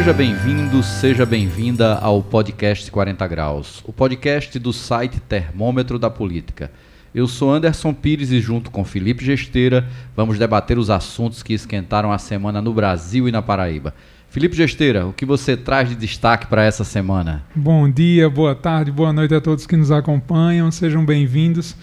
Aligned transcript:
Seja 0.00 0.14
bem-vindo, 0.14 0.82
seja 0.82 1.26
bem-vinda 1.26 1.98
ao 1.98 2.22
podcast 2.22 2.90
40 2.90 3.26
Graus, 3.28 3.82
o 3.84 3.92
podcast 3.92 4.58
do 4.58 4.72
site 4.72 5.20
Termômetro 5.20 5.98
da 5.98 6.08
Política. 6.08 6.72
Eu 7.14 7.26
sou 7.26 7.52
Anderson 7.52 7.92
Pires 7.92 8.30
e, 8.32 8.40
junto 8.40 8.70
com 8.70 8.82
Felipe 8.82 9.22
Gesteira, 9.22 9.86
vamos 10.16 10.38
debater 10.38 10.78
os 10.78 10.88
assuntos 10.88 11.42
que 11.42 11.52
esquentaram 11.52 12.10
a 12.10 12.16
semana 12.16 12.62
no 12.62 12.72
Brasil 12.72 13.28
e 13.28 13.30
na 13.30 13.42
Paraíba. 13.42 13.92
Felipe 14.30 14.56
Gesteira, 14.56 15.06
o 15.06 15.12
que 15.12 15.26
você 15.26 15.54
traz 15.54 15.90
de 15.90 15.96
destaque 15.96 16.46
para 16.46 16.64
essa 16.64 16.82
semana? 16.82 17.44
Bom 17.54 17.86
dia, 17.90 18.30
boa 18.30 18.54
tarde, 18.54 18.90
boa 18.90 19.12
noite 19.12 19.34
a 19.34 19.40
todos 19.40 19.66
que 19.66 19.76
nos 19.76 19.90
acompanham, 19.90 20.70
sejam 20.70 21.04
bem-vindos. 21.04 21.76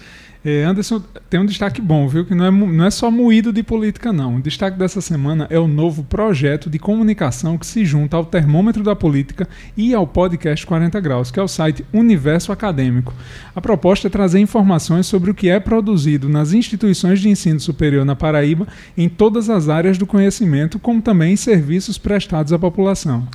É, 0.44 0.62
Anderson 0.62 1.02
tem 1.28 1.40
um 1.40 1.46
destaque 1.46 1.80
bom, 1.80 2.06
viu? 2.06 2.24
Que 2.24 2.34
não 2.34 2.44
é, 2.44 2.50
não 2.50 2.84
é 2.84 2.90
só 2.90 3.10
moído 3.10 3.52
de 3.52 3.62
política, 3.62 4.12
não. 4.12 4.36
O 4.36 4.42
destaque 4.42 4.78
dessa 4.78 5.00
semana 5.00 5.46
é 5.50 5.58
o 5.58 5.66
novo 5.66 6.04
projeto 6.04 6.70
de 6.70 6.78
comunicação 6.78 7.58
que 7.58 7.66
se 7.66 7.84
junta 7.84 8.16
ao 8.16 8.24
termômetro 8.24 8.84
da 8.84 8.94
política 8.94 9.48
e 9.76 9.92
ao 9.92 10.06
podcast 10.06 10.64
40 10.64 11.00
Graus, 11.00 11.30
que 11.30 11.40
é 11.40 11.42
o 11.42 11.48
site 11.48 11.84
Universo 11.92 12.52
Acadêmico. 12.52 13.12
A 13.54 13.60
proposta 13.60 14.06
é 14.06 14.10
trazer 14.10 14.38
informações 14.38 15.06
sobre 15.06 15.30
o 15.30 15.34
que 15.34 15.48
é 15.48 15.58
produzido 15.58 16.28
nas 16.28 16.52
instituições 16.52 17.20
de 17.20 17.28
ensino 17.28 17.58
superior 17.58 18.04
na 18.04 18.14
Paraíba, 18.14 18.66
em 18.96 19.08
todas 19.08 19.50
as 19.50 19.68
áreas 19.68 19.98
do 19.98 20.06
conhecimento, 20.06 20.78
como 20.78 21.02
também 21.02 21.32
em 21.32 21.36
serviços 21.36 21.98
prestados 21.98 22.52
à 22.52 22.58
população. 22.58 23.26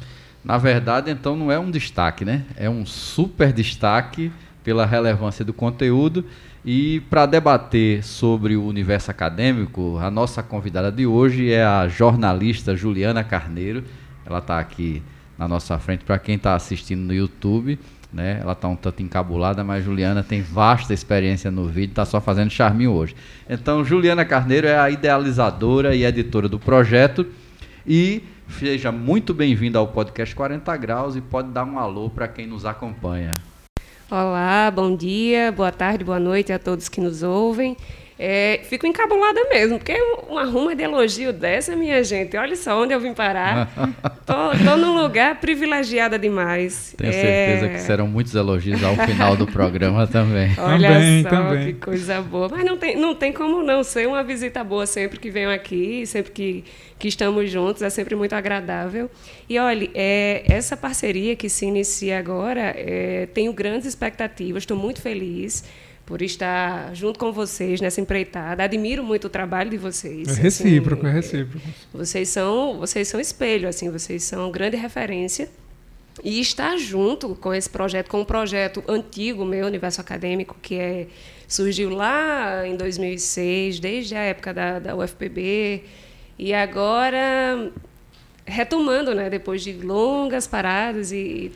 Na 0.44 0.58
verdade, 0.58 1.11
então, 1.11 1.35
não 1.35 1.52
é 1.52 1.59
um 1.59 1.72
destaque, 1.72 2.25
né? 2.25 2.44
É 2.55 2.70
um 2.70 2.85
super 2.85 3.52
destaque 3.53 4.31
pela 4.63 4.85
relevância 4.85 5.44
do 5.44 5.53
conteúdo 5.53 6.25
e 6.66 7.02
para 7.09 7.25
debater 7.25 8.03
sobre 8.03 8.56
o 8.56 8.66
universo 8.66 9.11
acadêmico, 9.11 9.97
a 10.00 10.09
nossa 10.09 10.42
convidada 10.42 10.92
de 10.92 11.06
hoje 11.06 11.52
é 11.52 11.64
a 11.64 11.89
jornalista 11.89 12.73
Juliana 12.73 13.22
Carneiro. 13.23 13.83
Ela 14.25 14.39
está 14.39 14.59
aqui 14.59 15.03
na 15.38 15.45
nossa 15.45 15.78
frente 15.78 16.06
para 16.06 16.17
quem 16.17 16.36
está 16.36 16.56
assistindo 16.56 17.02
no 17.02 17.14
YouTube. 17.14 17.78
Né? 18.14 18.39
Ela 18.41 18.53
está 18.53 18.67
um 18.69 18.78
tanto 18.78 19.03
encabulada, 19.03 19.61
mas 19.61 19.84
Juliana 19.84 20.23
tem 20.23 20.41
vasta 20.41 20.94
experiência 20.94 21.52
no 21.52 21.67
vídeo, 21.67 21.91
está 21.91 22.06
só 22.06 22.22
fazendo 22.22 22.50
charminho 22.50 22.91
hoje. 22.91 23.14
Então, 23.50 23.84
Juliana 23.84 24.23
Carneiro 24.23 24.67
é 24.67 24.78
a 24.80 24.89
idealizadora 24.89 25.94
e 25.95 26.06
editora 26.06 26.47
do 26.47 26.59
projeto 26.59 27.25
e 27.86 28.23
seja 28.47 28.91
muito 28.91 29.34
bem-vinda 29.34 29.80
ao 29.80 29.88
podcast 29.88 30.34
40 30.34 30.78
Graus 30.78 31.16
e 31.17 31.22
pode 31.22 31.50
dar 31.50 31.66
um 31.66 31.78
alô 31.78 32.09
para 32.09 32.28
quem 32.28 32.47
nos 32.47 32.66
acompanha. 32.66 33.34
Olá, 34.16 34.69
bom 34.69 34.95
dia, 34.95 35.52
boa 35.52 35.72
tarde, 35.72 36.03
boa 36.03 36.19
noite 36.19 36.53
a 36.53 36.59
todos 36.59 36.88
que 36.88 37.02
nos 37.02 37.23
ouvem. 37.23 37.75
É, 38.17 38.61
fico 38.64 38.86
encabulada 38.86 39.44
mesmo, 39.50 39.80
porque 39.80 39.95
uma 40.30 40.44
ruma 40.44 40.75
de 40.75 40.83
elogio 40.83 41.33
dessa, 41.33 41.75
minha 41.75 42.03
gente, 42.03 42.38
olha 42.38 42.56
só 42.56 42.81
onde 42.81 42.94
eu 42.94 43.00
vim 43.00 43.14
parar. 43.14 43.69
tô, 44.25 44.33
tô 44.64 44.78
num 44.78 45.02
lugar 45.02 45.39
privilegiada 45.39 46.17
demais. 46.19 46.94
Tenho 46.95 47.09
é... 47.09 47.14
certeza 47.14 47.69
que 47.69 47.80
serão 47.80 48.08
muitos 48.08 48.36
elogios 48.36 48.84
ao 48.84 48.95
final 48.95 49.36
do 49.36 49.47
programa 49.47 50.06
também. 50.08 50.52
Olha 50.58 50.94
também, 50.94 51.23
só 51.23 51.30
também. 51.30 51.66
que 51.66 51.73
coisa 51.73 52.22
boa. 52.22 52.50
Mas 52.50 52.64
não 52.64 52.78
tem, 52.78 52.95
não 52.95 53.16
tem 53.16 53.34
como 53.34 53.64
não 53.64 53.84
ser 53.84 54.08
uma 54.08 54.23
visita 54.23 54.64
boa 54.64 54.86
sempre 54.86 55.19
que 55.19 55.31
venho 55.31 55.52
aqui, 55.52 56.06
sempre 56.06 56.31
que, 56.31 56.64
que 57.00 57.08
estamos 57.08 57.50
juntos, 57.50 57.81
é 57.81 57.89
sempre 57.89 58.16
muito 58.16 58.34
agradável. 58.34 59.09
E 59.50 59.58
olha, 59.58 59.89
é, 59.94 60.44
essa 60.47 60.78
parceria 60.78 61.36
que 61.36 61.50
se 61.50 61.66
inicia 61.66 62.19
agora, 62.19 62.73
é, 62.78 63.28
tenho 63.34 63.52
grandes 63.52 63.88
expectativas, 63.88 64.64
estou 64.64 64.78
muito 64.78 65.02
feliz 65.02 65.64
por 66.06 66.22
estar 66.22 66.94
junto 66.94 67.18
com 67.18 67.32
vocês 67.32 67.80
nessa 67.80 68.02
empreitada. 68.02 68.64
Admiro 68.64 69.04
muito 69.04 69.26
o 69.26 69.30
trabalho 69.30 69.70
de 69.70 69.78
vocês. 69.78 70.38
É 70.38 70.41
recíproco, 70.41 71.06
assim, 71.06 71.16
é 71.16 71.19
recíproco. 71.19 71.68
Vocês 71.94 72.30
são, 72.30 72.80
vocês 72.80 73.08
são 73.08 73.19
espelho, 73.19 73.68
assim, 73.68 73.90
vocês 73.90 74.24
são 74.24 74.52
grande 74.52 74.75
referência. 74.75 75.50
E 76.24 76.40
estar 76.40 76.78
junto 76.78 77.36
com 77.36 77.53
esse 77.53 77.69
projeto, 77.69 78.09
com 78.09 78.22
um 78.22 78.25
projeto 78.25 78.84
antigo 78.88 79.44
meu, 79.46 79.66
Universo 79.66 80.00
Acadêmico, 80.00 80.56
que 80.62 80.75
é, 80.75 81.08
surgiu 81.47 81.90
lá 81.90 82.68
em 82.68 82.75
2006, 82.75 83.80
desde 83.80 84.16
a 84.16 84.19
época 84.19 84.53
da, 84.53 84.80
da 84.80 84.96
UFPB, 84.96 85.84
e 86.38 86.53
agora 86.53 87.72
retomando, 88.46 89.16
né, 89.16 89.30
depois 89.30 89.63
de 89.63 89.74
longas 89.74 90.46
paradas 90.46 91.12
e 91.12 91.52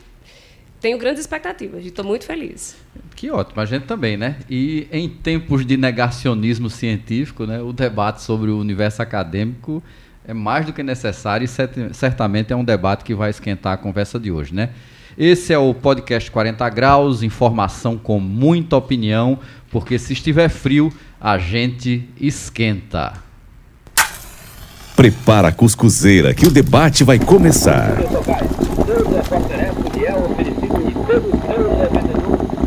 tenho 0.80 0.96
grandes 0.96 1.20
expectativas 1.20 1.84
estou 1.84 2.04
muito 2.04 2.24
feliz. 2.24 2.76
Que 3.18 3.32
ótimo, 3.32 3.60
a 3.60 3.64
gente 3.64 3.82
também, 3.82 4.16
né? 4.16 4.36
E 4.48 4.86
em 4.92 5.08
tempos 5.08 5.66
de 5.66 5.76
negacionismo 5.76 6.70
científico, 6.70 7.46
né, 7.46 7.60
o 7.60 7.72
debate 7.72 8.22
sobre 8.22 8.48
o 8.48 8.60
universo 8.60 9.02
acadêmico 9.02 9.82
é 10.24 10.32
mais 10.32 10.64
do 10.66 10.72
que 10.72 10.84
necessário 10.84 11.44
e 11.44 11.48
certamente 11.92 12.52
é 12.52 12.56
um 12.56 12.62
debate 12.62 13.02
que 13.02 13.16
vai 13.16 13.30
esquentar 13.30 13.72
a 13.72 13.76
conversa 13.76 14.20
de 14.20 14.30
hoje, 14.30 14.54
né? 14.54 14.68
Esse 15.18 15.52
é 15.52 15.58
o 15.58 15.74
podcast 15.74 16.30
40 16.30 16.68
graus, 16.68 17.24
informação 17.24 17.98
com 17.98 18.20
muita 18.20 18.76
opinião, 18.76 19.40
porque 19.68 19.98
se 19.98 20.12
estiver 20.12 20.48
frio, 20.48 20.92
a 21.20 21.38
gente 21.38 22.08
esquenta. 22.20 23.14
Prepara 24.94 25.48
a 25.48 25.52
cuscuzeira 25.52 26.32
que 26.32 26.46
o 26.46 26.52
debate 26.52 27.02
vai 27.02 27.18
começar. 27.18 27.96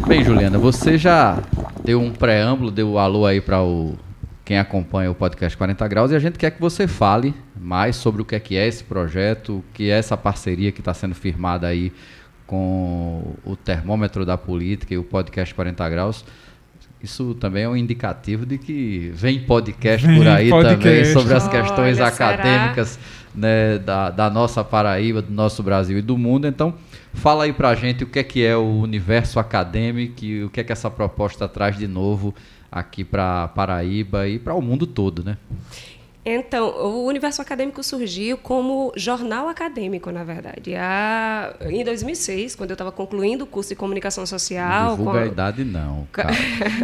Bem, 0.08 0.24
Juliana, 0.24 0.58
você 0.58 0.98
já 0.98 1.42
deu 1.84 2.02
um 2.02 2.12
preâmbulo, 2.12 2.72
deu 2.72 2.92
um 2.92 2.98
alô 2.98 3.26
aí 3.26 3.40
para 3.40 3.62
o 3.64 3.96
quem 4.44 4.58
acompanha 4.58 5.10
o 5.10 5.16
podcast 5.16 5.56
40 5.58 5.88
Graus 5.88 6.12
e 6.12 6.16
a 6.16 6.20
gente 6.20 6.38
quer 6.38 6.52
que 6.52 6.60
você 6.60 6.88
fale 6.88 7.34
mais 7.56 7.96
sobre 7.96 8.22
o 8.22 8.26
que 8.26 8.36
é, 8.36 8.40
que 8.40 8.58
é 8.58 8.68
esse 8.68 8.84
projeto, 8.84 9.58
o 9.58 9.64
que 9.74 9.90
é 9.90 9.98
essa 9.98 10.18
parceria 10.18 10.72
que 10.72 10.82
está 10.82 10.94
sendo 10.94 11.16
firmada 11.16 11.68
aí 11.68 11.94
com 12.46 13.36
o 13.46 13.56
termômetro 13.56 14.26
da 14.26 14.38
política 14.38 14.94
e 14.94 14.98
o 14.98 15.04
podcast 15.04 15.56
40 15.56 15.90
Graus. 15.90 16.26
Isso 17.02 17.34
também 17.36 17.64
é 17.64 17.70
um 17.70 17.78
indicativo 17.78 18.46
de 18.46 18.58
que 18.58 19.12
vem 19.14 19.40
podcast 19.40 20.06
vem 20.06 20.18
por 20.18 20.28
aí 20.28 20.50
podcast. 20.50 20.84
também 20.84 21.06
sobre 21.06 21.34
as 21.34 21.48
questões 21.48 21.98
Olha, 21.98 22.08
acadêmicas 22.08 23.00
né, 23.34 23.78
da, 23.80 24.10
da 24.10 24.30
nossa 24.30 24.64
Paraíba, 24.64 25.22
do 25.22 25.32
nosso 25.32 25.64
Brasil 25.64 25.98
e 25.98 26.02
do 26.02 26.18
mundo. 26.18 26.46
Então, 26.46 26.76
Fala 27.14 27.44
aí 27.44 27.54
pra 27.54 27.76
gente 27.76 28.04
o 28.04 28.08
que 28.08 28.20
é 28.20 28.24
que 28.24 28.44
é 28.44 28.56
o 28.56 28.80
universo 28.80 29.40
acadêmico 29.40 30.24
e 30.24 30.44
o 30.44 30.50
que 30.50 30.62
é 30.62 30.64
que 30.64 30.72
essa 30.72 30.90
proposta 30.90 31.48
traz 31.48 31.78
de 31.78 31.88
novo 31.88 32.34
aqui 32.72 33.04
para 33.04 33.50
Paraíba 33.50 34.28
e 34.28 34.40
para 34.40 34.54
o 34.54 34.62
mundo 34.62 34.88
todo, 34.88 35.24
né? 35.24 35.38
Então, 36.24 36.70
o 36.70 37.06
Universo 37.08 37.42
Acadêmico 37.42 37.82
surgiu 37.84 38.38
como 38.38 38.94
jornal 38.96 39.50
acadêmico, 39.50 40.12
na 40.12 40.24
verdade. 40.24 40.76
A, 40.76 41.54
em 41.62 41.84
2006, 41.84 42.56
quando 42.56 42.70
eu 42.70 42.76
estava 42.76 42.92
concluindo 42.92 43.44
o 43.44 43.48
curso 43.48 43.70
de 43.70 43.76
comunicação 43.76 44.24
social. 44.26 44.92
Não 44.92 44.98
divulga 44.98 45.22
a 45.22 45.26
idade, 45.26 45.64
não. 45.64 46.08
Cara. 46.14 46.30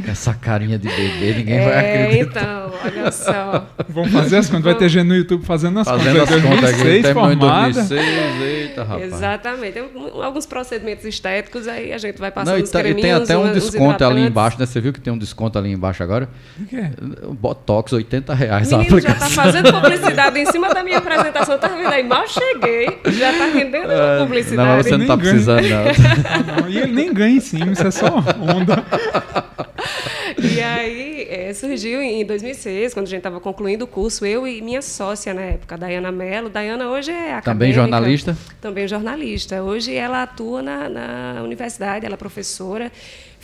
Essa 0.07 0.33
carinha 0.33 0.79
de 0.79 0.87
bebê, 0.87 1.35
ninguém 1.35 1.57
é, 1.57 1.65
vai 1.65 1.77
acreditar. 1.77 2.41
Então, 2.41 2.71
olha 2.83 3.11
só. 3.11 3.67
Vamos 3.87 4.11
fazer 4.11 4.37
as 4.37 4.49
contas. 4.49 4.65
Vai 4.65 4.75
ter 4.75 4.89
gente 4.89 5.07
no 5.07 5.15
YouTube 5.15 5.45
fazendo 5.45 5.79
as 5.79 5.87
fazendo 5.87 6.19
contas. 6.19 6.29
Fazendo 6.29 6.47
as 6.47 6.55
contas 6.55 6.81
aqui. 6.81 7.13
Formada. 7.13 7.73
2006, 7.73 8.41
eita, 8.41 8.83
rapaz. 8.83 9.13
Exatamente. 9.13 9.73
Tem 9.73 9.83
alguns 10.23 10.45
procedimentos 10.47 11.05
estéticos, 11.05 11.67
aí 11.67 11.93
a 11.93 11.97
gente 11.99 12.17
vai 12.17 12.31
passando 12.31 12.55
não, 12.55 12.63
os 12.63 12.73
e, 12.73 12.77
e 12.77 12.95
tem 12.95 13.11
até 13.11 13.37
um 13.37 13.53
desconto 13.53 14.03
ali 14.03 14.21
embaixo, 14.21 14.59
né? 14.59 14.65
Você 14.65 14.81
viu 14.81 14.91
que 14.91 14.99
tem 14.99 15.13
um 15.13 15.17
desconto 15.17 15.59
ali 15.59 15.71
embaixo 15.71 16.01
agora? 16.01 16.27
O 16.59 16.65
quê? 16.65 16.89
Botox, 17.39 17.93
80 17.93 18.33
reais 18.33 18.71
Menino, 18.71 18.81
a 18.81 18.85
aplicação. 18.85 19.26
Tá 19.27 19.43
fazendo 19.43 19.71
publicidade 19.71 20.39
em 20.39 20.45
cima 20.45 20.73
da 20.73 20.83
minha 20.83 20.97
apresentação. 20.97 21.57
Tá 21.57 21.67
vendo 21.67 21.89
aí? 21.89 22.03
Mal 22.03 22.27
cheguei, 22.27 22.99
já 23.07 23.33
tá 23.37 23.45
rendendo 23.45 23.87
uh, 23.87 24.23
publicidade. 24.23 24.69
Não, 24.69 24.83
você 24.83 24.97
não 24.97 25.05
tá 25.05 25.17
precisando, 25.17 25.67
não. 25.67 25.83
não. 26.61 26.69
E 26.69 26.77
ele 26.79 26.93
nem 26.93 27.13
ganha 27.13 27.37
em 27.37 27.39
cima, 27.39 27.71
isso 27.71 27.85
é 27.85 27.91
só 27.91 28.07
onda. 28.07 28.83
E 30.39 30.61
aí 30.61 31.27
é, 31.29 31.53
surgiu 31.53 32.01
em 32.01 32.25
2006, 32.25 32.93
quando 32.93 33.07
a 33.07 33.09
gente 33.09 33.19
estava 33.19 33.39
concluindo 33.39 33.85
o 33.85 33.87
curso, 33.87 34.25
eu 34.25 34.47
e 34.47 34.61
minha 34.61 34.81
sócia 34.81 35.33
na 35.33 35.41
época, 35.41 35.75
a 35.75 35.77
Dayana 35.77 36.11
Mello. 36.11 36.49
Dayana 36.49 36.89
hoje 36.89 37.11
é 37.11 37.33
acadêmica. 37.33 37.43
Também 37.43 37.73
jornalista? 37.73 38.37
Também 38.61 38.87
jornalista. 38.87 39.63
Hoje 39.63 39.95
ela 39.95 40.23
atua 40.23 40.61
na, 40.61 40.89
na 40.89 41.41
universidade, 41.43 42.05
ela 42.05 42.15
é 42.15 42.17
professora 42.17 42.91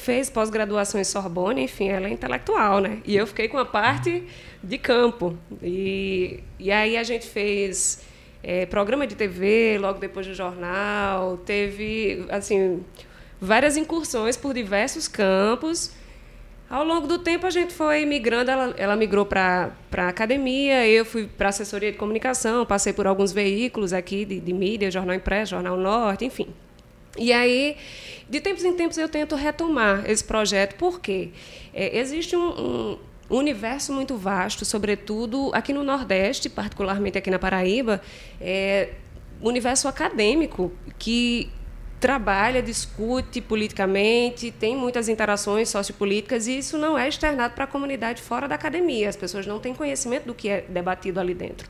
fez 0.04 0.30
pós-graduação 0.30 1.00
em 1.00 1.04
Sorbonne, 1.04 1.64
enfim, 1.64 1.88
ela 1.88 2.08
é 2.08 2.12
intelectual, 2.12 2.80
né? 2.80 3.00
E 3.06 3.16
eu 3.16 3.26
fiquei 3.26 3.48
com 3.48 3.58
a 3.58 3.66
parte 3.66 4.24
de 4.62 4.78
campo. 4.78 5.38
E, 5.62 6.42
e 6.60 6.72
aí 6.72 6.98
a 6.98 7.04
gente 7.04 7.26
fez 7.26 8.04
é, 8.44 8.66
programa 8.66 9.08
de 9.08 9.16
TV, 9.16 9.78
logo 9.80 10.00
depois 10.00 10.28
do 10.28 10.34
jornal, 10.34 11.38
teve, 11.38 12.26
assim, 12.30 12.84
várias 13.40 13.78
incursões 13.78 14.36
por 14.36 14.54
diversos 14.54 15.08
campos. 15.08 15.92
Ao 16.70 16.84
longo 16.84 17.08
do 17.08 17.20
tempo 17.20 17.46
a 17.46 17.50
gente 17.50 17.74
foi 17.74 18.06
migrando, 18.06 18.52
ela, 18.52 18.74
ela 18.78 18.96
migrou 18.96 19.26
para 19.26 19.72
a 19.96 20.08
academia, 20.10 20.86
eu 20.88 21.06
fui 21.06 21.28
para 21.28 21.50
assessoria 21.50 21.92
de 21.92 21.98
comunicação, 21.98 22.66
passei 22.66 22.92
por 22.92 23.08
alguns 23.08 23.32
veículos 23.32 23.94
aqui 23.94 24.26
de, 24.26 24.40
de 24.40 24.54
mídia, 24.54 24.92
Jornal 24.92 25.16
Impresso, 25.16 25.52
Jornal 25.52 25.78
Norte, 25.78 26.26
enfim. 26.26 26.48
E 27.18 27.32
aí 27.32 27.78
de 28.30 28.40
tempos 28.42 28.64
em 28.64 28.74
tempos 28.74 28.98
eu 28.98 29.10
tento 29.10 29.36
retomar 29.36 30.10
esse 30.10 30.24
projeto, 30.24 30.76
porque 30.76 31.30
é, 31.74 31.98
existe 32.00 32.36
um, 32.36 32.98
um 33.30 33.38
universo 33.38 33.94
muito 33.94 34.16
vasto, 34.16 34.66
sobretudo 34.66 35.52
aqui 35.54 35.74
no 35.74 35.84
Nordeste, 35.84 36.50
particularmente 36.50 37.18
aqui 37.18 37.30
na 37.30 37.40
Paraíba, 37.40 38.02
é, 38.40 38.90
universo 39.42 39.88
acadêmico 39.88 40.72
que 40.98 41.50
trabalha, 42.04 42.62
discute 42.62 43.40
politicamente, 43.40 44.52
tem 44.52 44.76
muitas 44.76 45.08
interações 45.08 45.70
sociopolíticas 45.70 46.48
e 46.48 46.58
isso 46.58 46.78
não 46.78 46.98
é 46.98 47.08
externado 47.08 47.54
para 47.54 47.64
a 47.64 47.68
comunidade 47.68 48.22
fora 48.22 48.46
da 48.46 48.56
academia. 48.56 49.08
As 49.08 49.16
pessoas 49.16 49.48
não 49.48 49.58
têm 49.58 49.74
conhecimento 49.74 50.26
do 50.26 50.34
que 50.34 50.50
é 50.50 50.66
debatido 50.68 51.18
ali 51.22 51.34
dentro. 51.34 51.66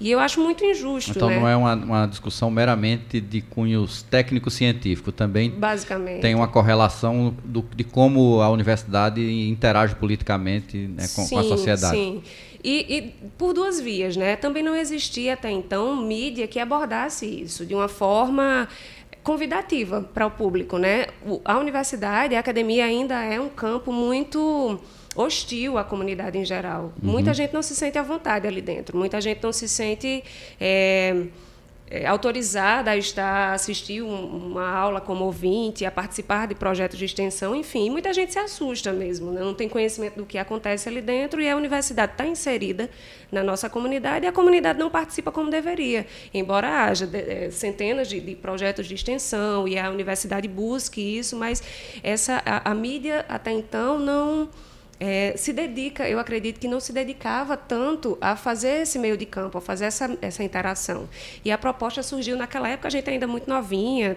E 0.00 0.10
eu 0.10 0.18
acho 0.18 0.40
muito 0.40 0.64
injusto. 0.64 1.12
Então 1.12 1.28
né? 1.28 1.38
não 1.38 1.48
é 1.48 1.54
uma, 1.54 1.74
uma 1.76 2.06
discussão 2.06 2.50
meramente 2.50 3.20
de 3.20 3.40
cunhos 3.40 4.02
técnico-científico, 4.02 5.12
também 5.12 5.48
Basicamente. 5.48 6.22
tem 6.22 6.34
uma 6.34 6.48
correlação 6.48 7.36
do, 7.44 7.64
de 7.76 7.84
como 7.84 8.40
a 8.40 8.50
universidade 8.50 9.20
interage 9.48 9.94
politicamente 9.94 10.76
né, 10.76 11.06
com, 11.14 11.22
sim, 11.22 11.36
com 11.36 11.38
a 11.38 11.44
sociedade. 11.44 11.94
Sim. 11.94 12.20
E, 12.62 12.96
e, 12.98 13.14
por 13.38 13.54
duas 13.54 13.80
vias, 13.80 14.16
né? 14.16 14.34
Também 14.34 14.64
não 14.64 14.74
existia 14.74 15.34
até 15.34 15.48
então 15.48 15.94
mídia 15.94 16.48
que 16.48 16.58
abordasse 16.58 17.24
isso 17.24 17.64
de 17.64 17.72
uma 17.72 17.86
forma 17.86 18.68
convidativa 19.28 20.00
para 20.14 20.26
o 20.26 20.30
público, 20.30 20.78
né? 20.78 21.08
A 21.44 21.58
universidade, 21.58 22.34
a 22.34 22.40
academia 22.40 22.86
ainda 22.86 23.22
é 23.22 23.38
um 23.38 23.50
campo 23.50 23.92
muito 23.92 24.80
hostil 25.14 25.76
à 25.76 25.84
comunidade 25.84 26.38
em 26.38 26.46
geral. 26.46 26.94
Uhum. 27.02 27.10
Muita 27.10 27.34
gente 27.34 27.52
não 27.52 27.62
se 27.62 27.76
sente 27.76 27.98
à 27.98 28.02
vontade 28.02 28.46
ali 28.48 28.62
dentro. 28.62 28.96
Muita 28.96 29.20
gente 29.20 29.42
não 29.42 29.52
se 29.52 29.68
sente 29.68 30.24
é, 30.58 31.26
é, 31.90 32.06
autorizada 32.06 32.90
a 32.90 32.96
estar 32.96 33.50
a 33.50 33.54
assistir 33.54 34.02
um, 34.02 34.48
uma 34.48 34.68
aula 34.68 35.00
como 35.00 35.24
ouvinte, 35.24 35.84
a 35.84 35.90
participar 35.90 36.46
de 36.46 36.54
projetos 36.54 36.98
de 36.98 37.04
extensão, 37.04 37.54
enfim, 37.54 37.88
muita 37.90 38.12
gente 38.12 38.32
se 38.32 38.38
assusta 38.38 38.92
mesmo, 38.92 39.32
né? 39.32 39.40
não 39.40 39.54
tem 39.54 39.68
conhecimento 39.68 40.16
do 40.16 40.26
que 40.26 40.36
acontece 40.36 40.88
ali 40.88 41.00
dentro 41.00 41.40
e 41.40 41.48
a 41.48 41.56
universidade 41.56 42.12
está 42.12 42.26
inserida 42.26 42.90
na 43.32 43.42
nossa 43.42 43.70
comunidade 43.70 44.26
e 44.26 44.28
a 44.28 44.32
comunidade 44.32 44.78
não 44.78 44.90
participa 44.90 45.32
como 45.32 45.50
deveria, 45.50 46.06
embora 46.32 46.84
haja 46.84 47.06
de, 47.06 47.18
é, 47.18 47.50
centenas 47.50 48.08
de, 48.08 48.20
de, 48.20 48.34
projetos 48.34 48.86
de 48.86 48.94
extensão 48.94 49.66
e 49.66 49.78
a 49.78 49.90
universidade 49.90 50.46
busque 50.46 51.00
isso, 51.00 51.36
mas 51.36 51.62
essa 52.02 52.42
a, 52.44 52.70
a 52.70 52.74
mídia 52.74 53.24
até 53.28 53.50
então 53.50 53.98
não 53.98 54.48
é, 55.00 55.34
se 55.36 55.52
dedica, 55.52 56.08
eu 56.08 56.18
acredito 56.18 56.58
que 56.58 56.66
não 56.66 56.80
se 56.80 56.92
dedicava 56.92 57.56
tanto 57.56 58.18
a 58.20 58.34
fazer 58.34 58.82
esse 58.82 58.98
meio 58.98 59.16
de 59.16 59.26
campo, 59.26 59.58
a 59.58 59.60
fazer 59.60 59.84
essa, 59.84 60.16
essa 60.20 60.42
interação. 60.42 61.08
E 61.44 61.52
a 61.52 61.58
proposta 61.58 62.02
surgiu 62.02 62.36
naquela 62.36 62.68
época, 62.68 62.88
a 62.88 62.90
gente 62.90 63.08
ainda 63.08 63.26
muito 63.26 63.48
novinha, 63.48 64.16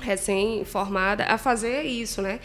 recém-formada, 0.00 1.24
a 1.24 1.38
fazer 1.38 1.82
isso, 1.82 2.20
né? 2.20 2.40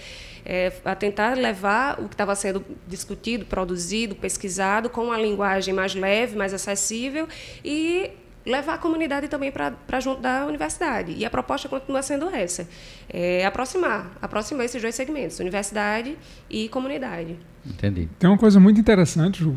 É, 0.45 0.71
a 0.85 0.95
tentar 0.95 1.35
levar 1.37 1.99
o 1.99 2.07
que 2.07 2.13
estava 2.13 2.33
sendo 2.33 2.65
discutido, 2.87 3.45
produzido, 3.45 4.15
pesquisado 4.15 4.89
com 4.89 5.05
uma 5.05 5.17
linguagem 5.17 5.73
mais 5.73 5.93
leve, 5.93 6.37
mais 6.37 6.53
acessível 6.53 7.27
e 7.63 8.09
levar 8.45 8.75
a 8.75 8.77
comunidade 8.77 9.27
também 9.27 9.51
para 9.51 9.99
junto 9.99 10.21
da 10.21 10.45
universidade. 10.45 11.13
E 11.13 11.25
a 11.25 11.29
proposta 11.29 11.67
continua 11.67 12.01
sendo 12.01 12.29
essa: 12.29 12.67
é 13.09 13.45
aproximar, 13.45 14.17
aproximar 14.21 14.65
esses 14.65 14.81
dois 14.81 14.95
segmentos, 14.95 15.39
universidade 15.39 16.17
e 16.49 16.69
comunidade. 16.69 17.37
Entendi. 17.65 18.07
Tem 18.17 18.29
uma 18.29 18.37
coisa 18.37 18.59
muito 18.59 18.79
interessante, 18.79 19.43
Ju, 19.43 19.53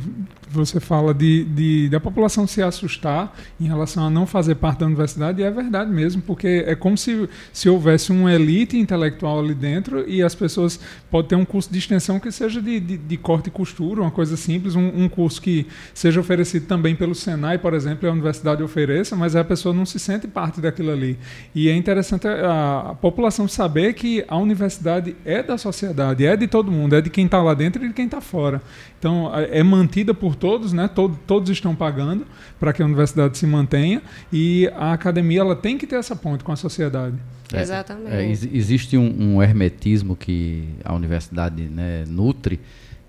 você 0.50 0.80
fala 0.80 1.14
de, 1.14 1.44
de, 1.44 1.88
da 1.88 2.00
população 2.00 2.46
se 2.46 2.60
assustar 2.60 3.34
em 3.60 3.66
relação 3.66 4.04
a 4.04 4.10
não 4.10 4.26
fazer 4.26 4.56
parte 4.56 4.80
da 4.80 4.86
universidade, 4.86 5.40
e 5.40 5.44
é 5.44 5.50
verdade 5.50 5.90
mesmo, 5.90 6.20
porque 6.20 6.64
é 6.66 6.74
como 6.74 6.98
se, 6.98 7.28
se 7.52 7.68
houvesse 7.68 8.10
uma 8.10 8.32
elite 8.32 8.76
intelectual 8.76 9.38
ali 9.38 9.54
dentro 9.54 10.08
e 10.08 10.22
as 10.22 10.34
pessoas 10.34 10.80
podem 11.10 11.28
ter 11.28 11.36
um 11.36 11.44
curso 11.44 11.72
de 11.72 11.78
extensão 11.78 12.18
que 12.18 12.30
seja 12.30 12.60
de, 12.60 12.80
de, 12.80 12.98
de 12.98 13.16
corte 13.16 13.48
e 13.48 13.50
costura, 13.50 14.02
uma 14.02 14.10
coisa 14.10 14.36
simples, 14.36 14.74
um, 14.74 15.04
um, 15.04 15.08
curso 15.08 15.40
que 15.40 15.66
seja 15.94 16.20
oferecido 16.20 16.66
também 16.66 16.94
pelo 16.94 17.14
Senai, 17.14 17.56
por 17.56 17.72
exemplo, 17.72 18.06
e 18.06 18.10
a 18.10 18.12
universidade 18.12 18.62
ofereça, 18.62 19.14
mas 19.14 19.36
a 19.36 19.44
pessoa 19.44 19.74
não 19.74 19.86
se 19.86 19.98
sente 19.98 20.26
parte 20.26 20.60
daquilo 20.60 20.90
ali. 20.90 21.18
E 21.54 21.68
é 21.68 21.76
interessante 21.76 22.26
a, 22.26 22.90
a 22.90 22.94
população 22.94 23.41
saber 23.48 23.94
que 23.94 24.24
a 24.28 24.36
universidade 24.36 25.16
é 25.24 25.42
da 25.42 25.58
sociedade, 25.58 26.24
é 26.24 26.36
de 26.36 26.46
todo 26.46 26.70
mundo, 26.70 26.94
é 26.96 27.00
de 27.00 27.10
quem 27.10 27.26
está 27.26 27.42
lá 27.42 27.54
dentro 27.54 27.84
e 27.84 27.88
de 27.88 27.94
quem 27.94 28.04
está 28.06 28.20
fora. 28.20 28.62
Então, 28.98 29.30
é 29.34 29.62
mantida 29.62 30.14
por 30.14 30.34
todos, 30.34 30.72
né? 30.72 30.88
Todo, 30.88 31.18
todos 31.26 31.50
estão 31.50 31.74
pagando 31.74 32.26
para 32.58 32.72
que 32.72 32.82
a 32.82 32.84
universidade 32.84 33.36
se 33.38 33.46
mantenha 33.46 34.02
e 34.32 34.70
a 34.74 34.92
academia 34.92 35.40
ela 35.40 35.56
tem 35.56 35.76
que 35.76 35.86
ter 35.86 35.96
essa 35.96 36.14
ponte 36.14 36.44
com 36.44 36.52
a 36.52 36.56
sociedade. 36.56 37.16
É, 37.52 37.60
Exatamente. 37.60 38.16
É, 38.16 38.30
existe 38.30 38.96
um, 38.96 39.34
um, 39.36 39.42
hermetismo 39.42 40.16
que 40.16 40.68
a 40.84 40.94
universidade 40.94 41.62
né, 41.62 42.04
nutre, 42.06 42.60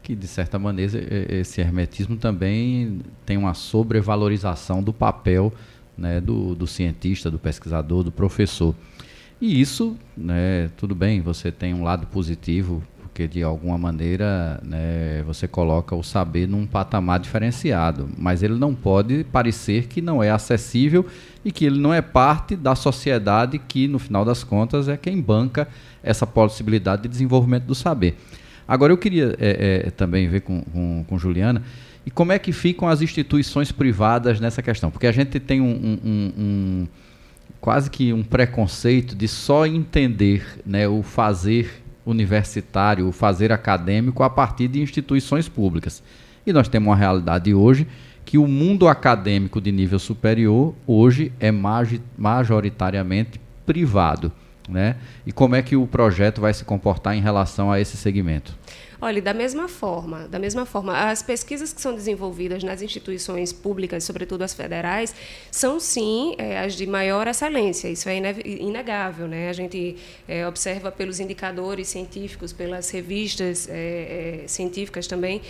que 0.02 0.16
de 0.16 0.28
certa 0.28 0.60
maneira 0.60 1.00
esse 1.30 1.62
hermetismo 1.62 2.18
também 2.18 3.00
tem 3.26 3.38
uma 3.38 3.54
sobrevalorização 3.54 4.84
do 4.84 4.92
papel 4.92 5.54
né, 5.98 6.20
do, 6.20 6.56
do 6.56 6.68
cientista, 6.68 7.30
do 7.30 7.40
pesquisador, 7.40 8.04
do 8.04 8.12
professor. 8.12 8.76
E 9.44 9.60
isso, 9.60 9.98
né, 10.16 10.70
tudo 10.78 10.96
bem, 10.96 11.20
você 11.20 11.52
tem 11.52 11.74
um 11.74 11.84
lado 11.84 12.08
positivo 12.08 12.82
porque 13.02 13.28
de 13.28 13.44
alguma 13.44 13.78
maneira 13.78 14.58
né, 14.64 15.22
você 15.24 15.50
coloca 15.50 15.94
o 15.94 16.02
saber 16.02 16.48
num 16.48 16.66
patamar 16.66 17.20
diferenciado, 17.20 18.10
mas 18.18 18.42
ele 18.42 18.54
não 18.54 18.74
pode 18.74 19.26
parecer 19.26 19.88
que 19.88 20.02
não 20.02 20.24
é 20.24 20.32
acessível 20.32 21.06
e 21.44 21.52
que 21.52 21.66
ele 21.66 21.78
não 21.78 21.94
é 21.94 22.02
parte 22.02 22.56
da 22.56 22.74
sociedade 22.74 23.60
que, 23.60 23.86
no 23.86 24.00
final 24.00 24.24
das 24.24 24.46
contas, 24.46 24.88
é 24.88 24.96
quem 24.96 25.20
banca 25.20 25.68
essa 26.02 26.26
possibilidade 26.26 27.02
de 27.02 27.10
desenvolvimento 27.10 27.66
do 27.66 27.76
saber. 27.76 28.16
Agora, 28.66 28.94
eu 28.94 28.98
queria 28.98 29.36
é, 29.38 29.84
é, 29.88 29.92
também 29.92 30.30
ver 30.30 30.40
com, 30.40 30.62
com, 30.62 31.04
com, 31.06 31.20
Juliana 31.20 31.62
e 32.06 32.10
como 32.10 32.32
é 32.32 32.40
que 32.40 32.54
ficam 32.54 32.88
as 32.88 33.02
instituições 33.02 33.74
privadas 33.74 34.40
nessa 34.40 34.62
questão, 34.62 34.90
porque 34.90 35.06
a 35.06 35.12
gente 35.12 35.38
tem 35.38 35.60
um, 35.60 36.00
um, 36.02 36.34
um 36.38 36.88
quase 37.64 37.90
que 37.90 38.12
um 38.12 38.24
preconceito 38.24 39.16
de 39.16 39.26
só 39.26 39.66
entender 39.66 40.60
né, 40.66 40.86
o 40.86 41.02
fazer 41.02 41.82
universitário, 42.06 43.08
o 43.08 43.14
fazer 43.14 43.54
acadêmico 43.54 44.22
a 44.22 44.30
partir 44.30 44.68
de 44.68 44.82
instituições 44.82 45.48
públicas. 45.48 46.04
E 46.46 46.52
nós 46.52 46.68
temos 46.68 46.90
uma 46.90 46.96
realidade 46.98 47.54
hoje 47.54 47.88
que 48.26 48.38
o 48.38 48.50
mundo 48.50 48.86
acadêmico 48.86 49.62
de 49.62 49.72
nível 49.72 49.98
superior 49.98 50.76
hoje 50.86 51.32
é 51.40 51.54
majoritariamente 52.18 53.40
privado. 53.66 54.30
Né? 54.68 54.98
E 55.26 55.32
como 55.32 55.56
é 55.56 55.62
que 55.62 55.78
o 55.78 55.88
projeto 55.88 56.42
vai 56.42 56.54
se 56.54 56.66
comportar 56.66 57.16
em 57.16 57.22
relação 57.22 57.72
a 57.72 57.80
esse 57.80 57.96
segmento? 57.96 58.58
Olha, 59.04 59.22
da 59.22 59.34
mesma 59.34 59.68
forma, 59.68 60.30
da 60.30 60.40
mesma 60.40 60.66
forma, 60.66 60.98
as 60.98 61.22
pesquisas 61.22 61.74
que 61.74 61.82
são 61.82 61.94
desenvolvidas 61.94 62.64
nas 62.64 62.82
instituições 62.82 63.52
públicas, 63.52 64.02
sobretudo 64.06 64.44
as 64.44 64.54
federais, 64.54 65.14
são 65.52 65.78
sim 65.78 66.36
é, 66.38 66.60
as 66.60 66.74
de 66.74 66.88
maior 66.88 67.28
excelência. 67.28 67.90
Isso 67.90 68.08
é 68.08 68.16
inegável, 68.46 69.28
né? 69.28 69.50
A 69.50 69.54
gente 69.54 69.98
é, 70.26 70.48
observa 70.48 70.90
pelos 70.90 71.20
indicadores 71.20 71.90
científicos, 71.90 72.54
pelas 72.54 72.90
revistas 72.92 73.68
é, 73.70 74.46
científicas 74.48 75.06
também 75.06 75.42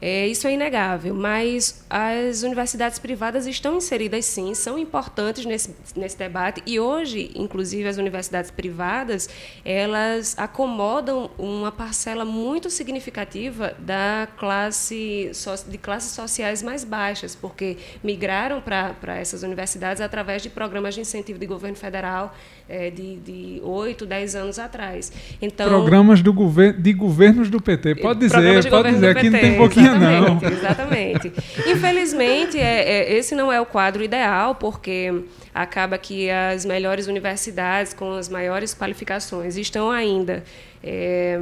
é, 0.00 0.26
isso 0.26 0.46
é 0.46 0.52
inegável, 0.52 1.14
mas 1.14 1.84
as 1.88 2.42
universidades 2.42 2.98
privadas 2.98 3.46
estão 3.46 3.76
inseridas 3.76 4.26
sim, 4.26 4.54
são 4.54 4.78
importantes 4.78 5.46
nesse, 5.46 5.74
nesse 5.96 6.18
debate 6.18 6.62
e 6.66 6.78
hoje, 6.78 7.30
inclusive, 7.34 7.88
as 7.88 7.96
universidades 7.96 8.50
privadas 8.50 9.28
elas 9.64 10.34
acomodam 10.38 11.30
uma 11.38 11.72
parcela 11.72 12.24
muito 12.24 12.68
significativa 12.68 13.74
da 13.78 14.28
classe 14.36 15.30
de 15.68 15.78
classes 15.78 16.12
sociais 16.12 16.62
mais 16.62 16.84
baixas, 16.84 17.34
porque 17.34 17.78
migraram 18.02 18.60
para 18.60 19.16
essas 19.16 19.42
universidades 19.42 20.02
através 20.02 20.42
de 20.42 20.50
programas 20.50 20.94
de 20.94 21.00
incentivo 21.00 21.38
de 21.38 21.46
governo 21.46 21.76
federal 21.76 22.34
é, 22.68 22.90
de 22.90 23.60
oito, 23.62 24.04
dez 24.04 24.34
anos 24.34 24.58
atrás. 24.58 25.12
Então, 25.40 25.68
programas 25.68 26.20
do 26.20 26.32
gover 26.32 26.72
de 26.72 26.92
governos 26.92 27.48
do 27.48 27.60
PT, 27.60 27.96
pode 27.96 28.20
dizer, 28.20 28.68
pode 28.68 28.92
dizer, 28.92 29.16
aqui 29.16 29.30
não 29.30 29.40
tem 29.40 29.56
pouquinho 29.56 29.98
não. 29.98 30.40
Exatamente. 30.42 31.32
Infelizmente, 31.66 32.58
é, 32.58 32.82
é, 32.82 33.16
esse 33.16 33.34
não 33.34 33.52
é 33.52 33.60
o 33.60 33.66
quadro 33.66 34.02
ideal, 34.02 34.54
porque 34.54 35.22
acaba 35.54 35.96
que 35.96 36.28
as 36.30 36.64
melhores 36.64 37.06
universidades 37.06 37.94
com 37.94 38.12
as 38.12 38.28
maiores 38.28 38.74
qualificações 38.74 39.56
estão 39.56 39.90
ainda 39.90 40.42
é, 40.82 41.40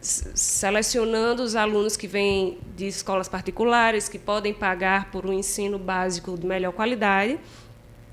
selecionando 0.00 1.42
os 1.42 1.54
alunos 1.54 1.96
que 1.96 2.06
vêm 2.06 2.58
de 2.76 2.86
escolas 2.88 3.28
particulares, 3.28 4.08
que 4.08 4.18
podem 4.18 4.52
pagar 4.52 5.10
por 5.10 5.26
um 5.26 5.32
ensino 5.32 5.78
básico 5.78 6.36
de 6.36 6.46
melhor 6.46 6.72
qualidade 6.72 7.38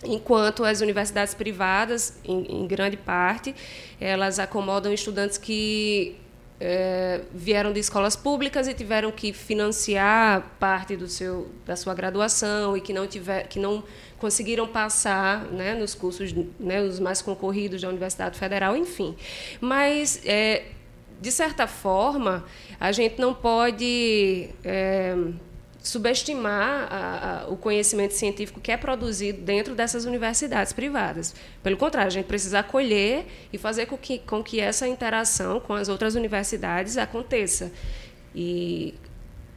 enquanto 0.03 0.63
as 0.63 0.81
universidades 0.81 1.33
privadas, 1.33 2.17
em, 2.23 2.61
em 2.61 2.67
grande 2.67 2.97
parte, 2.97 3.55
elas 3.99 4.39
acomodam 4.39 4.93
estudantes 4.93 5.37
que 5.37 6.15
é, 6.59 7.21
vieram 7.33 7.71
de 7.71 7.79
escolas 7.79 8.15
públicas 8.15 8.67
e 8.67 8.73
tiveram 8.73 9.11
que 9.11 9.31
financiar 9.31 10.43
parte 10.59 10.95
do 10.95 11.07
seu, 11.07 11.49
da 11.65 11.75
sua 11.75 11.93
graduação 11.93 12.75
e 12.75 12.81
que 12.81 12.93
não, 12.93 13.05
tiver, 13.05 13.47
que 13.47 13.59
não 13.59 13.83
conseguiram 14.17 14.67
passar 14.67 15.45
né, 15.45 15.75
nos 15.75 15.93
cursos 15.93 16.33
né, 16.59 16.81
os 16.81 16.99
mais 16.99 17.21
concorridos 17.21 17.81
da 17.81 17.89
Universidade 17.89 18.37
Federal, 18.37 18.75
enfim. 18.75 19.15
Mas, 19.61 20.21
é, 20.25 20.65
de 21.21 21.31
certa 21.31 21.67
forma, 21.67 22.43
a 22.79 22.91
gente 22.91 23.19
não 23.19 23.33
pode 23.33 24.49
é, 24.63 25.15
subestimar 25.87 26.87
a, 26.91 27.43
a, 27.43 27.47
o 27.47 27.55
conhecimento 27.55 28.13
científico 28.13 28.59
que 28.59 28.71
é 28.71 28.77
produzido 28.77 29.41
dentro 29.41 29.73
dessas 29.73 30.05
universidades 30.05 30.73
privadas. 30.73 31.33
Pelo 31.63 31.77
contrário, 31.77 32.07
a 32.07 32.11
gente 32.11 32.25
precisa 32.25 32.59
acolher 32.59 33.25
e 33.51 33.57
fazer 33.57 33.85
com 33.85 33.97
que, 33.97 34.19
com 34.19 34.43
que 34.43 34.59
essa 34.59 34.87
interação 34.87 35.59
com 35.59 35.73
as 35.73 35.87
outras 35.87 36.15
universidades 36.15 36.97
aconteça. 36.97 37.71
E 38.35 38.93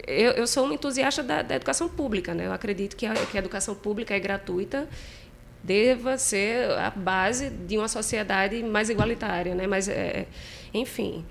eu, 0.06 0.32
eu 0.32 0.46
sou 0.46 0.66
um 0.66 0.72
entusiasta 0.72 1.22
da, 1.22 1.42
da, 1.42 1.56
educação 1.56 1.88
pública, 1.88 2.32
né? 2.32 2.46
Eu 2.46 2.52
acredito 2.52 2.96
que 2.96 3.06
a, 3.06 3.14
que 3.14 3.36
a 3.36 3.40
educação 3.40 3.74
pública 3.74 4.14
é 4.14 4.20
gratuita, 4.20 4.88
deva 5.62 6.16
ser 6.16 6.70
a 6.78 6.90
base 6.90 7.50
de 7.50 7.76
uma 7.76 7.88
sociedade 7.88 8.62
mais 8.62 8.88
igualitária, 8.88 9.54
né? 9.54 9.66
Mas, 9.66 9.88
é, 9.88 10.26
enfim. 10.72 11.24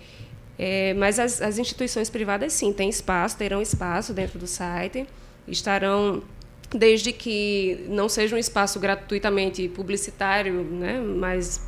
É, 0.62 0.94
mas 0.96 1.18
as, 1.20 1.42
as, 1.42 1.58
instituições 1.58 2.10
privadas, 2.10 2.52
sim, 2.52 2.74
têm 2.74 2.90
espaço, 2.90 3.38
terão 3.38 3.62
espaço 3.62 4.14
dentro 4.14 4.38
do 4.38 4.46
site, 4.46 5.08
estarão, 5.48 6.22
desde 6.70 7.14
que 7.14 7.86
não 7.88 8.10
seja 8.10 8.36
um 8.36 8.38
espaço 8.38 8.78
gratuitamente 8.78 9.70
publicitário, 9.70 10.62
né, 10.66 11.00
mas 11.00 11.66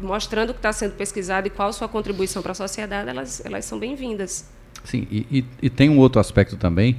mostrando 0.00 0.48
o 0.48 0.52
que 0.54 0.60
está 0.60 0.72
sendo 0.72 0.94
pesquisado 0.94 1.46
e 1.46 1.50
qual 1.50 1.70
sua 1.74 1.86
contribuição 1.86 2.40
para 2.40 2.52
a 2.52 2.54
sociedade, 2.54 3.10
elas, 3.10 3.44
elas 3.44 3.66
são 3.66 3.78
bem-vindas. 3.78 4.48
Sim, 4.82 5.06
e, 5.10 5.26
e, 5.30 5.44
e, 5.60 5.68
tem 5.68 5.90
um 5.90 5.98
outro 5.98 6.18
aspecto 6.18 6.56
também, 6.56 6.96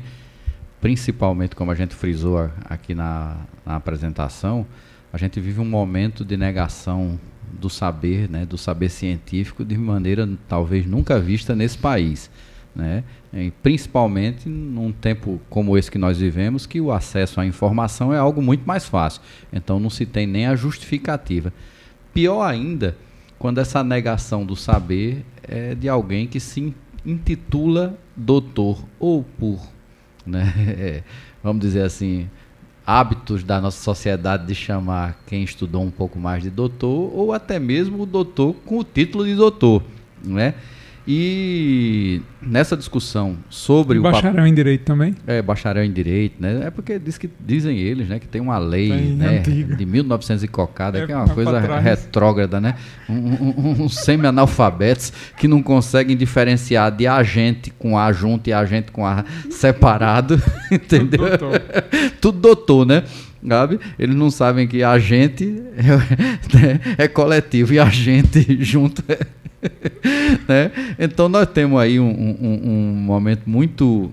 principalmente 0.80 1.56
como 1.56 1.72
a 1.72 1.76
gente 1.76 1.96
frisou 1.96 2.48
aqui 2.66 2.94
na, 2.94 3.38
na 3.66 3.76
apresentação, 3.76 4.68
a 5.12 5.18
gente 5.18 5.40
vive 5.40 5.60
um 5.60 5.66
momento 5.66 6.24
de 6.24 6.38
negação 6.38 7.20
do 7.60 7.70
saber, 7.70 8.30
né, 8.30 8.46
do 8.46 8.58
saber 8.58 8.90
científico 8.90 9.64
de 9.64 9.78
maneira 9.78 10.28
talvez 10.48 10.86
nunca 10.86 11.20
vista 11.20 11.56
nesse 11.56 11.78
país. 11.78 12.30
Né? 12.76 13.04
E 13.32 13.52
principalmente 13.62 14.50
num 14.50 14.92
tempo 14.92 15.40
como 15.50 15.78
esse 15.78 15.92
que 15.92 15.98
nós 15.98 16.18
vivemos, 16.18 16.66
que 16.66 16.82
o 16.82 16.92
acesso 16.92 17.40
à 17.40 17.46
informação 17.46 18.14
é 18.14 18.18
algo 18.18 18.42
muito 18.42 18.66
mais 18.66 18.86
fácil. 18.86 19.22
Então 19.52 19.80
não 19.80 19.90
se 19.90 20.06
tem 20.06 20.26
nem 20.26 20.48
a 20.48 20.56
justificativa. 20.56 21.54
Pior 22.14 22.42
ainda, 22.42 22.98
quando 23.38 23.60
essa 23.60 23.84
negação 23.84 24.46
do 24.46 24.56
saber 24.56 25.24
é 25.44 25.76
de 25.76 25.88
alguém 25.88 26.28
que 26.28 26.40
se 26.40 26.74
intitula 27.06 27.98
doutor 28.16 28.84
ou 29.00 29.24
por, 29.24 29.60
né, 30.26 31.04
vamos 31.44 31.62
dizer 31.62 31.84
assim, 31.84 32.30
hábitos 32.86 33.44
da 33.44 33.62
nossa 33.62 33.82
sociedade 33.82 34.46
de 34.46 34.56
chamar 34.56 35.18
quem 35.26 35.44
estudou 35.44 35.82
um 35.82 35.92
pouco 35.92 36.20
mais 36.20 36.44
de 36.44 36.50
doutor 36.50 37.12
ou 37.14 37.32
até 37.32 37.60
mesmo 37.60 38.04
o 38.04 38.06
doutor 38.06 38.54
com 38.66 38.78
o 38.80 38.84
título 38.84 39.26
de 39.26 39.36
doutor, 39.36 39.84
não 40.24 40.38
é? 40.40 40.54
E 41.06 42.22
nessa 42.42 42.78
discussão 42.78 43.36
sobre 43.50 44.00
bacharel 44.00 44.20
o 44.20 44.34
bacharel 44.34 44.48
em 44.48 44.54
direito 44.54 44.86
também? 44.86 45.16
É, 45.28 45.42
bacharel 45.42 45.84
em 45.84 45.92
direito, 45.92 46.42
né? 46.42 46.62
É 46.66 46.72
porque 46.72 46.98
diz 46.98 47.18
que, 47.18 47.30
dizem 47.46 47.78
eles, 47.78 48.08
né, 48.08 48.20
que 48.20 48.28
tem 48.28 48.42
uma 48.42 48.58
lei 48.58 48.90
né, 48.90 49.40
de 49.40 49.86
1900 49.86 50.44
e 50.44 50.48
cocada, 50.48 51.00
é, 51.00 51.06
que 51.06 51.12
é 51.12 51.18
uma 51.18 51.28
coisa 51.28 51.60
retrógrada, 51.60 52.62
né? 52.62 52.76
Um, 53.10 53.16
um, 53.16 53.84
um 53.84 53.90
semi-analfabetos 53.90 55.12
que 55.38 55.48
não 55.48 55.62
conseguem 55.62 56.16
diferenciar 56.16 56.90
de 56.90 57.06
agente 57.06 57.70
com 57.72 57.98
A 57.98 58.14
junto 58.14 58.50
e 58.50 58.54
agente 58.54 58.92
com 58.92 59.06
A 59.06 59.26
separado, 59.50 60.42
entendeu? 60.72 61.20
Tudo 61.20 61.38
doutor. 61.38 61.62
Tudo 62.22 62.40
doutor, 62.40 62.86
né? 62.86 63.04
Gabi, 63.44 63.80
eles 64.00 64.16
não 64.16 64.32
sabem 64.32 64.68
que 64.68 64.84
agente 64.84 65.62
é, 65.76 65.84
né, 66.58 66.80
é 66.98 67.08
coletivo 67.08 67.74
e 67.74 67.80
agente 67.80 68.58
junto 68.64 69.04
é 69.10 69.20
né? 70.48 70.72
Então 71.00 71.30
nós 71.30 71.48
temos 71.48 71.80
aí 71.80 72.00
um, 72.00 72.10
um, 72.10 72.62
um 72.66 72.94
momento 72.96 73.44
muito 73.46 74.12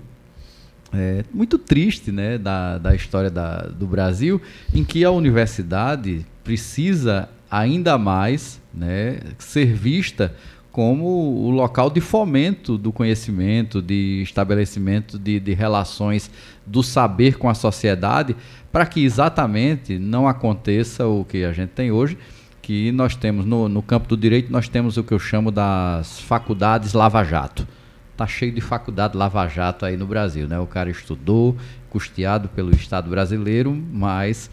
é, 0.93 1.23
muito 1.33 1.57
triste 1.57 2.11
né, 2.11 2.37
da, 2.37 2.77
da 2.77 2.93
história 2.93 3.29
da, 3.29 3.61
do 3.61 3.87
Brasil, 3.87 4.41
em 4.73 4.83
que 4.83 5.05
a 5.05 5.11
universidade 5.11 6.25
precisa 6.43 7.29
ainda 7.49 7.97
mais 7.97 8.61
né, 8.73 9.19
ser 9.39 9.73
vista 9.73 10.35
como 10.71 11.05
o 11.05 11.49
local 11.49 11.89
de 11.89 11.99
fomento 11.99 12.77
do 12.77 12.91
conhecimento, 12.91 13.81
de 13.81 14.21
estabelecimento 14.23 15.19
de, 15.19 15.39
de 15.39 15.53
relações 15.53 16.31
do 16.65 16.81
saber 16.81 17.37
com 17.37 17.49
a 17.49 17.53
sociedade, 17.53 18.35
para 18.71 18.85
que 18.85 19.03
exatamente 19.03 19.99
não 19.99 20.27
aconteça 20.27 21.05
o 21.05 21.25
que 21.25 21.43
a 21.43 21.51
gente 21.51 21.71
tem 21.71 21.91
hoje, 21.91 22.17
que 22.61 22.91
nós 22.91 23.15
temos 23.15 23.45
no, 23.45 23.67
no 23.67 23.81
campo 23.81 24.07
do 24.07 24.15
direito, 24.15 24.51
nós 24.51 24.69
temos 24.69 24.95
o 24.95 25.03
que 25.03 25.13
eu 25.13 25.19
chamo 25.19 25.51
das 25.51 26.21
faculdades 26.21 26.93
lava-jato. 26.93 27.67
Está 28.13 28.25
cheio 28.25 28.51
de 28.53 28.61
faculdade 28.61 29.17
lava-jato 29.17 29.85
aí 29.85 29.97
no 29.97 30.05
Brasil, 30.05 30.47
né? 30.47 30.59
O 30.59 30.67
cara 30.67 30.89
estudou, 30.89 31.57
custeado 31.89 32.47
pelo 32.49 32.71
Estado 32.71 33.09
brasileiro, 33.09 33.75
mas 33.91 34.49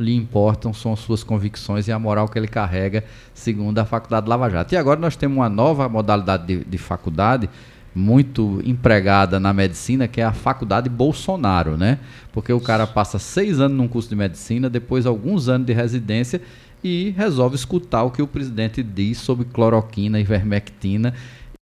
lhe 0.00 0.14
importam 0.14 0.72
são 0.72 0.96
suas 0.96 1.22
convicções 1.22 1.86
e 1.86 1.92
a 1.92 1.98
moral 1.98 2.28
que 2.28 2.38
ele 2.38 2.48
carrega, 2.48 3.04
segundo 3.34 3.78
a 3.78 3.84
faculdade 3.84 4.28
Lava 4.28 4.48
Jato. 4.48 4.74
E 4.74 4.76
agora 4.76 4.98
nós 4.98 5.14
temos 5.14 5.36
uma 5.36 5.48
nova 5.48 5.88
modalidade 5.88 6.46
de, 6.46 6.64
de 6.64 6.78
faculdade 6.78 7.48
muito 7.94 8.60
empregada 8.64 9.38
na 9.38 9.52
medicina, 9.52 10.08
que 10.08 10.20
é 10.20 10.24
a 10.24 10.32
faculdade 10.32 10.88
Bolsonaro, 10.88 11.76
né? 11.76 11.98
Porque 12.32 12.52
o 12.52 12.60
cara 12.60 12.86
passa 12.86 13.18
seis 13.18 13.60
anos 13.60 13.76
num 13.76 13.88
curso 13.88 14.08
de 14.08 14.16
medicina, 14.16 14.70
depois 14.70 15.06
alguns 15.06 15.48
anos 15.48 15.66
de 15.66 15.72
residência 15.72 16.40
e 16.82 17.10
resolve 17.16 17.56
escutar 17.56 18.04
o 18.04 18.10
que 18.10 18.22
o 18.22 18.26
presidente 18.26 18.82
diz 18.82 19.18
sobre 19.18 19.44
cloroquina, 19.44 20.18
e 20.18 20.22
ivermectina 20.22 21.12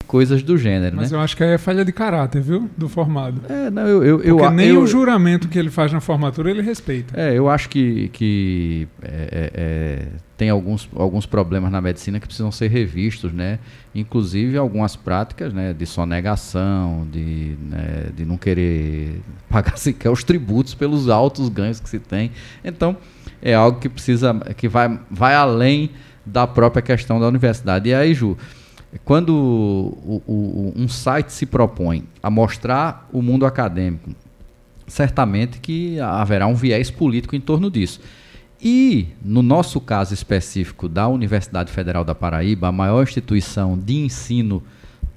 coisas 0.06 0.42
do 0.44 0.58
gênero, 0.58 0.96
Mas 0.96 1.12
né? 1.12 1.18
eu 1.18 1.22
acho 1.22 1.36
que 1.36 1.44
é 1.44 1.58
falha 1.58 1.84
de 1.84 1.92
caráter, 1.92 2.42
viu? 2.42 2.70
Do 2.78 2.88
formado. 2.88 3.42
É, 3.50 3.70
não, 3.70 3.88
eu, 3.88 4.04
eu, 4.04 4.18
Porque 4.18 4.32
eu, 4.32 4.52
nem 4.52 4.70
eu, 4.70 4.82
o 4.82 4.88
juramento 4.88 5.48
que 5.48 5.60
ele 5.60 5.70
faz 5.70 5.92
na 5.92 6.00
formatura 6.00 6.50
ele 6.50 6.62
respeita. 6.62 7.20
É, 7.20 7.34
eu 7.34 7.50
acho 7.50 7.70
que, 7.70 8.10
que 8.10 8.88
é, 9.02 9.08
é, 9.10 9.52
é, 9.54 10.08
tem 10.38 10.50
alguns, 10.50 10.90
alguns 10.96 11.26
problemas 11.26 11.72
na 11.72 11.82
medicina 11.82 12.20
que 12.20 12.28
precisam 12.28 12.52
ser 12.52 12.70
revistos, 12.70 13.34
né? 13.34 13.60
Inclusive 13.94 14.58
algumas 14.58 14.96
práticas 14.96 15.54
né, 15.54 15.74
de 15.74 15.86
sonegação, 15.86 17.08
de, 17.12 17.58
né, 17.62 18.10
de 18.16 18.26
não 18.26 18.38
querer 18.38 19.22
pagar 19.50 19.78
sequer 19.78 20.10
os 20.10 20.24
tributos 20.24 20.74
pelos 20.74 21.10
altos 21.10 21.50
ganhos 21.50 21.80
que 21.80 21.90
se 21.90 22.00
tem. 22.00 22.32
Então, 22.64 22.98
é 23.42 23.54
algo 23.54 23.80
que 23.80 23.90
precisa, 23.90 24.34
que 24.56 24.68
vai, 24.68 25.00
vai 25.10 25.36
além 25.36 25.92
da 26.26 26.48
própria 26.48 26.82
questão 26.82 27.20
da 27.20 27.28
universidade. 27.28 27.90
E 27.90 27.94
aí, 27.94 28.14
Ju, 28.14 28.38
quando 29.04 29.30
o, 29.30 30.22
o, 30.26 30.74
um 30.76 30.88
site 30.88 31.32
se 31.32 31.46
propõe 31.46 32.04
a 32.22 32.30
mostrar 32.30 33.10
o 33.12 33.22
mundo 33.22 33.46
acadêmico, 33.46 34.12
certamente 34.88 35.60
que 35.60 36.00
haverá 36.00 36.48
um 36.48 36.56
viés 36.56 36.90
político 36.90 37.36
em 37.36 37.42
torno 37.42 37.70
disso. 37.70 38.00
E, 38.62 39.08
no 39.24 39.42
nosso 39.42 39.82
caso 39.82 40.14
específico 40.14 40.88
da 40.88 41.08
Universidade 41.08 41.72
Federal 41.72 42.04
da 42.04 42.16
Paraíba, 42.16 42.70
a 42.70 42.72
maior 42.72 43.04
instituição 43.04 43.78
de 43.78 43.96
ensino 43.98 44.64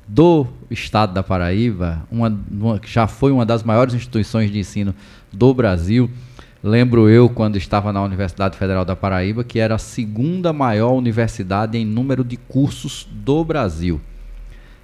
do 0.06 0.46
estado 0.70 1.12
da 1.12 1.22
Paraíba, 1.22 2.02
uma, 2.10 2.36
uma, 2.50 2.80
já 2.84 3.06
foi 3.06 3.30
uma 3.30 3.46
das 3.46 3.62
maiores 3.62 3.94
instituições 3.94 4.50
de 4.50 4.58
ensino 4.58 4.94
do 5.32 5.52
Brasil, 5.54 6.10
Lembro 6.68 7.08
eu, 7.08 7.30
quando 7.30 7.56
estava 7.56 7.94
na 7.94 8.02
Universidade 8.02 8.58
Federal 8.58 8.84
da 8.84 8.94
Paraíba, 8.94 9.42
que 9.42 9.58
era 9.58 9.76
a 9.76 9.78
segunda 9.78 10.52
maior 10.52 10.92
universidade 10.92 11.78
em 11.78 11.84
número 11.84 12.22
de 12.22 12.36
cursos 12.36 13.08
do 13.10 13.42
Brasil. 13.42 13.98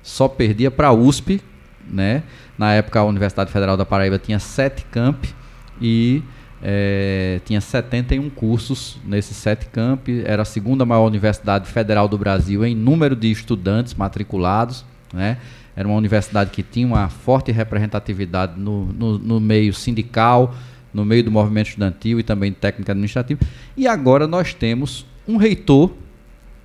Só 0.03 0.27
perdia 0.27 0.71
para 0.71 0.89
a 0.89 0.93
USP, 0.95 1.43
né? 1.87 2.23
Na 2.57 2.73
época 2.73 3.01
a 3.01 3.05
Universidade 3.05 3.53
Federal 3.53 3.77
da 3.77 3.85
Paraíba 3.85 4.19
tinha 4.19 4.39
sete 4.39 4.83
campi 4.87 5.35
e 5.79 6.23
é, 6.63 7.43
tinha 7.45 7.61
71 7.61 8.31
cursos 8.31 8.99
nesses 9.05 9.37
sete 9.37 9.67
campi. 9.67 10.23
Era 10.25 10.41
a 10.41 10.47
segunda 10.47 10.87
maior 10.87 11.05
universidade 11.07 11.69
federal 11.69 12.09
do 12.09 12.17
Brasil 12.17 12.65
em 12.65 12.75
número 12.75 13.15
de 13.15 13.31
estudantes 13.31 13.93
matriculados, 13.93 14.87
né? 15.13 15.37
Era 15.77 15.87
uma 15.87 15.99
universidade 15.99 16.51
que 16.51 16.63
tinha 16.63 16.87
uma 16.87 17.11
forte 17.11 17.53
representatividade 17.53 18.59
no, 18.59 18.87
no, 18.87 19.19
no 19.19 19.39
meio 19.39 19.75
sindical, 19.75 20.55
no 20.95 21.05
meio 21.05 21.25
do 21.25 21.31
movimento 21.31 21.69
estudantil 21.69 22.21
e 22.21 22.23
também 22.23 22.53
técnico 22.53 22.91
administrativo. 22.91 23.41
E 23.77 23.87
agora 23.89 24.27
nós 24.27 24.55
temos 24.55 25.05
um 25.27 25.37
reitor 25.37 25.93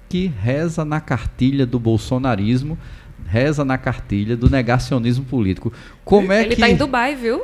que 0.07 0.27
reza 0.27 0.85
na 0.85 1.01
cartilha 1.01 1.65
do 1.65 1.79
bolsonarismo, 1.79 2.77
reza 3.25 3.65
na 3.65 3.77
cartilha 3.77 4.37
do 4.37 4.49
negacionismo 4.49 5.25
político. 5.25 5.73
Como 6.05 6.31
é 6.31 6.41
Ele 6.41 6.49
que 6.49 6.53
está 6.53 6.69
em 6.69 6.75
Dubai, 6.75 7.15
viu? 7.15 7.43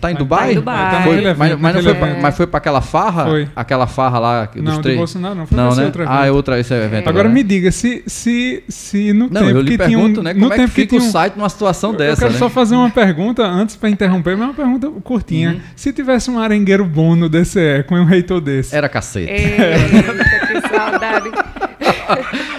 Tá 0.00 0.12
em 0.12 0.14
Dubai? 0.14 0.46
Tá 0.46 0.52
em 0.52 0.54
Dubai. 0.54 1.02
Foi, 1.02 1.34
mas, 1.34 1.60
mas, 1.60 1.74
não 1.74 1.82
foi 1.82 1.94
pra, 1.94 2.14
mas 2.20 2.36
foi 2.36 2.46
para 2.46 2.58
aquela 2.58 2.80
farra? 2.80 3.24
Foi. 3.24 3.48
Aquela 3.54 3.86
farra 3.88 4.18
lá 4.18 4.44
dos 4.44 4.62
não, 4.62 4.80
três? 4.80 4.96
Não, 4.96 5.00
Bolsonaro 5.00 5.34
não. 5.34 5.46
Foi 5.46 5.56
não, 5.56 5.74
né? 5.74 5.84
outra 5.84 6.04
ah, 6.08 6.26
é 6.26 6.30
outra, 6.30 6.60
esse 6.60 6.72
é 6.72 6.84
evento. 6.84 7.08
Agora 7.08 7.28
né? 7.28 7.34
me 7.34 7.42
diga, 7.42 7.72
se, 7.72 8.02
se, 8.06 8.62
se 8.68 9.12
no 9.12 9.28
não, 9.28 9.40
tempo 9.40 9.58
eu 9.58 9.60
lhe 9.62 9.72
que 9.72 9.78
pergunto, 9.78 9.98
tinha 9.98 10.20
um, 10.20 10.22
né? 10.22 10.34
no 10.34 10.40
Como 10.40 10.52
é 10.52 10.56
tempo 10.56 10.68
que 10.68 10.82
fica 10.82 10.96
que 10.96 11.02
o 11.02 11.06
um, 11.06 11.10
site 11.10 11.36
numa 11.36 11.48
situação 11.48 11.90
eu, 11.90 11.96
dessa, 11.96 12.12
Eu 12.12 12.16
quero 12.16 12.32
né? 12.32 12.38
só 12.38 12.48
fazer 12.48 12.76
uma 12.76 12.90
pergunta 12.90 13.44
antes 13.44 13.74
para 13.74 13.88
interromper, 13.88 14.36
mas 14.36 14.48
uma 14.48 14.54
pergunta 14.54 14.88
curtinha. 15.02 15.52
Uhum. 15.52 15.60
Se 15.74 15.92
tivesse 15.92 16.30
um 16.30 16.38
arengueiro 16.38 16.84
bom 16.84 17.16
no 17.16 17.28
DCE 17.28 17.84
com 17.88 17.96
um 17.96 18.04
reitor 18.04 18.40
desse. 18.40 18.76
Era 18.76 18.88
cacete. 18.88 19.32
Eita, 19.32 20.24
que 20.46 20.68
saudade. 20.68 21.30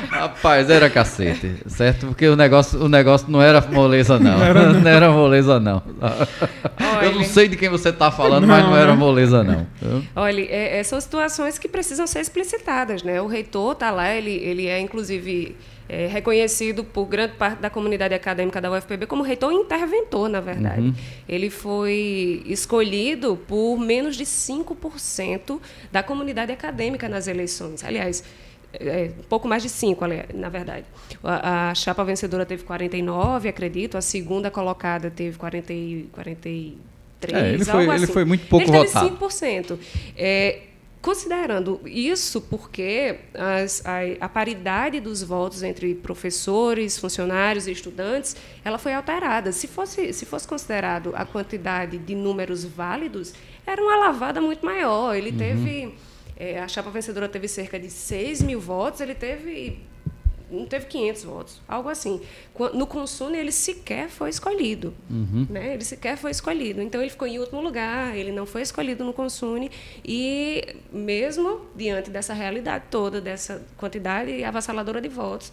Rapaz, 0.10 0.70
era 0.70 0.89
cacete, 0.89 1.58
certo? 1.68 2.08
Porque 2.08 2.27
o 2.27 2.36
negócio, 2.36 2.82
o 2.84 2.89
negócio 2.89 3.30
não 3.30 3.42
era 3.42 3.62
moleza, 3.62 4.20
não. 4.20 4.38
Não 4.38 4.46
era, 4.46 4.74
não. 4.74 4.89
era 4.89 5.12
moleza, 5.12 5.60
não. 5.60 5.82
Olha, 6.01 7.06
Eu 7.06 7.15
não 7.15 7.24
sei 7.24 7.48
de 7.48 7.58
quem 7.58 7.70
você 7.70 7.89
está 7.89 8.12
falando, 8.12 8.46
não, 8.46 8.56
mas 8.56 8.63
não 8.63 8.75
era 8.75 8.96
moleza, 8.96 9.44
não. 9.44 9.68
Olha, 10.15 10.42
é, 10.42 10.80
é, 10.80 10.84
são 10.84 11.00
situações 11.00 11.58
que 11.58 11.68
precisam 11.68 12.08
ser 12.08 12.20
explicitadas, 12.20 13.03
né? 13.03 13.22
O 13.22 13.27
reitor 13.27 13.74
está 13.74 13.92
lá, 13.92 14.13
ele, 14.13 14.32
ele 14.32 14.68
é, 14.68 14.80
inclusive 14.80 15.56
é, 15.88 16.08
reconhecido 16.08 16.84
por 16.84 17.06
grande 17.06 17.34
parte 17.34 17.60
da 17.60 17.70
comunidade 17.70 18.13
acadêmica 18.13 18.62
da 18.62 18.72
UFPB 18.72 19.06
como 19.06 19.22
reitor 19.24 19.51
interventor, 19.51 20.30
na 20.30 20.39
verdade. 20.39 20.82
Uhum. 20.82 20.94
Ele 21.27 21.50
foi 21.50 22.42
escolhido 22.46 23.38
por 23.48 23.77
menos 23.77 24.15
de 24.15 24.24
5% 24.24 25.60
da 25.92 26.01
comunidade 26.01 26.51
acadêmica 26.51 27.10
nas 27.10 27.27
eleições. 27.27 27.84
Aliás, 27.84 28.24
é, 28.74 29.12
pouco 29.30 29.48
mais 29.48 29.63
de 29.63 29.70
5, 29.70 30.03
na 30.34 30.50
verdade. 30.50 30.86
A, 31.24 31.70
a, 31.70 31.75
chapa 31.75 32.03
vencedora 32.03 32.46
teve 32.46 32.63
49, 32.63 33.48
acredito, 33.48 33.98
a 33.98 34.01
segunda 34.01 34.50
colocada 34.50 35.12
teve 35.12 35.38
40, 35.38 35.74
43. 36.12 36.77
É, 37.34 37.53
ele, 37.53 37.63
foi, 37.63 37.84
assim. 37.84 38.03
ele 38.03 38.08
foi 38.08 38.25
muito 38.25 38.48
pouco 38.48 38.65
ele 38.65 38.77
votado. 38.77 39.08
Ele 39.08 39.15
teve 39.15 39.25
5%. 39.25 39.80
É, 40.18 40.60
Considerando 41.03 41.82
isso, 41.86 42.39
porque 42.39 43.18
as, 43.34 43.86
a, 43.86 44.00
a, 44.22 44.30
paridade 44.30 45.01
dos 45.01 45.22
votos 45.22 45.62
entre 45.62 45.94
professores, 45.96 46.98
funcionários 46.98 47.68
e 47.68 47.74
estudantes, 47.74 48.38
ela 48.63 48.77
foi 48.77 48.94
alterada. 48.94 49.51
Se 49.51 49.68
fosse, 49.68 50.13
se 50.13 50.25
fosse 50.25 50.48
considerado 50.48 51.12
a 51.13 51.25
quantidade 51.25 51.98
de 51.98 52.15
números 52.15 52.63
válidos, 52.63 53.34
era 53.68 53.82
uma 53.84 53.98
lavada 53.98 54.39
muito 54.39 54.65
maior. 54.65 55.13
Ele 55.13 55.32
uhum. 55.32 55.38
teve, 55.38 55.94
é, 56.38 56.60
a 56.60 56.68
chapa 56.68 56.90
vencedora 56.90 57.30
teve 57.30 57.48
cerca 57.48 57.80
de 57.80 57.90
6 57.90 58.42
mil 58.42 58.60
votos, 58.60 59.02
ele 59.02 59.16
teve 59.16 59.82
não 60.54 60.68
teve 60.68 60.86
500 60.86 61.24
votos, 61.24 61.62
algo 61.68 61.90
assim. 61.90 62.22
No 62.75 62.86
Consune, 62.86 63.38
ele 63.38 63.52
sequer 63.52 64.08
foi 64.08 64.30
escolhido. 64.30 64.94
Uhum. 65.10 65.48
Né? 65.50 65.74
Ele 65.74 65.84
sequer 65.84 66.16
foi 66.16 66.30
escolhido. 66.32 66.82
Então, 66.82 67.02
ele 67.02 67.10
ficou 67.10 67.28
em 67.28 67.40
último 67.40 67.60
lugar, 67.60 68.16
ele 68.16 68.32
não 68.32 68.46
foi 68.46 68.62
escolhido 68.62 69.04
no 69.04 69.12
Consune. 69.12 69.72
E, 70.06 70.75
mesmo 70.92 71.62
diante 71.75 72.12
dessa 72.12 72.34
realidade 72.34 72.86
toda, 72.92 73.20
dessa 73.20 73.66
quantidade 73.78 74.44
avassaladora 74.44 75.02
de 75.02 75.10
votos, 75.10 75.52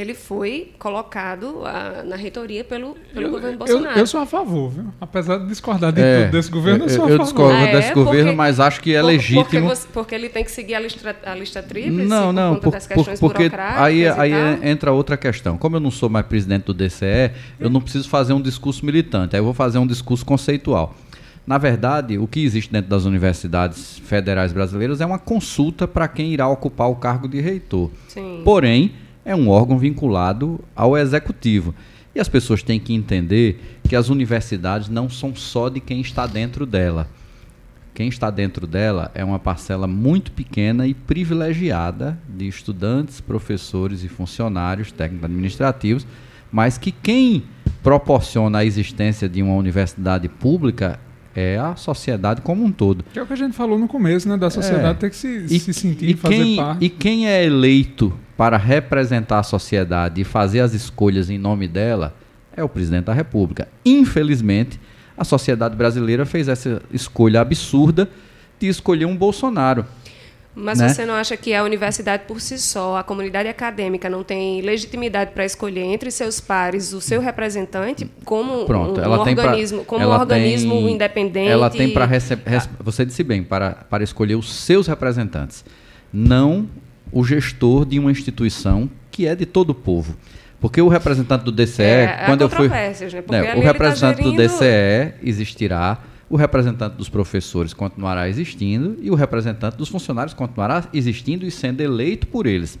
ele 0.00 0.14
foi 0.14 0.72
colocado 0.78 1.62
a, 1.64 2.04
na 2.04 2.14
reitoria 2.14 2.62
pelo, 2.62 2.96
pelo 3.12 3.26
eu, 3.26 3.30
governo 3.30 3.58
Bolsonaro. 3.58 3.96
Eu, 3.96 4.00
eu, 4.00 4.06
sou 4.06 4.20
a 4.20 4.26
favor, 4.26 4.70
viu? 4.70 4.84
Apesar 5.00 5.38
de 5.38 5.46
discordar 5.48 5.92
de 5.92 6.00
é, 6.00 6.22
tudo 6.22 6.32
desse 6.32 6.50
governo, 6.50 6.84
eu 6.84 6.88
sou 6.88 6.98
eu, 6.98 7.04
a 7.04 7.08
favor. 7.08 7.20
Eu 7.20 7.24
discordo 7.24 7.56
ah, 7.56 7.66
desse 7.66 7.90
é? 7.90 7.94
governo, 7.94 8.24
porque, 8.26 8.36
mas 8.36 8.60
acho 8.60 8.80
que 8.80 8.94
é 8.94 9.00
por, 9.00 9.06
legítimo. 9.06 9.42
Porque, 9.42 9.60
você, 9.60 9.88
porque, 9.92 10.14
ele 10.14 10.28
tem 10.28 10.44
que 10.44 10.52
seguir 10.52 10.76
a 10.76 10.80
lista, 10.80 11.16
a 11.24 11.34
lista 11.34 11.62
tríplice 11.62 12.06
não, 12.06 12.32
não, 12.32 12.56
por, 12.56 12.70
das 12.70 12.86
questões 12.86 13.18
por, 13.18 13.32
porque 13.32 13.50
aí, 13.56 14.06
aí 14.06 14.32
entra 14.62 14.92
outra 14.92 15.16
questão. 15.16 15.58
Como 15.58 15.74
eu 15.76 15.80
não 15.80 15.90
sou 15.90 16.08
mais 16.08 16.26
presidente 16.26 16.66
do 16.66 16.74
DCE, 16.74 17.32
eu 17.58 17.68
não 17.68 17.80
preciso 17.80 18.08
fazer 18.08 18.32
um 18.32 18.40
discurso 18.40 18.86
militante, 18.86 19.34
aí 19.34 19.40
eu 19.40 19.44
vou 19.44 19.54
fazer 19.54 19.78
um 19.78 19.86
discurso 19.86 20.24
conceitual. 20.24 20.94
Na 21.44 21.58
verdade, 21.58 22.18
o 22.18 22.28
que 22.28 22.44
existe 22.44 22.70
dentro 22.70 22.90
das 22.90 23.04
universidades 23.04 23.98
federais 24.04 24.52
brasileiras 24.52 25.00
é 25.00 25.06
uma 25.06 25.18
consulta 25.18 25.88
para 25.88 26.06
quem 26.06 26.32
irá 26.32 26.46
ocupar 26.46 26.88
o 26.88 26.94
cargo 26.94 27.26
de 27.26 27.40
reitor. 27.40 27.90
Sim. 28.06 28.42
Porém, 28.44 28.92
é 29.28 29.36
um 29.36 29.50
órgão 29.50 29.76
vinculado 29.76 30.58
ao 30.74 30.96
executivo. 30.96 31.74
E 32.14 32.18
as 32.18 32.30
pessoas 32.30 32.62
têm 32.62 32.80
que 32.80 32.94
entender 32.94 33.78
que 33.86 33.94
as 33.94 34.08
universidades 34.08 34.88
não 34.88 35.10
são 35.10 35.36
só 35.36 35.68
de 35.68 35.80
quem 35.80 36.00
está 36.00 36.26
dentro 36.26 36.64
dela. 36.64 37.06
Quem 37.92 38.08
está 38.08 38.30
dentro 38.30 38.66
dela 38.66 39.10
é 39.14 39.22
uma 39.22 39.38
parcela 39.38 39.86
muito 39.86 40.32
pequena 40.32 40.86
e 40.86 40.94
privilegiada 40.94 42.18
de 42.26 42.48
estudantes, 42.48 43.20
professores 43.20 44.02
e 44.02 44.08
funcionários 44.08 44.90
técnicos 44.90 45.26
administrativos, 45.26 46.06
mas 46.50 46.78
que 46.78 46.90
quem 46.90 47.42
proporciona 47.82 48.60
a 48.60 48.64
existência 48.64 49.28
de 49.28 49.42
uma 49.42 49.54
universidade 49.56 50.26
pública 50.26 50.98
é 51.36 51.58
a 51.58 51.76
sociedade 51.76 52.40
como 52.40 52.64
um 52.64 52.72
todo. 52.72 53.04
Que 53.12 53.18
é 53.18 53.22
o 53.22 53.26
que 53.26 53.34
a 53.34 53.36
gente 53.36 53.54
falou 53.54 53.78
no 53.78 53.88
começo, 53.88 54.26
né? 54.26 54.38
Da 54.38 54.48
sociedade 54.48 54.88
é. 54.88 54.94
ter 54.94 55.10
que 55.10 55.16
se, 55.16 55.44
e, 55.50 55.60
se 55.60 55.74
sentir, 55.74 56.08
e 56.08 56.14
fazer 56.16 56.34
quem, 56.34 56.56
parte. 56.56 56.84
E 56.84 56.88
quem 56.88 57.28
é 57.28 57.44
eleito 57.44 58.18
para 58.38 58.56
representar 58.56 59.40
a 59.40 59.42
sociedade 59.42 60.20
e 60.20 60.24
fazer 60.24 60.60
as 60.60 60.72
escolhas 60.72 61.28
em 61.28 61.36
nome 61.36 61.66
dela 61.66 62.14
é 62.56 62.62
o 62.62 62.68
presidente 62.68 63.06
da 63.06 63.12
República. 63.12 63.66
Infelizmente, 63.84 64.78
a 65.16 65.24
sociedade 65.24 65.74
brasileira 65.74 66.24
fez 66.24 66.46
essa 66.46 66.80
escolha 66.92 67.40
absurda 67.40 68.08
de 68.60 68.68
escolher 68.68 69.06
um 69.06 69.16
Bolsonaro. 69.16 69.84
Mas 70.54 70.78
né? 70.78 70.88
você 70.88 71.04
não 71.04 71.14
acha 71.14 71.36
que 71.36 71.52
a 71.52 71.64
universidade 71.64 72.24
por 72.28 72.40
si 72.40 72.58
só, 72.58 72.98
a 72.98 73.02
comunidade 73.02 73.48
acadêmica, 73.48 74.08
não 74.08 74.22
tem 74.22 74.60
legitimidade 74.60 75.32
para 75.32 75.44
escolher 75.44 75.82
entre 75.82 76.08
seus 76.12 76.40
pares 76.40 76.92
o 76.92 77.00
seu 77.00 77.20
representante 77.20 78.08
como 78.24 78.66
Pronto, 78.66 79.00
um, 79.00 79.04
um 79.04 79.12
organismo, 79.20 79.78
pra, 79.78 79.86
como 79.86 80.06
um 80.06 80.10
organismo 80.10 80.74
tem, 80.74 80.92
independente? 80.92 81.50
Ela 81.50 81.70
tem 81.70 81.92
para 81.92 82.06
receber. 82.06 82.68
Você 82.78 83.04
disse 83.04 83.24
bem, 83.24 83.42
para, 83.42 83.72
para 83.90 84.04
escolher 84.04 84.36
os 84.36 84.52
seus 84.52 84.86
representantes. 84.86 85.64
Não 86.12 86.68
o 87.12 87.24
gestor 87.24 87.84
de 87.84 87.98
uma 87.98 88.10
instituição 88.10 88.90
que 89.10 89.26
é 89.26 89.34
de 89.34 89.46
todo 89.46 89.70
o 89.70 89.74
povo. 89.74 90.16
Porque 90.60 90.80
o 90.80 90.88
representante 90.88 91.44
do 91.44 91.52
DCE, 91.52 91.82
é, 91.82 92.22
quando 92.26 92.42
eu 92.42 92.48
fui. 92.48 92.68
Né? 92.68 92.92
né 93.28 93.54
o 93.54 93.60
tá 93.60 93.66
representante 93.66 94.16
tá 94.16 94.22
gerindo... 94.22 94.32
do 94.32 94.36
DCE 94.36 95.14
existirá, 95.22 95.98
o 96.28 96.36
representante 96.36 96.96
dos 96.96 97.08
professores 97.08 97.72
continuará 97.72 98.28
existindo 98.28 98.96
e 99.00 99.10
o 99.10 99.14
representante 99.14 99.76
dos 99.76 99.88
funcionários 99.88 100.34
continuará 100.34 100.84
existindo 100.92 101.46
e 101.46 101.50
sendo 101.50 101.80
eleito 101.80 102.26
por 102.26 102.46
eles. 102.46 102.78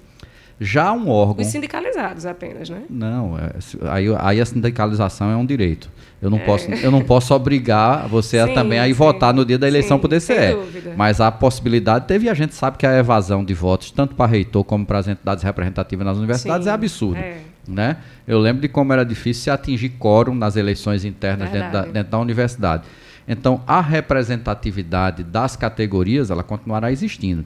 Já 0.60 0.92
um 0.92 1.08
órgão. 1.08 1.44
Os 1.44 1.52
sindicalizados 1.52 2.26
apenas, 2.26 2.68
né? 2.68 2.82
Não, 2.90 3.38
é, 3.38 3.50
aí, 3.88 4.06
aí 4.18 4.40
a 4.40 4.44
sindicalização 4.44 5.30
é 5.30 5.36
um 5.36 5.46
direito. 5.46 5.88
Eu 6.20 6.30
não, 6.30 6.38
é. 6.38 6.40
posso, 6.40 6.70
eu 6.70 6.90
não 6.90 7.00
posso 7.00 7.32
obrigar 7.32 8.08
você 8.08 8.42
sim, 8.42 8.50
a 8.50 8.54
também 8.54 8.80
a 8.80 8.88
ir 8.88 8.92
sim. 8.92 8.98
votar 8.98 9.32
no 9.32 9.44
dia 9.44 9.56
da 9.56 9.68
eleição 9.68 10.00
para 10.00 10.06
o 10.06 10.08
DCE. 10.08 10.94
Mas 10.96 11.20
a 11.20 11.30
possibilidade 11.30 12.06
teve, 12.06 12.26
e 12.26 12.28
a 12.28 12.34
gente 12.34 12.54
sabe 12.54 12.76
que 12.76 12.84
a 12.84 12.98
evasão 12.98 13.44
de 13.44 13.54
votos, 13.54 13.92
tanto 13.92 14.16
para 14.16 14.26
reitor 14.26 14.64
como 14.64 14.84
para 14.84 14.98
as 14.98 15.06
entidades 15.06 15.44
representativas 15.44 16.04
nas 16.04 16.18
universidades, 16.18 16.64
sim, 16.64 16.70
é 16.70 16.72
absurdo. 16.72 17.18
É. 17.18 17.38
Né? 17.66 17.98
Eu 18.26 18.40
lembro 18.40 18.62
de 18.62 18.68
como 18.68 18.92
era 18.92 19.04
difícil 19.04 19.44
se 19.44 19.50
atingir 19.50 19.90
quórum 19.90 20.34
nas 20.34 20.56
eleições 20.56 21.04
internas 21.04 21.50
dentro 21.50 21.70
da, 21.70 21.82
dentro 21.82 22.10
da 22.10 22.18
universidade. 22.18 22.82
Então, 23.28 23.60
a 23.66 23.80
representatividade 23.80 25.22
das 25.22 25.54
categorias, 25.54 26.30
ela 26.30 26.42
continuará 26.42 26.90
existindo. 26.90 27.44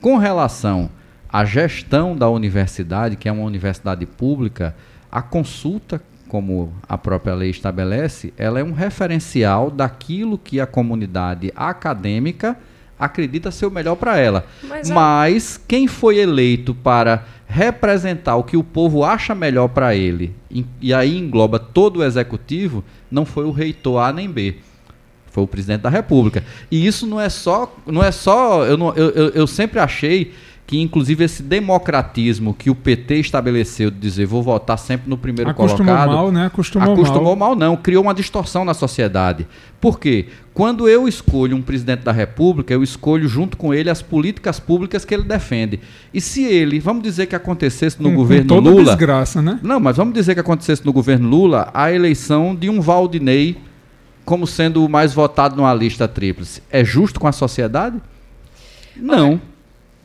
Com 0.00 0.16
relação 0.16 0.88
à 1.32 1.44
gestão 1.44 2.16
da 2.16 2.28
universidade, 2.28 3.16
que 3.16 3.28
é 3.28 3.32
uma 3.32 3.44
universidade 3.44 4.04
pública, 4.06 4.74
a 5.10 5.22
consulta 5.22 6.00
como 6.28 6.72
a 6.88 6.98
própria 6.98 7.34
lei 7.34 7.50
estabelece, 7.50 8.32
ela 8.36 8.58
é 8.58 8.64
um 8.64 8.72
referencial 8.72 9.70
daquilo 9.70 10.36
que 10.36 10.60
a 10.60 10.66
comunidade 10.66 11.52
acadêmica 11.54 12.56
acredita 12.98 13.50
ser 13.50 13.66
o 13.66 13.70
melhor 13.70 13.96
para 13.96 14.18
ela. 14.18 14.46
Mas, 14.62 14.90
Mas, 14.90 15.60
quem 15.68 15.86
foi 15.86 16.18
eleito 16.18 16.74
para 16.74 17.24
representar 17.46 18.36
o 18.36 18.42
que 18.42 18.56
o 18.56 18.64
povo 18.64 19.04
acha 19.04 19.34
melhor 19.34 19.68
para 19.68 19.94
ele, 19.94 20.34
e 20.80 20.92
aí 20.92 21.16
engloba 21.16 21.58
todo 21.58 21.98
o 21.98 22.04
executivo, 22.04 22.82
não 23.10 23.24
foi 23.24 23.44
o 23.44 23.50
reitor 23.50 24.02
A 24.02 24.12
nem 24.12 24.28
B. 24.28 24.56
Foi 25.30 25.44
o 25.44 25.46
presidente 25.46 25.82
da 25.82 25.90
República. 25.90 26.42
E 26.70 26.86
isso 26.86 27.06
não 27.06 27.20
é 27.20 27.28
só. 27.28 27.70
Não 27.84 28.02
é 28.02 28.10
só. 28.10 28.64
Eu, 28.64 28.78
não, 28.78 28.94
eu, 28.94 29.10
eu, 29.10 29.28
eu 29.28 29.46
sempre 29.46 29.78
achei 29.78 30.32
que 30.66 30.80
inclusive 30.80 31.24
esse 31.24 31.42
democratismo 31.44 32.52
que 32.52 32.68
o 32.68 32.74
PT 32.74 33.20
estabeleceu 33.20 33.88
de 33.88 33.98
dizer 33.98 34.26
vou 34.26 34.42
votar 34.42 34.76
sempre 34.76 35.08
no 35.08 35.16
primeiro 35.16 35.50
acostumou 35.50 35.94
colocado. 35.94 36.10
Mal, 36.10 36.32
né? 36.32 36.46
Acostumou, 36.46 36.92
acostumou 36.92 37.36
mal. 37.36 37.50
mal, 37.50 37.56
não, 37.56 37.76
criou 37.76 38.02
uma 38.02 38.12
distorção 38.12 38.64
na 38.64 38.74
sociedade. 38.74 39.46
Por 39.80 40.00
quê? 40.00 40.26
Quando 40.52 40.88
eu 40.88 41.06
escolho 41.06 41.56
um 41.56 41.62
presidente 41.62 42.00
da 42.00 42.10
República, 42.10 42.74
eu 42.74 42.82
escolho 42.82 43.28
junto 43.28 43.56
com 43.56 43.72
ele 43.72 43.88
as 43.88 44.02
políticas 44.02 44.58
públicas 44.58 45.04
que 45.04 45.14
ele 45.14 45.22
defende. 45.22 45.78
E 46.12 46.20
se 46.20 46.44
ele, 46.44 46.80
vamos 46.80 47.04
dizer 47.04 47.26
que 47.26 47.36
acontecesse 47.36 48.02
no 48.02 48.10
com, 48.10 48.16
governo 48.16 48.48
com 48.48 48.54
toda 48.56 48.70
Lula, 48.70 48.84
desgraça, 48.84 49.40
né? 49.40 49.60
Não, 49.62 49.78
mas 49.78 49.96
vamos 49.96 50.14
dizer 50.14 50.34
que 50.34 50.40
acontecesse 50.40 50.84
no 50.84 50.92
governo 50.92 51.28
Lula 51.28 51.70
a 51.72 51.92
eleição 51.92 52.56
de 52.56 52.68
um 52.68 52.80
Valdinei 52.80 53.56
como 54.24 54.44
sendo 54.48 54.84
o 54.84 54.88
mais 54.88 55.14
votado 55.14 55.54
numa 55.54 55.72
lista 55.72 56.08
tríplice. 56.08 56.60
É 56.68 56.84
justo 56.84 57.20
com 57.20 57.28
a 57.28 57.32
sociedade? 57.32 58.00
Não. 58.96 59.34
Okay. 59.34 59.55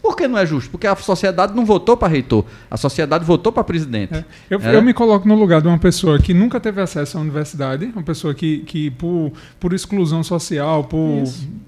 Por 0.02 0.16
que 0.16 0.28
não 0.28 0.38
é 0.38 0.46
justo? 0.46 0.72
Porque 0.72 0.88
a 0.88 0.96
sociedade 0.96 1.54
não 1.56 1.64
votou 1.64 1.96
para 1.96 2.08
reitor, 2.08 2.44
a 2.70 2.76
sociedade 2.76 3.24
votou 3.24 3.52
para 3.52 3.64
presidente. 3.64 4.16
É. 4.16 4.26
Eu, 4.50 4.60
é. 4.60 4.76
eu, 4.76 4.82
me 4.82 4.94
coloco 4.94 5.28
no 5.28 5.36
lugar 5.36 5.62
de 5.62 5.68
uma 5.68 5.78
pessoa 5.78 6.18
que 6.18 6.34
nunca 6.34 6.60
teve 6.60 6.82
acesso 6.82 7.18
à 7.18 7.22
universidade, 7.22 7.86
uma 7.86 8.02
pessoa 8.02 8.34
que, 8.34 8.60
que 8.60 8.90
por, 8.90 9.32
por 9.60 9.74
exclusão 9.74 10.24
social, 10.24 10.86
por, 10.86 11.24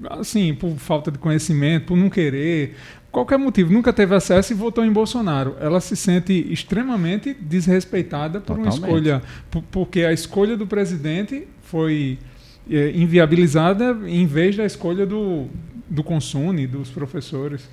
assim, 0.09 0.53
por 0.55 0.75
falta 0.77 1.11
de 1.11 1.19
conhecimento, 1.19 1.85
por 1.87 1.97
não 1.97 2.09
querer, 2.09 2.75
qualquer 3.11 3.37
motivo, 3.37 3.71
nunca 3.71 3.93
teve 3.93 4.15
acesso 4.15 4.51
e 4.51 4.55
votou 4.55 4.83
em 4.83 4.91
Bolsonaro. 4.91 5.55
Ela 5.61 5.79
se 5.79 5.95
sente 5.95 6.33
extremamente 6.51 7.35
desrespeitada 7.39 8.41
por 8.41 8.57
Totalmente. 8.57 8.79
uma 8.79 8.87
escolha, 8.87 9.21
por, 9.51 9.61
porque 9.71 10.01
a 10.01 10.11
escolha 10.11 10.57
do 10.57 10.65
presidente 10.65 11.47
foi 11.61 12.17
é, 12.69 12.91
inviabilizada 12.95 13.97
em 14.07 14.25
vez 14.25 14.55
da 14.57 14.65
escolha 14.65 15.05
do, 15.05 15.45
do 15.87 16.03
Consune, 16.03 16.65
dos 16.65 16.89
professores. 16.89 17.69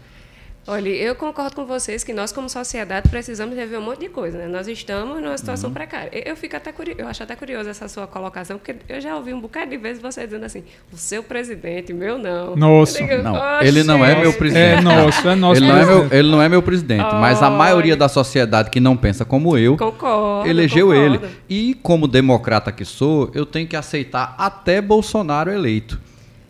Olha, 0.67 0.89
eu 0.89 1.15
concordo 1.15 1.57
com 1.57 1.65
vocês 1.65 2.05
que 2.05 2.13
nós, 2.13 2.33
como 2.33 2.49
sociedade, 2.49 3.09
precisamos 3.09 3.57
rever 3.57 3.79
um 3.79 3.83
monte 3.83 4.01
de 4.01 4.09
coisa. 4.09 4.39
Né? 4.39 4.47
Nós 4.47 4.69
estamos 4.69 5.21
numa 5.21 5.37
situação 5.37 5.69
uhum. 5.69 5.75
precária. 5.75 6.11
Eu, 6.13 6.37
fico 6.37 6.55
até 6.55 6.71
curioso, 6.71 7.01
eu 7.01 7.09
acho 7.09 7.23
até 7.23 7.35
curioso 7.35 7.69
essa 7.69 7.89
sua 7.89 8.07
colocação, 8.07 8.59
porque 8.59 8.77
eu 8.89 9.01
já 9.01 9.17
ouvi 9.17 9.33
um 9.33 9.41
bocado 9.41 9.71
de 9.71 9.79
vezes 9.79 10.03
você 10.03 10.25
dizendo 10.25 10.45
assim: 10.45 10.63
o 10.93 10.97
seu 10.97 11.23
presidente, 11.23 11.93
meu 11.93 12.19
não. 12.19 12.55
Nossa, 12.57 12.99
digo, 12.99 13.23
não. 13.23 13.61
ele 13.63 13.83
não 13.83 14.05
é 14.05 14.21
meu 14.21 14.33
presidente. 14.35 14.79
É 14.79 14.81
nosso, 14.81 15.29
é 15.29 15.35
nosso. 15.35 15.61
Ele 15.61 15.67
não 15.67 15.77
é 15.77 15.87
meu, 15.87 16.09
ele 16.13 16.31
não 16.31 16.43
é 16.43 16.49
meu 16.49 16.63
presidente, 16.63 17.09
oh, 17.11 17.17
mas 17.17 17.43
a 17.43 17.51
maioria 17.51 17.97
da 17.97 18.09
sociedade 18.09 18.71
que 18.71 18.81
não 18.81 18.97
pensa 18.97 19.25
como 19.25 19.57
eu, 19.57 19.77
concordo, 19.77 20.49
elegeu 20.49 20.89
concordo. 20.89 21.25
ele. 21.25 21.35
E 21.49 21.75
como 21.83 22.07
democrata 22.07 22.71
que 22.71 22.85
sou, 22.85 23.31
eu 23.35 23.47
tenho 23.47 23.67
que 23.67 23.77
aceitar 23.77 24.35
até 24.39 24.81
Bolsonaro 24.81 25.51
eleito. 25.51 25.99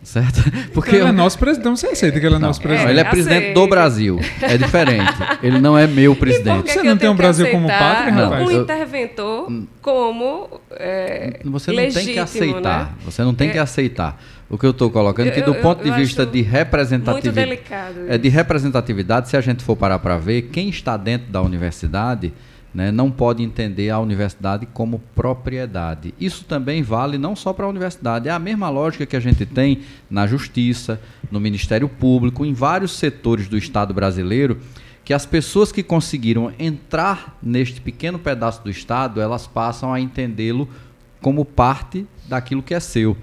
Certo? 0.02 0.42
Porque 0.72 0.96
ele 0.96 1.08
é 1.08 1.12
nosso 1.12 1.38
presidente, 1.38 1.66
não 1.66 1.76
você 1.76 1.88
aceita 1.88 2.18
que 2.18 2.26
ele 2.26 2.34
é 2.34 2.38
não, 2.38 2.48
nosso 2.48 2.60
presidente. 2.60 2.84
Não, 2.84 2.90
ele 2.90 3.00
é 3.00 3.04
presidente 3.04 3.52
do 3.52 3.66
Brasil. 3.66 4.18
É 4.40 4.56
diferente. 4.56 5.12
Ele 5.42 5.58
não 5.58 5.76
é 5.76 5.86
meu 5.86 6.16
presidente. 6.16 6.72
Você 6.72 6.82
não 6.82 6.96
tem 6.96 7.08
um 7.08 7.14
Brasil 7.14 7.50
como 7.50 7.68
pátria, 7.68 8.12
rapaz? 8.12 8.48
Um 8.48 8.50
interventor 8.50 9.52
como 9.80 10.60
é, 10.72 11.40
Você 11.44 11.70
não 11.70 11.76
legítimo, 11.76 12.04
tem 12.04 12.14
que 12.14 12.20
aceitar. 12.20 12.84
Né? 12.84 12.92
Você 13.04 13.22
não 13.22 13.34
tem 13.34 13.48
é, 13.48 13.52
que 13.52 13.58
aceitar. 13.58 14.20
O 14.48 14.58
que 14.58 14.66
eu 14.66 14.70
estou 14.70 14.90
colocando 14.90 15.28
é 15.28 15.30
que 15.30 15.42
do 15.42 15.54
eu, 15.54 15.60
ponto 15.60 15.82
de 15.82 15.90
vista 15.92 16.26
de 16.26 16.42
representatividade, 16.42 17.60
é 18.08 18.18
de 18.18 18.28
representatividade, 18.28 19.28
se 19.28 19.36
a 19.36 19.40
gente 19.40 19.62
for 19.62 19.76
parar 19.76 19.98
para 19.98 20.18
ver, 20.18 20.42
quem 20.42 20.68
está 20.68 20.96
dentro 20.96 21.30
da 21.30 21.40
universidade 21.40 22.32
né, 22.72 22.92
não 22.92 23.10
pode 23.10 23.42
entender 23.42 23.90
a 23.90 23.98
universidade 23.98 24.66
como 24.66 25.00
propriedade. 25.14 26.14
Isso 26.20 26.44
também 26.44 26.82
vale 26.82 27.18
não 27.18 27.34
só 27.34 27.52
para 27.52 27.66
a 27.66 27.68
universidade, 27.68 28.28
é 28.28 28.32
a 28.32 28.38
mesma 28.38 28.68
lógica 28.68 29.06
que 29.06 29.16
a 29.16 29.20
gente 29.20 29.44
tem 29.44 29.80
na 30.08 30.26
justiça, 30.26 31.00
no 31.30 31.40
Ministério 31.40 31.88
Público, 31.88 32.44
em 32.44 32.52
vários 32.52 32.92
setores 32.92 33.48
do 33.48 33.58
Estado 33.58 33.92
brasileiro, 33.92 34.58
que 35.04 35.12
as 35.12 35.26
pessoas 35.26 35.72
que 35.72 35.82
conseguiram 35.82 36.52
entrar 36.58 37.36
neste 37.42 37.80
pequeno 37.80 38.18
pedaço 38.18 38.62
do 38.62 38.70
Estado, 38.70 39.20
elas 39.20 39.46
passam 39.46 39.92
a 39.92 40.00
entendê-lo 40.00 40.68
como 41.20 41.44
parte 41.44 42.06
daquilo 42.28 42.62
que 42.62 42.74
é 42.74 42.80
seu. 42.80 43.16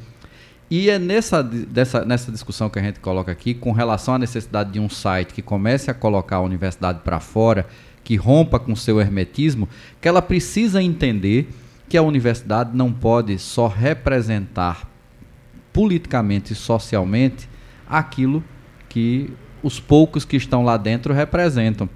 E 0.69 0.89
é 0.89 0.99
nessa, 0.99 1.41
dessa, 1.41 2.03
nessa 2.03 2.29
discussão 2.29 2.69
que 2.69 2.77
a 2.77 2.81
gente 2.81 2.99
coloca 2.99 3.31
aqui, 3.31 3.53
com 3.53 3.71
relação 3.71 4.15
à 4.15 4.19
necessidade 4.19 4.71
de 4.71 4.79
um 4.81 4.89
site 4.89 5.33
que 5.33 5.41
comece 5.41 5.89
a 5.89 5.93
colocar 5.93 6.37
a 6.37 6.41
universidade 6.41 6.99
para 7.05 7.21
fora, 7.21 7.65
que 8.07 8.15
rompa 8.15 8.57
com 8.57 8.73
seu 8.73 9.01
hermetismo, 9.01 9.67
que 9.99 10.07
ela 10.07 10.21
precisa 10.21 10.81
entender 10.81 11.49
que 11.89 11.97
a 11.97 12.01
universidade 12.01 12.73
não 12.73 12.89
pode 12.89 13.37
só 13.37 13.67
representar 13.67 14.89
politicamente 15.73 16.53
e 16.53 16.55
socialmente 16.55 17.49
aquilo 17.85 18.41
que 18.87 19.29
os 19.61 19.81
poucos 19.81 20.23
que 20.23 20.37
estão 20.37 20.63
lá 20.63 20.77
dentro 20.77 21.13
representam. 21.13 21.89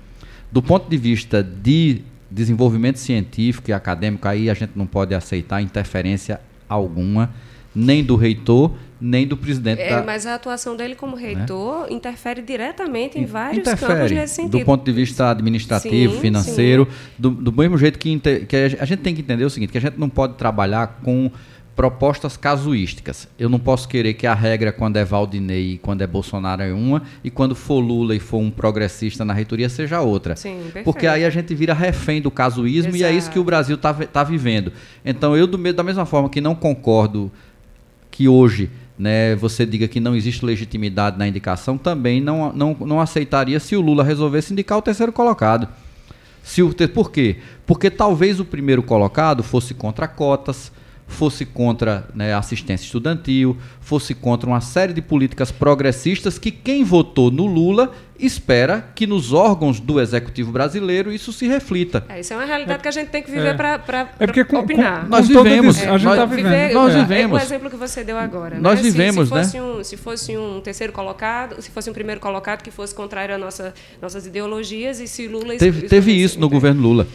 Do 0.52 0.62
ponto 0.62 0.90
de 0.90 0.98
vista 0.98 1.42
de 1.42 2.02
desenvolvimento 2.30 3.00
científico 3.00 3.70
e 3.70 3.74
acadêmico, 3.74 4.28
aí 4.28 4.50
a 4.50 4.54
gente 4.54 4.74
não 4.76 4.86
pode 4.86 5.16
aceitar 5.16 5.62
interferência 5.62 6.42
alguma, 6.68 7.34
nem 7.74 8.04
do 8.04 8.18
reitor, 8.18 8.74
nem 9.02 9.26
do 9.26 9.36
presidente. 9.36 9.82
É, 9.82 9.90
da... 9.90 10.04
Mas 10.04 10.28
a 10.28 10.36
atuação 10.36 10.78
dele 10.78 10.94
como 10.94 11.16
né? 11.16 11.24
reitor 11.24 11.82
né? 11.82 11.88
interfere 11.96 12.42
diretamente 12.42 13.18
em 13.18 13.26
vários 13.26 13.68
interfere, 13.68 13.94
campos 13.94 14.12
nesse 14.12 14.36
sentido. 14.36 14.60
Do 14.60 14.66
ponto 14.66 14.86
de 14.86 14.92
vista 14.92 15.32
administrativo, 15.32 16.14
sim, 16.14 16.20
financeiro, 16.22 16.88
sim. 16.90 16.98
Do, 17.18 17.32
do, 17.32 17.52
mesmo 17.52 17.78
jeito 17.78 17.98
que, 17.98 18.20
que 18.20 18.56
a 18.80 18.86
gente 18.86 19.00
tem 19.00 19.16
que 19.16 19.22
entender 19.22 19.44
o 19.44 19.50
seguinte, 19.50 19.72
que 19.72 19.78
a 19.78 19.82
gente 19.82 19.98
não 19.98 20.08
pode 20.08 20.36
trabalhar 20.36 21.00
com 21.04 21.32
propostas 21.76 22.38
casuísticas. 22.38 23.28
Eu 23.40 23.50
não 23.50 23.58
posso 23.58 23.88
querer 23.88 24.14
que 24.14 24.28
a 24.28 24.36
regra, 24.36 24.72
quando 24.72 24.98
é 24.98 25.06
Valdinei 25.06 25.74
e 25.74 25.78
quando 25.78 26.02
é 26.02 26.08
Bolsonaro, 26.08 26.62
é 26.62 26.72
uma, 26.72 27.02
e 27.24 27.32
quando 27.32 27.56
for 27.56 27.80
Lula 27.80 28.16
e 28.16 28.20
for 28.20 28.38
um 28.38 28.52
progressista 28.52 29.24
na 29.26 29.34
reitoria, 29.34 29.68
seja 29.68 30.02
outra. 30.02 30.36
Sim, 30.36 30.60
Porque 30.84 31.08
aí 31.08 31.26
a 31.26 31.30
gente 31.30 31.56
vira 31.56 31.74
refém 31.74 32.22
do 32.22 32.30
casuísmo 32.30 32.96
Exato. 32.96 32.98
e 32.98 33.04
é 33.04 33.18
isso 33.18 33.32
que 33.32 33.40
o 33.40 33.44
Brasil 33.44 33.78
está 33.78 33.94
tá 33.94 34.24
vivendo. 34.24 34.72
Então, 35.04 35.36
eu, 35.36 35.48
do, 35.48 35.58
da 35.74 35.82
mesma 35.82 36.06
forma 36.06 36.30
que 36.30 36.42
não 36.42 36.54
concordo 36.54 37.32
que 38.12 38.28
hoje 38.28 38.70
né, 39.02 39.36
você 39.36 39.66
diga 39.66 39.88
que 39.88 40.00
não 40.00 40.16
existe 40.16 40.46
legitimidade 40.46 41.18
na 41.18 41.28
indicação, 41.28 41.76
também 41.76 42.22
não, 42.22 42.54
não, 42.54 42.78
não 42.82 43.02
aceitaria 43.02 43.60
se 43.60 43.76
o 43.76 43.82
Lula 43.82 44.04
resolvesse 44.04 44.54
indicar 44.54 44.78
o 44.78 44.82
terceiro 44.82 45.12
colocado. 45.12 45.68
Se 46.44 46.62
o, 46.62 46.72
por 46.94 47.10
quê? 47.10 47.38
Porque 47.66 47.90
talvez 47.90 48.40
o 48.40 48.46
primeiro 48.46 48.84
colocado 48.84 49.42
fosse 49.42 49.74
contra 49.74 50.08
cotas, 50.08 50.72
fosse 51.12 51.46
contra 51.46 52.08
né, 52.16 52.34
assistência 52.34 52.86
estudantil, 52.86 53.58
fosse 53.80 54.16
contra 54.16 54.50
uma 54.50 54.62
série 54.62 54.94
de 54.94 55.02
políticas 55.02 55.52
progressistas 55.52 56.40
que 56.40 56.50
quem 56.50 56.84
votou 56.84 57.30
no 57.30 57.46
Lula 57.46 57.92
espera 58.20 58.92
que 58.94 59.08
nos 59.08 59.34
órgãos 59.34 59.80
do 59.80 60.00
executivo 60.00 60.52
brasileiro 60.52 61.12
isso 61.12 61.34
se 61.34 61.48
reflita. 61.48 62.06
É, 62.08 62.20
isso 62.20 62.34
é 62.34 62.38
uma 62.38 62.46
realidade 62.46 62.80
é, 62.80 62.82
que 62.82 62.88
a 62.88 62.92
gente 62.92 63.10
tem 63.10 63.22
que 63.22 63.32
viver 63.32 63.56
é, 63.56 63.78
para 63.78 64.10
é 64.20 64.26
porque 64.28 64.46
com, 64.46 64.60
opinar. 64.60 65.02
Com, 65.02 65.10
nós 65.10 65.28
vivemos, 65.28 65.82
é, 65.82 65.90
a 65.90 65.98
gente 65.98 66.12
está 66.12 66.26
vivendo. 66.26 66.74
Nós 66.74 66.94
vivemos. 66.94 67.40
É 67.40 67.44
o 67.44 67.46
exemplo 67.46 67.70
que 67.70 67.76
você 67.76 68.04
deu 68.04 68.18
agora. 68.18 68.60
Nós 68.60 68.76
né? 68.78 68.84
vivemos, 68.84 69.30
se, 69.30 69.36
se 69.36 69.42
fosse 69.42 69.58
né? 69.58 69.64
Um, 69.64 69.84
se 69.84 69.98
fosse 69.98 70.38
um 70.38 70.62
terceiro 70.62 70.94
colocado, 70.94 71.62
se 71.62 71.72
fosse 71.72 71.90
um 71.90 71.94
primeiro 71.94 72.22
colocado 72.22 72.62
que 72.62 72.72
fosse 72.72 72.94
contrário 72.94 73.36
às 73.36 73.42
nossa, 73.42 73.74
nossas 74.02 74.26
ideologias 74.26 75.00
e 75.00 75.08
se 75.08 75.28
Lula... 75.28 75.56
Teve, 75.58 75.88
teve 75.88 76.12
isso 76.12 76.40
no 76.40 76.48
governo 76.48 76.82
Lula. 76.82 77.08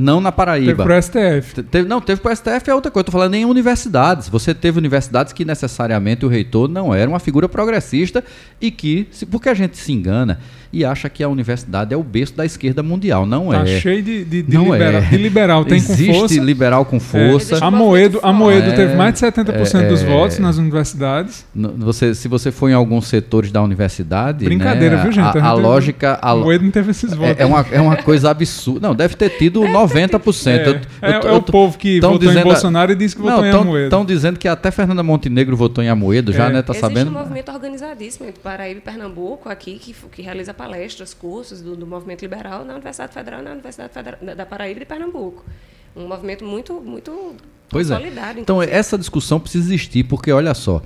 Não 0.00 0.20
na 0.20 0.32
Paraíba. 0.32 0.72
Teve 0.72 0.82
pro 0.82 1.02
STF. 1.02 1.62
Teve, 1.64 1.88
não, 1.88 2.00
teve 2.00 2.20
pro 2.20 2.34
STF 2.34 2.70
é 2.70 2.74
outra 2.74 2.90
coisa. 2.90 3.02
Estou 3.02 3.12
falando 3.12 3.34
em 3.34 3.44
universidades. 3.44 4.28
Você 4.28 4.54
teve 4.54 4.78
universidades 4.78 5.32
que 5.32 5.44
necessariamente 5.44 6.24
o 6.24 6.28
reitor 6.28 6.68
não 6.68 6.94
era 6.94 7.08
uma 7.08 7.18
figura 7.18 7.48
progressista 7.48 8.24
e 8.60 8.70
que, 8.70 9.06
se, 9.10 9.26
porque 9.26 9.48
a 9.48 9.54
gente 9.54 9.76
se 9.76 9.92
engana 9.92 10.38
e 10.72 10.84
acha 10.84 11.08
que 11.10 11.22
a 11.22 11.28
universidade 11.28 11.92
é 11.92 11.96
o 11.96 12.02
berço 12.02 12.34
da 12.34 12.46
esquerda 12.46 12.82
mundial. 12.82 13.26
Não 13.26 13.50
tá 13.50 13.62
é. 13.62 13.78
cheio 13.78 14.02
de, 14.02 14.24
de, 14.24 14.42
de, 14.42 14.54
não 14.54 14.72
liberal, 14.72 15.02
é. 15.02 15.06
de 15.06 15.16
liberal. 15.18 15.64
Tem 15.66 15.76
Existe 15.76 16.06
com 16.06 16.18
força. 16.20 16.40
liberal 16.40 16.84
com 16.86 16.98
força. 16.98 17.56
É. 17.56 17.64
A 17.64 17.70
Moedo, 17.70 18.18
a 18.22 18.32
Moedo 18.32 18.70
é, 18.70 18.72
teve 18.72 18.94
mais 18.94 19.12
de 19.12 19.20
70% 19.20 19.82
é, 19.82 19.88
dos 19.88 20.02
votos 20.02 20.38
nas 20.38 20.56
universidades. 20.56 21.44
Você, 21.54 22.14
se 22.14 22.26
você 22.26 22.50
for 22.50 22.70
em 22.70 22.72
alguns 22.72 23.08
setores 23.08 23.52
da 23.52 23.62
universidade. 23.62 24.46
Brincadeira, 24.46 24.96
né, 24.96 25.02
viu, 25.02 25.12
gente? 25.12 25.38
A, 25.38 25.44
a, 25.44 25.48
a 25.48 25.52
lógica. 25.52 26.18
A 26.22 26.34
Moedo 26.34 26.64
não 26.64 26.70
teve 26.70 26.92
esses 26.92 27.12
votos. 27.12 27.38
É, 27.38 27.42
é, 27.42 27.46
uma, 27.46 27.66
é 27.70 27.80
uma 27.80 27.96
coisa 27.96 28.30
absurda. 28.30 28.88
Não, 28.88 28.94
deve 28.94 29.14
ter 29.14 29.28
tido 29.28 29.60
90%. 29.86 30.48
É, 30.48 30.66
eu, 30.66 30.72
eu, 30.72 30.80
é, 31.02 31.26
é 31.26 31.32
o 31.32 31.42
povo 31.42 31.76
que 31.78 32.00
votou 32.00 32.32
em 32.32 32.42
Bolsonaro 32.42 32.92
e 32.92 32.94
disse 32.94 33.16
que 33.16 33.22
votou 33.22 33.42
não, 33.42 33.46
em 33.46 33.50
Amoedo. 33.52 33.84
Estão 33.84 34.04
dizendo 34.04 34.38
que 34.38 34.48
até 34.48 34.70
Fernanda 34.70 35.02
Montenegro 35.02 35.56
votou 35.56 35.82
em 35.82 35.88
Amoedo, 35.88 36.32
já, 36.32 36.48
né? 36.48 36.62
Tá 36.62 36.72
Existe 36.72 36.80
sabendo? 36.80 37.10
um 37.10 37.14
movimento 37.14 37.50
organizadíssimo 37.50 38.28
entre 38.28 38.40
Paraíba 38.40 38.78
e 38.78 38.82
Pernambuco 38.82 39.48
aqui 39.48 39.78
que, 39.78 39.94
que 40.10 40.22
realiza 40.22 40.52
palestras, 40.54 41.14
cursos 41.14 41.60
do, 41.60 41.76
do 41.76 41.86
movimento 41.86 42.22
liberal 42.22 42.64
na 42.64 42.74
Universidade 42.74 43.12
Federal 43.12 43.40
e 43.40 43.44
na 43.44 43.52
Universidade 43.52 43.92
Federal, 43.92 44.36
da 44.36 44.46
Paraíba 44.46 44.78
e 44.78 44.80
de 44.80 44.86
Pernambuco. 44.86 45.44
Um 45.94 46.06
movimento 46.08 46.44
muito, 46.44 46.80
muito 46.80 47.34
pois 47.68 47.90
é. 47.90 47.96
solidário. 47.96 48.38
É. 48.38 48.42
Então, 48.42 48.62
essa 48.62 48.96
discussão 48.96 49.38
precisa 49.38 49.64
existir, 49.64 50.04
porque, 50.04 50.32
olha 50.32 50.54
só, 50.54 50.82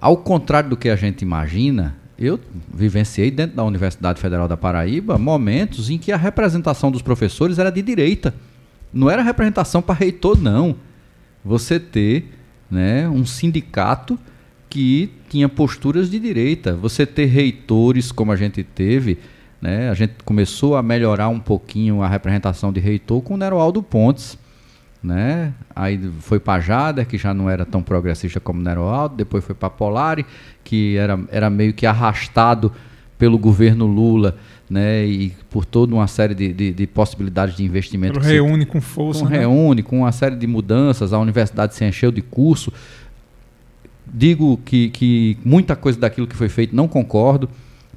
ao 0.00 0.16
contrário 0.16 0.70
do 0.70 0.76
que 0.76 0.88
a 0.88 0.96
gente 0.96 1.22
imagina, 1.22 1.96
eu 2.18 2.38
vivenciei 2.72 3.30
dentro 3.30 3.56
da 3.56 3.64
Universidade 3.64 4.20
Federal 4.20 4.46
da 4.46 4.56
Paraíba 4.56 5.18
momentos 5.18 5.90
em 5.90 5.98
que 5.98 6.12
a 6.12 6.16
representação 6.16 6.90
dos 6.90 7.02
professores 7.02 7.58
era 7.58 7.70
de 7.70 7.82
direita. 7.82 8.34
Não 8.92 9.10
era 9.10 9.22
representação 9.22 9.80
para 9.80 9.94
reitor, 9.94 10.38
não. 10.38 10.76
Você 11.44 11.80
ter 11.80 12.28
né, 12.70 13.08
um 13.08 13.24
sindicato 13.24 14.18
que 14.68 15.10
tinha 15.28 15.48
posturas 15.48 16.10
de 16.10 16.18
direita. 16.18 16.74
Você 16.74 17.04
ter 17.04 17.26
reitores, 17.26 18.10
como 18.10 18.32
a 18.32 18.36
gente 18.36 18.62
teve, 18.62 19.18
né? 19.60 19.90
A 19.90 19.94
gente 19.94 20.14
começou 20.24 20.76
a 20.76 20.82
melhorar 20.82 21.28
um 21.28 21.38
pouquinho 21.38 22.02
a 22.02 22.08
representação 22.08 22.72
de 22.72 22.80
reitor 22.80 23.20
com 23.20 23.34
o 23.34 23.36
Neroaldo 23.36 23.82
Pontes. 23.82 24.38
Né? 25.02 25.52
Aí 25.74 25.98
foi 26.20 26.38
para 26.38 26.60
Jader, 26.60 27.06
que 27.06 27.18
já 27.18 27.34
não 27.34 27.50
era 27.50 27.64
tão 27.64 27.82
progressista 27.82 28.38
como 28.38 28.62
Neroaldo, 28.62 29.16
depois 29.16 29.44
foi 29.44 29.54
para 29.54 29.68
Polari, 29.68 30.24
que 30.62 30.96
era, 30.96 31.18
era 31.28 31.50
meio 31.50 31.72
que 31.72 31.86
arrastado 31.86 32.72
pelo 33.18 33.36
governo 33.36 33.84
Lula, 33.86 34.36
né? 34.70 35.04
E 35.04 35.30
por 35.50 35.64
toda 35.64 35.94
uma 35.94 36.06
série 36.06 36.34
de, 36.34 36.52
de, 36.52 36.72
de 36.72 36.86
possibilidades 36.86 37.56
de 37.56 37.64
investimento. 37.64 38.14
Pelo 38.14 38.24
reúne 38.24 38.64
com 38.64 38.80
força. 38.80 39.24
Com 39.24 39.28
né? 39.28 39.40
reúne, 39.40 39.82
com 39.82 39.98
uma 40.00 40.12
série 40.12 40.36
de 40.36 40.46
mudanças, 40.46 41.12
a 41.12 41.18
universidade 41.18 41.74
se 41.74 41.84
encheu 41.84 42.12
de 42.12 42.22
curso. 42.22 42.72
Digo 44.06 44.60
que, 44.64 44.88
que 44.90 45.36
muita 45.44 45.74
coisa 45.74 45.98
daquilo 45.98 46.26
que 46.26 46.36
foi 46.36 46.48
feito 46.48 46.74
não 46.74 46.86
concordo 46.86 47.48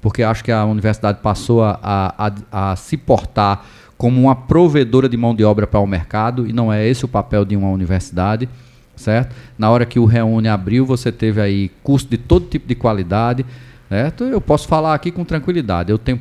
porque 0.06 0.22
acho 0.22 0.44
que 0.44 0.52
a 0.52 0.64
universidade 0.64 1.18
passou 1.20 1.64
a, 1.64 1.80
a, 1.82 2.72
a 2.72 2.76
se 2.76 2.96
portar 2.96 3.66
como 3.98 4.22
uma 4.22 4.36
provedora 4.36 5.08
de 5.08 5.16
mão 5.16 5.34
de 5.34 5.44
obra 5.44 5.66
para 5.66 5.80
o 5.80 5.88
mercado, 5.88 6.48
e 6.48 6.54
não 6.54 6.72
é 6.72 6.88
esse 6.88 7.06
o 7.06 7.08
papel 7.08 7.46
de 7.46 7.56
uma 7.56 7.70
universidade, 7.70 8.50
certo? 8.96 9.36
Na 9.58 9.70
hora 9.70 9.86
que 9.86 10.00
o 10.00 10.06
Reúne 10.06 10.48
abriu, 10.48 10.86
você 10.86 11.12
teve 11.12 11.42
aí 11.42 11.72
curso 11.82 12.08
de 12.08 12.18
todo 12.18 12.48
tipo 12.48 12.68
de 12.68 12.76
qualidade, 12.76 13.46
certo? 13.90 14.24
Eu 14.26 14.42
posso 14.42 14.68
falar 14.68 14.94
aqui 14.94 15.12
com 15.12 15.24
tranquilidade. 15.24 15.92
Eu 15.92 15.98
tenho 15.98 16.20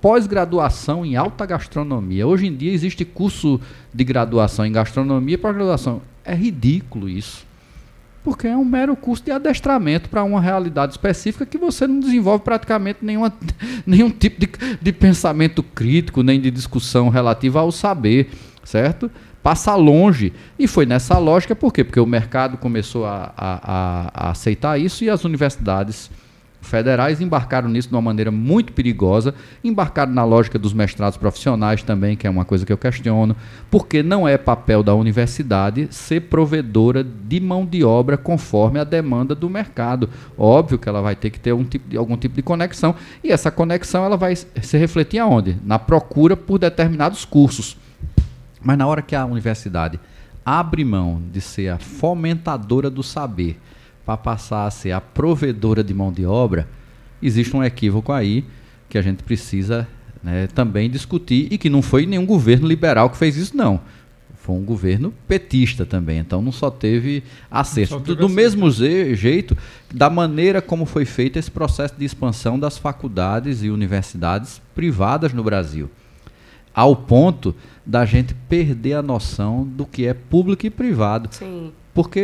pós-graduação 0.00 1.04
em 1.04 1.16
alta 1.16 1.44
gastronomia. 1.46 2.26
Hoje 2.26 2.46
em 2.46 2.54
dia 2.54 2.72
existe 2.72 3.04
curso 3.04 3.60
de 3.92 4.04
graduação 4.04 4.64
em 4.64 4.72
gastronomia 4.72 5.34
e 5.34 5.38
pós-graduação. 5.38 6.02
É 6.24 6.34
ridículo 6.34 7.08
isso. 7.08 7.46
Porque 8.26 8.48
é 8.48 8.56
um 8.56 8.64
mero 8.64 8.96
curso 8.96 9.22
de 9.22 9.30
adestramento 9.30 10.08
para 10.08 10.24
uma 10.24 10.40
realidade 10.40 10.94
específica 10.94 11.46
que 11.46 11.56
você 11.56 11.86
não 11.86 12.00
desenvolve 12.00 12.42
praticamente 12.42 12.98
nenhuma, 13.00 13.32
nenhum 13.86 14.10
tipo 14.10 14.40
de, 14.40 14.50
de 14.82 14.92
pensamento 14.92 15.62
crítico, 15.62 16.24
nem 16.24 16.40
de 16.40 16.50
discussão 16.50 17.08
relativa 17.08 17.60
ao 17.60 17.70
saber, 17.70 18.30
certo? 18.64 19.08
Passa 19.44 19.76
longe. 19.76 20.32
E 20.58 20.66
foi 20.66 20.84
nessa 20.84 21.16
lógica, 21.18 21.54
por 21.54 21.72
quê? 21.72 21.84
Porque 21.84 22.00
o 22.00 22.04
mercado 22.04 22.58
começou 22.58 23.06
a, 23.06 23.32
a, 23.36 24.10
a 24.12 24.30
aceitar 24.32 24.76
isso 24.76 25.04
e 25.04 25.08
as 25.08 25.24
universidades 25.24 26.10
federais 26.66 27.20
embarcaram 27.20 27.68
nisso 27.68 27.88
de 27.88 27.94
uma 27.94 28.02
maneira 28.02 28.30
muito 28.30 28.72
perigosa, 28.72 29.34
embarcaram 29.62 30.12
na 30.12 30.24
lógica 30.24 30.58
dos 30.58 30.72
mestrados 30.72 31.16
profissionais 31.16 31.82
também, 31.82 32.16
que 32.16 32.26
é 32.26 32.30
uma 32.30 32.44
coisa 32.44 32.66
que 32.66 32.72
eu 32.72 32.78
questiono, 32.78 33.36
porque 33.70 34.02
não 34.02 34.26
é 34.26 34.36
papel 34.36 34.82
da 34.82 34.94
universidade 34.94 35.88
ser 35.90 36.22
provedora 36.22 37.04
de 37.04 37.40
mão 37.40 37.64
de 37.64 37.84
obra 37.84 38.16
conforme 38.16 38.78
a 38.78 38.84
demanda 38.84 39.34
do 39.34 39.48
mercado. 39.48 40.08
Óbvio 40.36 40.78
que 40.78 40.88
ela 40.88 41.00
vai 41.00 41.16
ter 41.16 41.30
que 41.30 41.40
ter 41.40 41.52
um 41.52 41.64
tipo 41.64 41.88
de, 41.88 41.96
algum 41.96 42.16
tipo 42.16 42.34
de 42.34 42.42
conexão, 42.42 42.94
e 43.22 43.30
essa 43.30 43.50
conexão 43.50 44.04
ela 44.04 44.16
vai 44.16 44.34
se 44.36 44.78
refletir 44.78 45.18
aonde? 45.18 45.56
Na 45.64 45.78
procura 45.78 46.36
por 46.36 46.58
determinados 46.58 47.24
cursos. 47.24 47.76
Mas 48.62 48.76
na 48.76 48.86
hora 48.86 49.02
que 49.02 49.14
a 49.14 49.24
universidade 49.24 50.00
abre 50.44 50.84
mão 50.84 51.20
de 51.32 51.40
ser 51.40 51.68
a 51.68 51.78
fomentadora 51.78 52.88
do 52.88 53.02
saber, 53.02 53.58
para 54.06 54.16
passar 54.16 54.66
a 54.66 54.70
ser 54.70 54.92
a 54.92 55.00
provedora 55.00 55.82
de 55.82 55.92
mão 55.92 56.12
de 56.12 56.24
obra, 56.24 56.68
existe 57.20 57.54
um 57.56 57.64
equívoco 57.64 58.12
aí 58.12 58.44
que 58.88 58.96
a 58.96 59.02
gente 59.02 59.24
precisa 59.24 59.86
né, 60.22 60.46
também 60.46 60.88
discutir 60.88 61.48
e 61.50 61.58
que 61.58 61.68
não 61.68 61.82
foi 61.82 62.06
nenhum 62.06 62.24
governo 62.24 62.68
liberal 62.68 63.10
que 63.10 63.16
fez 63.16 63.36
isso, 63.36 63.56
não. 63.56 63.80
Foi 64.36 64.54
um 64.54 64.64
governo 64.64 65.12
petista 65.26 65.84
também, 65.84 66.20
então 66.20 66.40
não 66.40 66.52
só 66.52 66.70
teve 66.70 67.24
acerto. 67.50 67.94
Só 67.94 67.98
teve 67.98 68.14
do, 68.14 68.28
do 68.28 68.28
mesmo 68.28 68.70
jeito, 68.70 69.58
da 69.92 70.08
maneira 70.08 70.62
como 70.62 70.86
foi 70.86 71.04
feito 71.04 71.36
esse 71.36 71.50
processo 71.50 71.94
de 71.98 72.04
expansão 72.04 72.56
das 72.56 72.78
faculdades 72.78 73.64
e 73.64 73.70
universidades 73.70 74.62
privadas 74.72 75.32
no 75.32 75.42
Brasil. 75.42 75.90
Ao 76.76 76.94
ponto 76.94 77.54
da 77.86 78.04
gente 78.04 78.34
perder 78.48 78.92
a 78.94 79.02
noção 79.02 79.64
do 79.64 79.86
que 79.86 80.06
é 80.06 80.12
público 80.12 80.66
e 80.66 80.70
privado. 80.70 81.30
Sim. 81.32 81.72
Porque 81.94 82.22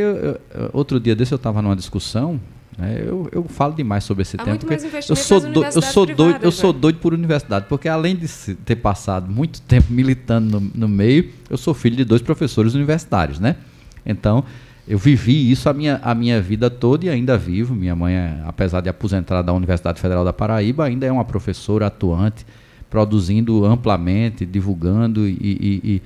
outro 0.74 1.00
dia 1.00 1.16
desse 1.16 1.32
eu 1.32 1.36
estava 1.36 1.62
numa 1.62 1.74
discussão, 1.74 2.38
né, 2.76 3.02
eu, 3.06 3.28
eu 3.32 3.44
falo 3.44 3.74
demais 3.74 4.04
sobre 4.04 4.22
esse 4.22 4.36
Há 4.36 4.44
tema. 4.44 4.58
Porque 4.58 4.74
eu 5.08 5.16
sou, 5.16 5.40
do, 5.40 5.64
eu, 5.64 5.82
sou 5.82 6.04
doido, 6.04 6.38
eu 6.42 6.52
sou 6.52 6.72
né? 6.72 6.78
doido 6.78 6.98
por 6.98 7.14
universidade, 7.14 7.66
porque 7.68 7.88
além 7.88 8.14
de 8.14 8.28
ter 8.56 8.76
passado 8.76 9.30
muito 9.30 9.60
tempo 9.62 9.90
militando 9.90 10.60
no, 10.60 10.70
no 10.74 10.88
meio, 10.88 11.30
eu 11.48 11.56
sou 11.56 11.72
filho 11.72 11.96
de 11.96 12.04
dois 12.04 12.20
professores 12.20 12.74
universitários, 12.74 13.38
né? 13.38 13.56
Então, 14.04 14.44
eu 14.86 14.98
vivi 14.98 15.50
isso 15.50 15.68
a 15.68 15.72
minha, 15.72 16.00
a 16.02 16.14
minha 16.14 16.40
vida 16.40 16.68
toda 16.68 17.06
e 17.06 17.08
ainda 17.08 17.38
vivo. 17.38 17.74
Minha 17.74 17.94
mãe, 17.94 18.14
é, 18.14 18.42
apesar 18.44 18.80
de 18.80 18.88
aposentada 18.88 19.42
da 19.42 19.52
Universidade 19.52 20.00
Federal 20.00 20.24
da 20.24 20.32
Paraíba, 20.32 20.84
ainda 20.84 21.06
é 21.06 21.12
uma 21.12 21.24
professora 21.24 21.86
atuante, 21.86 22.44
produzindo 22.92 23.64
amplamente, 23.64 24.44
divulgando 24.44 25.26
e, 25.26 25.32
e, 25.40 25.80
e, 25.82 26.02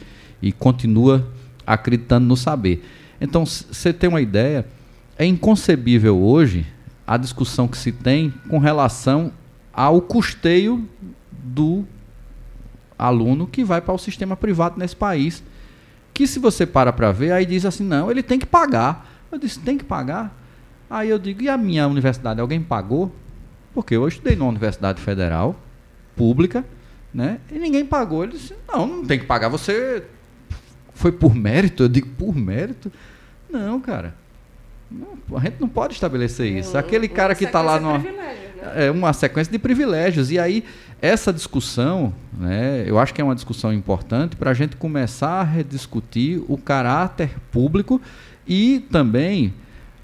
e 0.49 0.53
continua 0.53 1.27
acreditando 1.67 2.29
no 2.29 2.37
saber. 2.37 2.85
Então, 3.21 3.45
você 3.45 3.93
tem 3.93 4.09
uma 4.09 4.21
ideia, 4.21 4.65
é 5.19 5.27
inconcebível 5.27 6.17
hoje 6.17 6.65
a 7.05 7.17
discussão 7.17 7.67
que 7.67 7.77
se 7.77 7.91
tem 7.91 8.33
com 8.49 8.61
relação 8.61 9.33
ao 9.73 10.01
custeio 10.01 10.89
do 11.33 11.85
aluno 12.97 13.49
que 13.49 13.65
vai 13.65 13.81
para 13.81 13.93
o 13.93 13.99
sistema 13.99 14.37
privado 14.37 14.79
nesse 14.79 14.95
país. 14.95 15.43
Que 16.15 16.25
se 16.25 16.39
você 16.39 16.65
para 16.65 16.93
para 16.93 17.11
ver, 17.11 17.33
aí 17.33 17.45
diz 17.45 17.65
assim, 17.65 17.83
não, 17.83 18.13
ele 18.13 18.23
tem 18.23 18.39
que 18.39 18.47
pagar. 18.47 19.25
Eu 19.33 19.41
disse, 19.41 19.59
tem 19.59 19.77
que 19.77 19.85
pagar? 19.85 20.41
Aí 20.89 21.11
eu 21.11 21.19
digo, 21.19 21.43
e 21.43 21.49
a 21.49 21.57
minha 21.57 21.89
universidade, 21.89 22.41
alguém 22.41 22.63
pagou? 22.63 23.13
Porque 23.75 23.97
eu 23.97 24.07
estudei 24.07 24.37
numa 24.37 24.51
universidade 24.51 25.01
federal, 25.01 25.57
pública, 26.15 26.65
né? 27.17 27.39
E 27.51 27.59
ninguém 27.59 27.87
pagou. 27.87 28.25
Ele 28.25 28.33
disse, 28.33 28.55
não, 28.69 28.87
não 28.87 29.05
tem 29.07 29.19
que 29.19 29.25
pagar, 29.25 29.49
você 29.49 30.03
foi 30.93 31.11
por 31.11 31.35
mérito? 31.35 31.85
Eu 31.85 31.89
digo, 31.89 32.07
por 32.09 32.37
mérito? 32.37 32.93
Não, 33.49 33.81
cara. 33.81 34.15
Não, 34.91 35.17
a 35.35 35.41
gente 35.41 35.57
não 35.59 35.69
pode 35.69 35.95
estabelecer 35.95 36.53
isso. 36.53 36.77
Aquele 36.77 37.09
cara 37.09 37.35
que 37.35 37.45
está 37.45 37.63
lá 37.63 37.81
numa. 37.81 37.99
Né? 37.99 38.37
É 38.75 38.91
uma 38.91 39.15
sequência 39.15 39.51
de 39.51 39.59
privilégios. 39.59 40.31
E 40.31 40.39
aí, 40.39 40.63
essa 41.01 41.33
discussão, 41.33 42.15
né, 42.37 42.85
eu 42.87 42.99
acho 42.99 43.15
que 43.15 43.21
é 43.21 43.25
uma 43.25 43.35
discussão 43.35 43.73
importante 43.73 44.37
para 44.37 44.51
a 44.51 44.55
gente 44.55 44.77
começar 44.77 45.41
a 45.41 45.43
rediscutir 45.43 46.43
o 46.47 46.59
caráter 46.59 47.31
público 47.51 48.01
e 48.47 48.85
também 48.91 49.55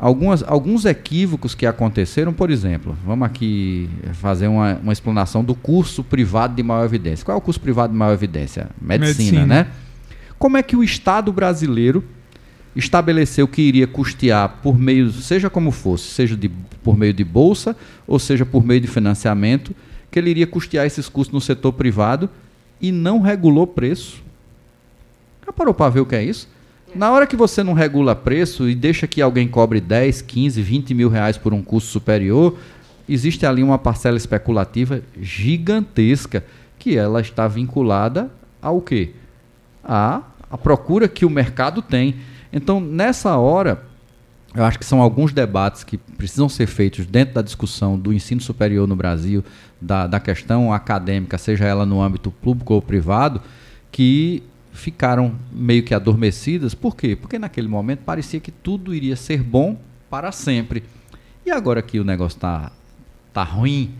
algumas, 0.02 0.42
alguns 0.42 0.84
equívocos 0.84 1.54
que 1.54 1.64
aconteceram. 1.64 2.32
Por 2.32 2.50
exemplo, 2.50 2.96
vamos 3.06 3.24
aqui 3.24 3.88
fazer 4.14 4.48
uma, 4.48 4.74
uma 4.82 4.92
explanação 4.92 5.44
do 5.44 5.54
curso 5.54 6.02
privado 6.02 6.56
de 6.56 6.62
maior 6.62 6.84
evidência. 6.84 7.24
Qual 7.24 7.36
é 7.36 7.38
o 7.38 7.40
curso 7.40 7.60
privado 7.60 7.92
de 7.92 7.98
maior 7.98 8.12
evidência? 8.12 8.68
Medicina, 8.80 9.06
Medicina. 9.06 9.46
né? 9.46 9.66
Como 10.40 10.56
é 10.56 10.62
que 10.62 10.74
o 10.74 10.82
Estado 10.82 11.32
brasileiro 11.32 12.02
estabeleceu 12.74 13.46
que 13.46 13.62
iria 13.62 13.86
custear 13.86 14.58
por 14.60 14.76
meio, 14.76 15.12
seja 15.12 15.48
como 15.48 15.70
fosse, 15.70 16.08
seja 16.08 16.36
de, 16.36 16.48
por 16.82 16.98
meio 16.98 17.14
de 17.14 17.22
bolsa 17.22 17.76
ou 18.04 18.18
seja 18.18 18.44
por 18.44 18.64
meio 18.64 18.80
de 18.80 18.88
financiamento, 18.88 19.72
que 20.10 20.18
ele 20.18 20.30
iria 20.30 20.48
custear 20.48 20.84
esses 20.84 21.08
custos 21.08 21.32
no 21.32 21.40
setor 21.40 21.74
privado 21.74 22.28
e 22.80 22.90
não 22.90 23.20
regulou 23.20 23.68
preço? 23.68 24.20
Já 25.46 25.52
parou 25.52 25.72
para 25.72 25.90
ver 25.90 26.00
o 26.00 26.06
que 26.06 26.16
é 26.16 26.24
isso? 26.24 26.48
Na 26.94 27.10
hora 27.10 27.26
que 27.26 27.36
você 27.36 27.62
não 27.62 27.72
regula 27.72 28.14
preço 28.14 28.68
e 28.68 28.74
deixa 28.74 29.06
que 29.06 29.22
alguém 29.22 29.48
cobre 29.48 29.80
10, 29.80 30.22
15, 30.22 30.60
20 30.60 30.94
mil 30.94 31.08
reais 31.08 31.38
por 31.38 31.54
um 31.54 31.62
custo 31.62 31.90
superior, 31.90 32.58
existe 33.08 33.46
ali 33.46 33.62
uma 33.62 33.78
parcela 33.78 34.16
especulativa 34.16 35.02
gigantesca 35.20 36.44
que 36.78 36.96
ela 36.96 37.20
está 37.20 37.48
vinculada 37.48 38.30
ao 38.60 38.80
quê? 38.80 39.12
A 39.82 40.22
a 40.52 40.58
procura 40.58 41.08
que 41.08 41.24
o 41.24 41.30
mercado 41.30 41.80
tem. 41.80 42.16
Então, 42.52 42.78
nessa 42.78 43.38
hora, 43.38 43.82
eu 44.54 44.62
acho 44.62 44.78
que 44.78 44.84
são 44.84 45.00
alguns 45.00 45.32
debates 45.32 45.82
que 45.82 45.96
precisam 45.96 46.46
ser 46.46 46.66
feitos 46.66 47.06
dentro 47.06 47.34
da 47.34 47.40
discussão 47.40 47.98
do 47.98 48.12
ensino 48.12 48.42
superior 48.42 48.86
no 48.86 48.94
Brasil, 48.94 49.42
da, 49.80 50.06
da 50.06 50.20
questão 50.20 50.70
acadêmica, 50.70 51.38
seja 51.38 51.64
ela 51.64 51.86
no 51.86 52.02
âmbito 52.02 52.30
público 52.30 52.74
ou 52.74 52.82
privado, 52.82 53.40
que 53.90 54.42
ficaram 54.72 55.34
meio 55.52 55.82
que 55.82 55.94
adormecidas. 55.94 56.74
Por 56.74 56.96
quê? 56.96 57.14
Porque 57.14 57.38
naquele 57.38 57.68
momento 57.68 58.00
parecia 58.00 58.40
que 58.40 58.50
tudo 58.50 58.94
iria 58.94 59.14
ser 59.14 59.42
bom 59.42 59.78
para 60.10 60.32
sempre. 60.32 60.82
E 61.44 61.50
agora 61.50 61.82
que 61.82 62.00
o 62.00 62.04
negócio 62.04 62.36
está 62.36 62.72
tá 63.32 63.42
ruim, 63.42 63.94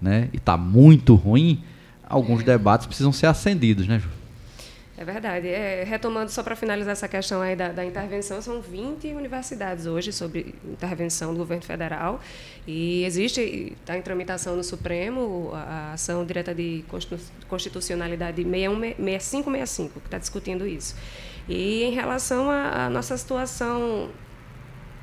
né, 0.00 0.28
e 0.32 0.36
está 0.36 0.56
muito 0.56 1.14
ruim, 1.14 1.62
alguns 2.08 2.44
debates 2.44 2.86
precisam 2.86 3.12
ser 3.12 3.26
acendidos, 3.26 3.86
né, 3.86 3.98
Ju? 3.98 4.17
É 4.98 5.04
verdade. 5.04 5.46
É, 5.46 5.84
retomando 5.84 6.28
só 6.28 6.42
para 6.42 6.56
finalizar 6.56 6.90
essa 6.90 7.06
questão 7.06 7.40
aí 7.40 7.54
da, 7.54 7.68
da, 7.68 7.84
intervenção, 7.84 8.42
são 8.42 8.60
20 8.60 9.06
universidades 9.14 9.86
hoje 9.86 10.12
sobre 10.12 10.56
intervenção 10.64 11.32
do 11.32 11.38
governo 11.38 11.62
federal 11.62 12.20
e 12.66 13.04
existe, 13.04 13.76
está 13.80 13.96
em 13.96 14.02
tramitação 14.02 14.56
no 14.56 14.64
Supremo 14.64 15.52
a, 15.54 15.92
ação 15.92 16.26
direta 16.26 16.52
de 16.52 16.84
constitucionalidade 17.46 18.42
6565, 18.42 20.00
que 20.00 20.06
está 20.08 20.18
discutindo 20.18 20.66
isso. 20.66 20.96
E 21.48 21.84
em 21.84 21.92
relação 21.92 22.50
à 22.50 22.90
nossa 22.90 23.16
situação 23.16 24.10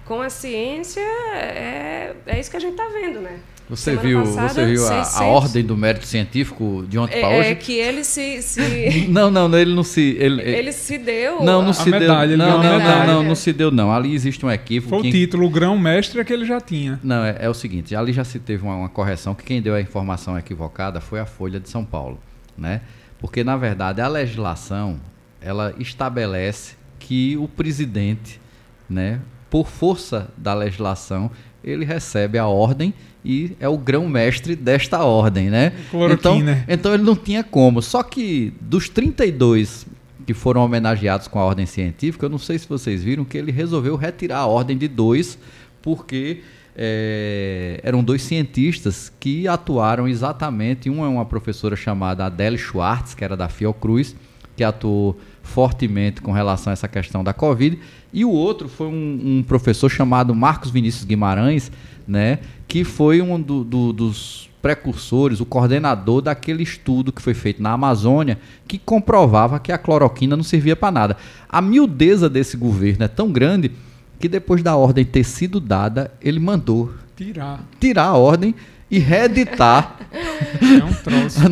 com 0.04 0.22
a 0.22 0.30
ciência, 0.30 1.00
é, 1.00 2.14
é 2.26 2.38
isso 2.38 2.52
que 2.52 2.58
a 2.58 2.60
gente 2.60 2.72
está 2.72 2.88
vendo, 2.90 3.22
né? 3.22 3.40
Você 3.68 3.96
Semana 3.96 4.08
viu, 4.08 4.24
passada, 4.24 4.54
você 4.54 4.66
viu 4.66 4.88
a, 4.88 5.02
a, 5.02 5.24
ordem 5.26 5.66
do 5.66 5.76
mérito 5.76 6.06
científico 6.06 6.86
de 6.88 7.00
ontem 7.00 7.18
é, 7.18 7.20
para 7.20 7.30
hoje? 7.30 7.50
É 7.50 7.56
que 7.56 7.74
ele 7.74 8.04
se, 8.04 8.40
se... 8.44 9.08
não, 9.10 9.32
não, 9.32 9.58
ele 9.58 9.74
não 9.74 9.84
se 9.84 10.16
ele, 10.20 10.40
ele 10.44 10.72
se 10.72 11.00
deu 11.00 11.44
Não, 11.44 11.64
não 11.64 11.74
se 11.74 11.90
medalha, 11.90 12.38
deu. 12.38 12.38
Não, 12.38 12.62
não, 12.62 12.80
não, 12.80 13.08
não, 13.08 13.24
não, 13.24 13.36
se 13.36 13.52
deu 13.52 13.72
não. 13.72 13.92
Ali 13.92 14.14
existe 14.14 14.46
um 14.46 14.52
equívoco. 14.52 15.02
Foi 15.02 15.10
o 15.10 15.12
título, 15.12 15.48
o 15.48 15.50
grão 15.50 15.80
mestre 15.80 16.20
é 16.20 16.24
que 16.24 16.32
ele 16.32 16.46
já 16.46 16.62
tinha. 16.62 17.00
Não, 17.04 17.26
é, 17.26 17.38
é 17.40 17.50
o 17.50 17.56
seguinte, 17.56 17.96
ali 17.96 18.14
já 18.14 18.24
se 18.24 18.38
teve 18.38 18.64
uma, 18.64 18.76
uma, 18.76 18.90
correção 18.90 19.34
que 19.34 19.44
quem 19.44 19.60
deu 19.60 19.74
a 19.74 19.82
informação 19.82 20.38
equivocada 20.38 21.02
foi 21.02 21.20
a 21.20 21.26
Folha 21.26 21.60
de 21.60 21.68
São 21.68 21.84
Paulo, 21.84 22.20
né? 22.56 22.82
Porque 23.20 23.44
na 23.44 23.58
verdade 23.58 24.00
a 24.00 24.08
legislação 24.08 25.00
ela 25.42 25.74
estabelece 25.80 26.76
que 27.00 27.36
o 27.38 27.48
presidente, 27.48 28.40
né, 28.88 29.20
por 29.50 29.68
força 29.68 30.28
da 30.38 30.54
legislação, 30.54 31.32
ele 31.66 31.84
recebe 31.84 32.38
a 32.38 32.46
ordem 32.46 32.94
e 33.24 33.54
é 33.60 33.68
o 33.68 33.78
grão-mestre 33.78 34.56
desta 34.56 35.04
ordem, 35.04 35.50
né? 35.50 35.74
Então, 36.14 36.38
então 36.68 36.94
ele 36.94 37.04
não 37.04 37.16
tinha 37.16 37.44
como. 37.44 37.82
Só 37.82 38.04
que 38.04 38.54
dos 38.62 38.88
32 38.88 39.88
que 40.26 40.34
foram 40.34 40.64
homenageados 40.64 41.28
com 41.28 41.40
a 41.40 41.44
ordem 41.44 41.66
científica, 41.66 42.26
eu 42.26 42.30
não 42.30 42.40
sei 42.40 42.58
se 42.58 42.68
vocês 42.68 43.04
viram 43.04 43.24
que 43.26 43.38
ele 43.38 43.52
resolveu 43.52 43.96
retirar 43.96 44.40
a 44.40 44.46
ordem 44.46 44.78
de 44.78 44.88
dois, 44.88 45.38
porque 45.82 46.42
é, 46.76 47.80
eram 47.84 48.04
dois 48.04 48.22
cientistas 48.24 49.12
que 49.20 49.48
atuaram 49.48 50.08
exatamente. 50.08 50.90
Um 50.90 51.04
é 51.04 51.08
uma 51.08 51.26
professora 51.26 51.76
chamada 51.76 52.26
Adele 52.26 52.58
Schwartz, 52.58 53.14
que 53.14 53.24
era 53.24 53.38
da 53.38 53.48
Fiocruz, 53.48 54.16
que 54.56 54.64
atuou 54.64 55.20
fortemente 55.44 56.22
com 56.22 56.32
relação 56.32 56.72
a 56.72 56.74
essa 56.74 56.88
questão 56.88 57.24
da 57.24 57.34
Covid. 57.34 57.80
E 58.16 58.24
o 58.24 58.32
outro 58.32 58.70
foi 58.70 58.88
um, 58.88 59.20
um 59.40 59.44
professor 59.44 59.90
chamado 59.90 60.34
Marcos 60.34 60.72
Vinícius 60.72 61.04
Guimarães, 61.04 61.70
né, 62.08 62.40
que 62.68 62.84
foi 62.86 63.22
um 63.22 63.40
do, 63.42 63.64
do, 63.64 63.92
dos 63.92 64.50
precursores, 64.62 65.42
o 65.42 65.46
coordenador 65.46 66.22
daquele 66.22 66.64
estudo 66.64 67.12
que 67.12 67.22
foi 67.22 67.34
feito 67.34 67.62
na 67.62 67.74
Amazônia, 67.74 68.40
que 68.68 68.78
comprovava 68.80 69.60
que 69.60 69.72
a 69.72 69.78
cloroquina 69.78 70.36
não 70.38 70.44
servia 70.44 70.76
para 70.78 70.92
nada. 70.92 71.18
A 71.50 71.62
miudeza 71.62 72.30
desse 72.30 72.56
governo 72.56 73.04
é 73.04 73.08
tão 73.10 73.32
grande 73.32 73.70
que 74.18 74.30
depois 74.30 74.64
da 74.64 74.76
ordem 74.78 75.04
ter 75.04 75.26
sido 75.26 75.60
dada, 75.60 76.10
ele 76.22 76.40
mandou 76.40 76.94
Tirar. 77.18 77.64
tirar 77.80 78.06
a 78.06 78.14
ordem 78.16 78.56
e 78.90 78.98
reeditar 78.98 79.98
É 80.14 80.84
um 80.84 81.50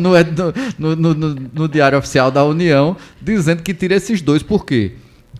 no, 0.78 0.96
no, 0.96 1.14
no- 1.14 1.34
no 1.52 1.68
Diário 1.68 1.98
Oficial 1.98 2.30
da 2.30 2.42
União, 2.44 2.96
dizendo 3.20 3.62
que 3.62 3.74
tira 3.74 3.94
esses 3.96 4.22
dois. 4.22 4.42
Por 4.42 4.64
quê? 4.64 4.92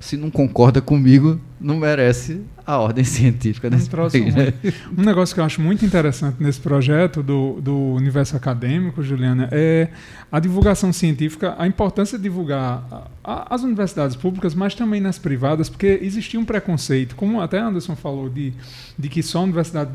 Se 0.04 0.18
não 0.18 0.30
concorda 0.30 0.82
comigo, 0.82 1.40
não 1.58 1.78
merece 1.78 2.42
a 2.66 2.78
ordem 2.78 3.02
científica 3.08 3.68
Um, 3.68 3.70
desse 3.70 3.88
troço 3.88 4.18
país, 4.18 4.34
né? 4.34 4.52
um 4.98 5.02
negócio 5.02 5.34
que 5.34 5.40
eu 5.40 5.44
acho 5.44 5.62
muito 5.62 5.82
interessante 5.82 6.36
nesse 6.42 6.60
projeto 6.60 7.22
do, 7.22 7.58
do 7.58 7.74
universo 7.94 8.36
acadêmico, 8.36 9.02
Juliana, 9.02 9.48
é 9.50 9.88
a 10.30 10.38
divulgação 10.38 10.92
científica, 10.92 11.54
a 11.56 11.66
importância 11.66 12.18
de 12.18 12.24
divulgar 12.24 13.08
as 13.24 13.62
universidades 13.62 14.14
públicas, 14.14 14.54
mas 14.54 14.74
também 14.74 15.00
nas 15.00 15.18
privadas, 15.18 15.70
porque 15.70 15.98
existia 16.02 16.38
um 16.38 16.44
preconceito, 16.44 17.16
como 17.16 17.40
até 17.40 17.58
Anderson 17.58 17.96
falou, 17.96 18.28
de, 18.28 18.52
de 18.98 19.08
que 19.08 19.22
só 19.22 19.38
a 19.38 19.44
universidade 19.44 19.90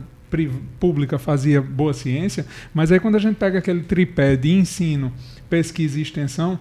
pública 0.79 1.19
fazia 1.19 1.61
boa 1.61 1.93
ciência, 1.93 2.47
mas 2.73 2.91
aí 2.91 2.99
quando 2.99 3.15
a 3.15 3.19
gente 3.19 3.35
pega 3.35 3.59
aquele 3.59 3.83
tripé 3.83 4.35
de 4.35 4.49
ensino, 4.49 5.13
pesquisa 5.47 5.99
e 5.99 6.01
extensão, 6.01 6.57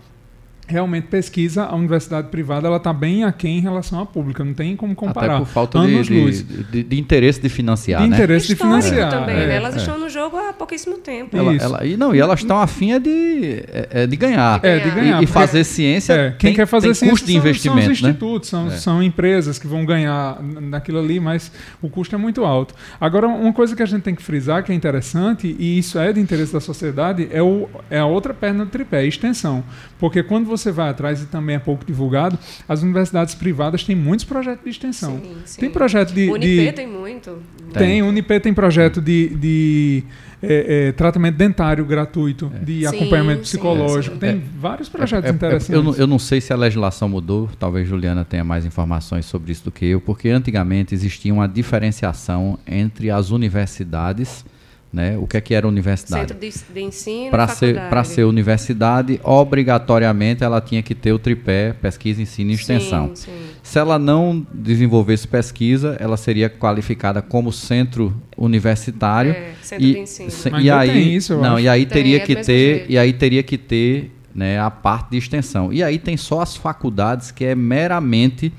realmente 0.68 1.06
pesquisa, 1.08 1.64
a 1.64 1.74
universidade 1.74 2.28
privada 2.28 2.68
ela 2.68 2.76
está 2.76 2.92
bem 2.92 3.24
aquém 3.24 3.58
em 3.58 3.60
relação 3.60 3.98
à 4.00 4.06
pública, 4.06 4.44
não 4.44 4.52
tem 4.54 4.76
como 4.76 4.94
comparar. 4.94 5.36
Até 5.36 5.44
por 5.44 5.46
falta 5.50 5.80
de, 5.80 6.02
de, 6.02 6.42
de- 6.42 6.82
de 6.84 7.00
interesse 7.00 7.40
de 7.40 7.48
financiar, 7.48 8.02
De 8.02 8.08
né? 8.08 8.16
interesse 8.16 8.46
de 8.48 8.52
Histórico 8.52 8.82
financiar. 8.82 9.10
também, 9.10 9.36
é. 9.36 9.46
né? 9.46 9.56
Elas 9.56 9.74
é. 9.74 9.78
estão 9.78 9.98
no 9.98 10.08
jogo 10.08 10.36
há 10.36 10.52
pouquíssimo 10.52 10.98
tempo. 10.98 11.36
Ela, 11.36 11.54
ela- 11.56 11.86
e 11.86 11.96
não, 11.96 12.14
e 12.14 12.20
elas 12.20 12.40
estão 12.40 12.58
afim 12.60 12.92
é 12.92 12.98
de, 12.98 13.64
é, 13.72 13.88
é 14.02 14.06
de 14.06 14.16
ganhar. 14.16 14.60
É, 14.62 14.78
de 14.78 14.88
E- 14.88 14.90
ganhar. 14.90 15.20
E, 15.20 15.24
e 15.24 15.26
fazer 15.26 15.64
ciência 15.64 16.12
É, 16.12 16.30
quem 16.32 16.50
tem, 16.50 16.54
quer 16.54 16.66
fazer 16.66 16.88
tem 16.88 16.94
ciência 16.94 17.10
custo 17.12 17.26
de 17.26 17.32
são- 17.32 17.40
investimento, 17.40 17.82
são 17.84 17.92
os 17.92 18.02
né? 18.02 18.08
institutos, 18.10 18.48
são, 18.50 18.66
É. 18.66 18.70
são 18.72 19.02
empresas 19.02 19.58
que 19.58 19.66
vão 19.66 19.84
ganhar 19.86 20.38
naquilo 20.42 20.98
ali, 20.98 21.18
mas 21.18 21.50
o 21.80 21.88
custo 21.88 22.14
é 22.14 22.18
muito 22.18 22.44
alto. 22.44 22.74
Agora, 23.00 23.26
uma 23.26 23.52
coisa 23.52 23.74
que 23.74 23.82
a 23.82 23.86
gente 23.86 24.02
tem 24.02 24.14
que 24.14 24.22
frisar, 24.22 24.62
que 24.62 24.70
é 24.70 24.74
interessante, 24.74 25.56
e 25.58 25.78
isso 25.78 25.98
é 25.98 26.12
de 26.12 26.20
interesse 26.20 26.52
da 26.52 26.60
sociedade, 26.60 27.28
é, 27.32 27.42
o, 27.42 27.68
é 27.90 27.98
a 27.98 28.06
outra 28.06 28.34
perna 28.34 28.64
do 28.64 28.70
tripé, 28.70 28.98
a 28.98 29.04
extensão. 29.04 29.64
Porque 29.98 30.22
quando 30.22 30.46
você 30.46 30.57
vai 30.72 30.88
atrás, 30.90 31.22
e 31.22 31.26
também 31.26 31.56
é 31.56 31.58
pouco 31.58 31.84
divulgado, 31.84 32.38
as 32.68 32.82
universidades 32.82 33.34
privadas 33.34 33.84
têm 33.84 33.94
muitos 33.96 34.24
projetos 34.24 34.64
de 34.64 34.70
extensão. 34.70 35.18
Sim, 35.18 35.36
sim. 35.44 35.60
Tem 35.60 35.70
projeto 35.70 36.12
de... 36.12 36.28
O 36.28 36.34
Unip 36.34 36.46
de- 36.66 36.72
tem 36.72 36.86
muito. 36.86 37.38
Tem, 37.72 38.02
o 38.02 38.06
Unip 38.08 38.40
tem 38.40 38.52
projeto 38.54 39.00
de, 39.00 39.28
de 39.36 40.02
é, 40.42 40.88
é, 40.88 40.92
tratamento 40.92 41.36
dentário 41.36 41.84
gratuito, 41.84 42.50
de 42.62 42.80
Sim, 42.80 42.86
acompanhamento 42.86 43.38
sim, 43.38 43.42
psicológico. 43.58 44.14
sim. 44.14 44.20
Tem 44.20 44.30
É. 44.30 44.40
vários 44.58 44.88
projetos 44.88 45.26
É- 45.28 45.32
é- 45.32 45.34
interessantes. 45.34 45.68
eu, 45.70 45.82
não, 45.82 45.94
eu 45.94 46.06
não 46.06 46.18
sei 46.18 46.40
se 46.40 46.52
a 46.52 46.56
legislação 46.56 47.08
mudou, 47.08 47.48
talvez 47.58 47.86
Juliana 47.86 48.24
tenha 48.24 48.44
mais 48.44 48.64
informações 48.64 49.26
sobre 49.26 49.52
isso 49.52 49.64
do 49.64 49.70
que 49.70 49.84
eu, 49.86 50.00
porque 50.00 50.28
antigamente 50.30 50.94
existia 50.94 51.32
uma 51.34 51.46
diferenciação 51.48 52.58
entre 52.66 53.10
as 53.10 53.30
universidades, 53.30 54.44
né? 54.92 55.16
O 55.18 55.26
que 55.26 55.36
é 55.36 55.40
que 55.40 55.52
era 55.54 55.68
universidade? 55.68 56.28
Centro 56.32 56.38
de, 56.38 56.74
de 56.74 56.80
ensino, 56.80 57.30
Para 57.30 57.46
ser, 57.48 57.78
ser 58.06 58.24
universidade, 58.24 59.20
obrigatoriamente 59.22 60.42
ela 60.42 60.60
tinha 60.60 60.82
que 60.82 60.94
ter 60.94 61.12
o 61.12 61.18
tripé 61.18 61.72
pesquisa, 61.74 62.22
ensino 62.22 62.50
e 62.50 62.54
extensão. 62.54 63.10
Sim, 63.14 63.26
sim. 63.26 63.32
Se 63.62 63.78
ela 63.78 63.98
não 63.98 64.46
desenvolvesse 64.52 65.28
pesquisa, 65.28 65.96
ela 66.00 66.16
seria 66.16 66.48
qualificada 66.48 67.20
como 67.20 67.52
centro 67.52 68.14
universitário. 68.36 69.32
É, 69.32 69.52
centro 69.62 69.84
e, 69.86 69.92
de 69.92 69.98
ensino. 70.00 70.30
se- 70.30 70.50
Mas 70.50 70.64
e 70.64 70.70
aí, 70.70 71.14
isso, 71.16 71.36
não, 71.36 71.54
acho. 71.56 71.64
e 71.64 71.68
aí 71.68 71.84
Tem, 71.84 71.92
teria 72.02 72.16
é 72.16 72.20
que 72.20 72.34
ter, 72.36 72.44
jeito. 72.46 72.92
e 72.92 72.98
aí 72.98 73.12
teria 73.12 73.42
que 73.42 73.58
ter, 73.58 74.10
né, 74.34 74.58
a 74.58 74.70
parte 74.70 75.10
de 75.10 75.18
extensão. 75.18 75.72
E 75.72 75.82
aí 75.82 75.98
tem 75.98 76.16
só 76.16 76.40
as 76.40 76.56
faculdades 76.56 77.30
que 77.30 77.44
é 77.44 77.54
meramente 77.54 78.52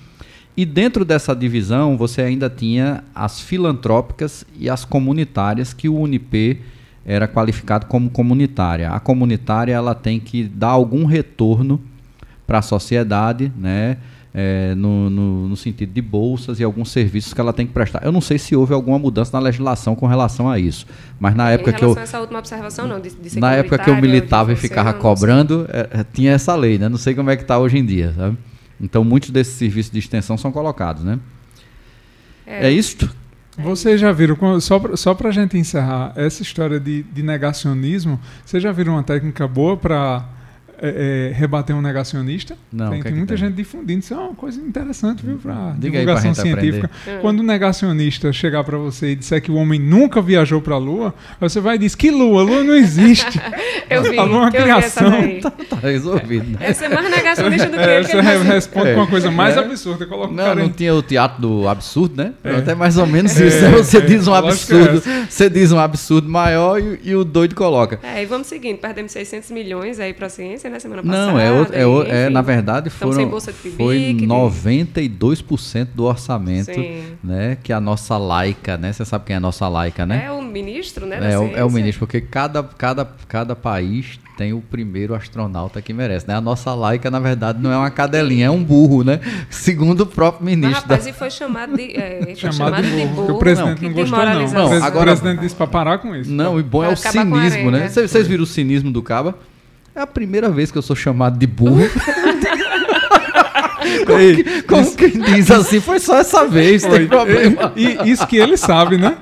e 0.62 0.66
dentro 0.66 1.06
dessa 1.06 1.36
divisão 1.36 1.98
você 1.98 2.22
ainda 2.22 2.50
tinha 2.50 3.04
as 3.16 3.40
filantrópicas 3.40 4.44
e 4.58 4.70
as 4.70 4.84
comunitárias 4.86 5.74
que 5.74 5.88
o 5.88 5.96
Unip 5.96 6.60
era 7.06 7.28
qualificado 7.28 7.86
como 7.86 8.10
comunitária. 8.10 8.90
A 8.92 9.00
comunitária 9.00 9.74
ela 9.74 9.96
tem 9.96 10.20
que 10.20 10.44
dar 10.44 10.68
algum 10.70 11.06
retorno 11.06 11.80
para 12.46 12.60
a 12.60 12.62
sociedade, 12.62 13.52
né? 13.58 13.98
é, 14.32 14.76
no, 14.76 15.10
no- 15.10 15.48
no 15.50 15.58
sentido 15.58 15.92
de 15.92 16.02
bolsas 16.04 16.60
e 16.60 16.64
alguns 16.64 16.92
serviços 16.92 17.34
que 17.34 17.42
ela 17.42 17.52
tem 17.52 17.66
que 17.66 17.74
prestar. 17.74 18.04
Eu 18.06 18.12
não 18.12 18.22
sei 18.22 18.38
se 18.38 18.56
houve 18.56 18.74
alguma 18.76 19.00
mudança 19.00 19.32
na 19.34 19.40
legislação 19.40 19.96
com 19.96 20.06
relação 20.06 20.48
a 20.48 20.60
isso, 20.60 20.86
mas 21.20 21.34
na 21.36 21.50
época 21.50 21.74
que 21.74 21.84
eu 21.84 21.98
essa 21.98 22.20
última 22.20 22.38
observação, 22.38 22.88
não. 22.88 23.00
De, 23.00 23.10
de 23.10 23.30
ser 23.32 23.40
na 23.40 23.54
época 23.56 23.80
que 23.80 23.90
eu 23.90 23.96
militava 24.00 24.54
e 24.54 24.56
ficava 24.56 24.92
não- 24.94 25.00
cobrando, 25.00 25.66
é, 25.70 26.02
é, 26.02 26.06
tinha 26.14 26.32
essa 26.34 26.56
lei, 26.56 26.78
né? 26.78 26.88
Não 26.88 26.98
sei 26.98 27.16
como 27.16 27.30
é 27.32 27.36
que 27.36 27.42
está 27.42 27.58
hoje 27.58 27.78
em 27.80 27.86
dia, 27.86 28.14
sabe? 28.16 28.38
Então 28.80 29.04
muitos 29.04 29.30
desses 29.30 29.54
serviços 29.54 29.92
de 29.92 30.00
extensão 30.00 30.38
são 30.38 30.52
colocados, 30.52 31.04
né? 31.04 31.20
É, 32.46 32.72
isto? 32.72 33.10
Vocês 33.58 34.00
já 34.00 34.12
viram, 34.12 34.60
só 34.62 34.80
pra, 34.80 34.96
só 34.96 35.14
pra 35.14 35.32
gente 35.32 35.58
encerrar, 35.58 36.14
essa 36.16 36.42
história 36.42 36.80
de, 36.80 37.04
de 37.04 37.22
negacionismo, 37.22 38.20
vocês 38.46 38.64
já 38.64 38.72
viram 38.72 38.94
uma 38.94 39.04
técnica 39.04 39.48
boa 39.48 39.76
para 39.76 40.26
rebater 41.34 41.76
um 41.76 41.82
negacionista? 41.82 42.56
Não, 42.72 42.90
tem 42.92 43.00
o 43.00 43.02
que 43.02 43.08
é 43.08 43.12
tem 43.12 43.12
que 43.14 43.18
muita 43.18 43.34
tem? 43.36 43.46
gente 43.46 43.56
difundindo, 43.56 44.00
isso 44.00 44.14
é 44.14 44.18
uma 44.18 44.34
coisa 44.36 44.60
interessante, 44.62 45.26
viu, 45.26 45.38
para 45.38 45.76
divulgação 45.78 46.34
científica. 46.34 46.90
aprender. 46.94 47.22
Quando 47.22 47.40
um 47.42 47.44
negacionista 47.44 48.32
chegar 48.34 48.64
para 48.64 48.78
você 48.78 49.12
e 49.12 49.16
disser 49.16 49.42
que 49.42 49.52
o 49.52 49.56
homem 49.56 49.80
nunca 49.80 50.22
viajou 50.22 50.62
para 50.62 50.76
a 50.76 50.78
Lua, 50.78 51.14
você 51.40 51.60
vai 51.60 51.78
dizer 51.78 51.98
que 51.98 52.12
Lua? 52.12 52.42
A 52.42 52.46
Lua 52.46 52.64
não 52.64 52.76
existe. 52.76 53.40
Eu 53.90 54.04
vi, 54.04 54.18
A 54.20 54.24
Lua 54.24 54.38
é 54.38 54.42
uma 54.42 54.52
criação. 54.52 55.10
daí. 55.10 55.42
Tá 55.70 55.76
resolvido, 55.78 56.46
né? 56.52 56.58
Essa 56.62 56.86
é 56.86 56.90
mais 56.90 57.10
negacionista 57.10 57.68
do 57.68 57.74
que 57.78 57.80
É, 57.80 58.02
você 58.04 58.20
re- 58.22 58.38
responde 58.44 58.88
É. 58.90 58.94
com 58.94 59.00
uma 59.02 59.08
coisa 59.08 59.30
mais 59.32 59.56
É. 59.56 59.60
absurda. 59.60 60.06
Coloca 60.06 60.32
o 60.34 60.36
Não, 60.36 60.44
cara 60.44 60.56
não 60.56 60.66
em- 60.66 60.70
tinha 60.70 60.94
o 60.96 61.02
teatro 61.04 61.42
do 61.42 61.68
absurdo, 61.68 62.16
né? 62.18 62.34
É. 62.44 62.56
Até 62.56 62.74
mais 62.76 62.98
ou 62.98 63.06
menos 63.06 63.40
É, 63.40 63.46
isso. 63.48 63.62
né? 63.62 63.70
Você 63.72 63.98
é, 63.98 64.02
diz 64.02 64.28
um 64.28 64.36
é 64.36 64.38
absurdo, 64.40 65.02
você 65.30 65.50
diz 65.50 65.72
um 65.72 65.80
absurdo 65.80 66.28
maior 66.30 66.80
e, 66.80 67.00
e 67.04 67.16
o 67.16 67.24
doido 67.24 67.54
coloca. 67.56 68.00
É, 68.04 68.22
e 68.24 68.26
vamos 68.26 68.48
seguindo. 68.48 68.78
Perdemos 68.80 69.12
600 69.12 69.52
milhões 69.52 70.00
aí 70.00 70.14
para 70.14 70.26
a 70.28 70.30
ciência, 70.30 70.69
né? 70.70 70.80
Semana 70.80 71.04
passada. 71.04 71.32
Não, 71.32 71.40
é, 71.40 71.52
outro, 71.52 71.76
é, 71.76 71.86
o- 71.88 72.04
é, 72.04 72.30
na 72.30 72.42
verdade 72.42 72.88
Estamos 72.90 73.16
foram 73.16 73.24
sem 73.26 73.30
bolsa 73.32 73.52
de 73.52 73.58
foi 73.72 73.98
PIBIC, 73.98 74.20
de- 74.22 74.28
92% 74.28 75.90
do 75.96 76.06
orçamento, 76.06 76.74
Sim. 76.74 77.04
né, 77.24 77.58
que 77.62 77.72
a 77.74 77.80
nossa 77.80 78.18
laica, 78.18 78.78
né? 78.78 78.92
Você 78.94 79.06
sabe 79.06 79.26
quem 79.26 79.34
é 79.34 79.38
a 79.38 79.40
nossa 79.40 79.68
laica, 79.68 80.06
né? 80.06 80.24
É 80.26 80.32
o 80.32 80.42
ministro, 80.42 81.06
né? 81.06 81.18
É, 81.22 81.38
o, 81.38 81.44
é 81.44 81.46
o 81.46 81.50
ciência. 81.50 81.70
ministro, 81.70 82.00
porque 82.00 82.22
cada, 82.22 82.64
cada, 82.64 83.06
cada 83.28 83.56
país 83.56 84.20
tem 84.38 84.54
o 84.54 84.62
primeiro 84.62 85.14
astronauta 85.14 85.82
que 85.82 85.92
merece, 85.92 86.26
né? 86.28 86.34
A 86.34 86.40
nossa 86.42 86.74
laica, 86.74 87.12
na 87.12 87.20
verdade, 87.20 87.60
não 87.62 87.72
é 87.74 87.78
uma 87.78 87.90
cadelinha, 87.92 88.46
é 88.46 88.50
um 88.50 88.64
burro, 88.64 89.04
né? 89.04 89.20
Segundo 89.50 90.02
o 90.02 90.06
próprio 90.06 90.46
Mas, 90.46 90.56
ministro. 90.56 90.82
rapaz, 90.84 91.04
da- 91.04 91.10
e 91.10 91.14
foi 91.14 91.30
chamado 91.30 91.76
de. 91.76 91.92
É, 91.98 92.22
foi 92.24 92.36
Chamado 92.52 92.82
de 92.82 92.90
burro. 92.90 93.24
o 93.24 93.28
burro, 93.28 93.40
presidente 93.40 93.80
que 93.80 93.86
não 93.88 93.94
gostou, 93.94 94.18
não. 94.26 94.46
O 94.46 94.52
Não, 94.54 94.84
agora- 94.84 95.12
O 95.14 95.18
presidente 95.18 95.42
disse 95.42 95.56
para 95.56 95.68
parar 95.68 95.98
com 96.00 96.16
isso. 96.16 96.32
Não, 96.32 96.58
e 96.60 96.64
bom 96.64 96.84
é 96.84 96.88
Pra 96.88 96.94
o 96.94 96.98
cinismo, 96.98 97.70
né? 97.72 97.90
vocês 97.90 98.28
viram 98.28 98.44
o 98.44 98.48
cinismo 98.48 98.92
do 98.92 99.02
Caba? 99.04 99.36
É 100.00 100.02
a 100.04 100.08
primeira 100.08 100.50
vez 100.50 100.72
que 100.72 100.78
eu 100.78 100.82
sou 100.82 100.96
chamado 100.96 101.38
de 101.38 101.46
burro. 101.46 101.82
como, 104.08 104.18
Ei, 104.18 104.44
que- 104.44 104.62
como 104.64 104.96
quem 104.96 105.10
diz 105.20 105.52
assim, 105.52 105.82
foi 105.82 106.00
só 106.00 106.18
essa 106.20 106.48
vez, 106.48 106.86
Foi. 106.86 107.00
tem 107.00 107.08
problema. 107.08 107.74
E 107.76 108.10
isso 108.10 108.26
que 108.26 108.38
ele 108.38 108.56
sabe, 108.56 108.98
né? 108.98 109.18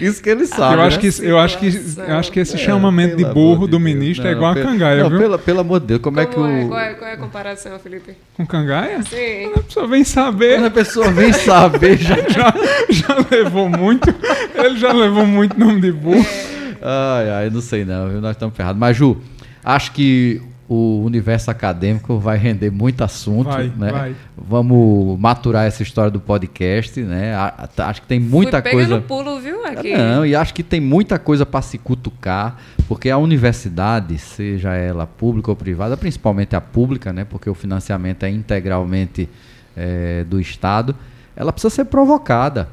Isso 0.00 0.20
que 0.20 0.28
ele 0.28 0.44
sabe. 0.44 0.74
eu, 0.74 0.80
acho 0.82 0.96
né? 0.96 1.00
que, 1.10 1.24
eu, 1.24 1.38
acho 1.38 1.58
que, 1.58 1.66
eu 2.08 2.16
acho 2.16 2.32
que 2.32 2.40
esse 2.40 2.58
chamamento 2.58 3.14
de 3.16 3.24
burro 3.24 3.68
do 3.68 3.78
de 3.78 3.84
Deus. 3.84 3.94
ministro 3.94 4.26
é 4.26 4.30
Não, 4.32 4.36
igual 4.38 4.50
a 4.50 4.54
pelo- 4.54 4.66
cangaia, 4.66 5.02
não, 5.04 5.10
viu? 5.10 5.18
Pelo, 5.20 5.38
pelo 5.38 5.60
amor 5.60 5.78
de 5.78 5.86
Deus, 5.86 6.00
como, 6.00 6.18
é 6.18 6.26
que 6.26 6.34
Como 6.34 6.48
é? 6.48 6.64
o. 6.64 6.68
Qual, 6.68 6.80
é, 6.80 6.94
qual 6.94 7.10
é 7.10 7.14
a 7.14 7.16
comparação, 7.16 7.78
Felipe? 7.78 8.16
Com 8.36 8.44
cangaia? 8.44 9.00
Sim. 9.04 9.52
A 9.54 9.60
pessoa 9.60 9.86
vem 9.86 10.02
saber. 10.02 10.54
Quando 10.56 10.66
a 10.66 10.70
pessoa 10.70 11.10
vem 11.12 11.32
saber, 11.32 11.96
já. 11.96 12.16
Já, 12.26 12.52
já 12.90 13.16
levou 13.30 13.68
muito. 13.68 14.12
Ele 14.52 14.76
já 14.78 14.92
levou 14.92 15.24
muito 15.24 15.56
nome 15.58 15.80
de 15.80 15.92
burro. 15.92 16.26
Ai, 16.82 17.30
ai, 17.30 17.50
não 17.50 17.60
sei 17.60 17.84
não, 17.84 18.08
viu? 18.08 18.20
Nós 18.20 18.32
estamos 18.32 18.54
ferrados. 18.56 18.78
Mas, 18.78 18.96
Ju, 18.96 19.16
acho 19.66 19.90
que 19.92 20.40
o 20.68 21.02
universo 21.04 21.50
acadêmico 21.50 22.18
vai 22.18 22.36
render 22.36 22.70
muito 22.70 23.02
assunto, 23.02 23.50
Vai, 23.50 23.72
né? 23.76 23.90
vai. 23.90 24.16
Vamos 24.36 25.18
maturar 25.18 25.64
essa 25.64 25.82
história 25.82 26.10
do 26.10 26.18
podcast, 26.18 27.00
né? 27.02 27.34
Acho 27.78 28.02
que 28.02 28.08
tem 28.08 28.18
muita 28.18 28.60
Fui 28.62 28.70
coisa. 28.72 28.88
pega 28.88 29.00
no 29.00 29.06
pulo, 29.06 29.40
viu? 29.40 29.64
Aqui. 29.64 29.96
Não, 29.96 30.26
e 30.26 30.34
acho 30.34 30.52
que 30.52 30.62
tem 30.64 30.80
muita 30.80 31.18
coisa 31.18 31.46
para 31.46 31.62
se 31.62 31.78
cutucar, 31.78 32.56
porque 32.88 33.10
a 33.10 33.18
universidade, 33.18 34.18
seja 34.18 34.74
ela 34.74 35.06
pública 35.06 35.50
ou 35.50 35.56
privada, 35.56 35.96
principalmente 35.96 36.56
a 36.56 36.60
pública, 36.60 37.12
né, 37.12 37.24
porque 37.24 37.48
o 37.48 37.54
financiamento 37.54 38.24
é 38.24 38.30
integralmente 38.30 39.28
eh, 39.76 40.24
do 40.28 40.40
Estado, 40.40 40.96
ela 41.36 41.52
precisa 41.52 41.72
ser 41.72 41.84
provocada. 41.84 42.68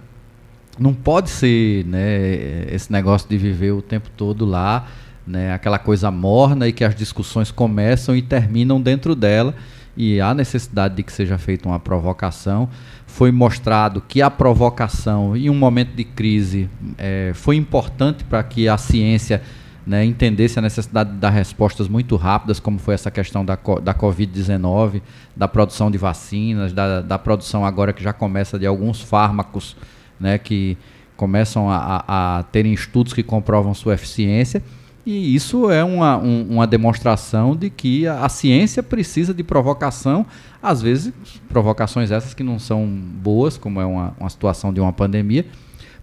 Não 0.80 0.96
pode 0.96 1.30
ser 1.30 1.86
né, 1.86 2.66
esse 2.72 2.92
negócio 2.92 3.30
de 3.30 3.38
viver 3.38 3.72
o 3.72 3.82
tempo 3.84 4.10
todo 4.18 4.46
lá, 4.46 4.88
né, 5.26 5.54
aquela 5.54 5.80
coisa 5.80 6.12
morna 6.12 6.68
e 6.68 6.74
que 6.74 6.84
as 6.84 6.96
discussões 6.96 7.52
começam 7.52 8.16
e 8.16 8.22
terminam 8.22 8.82
dentro 8.82 9.16
dela 9.16 9.56
e 9.96 10.20
há 10.20 10.34
necessidade 10.34 10.96
de 10.96 11.04
que 11.04 11.12
seja 11.12 11.38
feita 11.38 11.68
uma 11.68 11.80
provocação. 11.80 12.68
Foi 13.06 13.32
mostrado 13.32 14.02
que 14.02 14.22
a 14.22 14.30
provocação, 14.30 15.38
em 15.38 15.50
um 15.50 15.56
momento 15.56 15.96
de 15.96 16.04
crise, 16.04 16.70
é, 16.98 17.32
foi 17.36 17.56
importante 17.56 18.24
para 18.24 18.44
que 18.44 18.68
a 18.68 18.78
ciência 18.78 19.42
né, 19.86 20.04
entendesse 20.04 20.58
a 20.58 20.62
necessidade 20.62 21.12
de 21.12 21.18
dar 21.18 21.30
respostas 21.30 21.88
muito 21.88 22.16
rápidas, 22.16 22.60
como 22.60 22.80
foi 22.80 22.96
essa 22.96 23.12
questão 23.12 23.46
da, 23.46 23.56
da 23.56 23.94
Covid-19, 23.94 25.02
da 25.36 25.48
produção 25.48 25.92
de 25.92 25.98
vacinas, 25.98 26.74
da, 26.74 27.02
da 27.02 27.20
produção 27.20 27.66
agora 27.66 27.94
que 27.94 28.02
já 28.02 28.14
começa 28.14 28.58
de 28.58 28.66
alguns 28.66 29.02
fármacos 29.02 29.76
né, 30.20 30.38
que 30.38 30.78
começam 31.16 31.70
a, 31.70 32.04
a, 32.08 32.40
a 32.40 32.44
terem 32.44 32.74
estudos 32.74 33.14
que 33.14 33.22
comprovam 33.22 33.74
sua 33.74 33.94
eficiência. 33.94 34.64
E 35.06 35.36
isso 35.36 35.70
é 35.70 35.84
uma, 35.84 36.18
um, 36.18 36.48
uma 36.52 36.68
demonstração 36.68 37.56
de 37.56 37.70
que 37.70 38.08
a, 38.08 38.24
a, 38.26 38.30
ciência 38.30 38.82
precisa 38.82 39.34
de 39.34 39.44
provocação, 39.44 40.26
às 40.62 40.82
vezes 40.82 41.14
provocações 41.50 42.10
essas 42.10 42.34
que 42.34 42.44
não 42.44 42.58
são 42.58 42.88
boas, 42.88 43.58
como 43.58 43.82
é 43.82 43.86
uma, 43.86 44.16
uma 44.18 44.30
situação 44.30 44.74
de 44.74 44.80
uma 44.80 44.94
pandemia, 44.94 45.46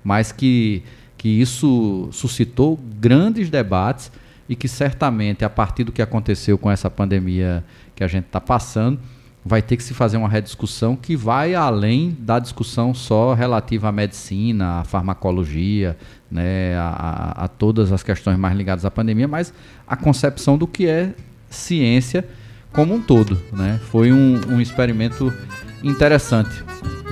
mas 0.05 0.33
que, 0.33 0.83
que 1.17 1.29
isso 1.29 2.09
suscitou 2.13 2.79
grandes 2.99 3.49
debates 3.49 4.13
e 4.47 4.55
que 4.55 4.69
certamente, 4.69 5.45
a 5.45 5.51
partir 5.51 5.85
do 5.85 5.93
que 5.93 6.03
aconteceu 6.03 6.59
com 6.59 6.71
essa 6.71 6.91
pandemia 6.91 7.65
que 7.95 8.05
a 8.05 8.09
gente 8.09 8.27
está 8.27 8.41
passando, 8.41 9.01
vai 9.45 9.63
ter 9.63 9.77
que 9.77 9.83
se 9.83 9.95
fazer 9.95 10.17
uma 10.17 10.29
rediscussão 10.29 10.95
que 10.95 11.17
vai 11.17 11.55
além 11.55 12.17
da 12.19 12.39
discussão 12.39 12.93
só 12.93 13.33
relativa 13.33 13.89
à 13.89 13.93
medicina, 13.93 14.81
à 14.81 14.85
farmacologia, 14.85 15.97
né, 16.31 16.77
a, 16.77 17.45
a, 17.45 17.49
todas 17.49 17.91
as 17.91 18.03
questões 18.03 18.39
mais 18.39 18.57
ligadas 18.57 18.85
à 18.85 18.91
pandemia, 18.91 19.27
mas 19.27 19.53
a 19.87 19.97
concepção 19.97 20.59
do 20.59 20.67
que 20.67 20.87
é 20.87 21.15
ciência 21.49 22.27
como 22.73 22.95
um 22.95 23.01
todo. 23.01 23.41
Né? 23.53 23.81
Foi 23.91 24.13
um, 24.13 24.41
um 24.49 24.61
experimento 24.61 25.33
interessante. 25.83 26.63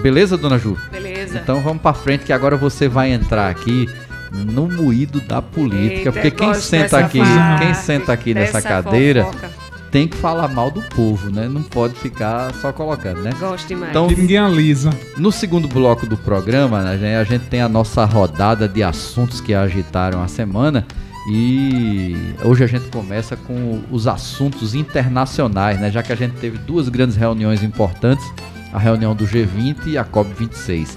Beleza, 0.03 0.37
dona 0.37 0.59
Ju? 0.59 0.77
Beleza. 0.91 1.39
Então 1.39 1.61
vamos 1.61 1.83
para 1.83 1.95
frente 1.95 2.25
que 2.25 2.33
agora 2.33 2.57
você 2.57 2.89
vai 2.89 3.11
entrar 3.11 3.51
aqui 3.51 3.89
no 4.31 4.69
moído 4.69 5.21
da 5.23 5.41
política, 5.41 6.11
Eita, 6.11 6.13
porque 6.13 6.31
quem 6.31 6.55
senta 6.55 6.99
aqui, 6.99 7.19
quem 7.59 7.75
senta 7.75 8.13
aqui 8.13 8.35
nessa 8.35 8.61
cadeira 8.61 9.25
fofoca 9.25 9.68
tem 9.91 10.07
que 10.07 10.17
falar 10.17 10.49
mal 10.49 10.71
do 10.71 10.83
povo, 10.83 11.31
né? 11.31 11.49
Não 11.49 11.63
pode 11.63 11.95
ficar 11.95 12.55
só 12.55 12.73
colocando, 12.73 13.23
né? 13.23 13.31
Gosto 13.39 13.69
demais. 13.69 13.91
Então, 13.91 14.07
ninguém 14.09 14.39
alisa. 14.39 14.91
No 15.17 15.33
segundo 15.33 15.69
bloco 15.69 16.07
do 16.07 16.17
programa, 16.17 16.83
né, 16.83 17.19
a 17.19 17.25
gente 17.25 17.47
tem 17.47 17.61
a 17.61 17.69
nossa 17.69 18.05
rodada 18.05 18.69
de 18.69 18.83
assuntos 18.83 19.41
que 19.41 19.55
agitaram 19.55 20.23
a 20.23 20.29
semana. 20.29 20.87
E 21.31 22.17
hoje 22.43 22.65
a 22.65 22.67
gente 22.67 22.89
começa 22.89 23.37
com 23.37 23.83
os 23.91 24.07
assuntos 24.07 24.75
internacionais, 24.75 25.79
né? 25.79 25.91
Já 25.91 26.03
que 26.03 26.13
a 26.13 26.17
gente 26.17 26.37
teve 26.37 26.57
duas 26.59 26.89
grandes 26.89 27.17
reuniões 27.17 27.63
importantes, 27.63 28.25
a 28.73 28.79
reunião 28.79 29.15
do 29.15 29.27
G20 29.27 29.89
e 29.89 29.99
a 29.99 30.05
COP26. 30.05 30.97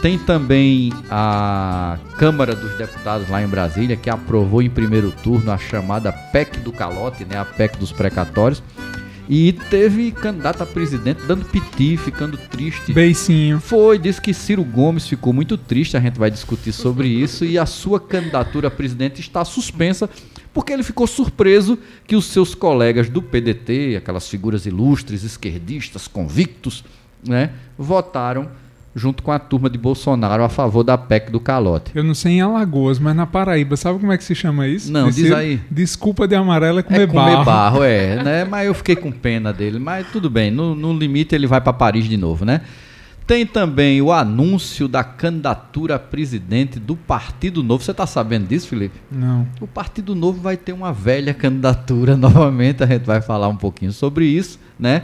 Tem 0.00 0.16
também 0.16 0.92
a 1.10 1.98
Câmara 2.18 2.54
dos 2.54 2.78
Deputados 2.78 3.28
lá 3.28 3.42
em 3.42 3.48
Brasília, 3.48 3.96
que 3.96 4.08
aprovou 4.08 4.62
em 4.62 4.70
primeiro 4.70 5.10
turno 5.10 5.50
a 5.50 5.58
chamada 5.58 6.12
PEC 6.12 6.60
do 6.60 6.72
calote, 6.72 7.24
né, 7.24 7.36
a 7.36 7.44
PEC 7.44 7.76
dos 7.78 7.90
precatórios. 7.90 8.62
E 9.28 9.52
teve 9.52 10.12
candidato 10.12 10.62
a 10.62 10.66
presidente 10.66 11.20
dando 11.26 11.44
piti, 11.44 11.96
ficando 11.96 12.38
triste. 12.38 12.92
Beicinho. 12.92 13.60
Foi, 13.60 13.98
disse 13.98 14.20
que 14.22 14.32
Ciro 14.32 14.64
Gomes 14.64 15.06
ficou 15.06 15.32
muito 15.32 15.58
triste, 15.58 15.96
a 15.96 16.00
gente 16.00 16.18
vai 16.18 16.30
discutir 16.30 16.72
sobre 16.72 17.08
isso. 17.08 17.44
E 17.44 17.58
a 17.58 17.66
sua 17.66 17.98
candidatura 18.00 18.68
a 18.68 18.70
presidente 18.70 19.20
está 19.20 19.44
suspensa 19.44 20.08
porque 20.54 20.72
ele 20.72 20.82
ficou 20.82 21.06
surpreso 21.06 21.78
que 22.06 22.16
os 22.16 22.24
seus 22.26 22.54
colegas 22.54 23.10
do 23.10 23.20
PDT, 23.20 23.96
aquelas 23.96 24.28
figuras 24.28 24.64
ilustres, 24.64 25.24
esquerdistas, 25.24 26.08
convictos, 26.08 26.84
né, 27.26 27.50
votaram 27.76 28.48
junto 28.94 29.22
com 29.22 29.30
a 29.30 29.38
turma 29.38 29.70
de 29.70 29.78
Bolsonaro 29.78 30.42
a 30.42 30.48
favor 30.48 30.82
da 30.82 30.98
PEC 30.98 31.30
do 31.30 31.40
calote. 31.40 31.92
Eu 31.94 32.02
não 32.02 32.14
sei 32.14 32.32
em 32.32 32.40
Alagoas, 32.40 32.98
mas 32.98 33.14
na 33.14 33.26
Paraíba, 33.26 33.76
sabe 33.76 33.98
como 33.98 34.12
é 34.12 34.18
que 34.18 34.24
se 34.24 34.34
chama 34.34 34.66
isso? 34.66 34.90
Não, 34.90 35.10
diz 35.10 35.30
aí. 35.32 35.60
Desculpa 35.70 36.26
de 36.26 36.34
amarelo 36.34 36.80
é 36.80 36.82
comer, 36.82 37.02
é 37.02 37.06
comer 37.06 37.36
barro. 37.36 37.44
barro. 37.44 37.82
é, 37.84 38.22
né? 38.24 38.44
Mas 38.44 38.66
eu 38.66 38.74
fiquei 38.74 38.96
com 38.96 39.12
pena 39.12 39.52
dele, 39.52 39.78
mas 39.78 40.06
tudo 40.10 40.28
bem, 40.28 40.50
no, 40.50 40.74
no 40.74 40.92
limite 40.92 41.34
ele 41.34 41.46
vai 41.46 41.60
para 41.60 41.72
Paris 41.72 42.06
de 42.06 42.16
novo, 42.16 42.44
né? 42.44 42.62
Tem 43.28 43.44
também 43.44 44.00
o 44.00 44.10
anúncio 44.10 44.88
da 44.88 45.04
candidatura 45.04 45.96
a 45.96 45.98
presidente 45.98 46.80
do 46.80 46.96
Partido 46.96 47.62
Novo. 47.62 47.84
Você 47.84 47.90
está 47.90 48.06
sabendo 48.06 48.46
disso, 48.46 48.68
Felipe? 48.68 48.98
Não. 49.12 49.46
O 49.60 49.66
Partido 49.66 50.14
Novo 50.14 50.40
vai 50.40 50.56
ter 50.56 50.72
uma 50.72 50.94
velha 50.94 51.34
candidatura 51.34 52.16
novamente. 52.16 52.82
A 52.82 52.86
gente 52.86 53.04
vai 53.04 53.20
falar 53.20 53.48
um 53.48 53.56
pouquinho 53.56 53.92
sobre 53.92 54.24
isso, 54.24 54.58
né? 54.80 55.02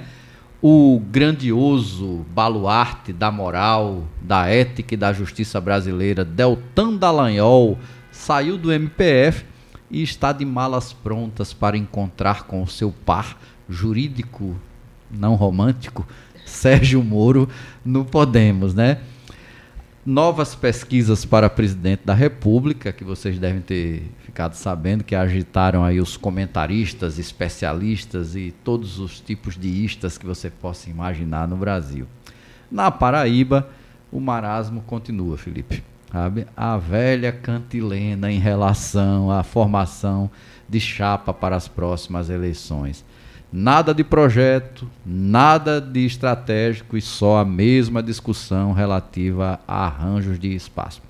O 0.67 0.99
grandioso 0.99 2.25
baluarte 2.31 3.13
da 3.13 3.31
moral, 3.31 4.05
da 4.23 4.47
ética 4.47 4.95
e 4.95 4.97
da 4.97 5.13
justiça 5.13 5.61
brasileira, 5.61 6.25
Deltan 6.25 6.97
Dallagnol, 6.97 7.79
saiu 8.11 8.57
do 8.57 8.73
MPF 8.73 9.45
e 9.91 10.03
está 10.03 10.33
de 10.33 10.43
malas 10.43 10.91
prontas 10.91 11.53
para 11.53 11.77
encontrar 11.77 12.45
com 12.45 12.63
o 12.63 12.67
seu 12.67 12.91
par 12.91 13.39
jurídico, 13.69 14.57
não 15.11 15.35
romântico, 15.35 16.09
Sérgio 16.47 17.05
Moro, 17.05 17.47
no 17.85 18.03
Podemos, 18.03 18.73
né? 18.73 19.01
Novas 20.07 20.55
pesquisas 20.55 21.25
para 21.25 21.49
presidente 21.49 22.03
da 22.05 22.13
República, 22.13 22.93
que 22.93 23.03
vocês 23.03 23.39
devem 23.39 23.63
ter 23.63 24.03
ficado 24.19 24.53
sabendo 24.53 25.03
que 25.03 25.15
agitaram 25.15 25.83
aí 25.83 25.99
os 25.99 26.15
comentaristas, 26.15 27.19
especialistas 27.19 28.37
e 28.37 28.53
todos 28.63 28.99
os 28.99 29.19
tipos 29.19 29.57
de 29.57 29.67
istas 29.67 30.19
que 30.19 30.27
você 30.27 30.51
possa 30.51 30.91
imaginar 30.91 31.49
no 31.49 31.57
Brasil. 31.57 32.07
Na 32.71 32.91
Paraíba, 32.91 33.67
o 34.13 34.21
marasmo 34.21 34.83
continua, 34.83 35.39
Felipe. 35.39 35.83
Sabe? 36.13 36.47
A 36.55 36.77
velha 36.77 37.33
cantilena 37.33 38.31
em 38.31 38.39
relação 38.39 39.31
à 39.31 39.43
formação 39.43 40.31
de 40.69 40.81
chapa 40.81 41.33
para 41.33 41.57
as 41.57 41.67
próximas 41.67 42.29
eleições. 42.29 43.03
Nada 43.57 43.95
de 43.95 44.03
projeto, 44.03 44.91
nada 45.07 45.81
de 45.81 46.05
estratégico 46.05 46.97
e 46.97 47.01
só 47.01 47.39
a 47.39 47.45
mesma 47.45 48.03
discussão 48.03 48.73
relativa 48.73 49.61
a 49.69 49.85
arranjos 49.87 50.41
de 50.41 50.53
espaço. 50.53 51.01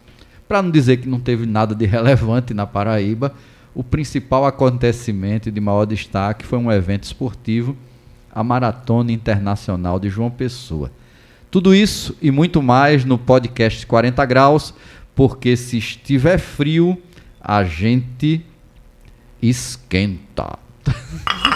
Para 0.47 0.61
não 0.61 0.71
dizer 0.71 0.99
que 0.99 1.09
não 1.09 1.19
teve 1.19 1.47
nada 1.47 1.75
de 1.75 1.87
relevante 1.87 2.53
na 2.53 2.67
Paraíba, 2.67 3.35
o 3.75 3.83
principal 3.83 4.45
acontecimento 4.45 5.51
de 5.51 5.59
maior 5.59 5.87
destaque 5.87 6.45
foi 6.45 6.59
um 6.59 6.71
evento 6.71 7.05
esportivo, 7.05 7.75
a 8.31 8.45
Maratona 8.45 9.11
Internacional 9.11 9.99
de 9.99 10.11
João 10.11 10.31
Pessoa. 10.31 10.93
Tudo 11.51 11.75
isso 11.75 12.15
e 12.21 12.31
muito 12.31 12.63
mais 12.63 13.07
no 13.07 13.17
podcast 13.17 13.87
40 13.87 14.23
Graus, 14.27 14.75
porque 15.15 15.57
se 15.57 15.79
estiver 15.79 16.37
frio, 16.37 17.01
a 17.41 17.65
gente 17.65 18.45
esquenta. 19.41 20.59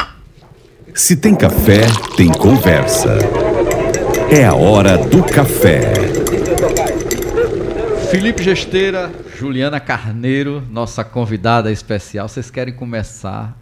Se 0.98 1.16
tem 1.16 1.32
café, 1.32 1.82
tem 2.16 2.26
conversa. 2.26 3.16
É 4.32 4.44
a 4.44 4.52
hora 4.52 4.98
do 4.98 5.22
café. 5.22 5.92
Felipe 8.10 8.42
Gesteira, 8.42 9.08
Juliana 9.36 9.78
Carneiro, 9.78 10.60
nossa 10.68 11.04
convidada 11.04 11.70
especial. 11.70 12.28
Vocês 12.28 12.50
querem 12.50 12.74
começar 12.74 13.56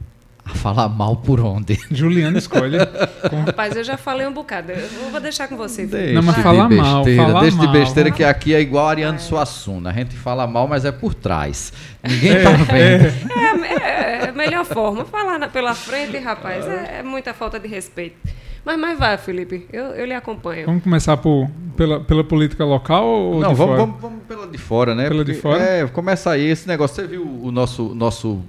a 0.47 0.55
falar 0.55 0.89
mal 0.89 1.17
por 1.17 1.41
onde? 1.41 1.79
Juliana 1.91 2.39
escolhe. 2.39 2.79
Rapaz, 3.47 3.75
eu 3.75 3.83
já 3.83 3.97
falei 3.97 4.27
um 4.27 4.33
bocado. 4.33 4.71
Eu 4.71 5.11
vou 5.11 5.21
deixar 5.21 5.49
com 5.49 5.57
você. 5.57 5.87
Deixa 5.87 6.15
não, 6.15 6.23
mas 6.23 6.37
fala 6.37 6.69
de 6.69 6.77
mal. 6.77 7.05
Fala 7.05 7.41
deixa 7.41 7.57
mal. 7.57 7.67
de 7.67 7.73
besteira 7.73 8.11
que 8.13 8.23
aqui 8.23 8.55
é 8.55 8.61
igual 8.61 8.87
a 8.87 8.91
Ariane 8.91 9.17
é. 9.17 9.21
Suassuna. 9.21 9.91
A 9.91 9.93
gente 9.93 10.15
fala 10.15 10.47
mal, 10.47 10.69
mas 10.69 10.85
é 10.85 10.93
por 10.93 11.15
trás. 11.15 11.73
Ninguém 12.03 12.31
é, 12.31 12.43
tá 12.43 12.51
vendo. 12.51 13.07
É, 13.37 13.83
é, 13.83 14.25
é 14.25 14.29
a 14.29 14.33
melhor 14.33 14.65
forma. 14.65 15.05
Falar 15.05 15.39
na, 15.39 15.49
pela 15.49 15.75
frente, 15.75 16.17
rapaz, 16.19 16.65
é, 16.67 16.99
é 17.01 17.03
muita 17.03 17.35
falta 17.35 17.59
de 17.59 17.67
respeito. 17.67 18.17
Mas, 18.65 18.79
mas 18.79 18.99
vai, 18.99 19.19
Felipe, 19.19 19.67
eu, 19.73 19.87
eu 19.87 20.07
lhe 20.07 20.15
acompanho. 20.15 20.67
Vamos 20.67 20.83
começar 20.83 21.17
por, 21.17 21.49
pela, 21.77 22.01
pela 22.01 22.23
política 22.23 22.65
local 22.65 23.05
ou 23.05 23.41
Não, 23.41 23.51
de 23.51 23.55
vamos, 23.55 23.59
fora? 23.59 23.77
Vamos, 23.79 24.01
vamos 24.01 24.23
pela 24.25 24.47
de 24.47 24.59
fora, 24.59 24.95
né? 24.95 25.09
Pela 25.09 25.25
Porque, 25.25 25.33
de 25.33 25.41
fora? 25.41 25.63
É, 25.63 25.87
começa 25.89 26.31
aí 26.31 26.45
esse 26.45 26.69
negócio. 26.69 26.97
Você 26.97 27.07
viu 27.07 27.23
o 27.43 27.51
nosso, 27.51 27.95
nosso 27.95 28.43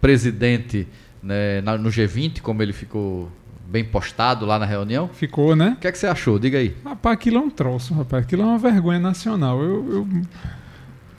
presidente 0.00 0.86
né, 1.24 1.60
no 1.62 1.88
G20, 1.88 2.40
como 2.42 2.62
ele 2.62 2.72
ficou 2.72 3.30
bem 3.66 3.82
postado 3.82 4.44
lá 4.44 4.58
na 4.58 4.66
reunião? 4.66 5.08
Ficou, 5.08 5.56
né? 5.56 5.74
O 5.76 5.80
que, 5.80 5.88
é 5.88 5.92
que 5.92 5.98
você 5.98 6.06
achou? 6.06 6.38
Diga 6.38 6.58
aí. 6.58 6.76
Rapaz, 6.84 7.14
aquilo 7.14 7.38
é 7.38 7.40
um 7.40 7.50
troço, 7.50 7.94
rapaz. 7.94 8.24
Aquilo 8.24 8.42
é 8.42 8.44
uma 8.44 8.58
vergonha 8.58 8.98
nacional. 9.00 9.60
Eu, 9.62 9.90
eu... 9.90 10.08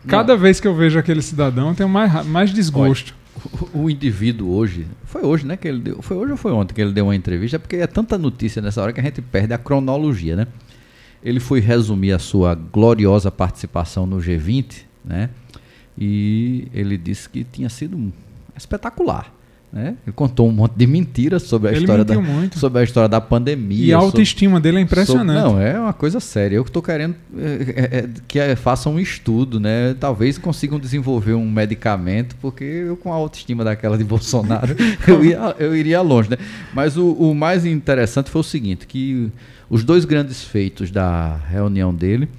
Cada 0.08 0.38
vez 0.38 0.60
que 0.60 0.68
eu 0.68 0.76
vejo 0.76 1.00
aquele 1.00 1.22
cidadão, 1.22 1.70
eu 1.70 1.76
tenho 1.76 1.90
mais, 1.90 2.26
mais 2.26 2.54
desgosto. 2.54 3.14
Olha, 3.14 3.26
o, 3.74 3.90
indivíduo 3.90 4.54
hoje, 4.54 4.88
foi 5.04 5.24
hoje, 5.24 5.46
né, 5.46 5.58
que 5.58 5.68
ele 5.68 5.80
deu, 5.80 6.02
foi 6.02 6.16
hoje 6.16 6.32
ou 6.32 6.38
foi 6.38 6.52
ontem 6.52 6.74
que 6.74 6.82
ele 6.82 6.94
deu 6.94 7.06
uma 7.06 7.16
entrevista, 7.16 7.60
porque 7.60 7.76
é 7.76 7.88
tanta 7.88 8.18
notícia 8.18 8.62
nessa 8.62 8.82
hora 8.82 8.94
que 8.94 9.00
a 9.00 9.04
gente 9.04 9.22
perde 9.22 9.54
a 9.54 9.58
cronologia, 9.58 10.36
né? 10.36 10.48
Ele 11.22 11.40
foi 11.40 11.60
resumir 11.60 12.14
a 12.14 12.20
sua 12.20 12.56
gloriosa 12.56 13.32
participação 13.32 14.06
no 14.06 14.18
G20, 14.18 14.84
né? 15.04 15.30
E 15.98 16.68
ele 16.74 16.98
disse 16.98 17.28
que 17.28 17.44
tinha 17.44 17.68
sido 17.68 18.14
espetacular, 18.56 19.34
Né? 19.76 19.96
Ele 20.08 20.14
contou 20.14 20.48
um 20.48 20.54
monte 20.54 20.72
de 20.74 20.88
mentiras 20.88 21.44
sobre 21.44 21.68
a 21.68 21.72
Ele 21.74 21.82
história 21.82 22.06
da 22.06 22.18
muito. 22.18 22.58
sobre 22.58 22.80
a 22.80 22.84
história 22.86 23.10
da 23.10 23.20
pandemia. 23.20 23.78
E 23.88 23.92
a 23.94 23.98
sobre- 23.98 24.06
autoestima 24.06 24.58
dele 24.62 24.78
é 24.78 24.82
impressionante. 24.82 25.38
sobre- 25.38 25.54
não, 25.54 25.62
é 25.62 25.78
uma 25.78 25.92
coisa 25.92 26.22
séria. 26.22 26.56
Eu 26.56 26.62
estou 26.62 26.82
querendo 26.82 27.14
é, 27.38 27.44
é, 27.44 27.98
é, 27.98 28.10
que 28.26 28.40
é, 28.40 28.56
façam 28.56 28.94
um 28.94 29.00
estudo, 29.02 29.60
né? 29.60 29.94
Talvez 30.00 30.38
consigam 30.38 30.80
desenvolver 30.80 31.34
um 31.34 31.52
medicamento, 31.52 32.38
porque 32.42 32.64
eu 32.64 32.96
com 32.96 33.12
a 33.12 33.16
autoestima 33.18 33.66
daquela 33.66 33.98
de 33.98 34.06
Bolsonaro, 34.16 34.74
eu, 35.06 35.26
ia, 35.26 35.54
eu 35.60 35.76
iria 35.76 36.00
longe, 36.00 36.30
né? 36.30 36.38
Mas 36.74 36.96
o, 36.96 37.12
o 37.12 37.36
mais 37.36 37.66
interessante 37.66 38.30
foi 38.30 38.40
o 38.40 38.44
seguinte, 38.46 38.88
que 38.88 39.30
os 39.70 39.84
dois 39.84 40.06
grandes 40.06 40.42
feitos 40.42 40.90
da 40.90 41.36
reunião 41.52 41.94
dele, 41.94 42.30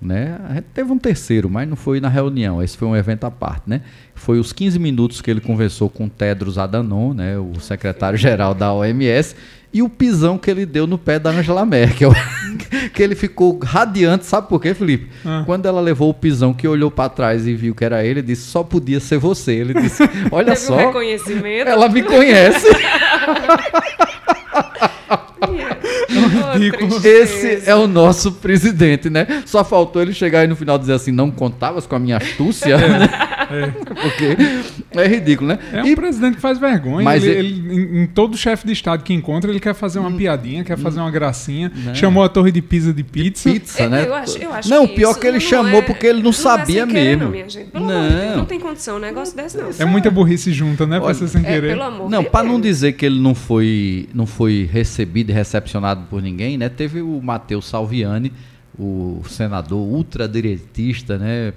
né? 0.00 0.38
A 0.48 0.54
gente 0.54 0.66
teve 0.74 0.92
um 0.92 0.98
terceiro, 0.98 1.48
mas 1.48 1.68
não 1.68 1.76
foi 1.76 2.00
na 2.00 2.08
reunião. 2.08 2.62
Esse 2.62 2.76
foi 2.76 2.86
um 2.86 2.96
evento 2.96 3.24
à 3.24 3.30
parte, 3.30 3.62
né? 3.66 3.80
Foi 4.14 4.38
os 4.38 4.52
15 4.52 4.78
minutos 4.78 5.20
que 5.20 5.30
ele 5.30 5.40
conversou 5.40 5.88
com 5.88 6.08
Tedros 6.08 6.58
Adhanom, 6.58 7.14
né? 7.14 7.38
O 7.38 7.58
secretário-geral 7.60 8.54
da 8.54 8.72
OMS, 8.72 9.34
e 9.72 9.82
o 9.82 9.88
pisão 9.88 10.38
que 10.38 10.50
ele 10.50 10.64
deu 10.64 10.86
no 10.86 10.98
pé 10.98 11.18
da 11.18 11.30
Angela 11.30 11.66
Merkel. 11.66 12.12
que 12.92 13.02
ele 13.02 13.14
ficou 13.14 13.58
radiante, 13.62 14.24
sabe 14.24 14.48
por 14.48 14.60
quê, 14.60 14.74
Felipe? 14.74 15.10
Ah. 15.24 15.42
Quando 15.44 15.66
ela 15.66 15.80
levou 15.80 16.10
o 16.10 16.14
pisão, 16.14 16.54
que 16.54 16.66
olhou 16.66 16.90
para 16.90 17.10
trás 17.10 17.46
e 17.46 17.54
viu 17.54 17.74
que 17.74 17.84
era 17.84 18.04
ele, 18.04 18.22
disse: 18.22 18.42
só 18.42 18.62
podia 18.62 19.00
ser 19.00 19.18
você. 19.18 19.52
Ele 19.52 19.74
disse: 19.74 20.02
olha 20.32 20.54
Teve 20.54 20.64
um 20.64 20.68
só, 20.68 20.76
reconhecimento. 20.76 21.68
ela 21.68 21.88
me 21.88 22.02
conhece. 22.02 22.66
Esse 27.04 27.62
é 27.68 27.74
o 27.74 27.86
nosso 27.86 28.32
presidente, 28.32 29.08
né? 29.10 29.42
Só 29.46 29.64
faltou 29.64 30.02
ele 30.02 30.12
chegar 30.12 30.40
aí 30.40 30.46
no 30.46 30.56
final 30.56 30.76
e 30.76 30.80
dizer 30.80 30.94
assim: 30.94 31.12
não 31.12 31.30
contavas 31.30 31.86
com 31.86 31.96
a 31.96 31.98
minha 31.98 32.16
astúcia? 32.16 32.76
Porque 34.02 34.98
é 34.98 35.06
ridículo, 35.08 35.48
né? 35.48 35.58
É 35.72 35.82
um 35.82 35.86
E- 35.86 35.96
presidente 35.96 36.36
que 36.36 36.40
faz 36.40 36.58
vergonha. 36.58 37.04
Mas 37.04 37.22
ele, 37.24 37.38
ele- 37.38 37.48
ele- 37.70 37.98
em, 37.98 38.02
em 38.02 38.06
todo 38.06 38.36
chefe 38.36 38.66
de 38.66 38.72
estado 38.72 39.02
que 39.02 39.12
encontra, 39.14 39.50
ele 39.50 39.60
quer 39.60 39.74
fazer 39.74 39.98
Hum. 39.98 40.06
uma 40.08 40.16
piadinha, 40.16 40.64
quer 40.64 40.78
fazer 40.78 41.00
uma 41.00 41.10
gracinha. 41.10 41.70
Chamou 41.94 42.22
a 42.22 42.28
torre 42.28 42.50
de 42.52 42.60
pizza 42.62 42.92
de 42.92 43.02
pizza. 43.02 43.50
pizza, 43.50 43.82
Eu- 43.84 43.90
né? 43.90 44.06
eu 44.06 44.14
acho- 44.14 44.38
eu 44.38 44.52
acho 44.52 44.68
não, 44.68 44.86
que 44.86 44.94
pior 44.94 45.14
que 45.18 45.26
ele 45.26 45.34
não 45.38 45.40
chamou 45.40 45.78
é- 45.80 45.82
porque 45.82 46.06
ele 46.06 46.18
não, 46.18 46.24
não 46.24 46.30
é 46.30 46.32
sabia 46.34 46.84
sem 46.84 46.92
querer, 46.94 47.04
mesmo. 47.16 47.24
não, 47.24 47.30
minha 47.30 47.48
gente. 47.48 47.70
Pelo 47.70 47.84
amor 47.90 48.02
de 48.02 48.08
Deus, 48.16 48.26
não. 48.30 48.36
não 48.38 48.44
tem 48.44 48.60
condição 48.60 48.96
um 48.96 49.00
negócio 49.00 49.36
desse, 49.36 49.56
não. 49.56 49.70
É 49.78 49.84
muita 49.84 50.10
burrice 50.10 50.52
junta, 50.52 50.86
né? 50.86 50.98
Pra 50.98 51.06
Olha, 51.06 51.14
ser 51.14 51.28
sem 51.28 51.42
É, 51.42 51.44
querer. 51.44 51.68
pelo 51.68 51.82
amor 51.82 52.10
Não, 52.10 52.22
de 52.22 52.30
para 52.30 52.46
não 52.46 52.60
dizer 52.60 52.92
que 52.92 53.06
ele 53.06 53.18
não 53.20 53.34
foi, 53.34 54.08
não 54.14 54.26
foi 54.26 54.68
recebido 54.72 55.30
e 55.30 55.32
recepcionado 55.32 56.02
por 56.10 56.20
ninguém, 56.22 56.56
né? 56.58 56.68
Teve 56.68 57.00
o 57.02 57.20
Matheus 57.22 57.66
Salviani, 57.68 58.32
o 58.78 59.22
senador 59.28 59.78
ultradireitista, 59.78 61.18
né? 61.18 61.52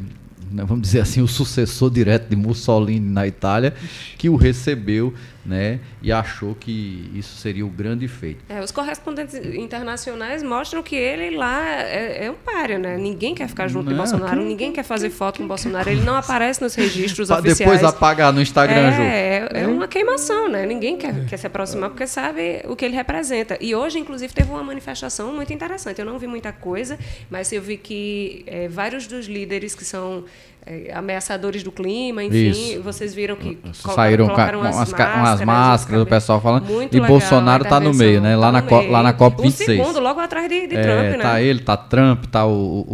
Né, 0.52 0.64
Vamos 0.66 0.82
dizer 0.82 1.02
assim, 1.02 1.22
o 1.22 1.28
sucessor 1.28 1.90
direto 1.90 2.30
de 2.30 2.36
Mussolini 2.36 3.00
na 3.00 3.28
Itália, 3.28 3.74
que 4.18 4.30
o 4.30 4.36
recebeu, 4.36 5.14
né? 5.50 5.80
E 6.02 6.12
achou 6.12 6.54
que 6.54 7.10
isso 7.16 7.36
seria 7.38 7.66
o 7.66 7.70
grande 7.70 8.08
feito. 8.08 8.44
É, 8.48 8.62
os 8.62 8.72
correspondentes 8.72 9.34
internacionais 9.36 10.44
mostram 10.44 10.84
que 10.84 10.96
ele 10.96 11.36
lá 11.36 11.66
é, 11.82 12.26
é 12.26 12.32
um 12.32 12.36
páreo, 12.36 12.78
né? 12.80 12.96
Ninguém 12.98 13.34
quer 13.34 13.48
ficar 13.48 13.68
junto 13.68 13.86
de 13.88 13.92
Não, 13.92 13.98
Bolsonaro, 13.98 14.38
quem- 14.38 14.48
ninguém 14.48 14.72
quer 14.72 14.84
fazer 14.84 15.10
foto 15.10 15.40
com 15.40 15.48
Bolsonaro. 15.48 15.90
Ele 15.90 16.02
não 16.02 16.16
aparece 16.16 16.62
nos 16.62 16.76
registros 16.76 17.30
oficiais. 17.30 17.58
depois 17.58 17.84
apagar 17.84 18.32
no 18.32 18.42
Instagram, 18.42 18.92
Ju. 18.92 19.02
É, 19.02 19.50
é 19.62 19.68
uma 19.68 19.88
queimação, 19.88 20.48
né? 20.48 20.66
Ninguém 20.66 20.98
quer, 20.98 21.26
quer 21.26 21.38
se 21.38 21.48
aproximar 21.48 21.90
porque 21.90 22.06
sabe 22.06 22.62
o 22.66 22.76
que 22.76 22.86
ele 22.86 22.96
representa. 22.96 23.58
E 23.60 23.74
hoje, 23.74 23.98
inclusive, 23.98 24.32
teve 24.34 24.50
uma 24.52 24.64
manifestação 24.64 25.34
muito 25.34 25.52
interessante. 25.52 26.00
Eu 26.00 26.06
não 26.06 26.20
vi 26.20 26.28
muita 26.28 26.52
coisa, 26.52 26.98
mas 27.30 27.52
eu 27.52 27.62
vi 27.62 27.78
que 27.78 28.44
é, 28.46 28.68
vários 28.68 29.08
dos 29.08 29.26
líderes 29.28 29.74
que 29.74 29.84
são 29.84 30.24
é, 30.66 30.92
ameaçadores 30.94 31.64
do 31.64 31.72
clima, 31.72 32.24
enfim, 32.24 32.50
Isso. 32.50 32.82
vocês 32.84 33.14
viram 33.16 33.36
que 33.36 33.58
Saíram 33.74 34.26
colocaram 34.26 34.60
com 34.60 34.66
umas 34.66 34.76
umas, 34.76 34.94
ca- 34.94 35.06
umas 35.16 35.18
máscaras, 35.42 35.46
máscaras, 35.48 36.02
o 36.02 36.06
pessoal 36.06 36.42
falando. 36.42 36.66
Muito 36.66 36.94
e 36.96 37.00
legal 37.00 37.10
Bolsonaro 37.10 37.66
a 37.66 37.70
tá 37.70 37.80
no 37.80 37.94
meio, 37.94 38.22
né? 38.22 38.36
Lá, 38.36 38.48
tá 38.48 38.52
na, 38.52 38.62
co- 38.62 38.82
lá 38.88 39.02
na 39.04 39.10
O 39.10 39.14
COP26. 39.14 39.52
segundo, 39.52 40.00
logo 40.00 40.20
atrás 40.20 40.48
de, 40.50 40.68
de 40.68 40.76
É, 40.76 40.82
Trump, 40.84 41.18
né? 41.18 41.24
tá 41.24 41.42
ele, 41.42 41.60
tá 41.60 41.78
Trump, 41.78 42.26
tá 42.26 42.46
o, 42.46 42.52
o, 42.52 42.94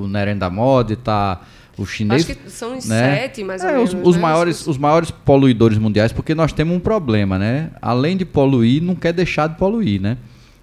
o 0.04 0.08
Narendra 0.08 0.50
Modi, 0.50 0.96
tá 0.96 1.40
o 1.78 1.86
chinês. 1.86 2.24
Acho 2.28 2.34
que 2.38 2.50
são 2.50 2.72
né? 2.72 2.78
sete, 2.80 3.44
mais 3.44 3.62
ou 3.62 3.68
É, 3.68 3.72
menos. 3.74 3.94
Os, 3.94 4.00
os 4.08 4.16
né? 4.16 4.22
maiores, 4.22 4.66
os 4.66 4.76
maiores 4.78 5.10
poluidores 5.10 5.78
mundiais, 5.78 6.12
porque 6.12 6.34
nós 6.34 6.52
temos 6.52 6.76
um 6.76 6.80
problema, 6.80 7.38
né? 7.38 7.70
Além 7.80 8.16
de 8.16 8.24
poluir, 8.24 8.82
não 8.82 8.94
quer 8.94 9.12
deixar 9.12 9.48
de 9.48 9.56
poluir, 9.56 10.00
né? 10.00 10.16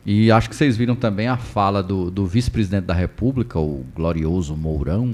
E 0.05 0.31
acho 0.31 0.49
que 0.49 0.55
vocês 0.55 0.75
viram 0.75 0.95
também 0.95 1.27
a 1.27 1.37
fala 1.37 1.83
do, 1.83 2.09
do 2.09 2.25
vice-presidente 2.25 2.85
da 2.85 2.93
República, 2.93 3.59
o 3.59 3.85
glorioso 3.95 4.55
Mourão, 4.55 5.13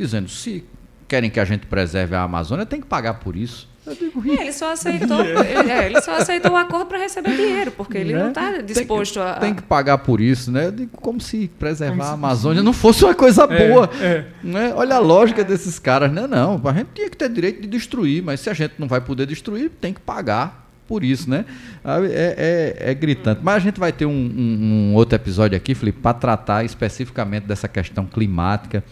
dizendo: 0.00 0.28
se 0.28 0.64
querem 1.08 1.30
que 1.30 1.40
a 1.40 1.44
gente 1.44 1.66
preserve 1.66 2.14
a 2.14 2.22
Amazônia, 2.22 2.64
tem 2.66 2.80
que 2.80 2.86
pagar 2.86 3.14
por 3.14 3.36
isso. 3.36 3.68
Eu 3.86 3.94
digo, 3.94 4.22
É, 4.30 4.42
ele 4.42 4.52
só 4.52 4.72
aceitou, 4.72 5.20
ele, 5.24 5.70
é, 5.70 5.86
ele 5.86 6.00
só 6.02 6.16
aceitou 6.18 6.52
o 6.52 6.56
acordo 6.56 6.84
para 6.86 6.98
receber 6.98 7.34
dinheiro, 7.34 7.70
porque 7.72 7.96
ele 7.96 8.12
né? 8.12 8.20
não 8.20 8.28
está 8.28 8.50
Tem 8.52 8.56
que- 8.60 8.62
disposto 8.74 9.18
a. 9.20 9.34
Tem 9.34 9.54
que 9.54 9.62
pagar 9.62 9.98
por 9.98 10.20
isso, 10.20 10.52
né? 10.52 10.66
Eu 10.66 10.72
digo, 10.72 10.96
como 10.98 11.20
se 11.20 11.48
preservar 11.58 11.92
Como 11.94 12.02
se- 12.04 12.10
a 12.10 12.12
Amazônia 12.12 12.62
não 12.62 12.72
fosse 12.74 13.04
uma 13.04 13.14
coisa 13.14 13.44
É, 13.44 13.68
boa. 13.68 13.90
é. 14.00 14.26
Né? 14.44 14.72
Olha 14.76 14.96
a 14.96 14.98
lógica 14.98 15.42
desses 15.42 15.78
caras. 15.78 16.12
Não, 16.12 16.28
não, 16.28 16.60
a 16.62 16.72
gente 16.74 16.88
tinha 16.94 17.08
que 17.08 17.16
ter 17.16 17.28
direito 17.30 17.62
de 17.62 17.66
destruir, 17.68 18.22
mas 18.22 18.40
se 18.40 18.50
a 18.50 18.54
gente 18.54 18.74
não 18.78 18.86
vai 18.86 19.00
poder 19.00 19.26
destruir, 19.26 19.70
tem 19.80 19.94
que 19.94 20.00
pagar 20.00 20.68
por 20.86 21.02
isso, 21.02 21.28
né? 21.30 21.44
É, 21.82 22.76
é- 22.84 22.90
é 22.90 22.94
gritante. 22.94 23.40
Mas 23.42 23.56
a 23.56 23.60
gente 23.60 23.80
vai 23.80 23.92
ter 23.92 24.04
um, 24.06 24.10
um- 24.12 24.90
um 24.90 24.94
outro 24.94 25.16
episódio 25.16 25.56
aqui, 25.56 25.74
Felipe, 25.74 26.00
para 26.00 26.12
tratar 26.14 26.64
especificamente 26.64 27.44
dessa 27.44 27.66
questão 27.66 28.04
climática, 28.04 28.84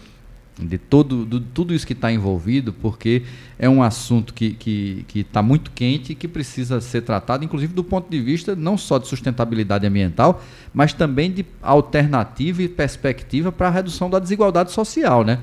de 0.59 0.77
todo, 0.77 1.25
do- 1.25 1.39
tudo 1.39 1.73
isso 1.73 1.87
que 1.87 1.93
está 1.93 2.11
envolvido, 2.11 2.73
porque 2.73 3.23
é 3.57 3.69
um 3.69 3.81
assunto 3.81 4.33
que 4.33 5.05
está 5.15 5.41
muito 5.41 5.71
quente 5.71 6.11
e 6.11 6.15
que 6.15 6.27
precisa 6.27 6.81
ser 6.81 7.01
tratado, 7.01 7.45
inclusive 7.45 7.73
do 7.73 7.83
ponto 7.83 8.09
de 8.09 8.19
vista 8.19 8.55
não 8.55 8.77
só 8.77 8.97
de 8.97 9.07
sustentabilidade 9.07 9.87
ambiental, 9.87 10.43
mas 10.73 10.91
também 10.93 11.31
de 11.31 11.45
alternativa 11.61 12.61
e 12.61 12.67
perspectiva 12.67 13.51
para 13.51 13.67
a 13.67 13.71
redução 13.71 14.09
da 14.09 14.19
desigualdade 14.19 14.71
social, 14.71 15.23
né? 15.23 15.39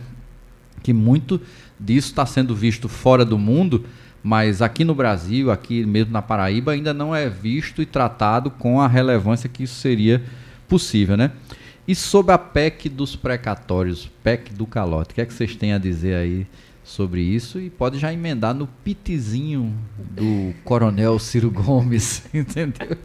que 0.83 0.93
muito 0.93 1.41
disso 1.81 2.09
está 2.09 2.25
sendo 2.25 2.55
visto 2.55 2.89
fora 2.89 3.25
do 3.25 3.37
mundo, 3.39 3.85
mas 4.23 4.63
aqui 4.63 4.85
no 4.85 4.95
Brasil, 4.95 5.51
aqui 5.51 5.85
mesmo 5.85 6.13
na 6.13 6.23
Paraíba, 6.23 6.73
ainda 6.73 6.93
não 6.95 7.15
é 7.15 7.29
visto 7.29 7.83
e 7.83 7.87
tratado 7.87 8.51
com 8.51 8.81
a 8.81 8.87
relevância 8.87 9.49
que 9.49 9.65
isso 9.65 9.75
seria 9.81 10.23
possível, 10.69 11.17
né? 11.17 11.31
E 11.89 11.95
sobre 11.95 12.33
a 12.33 12.39
PEC 12.39 12.89
dos 12.89 13.15
precatórios, 13.15 14.11
PEC 14.23 14.53
do 14.53 14.67
calote, 14.67 15.13
o 15.13 15.15
que 15.15 15.21
é 15.21 15.27
que 15.27 15.33
vocês 15.33 15.55
têm 15.55 15.73
a 15.73 15.79
dizer 15.79 16.17
aí 16.17 16.47
sobre 16.83 17.21
isso? 17.21 17.61
E 17.61 17.71
pode 17.71 17.99
já 17.99 18.13
emendar 18.13 18.55
no 18.55 18.67
pitizinho 18.85 19.73
do 20.11 20.53
Coronel 20.65 21.19
Ciro 21.19 21.51
Gomes, 21.51 22.25
entendeu? 22.35 22.97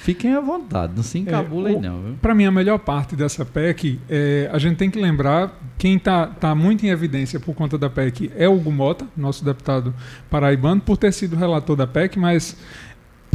Fiquem 0.00 0.34
à 0.34 0.40
vontade, 0.40 0.92
não 0.96 1.02
se 1.02 1.18
encabulem 1.18 1.74
É, 1.74 1.78
o- 1.78 1.80
não? 1.80 2.14
Para 2.20 2.34
mim, 2.34 2.44
a 2.44 2.50
melhor 2.50 2.78
parte 2.78 3.14
dessa 3.16 3.44
PEC, 3.44 3.98
é, 4.08 4.48
a 4.52 4.58
gente 4.58 4.76
tem 4.76 4.90
que 4.90 4.98
lembrar, 5.00 5.58
quem 5.78 5.96
está 5.96 6.26
tá 6.26 6.54
muito 6.54 6.84
em 6.84 6.88
evidência 6.90 7.38
por 7.40 7.54
conta 7.54 7.78
da 7.78 7.88
PEC 7.88 8.30
é 8.36 8.48
o 8.48 8.54
Hugo 8.56 8.72
Mota, 8.72 9.06
nosso 9.16 9.44
deputado 9.44 9.94
paraibano, 10.28 10.80
por 10.80 10.96
ter 10.96 11.12
sido 11.12 11.36
relator 11.36 11.76
da 11.76 11.86
PEC, 11.86 12.18
mas 12.18 12.56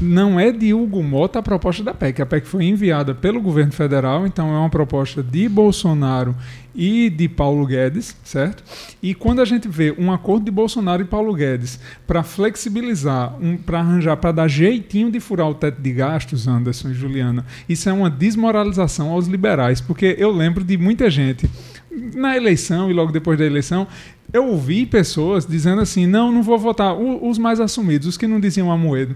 não 0.02 0.40
é 0.40 0.52
de 0.52 0.74
Hugo 0.74 1.02
Mota 1.02 1.40
a 1.40 1.44
proposta 1.44 1.84
da 1.84 1.94
PEC. 1.94 2.22
A 2.22 2.26
PEC 2.26 2.46
foi 2.48 2.66
enviada 2.66 3.16
pelo 3.16 3.42
governo 3.42 3.72
federal, 3.72 4.26
então 4.28 4.54
é 4.54 4.58
uma 4.58 4.70
proposta 4.70 5.24
de 5.24 5.48
Bolsonaro 5.48 6.36
e 6.76 7.10
de 7.10 7.30
Paulo 7.30 7.66
Guedes, 7.66 8.16
certo? 8.24 8.62
E 9.02 9.14
quando 9.14 9.42
a 9.42 9.46
gente 9.46 9.68
vê 9.68 9.96
um 9.98 10.12
acordo 10.12 10.44
de 10.46 10.52
Bolsonaro 10.52 11.02
e 11.02 11.06
Paulo 11.06 11.34
Guedes 11.34 11.80
para 12.06 12.22
flexibilizar, 12.24 13.36
um, 13.42 13.56
para 13.56 13.80
arranjar, 13.80 14.18
para 14.18 14.32
dar 14.34 14.48
jeitinho 14.50 15.10
de 15.10 15.20
furar 15.22 15.50
o 15.50 15.54
teto 15.56 15.82
de 15.82 15.94
gastos, 15.94 16.48
Anderson 16.48 16.90
e 16.90 16.94
Juliana, 16.94 17.46
isso 17.70 17.88
é 17.88 17.94
uma 17.94 18.10
desmoralização 18.10 19.10
aos 19.12 19.28
liberais, 19.28 19.80
porque 19.80 20.16
eu 20.20 20.32
lembro 20.32 20.64
de 20.64 20.78
muita 20.78 21.10
gente 21.10 21.50
na 22.14 22.36
eleição 22.36 22.90
e 22.92 22.94
logo 22.94 23.12
depois 23.14 23.40
da 23.40 23.46
eleição, 23.46 23.88
eu 24.34 24.46
ouvi 24.48 24.86
pessoas 24.86 25.46
dizendo 25.46 25.82
assim: 25.82 26.06
não, 26.06 26.30
não 26.32 26.44
vou 26.44 26.58
votar. 26.60 26.94
O- 26.94 27.30
os 27.30 27.38
mais 27.38 27.62
assumidos, 27.62 28.06
os 28.08 28.18
que 28.18 28.28
não 28.28 28.40
diziam 28.40 28.70
Amoedo. 28.72 29.16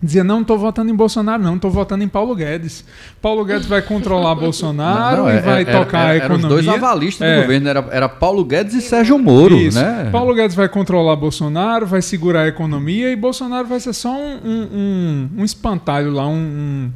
Dizia, 0.00 0.22
não 0.22 0.42
estou 0.42 0.56
votando 0.56 0.92
em 0.92 0.94
Bolsonaro, 0.94 1.42
não, 1.42 1.56
estou 1.56 1.70
votando 1.72 2.04
em 2.04 2.08
Paulo 2.08 2.32
Guedes. 2.36 2.84
Paulo 3.20 3.44
Guedes 3.44 3.66
vai 3.66 3.82
controlar 3.82 4.34
Bolsonaro 4.38 5.22
Não, 5.24 5.28
e 5.30 5.32
é- 5.32 5.40
vai 5.40 5.62
era- 5.62 5.78
tocar 5.80 5.98
era- 5.98 6.10
a 6.10 6.14
eram 6.14 6.24
economia. 6.36 6.56
os 6.58 6.64
dois 6.64 6.68
avalistas 6.76 7.28
É. 7.28 7.34
do 7.36 7.42
governo, 7.42 7.68
era, 7.68 7.88
era 7.90 8.08
Paulo 8.08 8.44
Guedes 8.44 8.74
e 8.74 8.80
Sérgio 8.80 9.18
Moro, 9.18 9.56
Isso. 9.56 9.76
né? 9.80 10.08
Paulo 10.12 10.32
Guedes 10.34 10.54
vai 10.54 10.68
controlar 10.68 11.16
Bolsonaro, 11.16 11.84
vai 11.84 12.00
segurar 12.00 12.42
a 12.42 12.46
economia 12.48 13.10
e 13.10 13.16
Bolsonaro 13.16 13.66
vai 13.66 13.80
ser 13.80 13.92
só 13.92 14.10
um, 14.16 14.38
um, 14.44 14.68
um- 14.72 15.30
um 15.38 15.44
espantalho 15.44 16.12
lá, 16.12 16.28
um, 16.28 16.32
um 16.36 16.90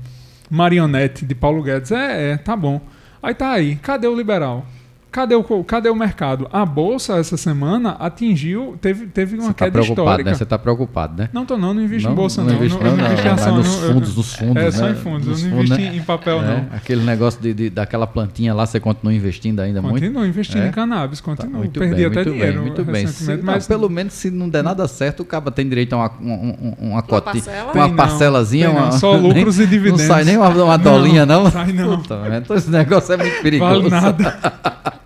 marionete 0.48 1.24
de 1.26 1.34
Paulo 1.34 1.60
Guedes. 1.62 1.90
É, 1.90 2.32
é, 2.32 2.36
tá 2.36 2.54
bom. 2.54 2.80
Aí 3.22 3.34
tá 3.34 3.50
aí. 3.50 3.76
Cadê 3.76 4.06
o 4.06 4.14
liberal? 4.14 4.64
Cadê 5.12 5.34
o, 5.34 5.44
cadê 5.64 5.90
o 5.90 5.94
mercado? 5.94 6.48
A 6.50 6.64
bolsa 6.64 7.18
essa 7.18 7.36
semana 7.36 7.90
atingiu, 8.00 8.78
teve, 8.80 9.04
teve 9.08 9.34
uma 9.36 9.42
Você 9.48 9.48
tá 9.48 9.54
queda 9.66 9.72
preocupado, 9.72 10.00
histórica. 10.08 10.30
né? 10.30 10.36
Você 10.36 10.42
está 10.42 10.58
preocupado, 10.58 11.22
né? 11.22 11.28
Não 11.34 11.44
tô 11.44 11.58
não, 11.58 11.74
não 11.74 11.82
invisto 11.82 12.08
em 12.08 12.14
bolsa 12.14 12.40
não. 12.42 12.48
Não 12.48 12.54
não, 12.54 12.60
não, 12.60 12.64
invisto 12.64 12.80
em 12.80 13.28
não, 13.28 13.34
ação, 13.34 13.44
vai 13.52 13.58
nos 13.58 13.66
não. 13.76 13.82
Eu- 13.88 13.92
fundos, 13.92 14.16
nos 14.16 14.34
fundos, 14.34 14.62
É, 14.62 14.70
só 14.70 14.84
né? 14.86 14.90
em 14.92 14.94
fundos, 14.94 15.26
eu 15.26 15.30
Nos 15.32 15.42
não 15.42 15.50
fundos, 15.50 15.70
invisto 15.70 15.92
né? 15.92 15.96
em 15.98 16.02
papel 16.02 16.40
É, 16.42 16.46
não. 16.46 16.66
Aquele 16.76 17.02
negócio 17.04 17.42
de, 17.42 17.52
de- 17.52 17.68
daquela 17.68 18.06
plantinha 18.06 18.54
lá, 18.54 18.64
você 18.64 18.80
continua 18.80 19.12
investindo 19.12 19.60
ainda 19.60 19.82
muito? 19.82 19.94
Continuo 20.00 20.24
investindo 20.24 20.62
É? 20.62 20.68
em 20.68 20.70
cannabis, 20.72 21.20
Tá, 21.20 21.24
continuo. 21.26 21.58
muito 21.58 21.78
Perdi 21.78 21.94
bem, 21.96 22.04
até 22.06 22.14
muito 22.16 22.30
dinheiro 22.32 22.52
bem, 22.54 22.62
muito 22.62 22.84
bem. 22.86 23.06
Se, 23.06 23.36
não, 23.36 23.44
mas 23.44 23.66
pelo 23.66 23.90
menos 23.90 24.14
se 24.14 24.30
não 24.30 24.48
der 24.48 24.64
nada 24.64 24.88
certo, 24.88 25.20
o 25.20 25.26
cara 25.26 25.50
tem 25.50 25.68
direito 25.68 25.92
a 25.92 25.98
uma, 25.98 26.10
um- 26.22 26.74
um- 26.80 26.88
uma, 26.92 27.02
cotinha, 27.02 27.34
parcela? 27.44 27.72
uma 27.74 27.88
não, 27.88 27.96
parcelazinha, 27.96 28.66
tem 28.68 28.74
não, 28.74 28.82
uma, 28.84 28.92
só 28.92 29.12
lucros 29.20 29.60
e 29.60 29.66
dividendos. 29.66 30.00
Não 30.00 30.08
sai 30.08 30.24
nem 30.24 30.38
uma, 30.38 30.48
uma 30.48 30.78
dolinha, 30.78 31.26
não? 31.26 31.50
sai 31.50 31.70
não. 31.70 31.98
Puta, 32.00 32.18
então 32.42 32.56
esse 32.56 32.70
negócio 32.70 33.12
é 33.12 33.18
muito 33.18 33.42
perigoso. 33.42 33.90
Vale 33.90 33.90
nada. 33.90 34.92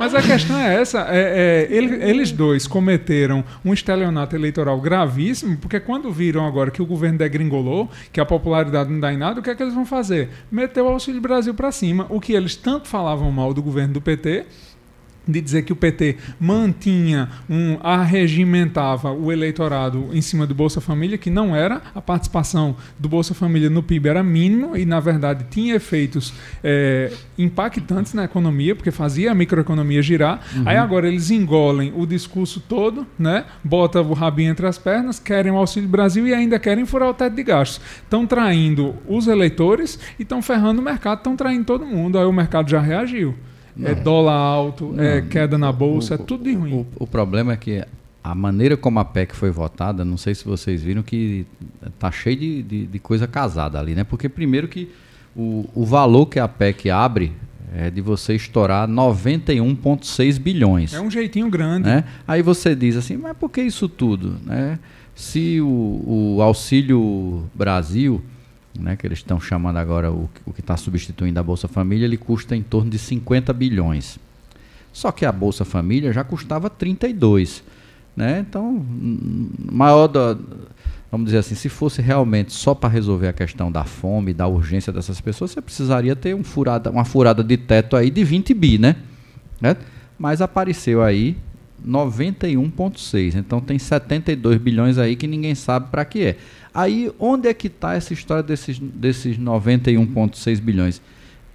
Mas 0.00 0.14
a 0.14 0.22
questão 0.22 0.58
é 0.58 0.80
essa: 0.80 1.06
é, 1.10 1.68
é, 1.70 1.76
ele- 1.76 2.02
eles 2.02 2.32
dois 2.32 2.66
cometeram 2.66 3.44
um 3.64 3.72
estelionato 3.74 4.34
eleitoral 4.34 4.80
gravíssimo, 4.80 5.58
porque 5.58 5.78
quando 5.78 6.10
viram 6.10 6.46
agora 6.46 6.70
que 6.70 6.80
o 6.80 6.86
governo 6.86 7.18
degringolou, 7.18 7.88
que 8.12 8.18
a 8.20 8.24
popularidade 8.24 8.90
não 8.90 8.98
dá 8.98 9.12
em 9.12 9.16
nada, 9.18 9.40
o 9.40 9.42
que 9.42 9.50
é 9.50 9.54
que 9.54 9.62
eles 9.62 9.74
vão 9.74 9.84
fazer? 9.84 10.30
Meter 10.50 10.80
o 10.82 10.88
Auxílio 10.88 11.20
Brasil 11.20 11.52
para 11.54 11.70
cima. 11.70 12.06
O 12.08 12.18
que 12.18 12.32
eles 12.32 12.56
tanto 12.56 12.88
falavam 12.88 13.30
mal 13.30 13.52
do 13.52 13.62
governo 13.62 13.92
do 13.94 14.00
PT, 14.00 14.46
de 15.26 15.40
dizer 15.40 15.62
que 15.62 15.72
o 15.72 15.76
PT 15.76 16.16
mantinha 16.38 17.28
um 17.48 17.78
arregimentava 17.82 19.12
o 19.12 19.30
eleitorado 19.30 20.08
em 20.12 20.20
cima 20.20 20.46
do 20.46 20.54
Bolsa 20.54 20.80
Família, 20.80 21.18
que 21.18 21.30
não 21.30 21.54
era 21.54 21.82
a 21.94 22.00
participação 22.00 22.76
do 22.98 23.08
Bolsa 23.08 23.34
Família 23.34 23.70
no 23.70 23.82
PIB 23.82 24.08
era 24.08 24.22
mínimo 24.22 24.76
e 24.76 24.84
na 24.84 25.00
verdade 25.00 25.46
tinha 25.50 25.74
efeitos 25.74 26.32
eh, 26.62 27.12
impactantes 27.38 28.14
na 28.14 28.24
economia, 28.24 28.74
porque 28.74 28.90
fazia 28.90 29.32
a 29.32 29.34
microeconomia 29.34 30.02
girar. 30.02 30.40
Aí 30.64 30.76
agora 30.76 31.08
eles 31.08 31.30
engolem 31.30 31.92
o 31.96 32.06
discurso 32.06 32.60
todo, 32.60 33.06
né? 33.18 33.44
Bota 33.62 34.00
o 34.00 34.12
rabinho 34.12 34.50
entre 34.50 34.66
as 34.66 34.78
pernas, 34.78 35.18
querem 35.18 35.52
o 35.52 35.56
Auxílio 35.56 35.88
Brasil 35.88 36.26
e 36.26 36.34
ainda 36.34 36.58
querem 36.58 36.84
furar 36.84 37.08
o 37.08 37.14
teto 37.14 37.34
de 37.34 37.42
gastos. 37.42 37.80
Estão 38.02 38.26
traindo 38.26 38.94
os 39.08 39.26
eleitores 39.26 39.98
e 40.18 40.22
estão 40.22 40.42
ferrando 40.42 40.80
o 40.80 40.84
mercado, 40.84 41.18
estão 41.18 41.36
traindo 41.36 41.64
todo 41.64 41.86
mundo. 41.86 42.18
Aí 42.18 42.24
o 42.24 42.32
mercado 42.32 42.70
já 42.70 42.80
reagiu. 42.80 43.34
É 43.82 43.94
dólar 43.94 44.34
alto, 44.34 44.94
é 44.98 45.20
queda 45.22 45.56
na 45.58 45.72
bolsa, 45.72 46.14
é 46.14 46.18
tudo 46.18 46.44
de 46.44 46.54
ruim. 46.54 46.86
O, 46.98 47.04
o 47.04 47.06
problema 47.06 47.52
é 47.52 47.56
que 47.56 47.84
a 48.22 48.34
maneira 48.34 48.76
como 48.76 48.98
a 48.98 49.04
PEC 49.04 49.34
foi 49.34 49.50
votada, 49.50 50.04
não 50.04 50.16
sei 50.16 50.34
se 50.34 50.44
vocês 50.44 50.82
viram 50.82 51.02
que 51.02 51.46
tá 51.98 52.10
cheio 52.10 52.36
de, 52.36 52.62
de, 52.62 52.86
de 52.86 52.98
coisa 52.98 53.26
casada 53.26 53.78
ali, 53.78 53.94
né? 53.94 54.04
Porque 54.04 54.28
primeiro 54.28 54.68
que 54.68 54.90
o, 55.34 55.68
o 55.74 55.84
valor 55.84 56.26
que 56.26 56.38
a 56.38 56.46
PEC 56.48 56.90
abre 56.90 57.32
é 57.74 57.88
de 57.90 58.00
você 58.00 58.34
estourar 58.34 58.88
91,6 58.88 60.38
bilhões. 60.40 60.92
É 60.92 61.00
um 61.00 61.10
jeitinho 61.10 61.48
grande. 61.48 61.86
né? 61.88 62.04
Aí 62.26 62.42
você 62.42 62.74
diz 62.74 62.96
assim, 62.96 63.16
mas 63.16 63.36
por 63.36 63.48
que 63.48 63.62
isso 63.62 63.88
tudo? 63.88 64.36
Né? 64.44 64.78
Se 65.14 65.60
o, 65.60 66.36
o 66.36 66.42
Auxílio 66.42 67.44
Brasil, 67.54 68.22
né, 68.78 68.96
que 68.96 69.06
eles 69.06 69.18
estão 69.18 69.40
chamando 69.40 69.76
agora 69.76 70.10
o, 70.10 70.28
o 70.46 70.52
que 70.52 70.60
está 70.60 70.76
substituindo 70.76 71.38
a 71.38 71.42
Bolsa 71.42 71.68
Família, 71.68 72.04
ele 72.04 72.16
custa 72.16 72.54
em 72.54 72.62
torno 72.62 72.90
de 72.90 72.98
50 72.98 73.52
bilhões. 73.52 74.18
Só 74.92 75.12
que 75.12 75.24
a 75.24 75.32
Bolsa 75.32 75.64
Família 75.64 76.12
já 76.12 76.24
custava 76.24 76.68
32. 76.68 77.62
Né? 78.16 78.40
Então, 78.40 78.68
hum, 78.68 79.50
maior 79.70 80.06
da, 80.08 80.36
vamos 81.10 81.26
dizer 81.26 81.38
assim, 81.38 81.54
se 81.54 81.68
fosse 81.68 82.02
realmente 82.02 82.52
só 82.52 82.74
para 82.74 82.88
resolver 82.88 83.28
a 83.28 83.32
questão 83.32 83.70
da 83.70 83.84
fome, 83.84 84.32
da 84.32 84.46
urgência 84.46 84.92
dessas 84.92 85.20
pessoas, 85.20 85.52
você 85.52 85.60
precisaria 85.60 86.14
ter 86.14 86.34
um 86.34 86.44
furada, 86.44 86.90
uma 86.90 87.04
furada 87.04 87.42
de 87.42 87.56
teto 87.56 87.96
aí 87.96 88.10
de 88.10 88.22
20 88.22 88.54
bi, 88.54 88.78
né? 88.78 88.96
né? 89.60 89.76
Mas 90.18 90.40
apareceu 90.40 91.02
aí 91.02 91.36
91,6. 91.86 93.34
Então 93.36 93.60
tem 93.60 93.78
72 93.78 94.58
bilhões 94.58 94.98
aí 94.98 95.16
que 95.16 95.26
ninguém 95.26 95.54
sabe 95.54 95.88
para 95.90 96.04
que 96.04 96.24
é. 96.24 96.36
Aí 96.72 97.12
onde 97.18 97.48
é 97.48 97.54
que 97.54 97.66
está 97.66 97.94
essa 97.94 98.12
história 98.12 98.42
desses, 98.42 98.78
desses 98.78 99.38
91,6 99.38 100.60
bilhões? 100.60 101.02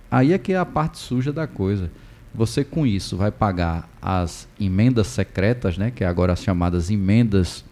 Aí 0.09 0.34
é 0.34 0.38
que 0.38 0.53
é 0.53 0.57
a 0.57 0.66
parte 0.66 0.97
suja 0.97 1.32
da 1.32 1.47
coisa. 1.47 1.89
Você 2.34 2.63
com 2.63 2.86
isso 2.86 3.16
vai 3.16 3.32
pagar 3.32 3.89
as 4.01 4.47
emendas 4.59 5.07
secretas, 5.07 5.78
né, 5.78 5.89
que 5.89 6.03
é 6.03 6.07
agora 6.07 6.34
as 6.34 6.43
chamadas 6.43 6.89
emendas 6.89 7.63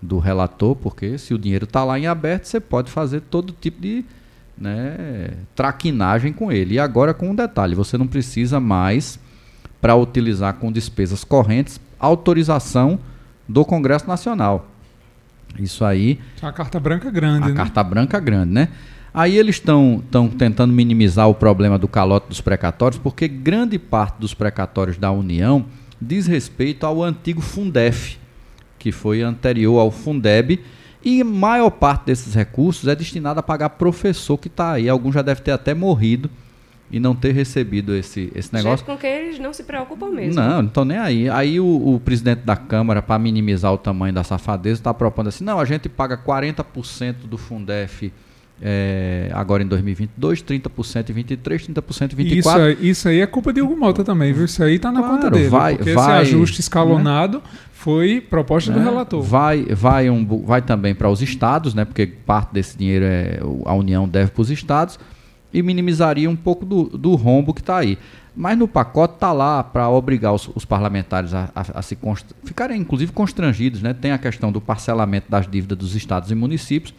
do 0.00 0.18
relator, 0.18 0.76
porque 0.76 1.16
se 1.16 1.32
o 1.32 1.38
dinheiro 1.38 1.64
está 1.64 1.84
lá 1.84 1.98
em 1.98 2.06
aberto, 2.06 2.44
você 2.44 2.60
pode 2.60 2.90
fazer 2.90 3.20
todo 3.22 3.54
tipo 3.58 3.80
de 3.80 4.04
né, 4.58 5.30
traquinagem 5.54 6.32
com 6.32 6.52
ele. 6.52 6.74
E 6.74 6.78
agora 6.78 7.14
com 7.14 7.30
um 7.30 7.34
detalhe, 7.34 7.74
você 7.74 7.96
não 7.96 8.06
precisa 8.06 8.60
mais 8.60 9.18
para 9.80 9.96
utilizar 9.96 10.54
com 10.54 10.70
despesas 10.70 11.24
correntes 11.24 11.80
autorização 11.98 12.98
do 13.48 13.64
Congresso 13.64 14.08
Nacional. 14.08 14.71
Isso 15.58 15.84
aí 15.84 16.18
É 16.40 16.46
uma 16.46 16.52
carta 16.52 16.80
branca 16.80 17.10
grande, 17.10 17.44
a 17.44 17.48
né? 17.48 17.54
carta 17.54 17.82
branca 17.82 18.18
grande, 18.18 18.52
né? 18.52 18.68
Aí 19.14 19.36
eles 19.36 19.56
estão 19.56 20.02
tentando 20.38 20.72
minimizar 20.72 21.28
o 21.28 21.34
problema 21.34 21.78
do 21.78 21.86
calote 21.86 22.28
dos 22.28 22.40
precatórios, 22.40 22.98
porque 22.98 23.28
grande 23.28 23.78
parte 23.78 24.18
dos 24.18 24.32
precatórios 24.32 24.96
da 24.96 25.10
União 25.12 25.66
diz 26.00 26.26
respeito 26.26 26.86
ao 26.86 27.02
antigo 27.02 27.42
Fundef, 27.42 28.16
que 28.78 28.90
foi 28.90 29.20
anterior 29.20 29.78
ao 29.78 29.90
Fundeb, 29.90 30.60
e 31.04 31.20
a 31.20 31.24
maior 31.24 31.70
parte 31.70 32.06
desses 32.06 32.34
recursos 32.34 32.88
é 32.88 32.94
destinada 32.94 33.40
a 33.40 33.42
pagar 33.42 33.70
professor 33.70 34.38
que 34.38 34.48
está 34.48 34.72
aí. 34.72 34.88
Alguns 34.88 35.14
já 35.14 35.20
devem 35.20 35.42
ter 35.42 35.50
até 35.50 35.74
morrido 35.74 36.30
e 36.92 37.00
não 37.00 37.14
ter 37.14 37.32
recebido 37.32 37.94
esse, 37.96 38.30
esse 38.34 38.52
negócio. 38.52 38.78
Gente 38.78 38.86
com 38.86 38.96
quem 38.98 39.10
eles 39.10 39.38
não 39.38 39.52
se 39.52 39.62
preocupam 39.64 40.10
mesmo. 40.10 40.34
Não, 40.40 40.60
não 40.60 40.68
estão 40.68 40.84
nem 40.84 40.98
aí. 40.98 41.28
Aí 41.30 41.58
o, 41.58 41.94
o 41.94 41.98
presidente 41.98 42.40
da 42.40 42.54
Câmara, 42.54 43.00
para 43.00 43.18
minimizar 43.18 43.72
o 43.72 43.78
tamanho 43.78 44.12
da 44.12 44.22
safadeza, 44.22 44.80
está 44.80 44.92
propondo 44.92 45.28
assim: 45.28 45.42
não, 45.42 45.58
a 45.58 45.64
gente 45.64 45.88
paga 45.88 46.18
40% 46.18 47.14
do 47.24 47.38
Fundef 47.38 48.12
eh, 48.60 49.30
agora 49.32 49.62
em 49.62 49.66
2022, 49.66 50.42
30% 50.42 51.10
em 51.10 51.12
23, 51.14 51.68
30% 51.68 52.02
em 52.02 52.06
Isso 52.06 52.16
24. 52.16 52.62
aí, 52.62 52.76
isso 52.80 53.08
aí 53.08 53.20
é 53.20 53.26
culpa 53.26 53.52
de 53.52 53.60
Hugo 53.62 53.76
Mota 53.76 54.04
também, 54.04 54.32
viu? 54.32 54.44
Isso 54.44 54.62
aí 54.62 54.78
tá 54.78 54.92
na 54.92 55.00
Claro, 55.00 55.14
conta 55.16 55.30
dele. 55.30 55.48
vai- 55.48 55.76
porque 55.76 55.94
vai, 55.94 56.22
esse 56.22 56.34
ajuste 56.34 56.60
escalonado 56.60 57.42
foi 57.72 58.20
proposta 58.20 58.70
do 58.70 58.78
né? 58.78 58.84
relator. 58.84 59.20
Vai, 59.22 59.64
vai, 59.64 60.08
um, 60.10 60.24
vai 60.44 60.62
também 60.62 60.94
para 60.94 61.08
os 61.08 61.20
estados, 61.22 61.74
né? 61.74 61.84
Porque 61.84 62.06
parte 62.06 62.52
desse 62.52 62.76
dinheiro 62.78 63.04
é, 63.04 63.40
a 63.64 63.74
União 63.74 64.08
deve 64.08 64.30
para 64.30 64.42
os 64.42 64.50
estados 64.50 64.98
e 65.52 65.62
minimizaria 65.62 66.28
um 66.30 66.36
pouco 66.36 66.64
do, 66.64 66.84
do 66.84 67.14
rombo 67.14 67.52
que 67.52 67.60
está 67.60 67.76
aí. 67.78 67.98
Mas 68.34 68.56
no 68.56 68.66
pacote 68.66 69.14
está 69.14 69.32
lá 69.32 69.62
para 69.62 69.88
obrigar 69.90 70.32
os, 70.32 70.48
os 70.54 70.64
parlamentares 70.64 71.34
a, 71.34 71.50
a- 71.54 71.78
a 71.78 71.82
se 71.82 71.94
const- 71.96 72.32
ficarem, 72.44 72.80
inclusive, 72.80 73.12
constrangidos. 73.12 73.82
Né? 73.82 73.92
Tem 73.92 74.10
a 74.12 74.18
questão 74.18 74.50
do 74.50 74.60
parcelamento 74.60 75.30
das 75.30 75.46
dívidas 75.46 75.76
dos 75.76 75.94
estados 75.94 76.30
e 76.30 76.34
municípios, 76.34 76.94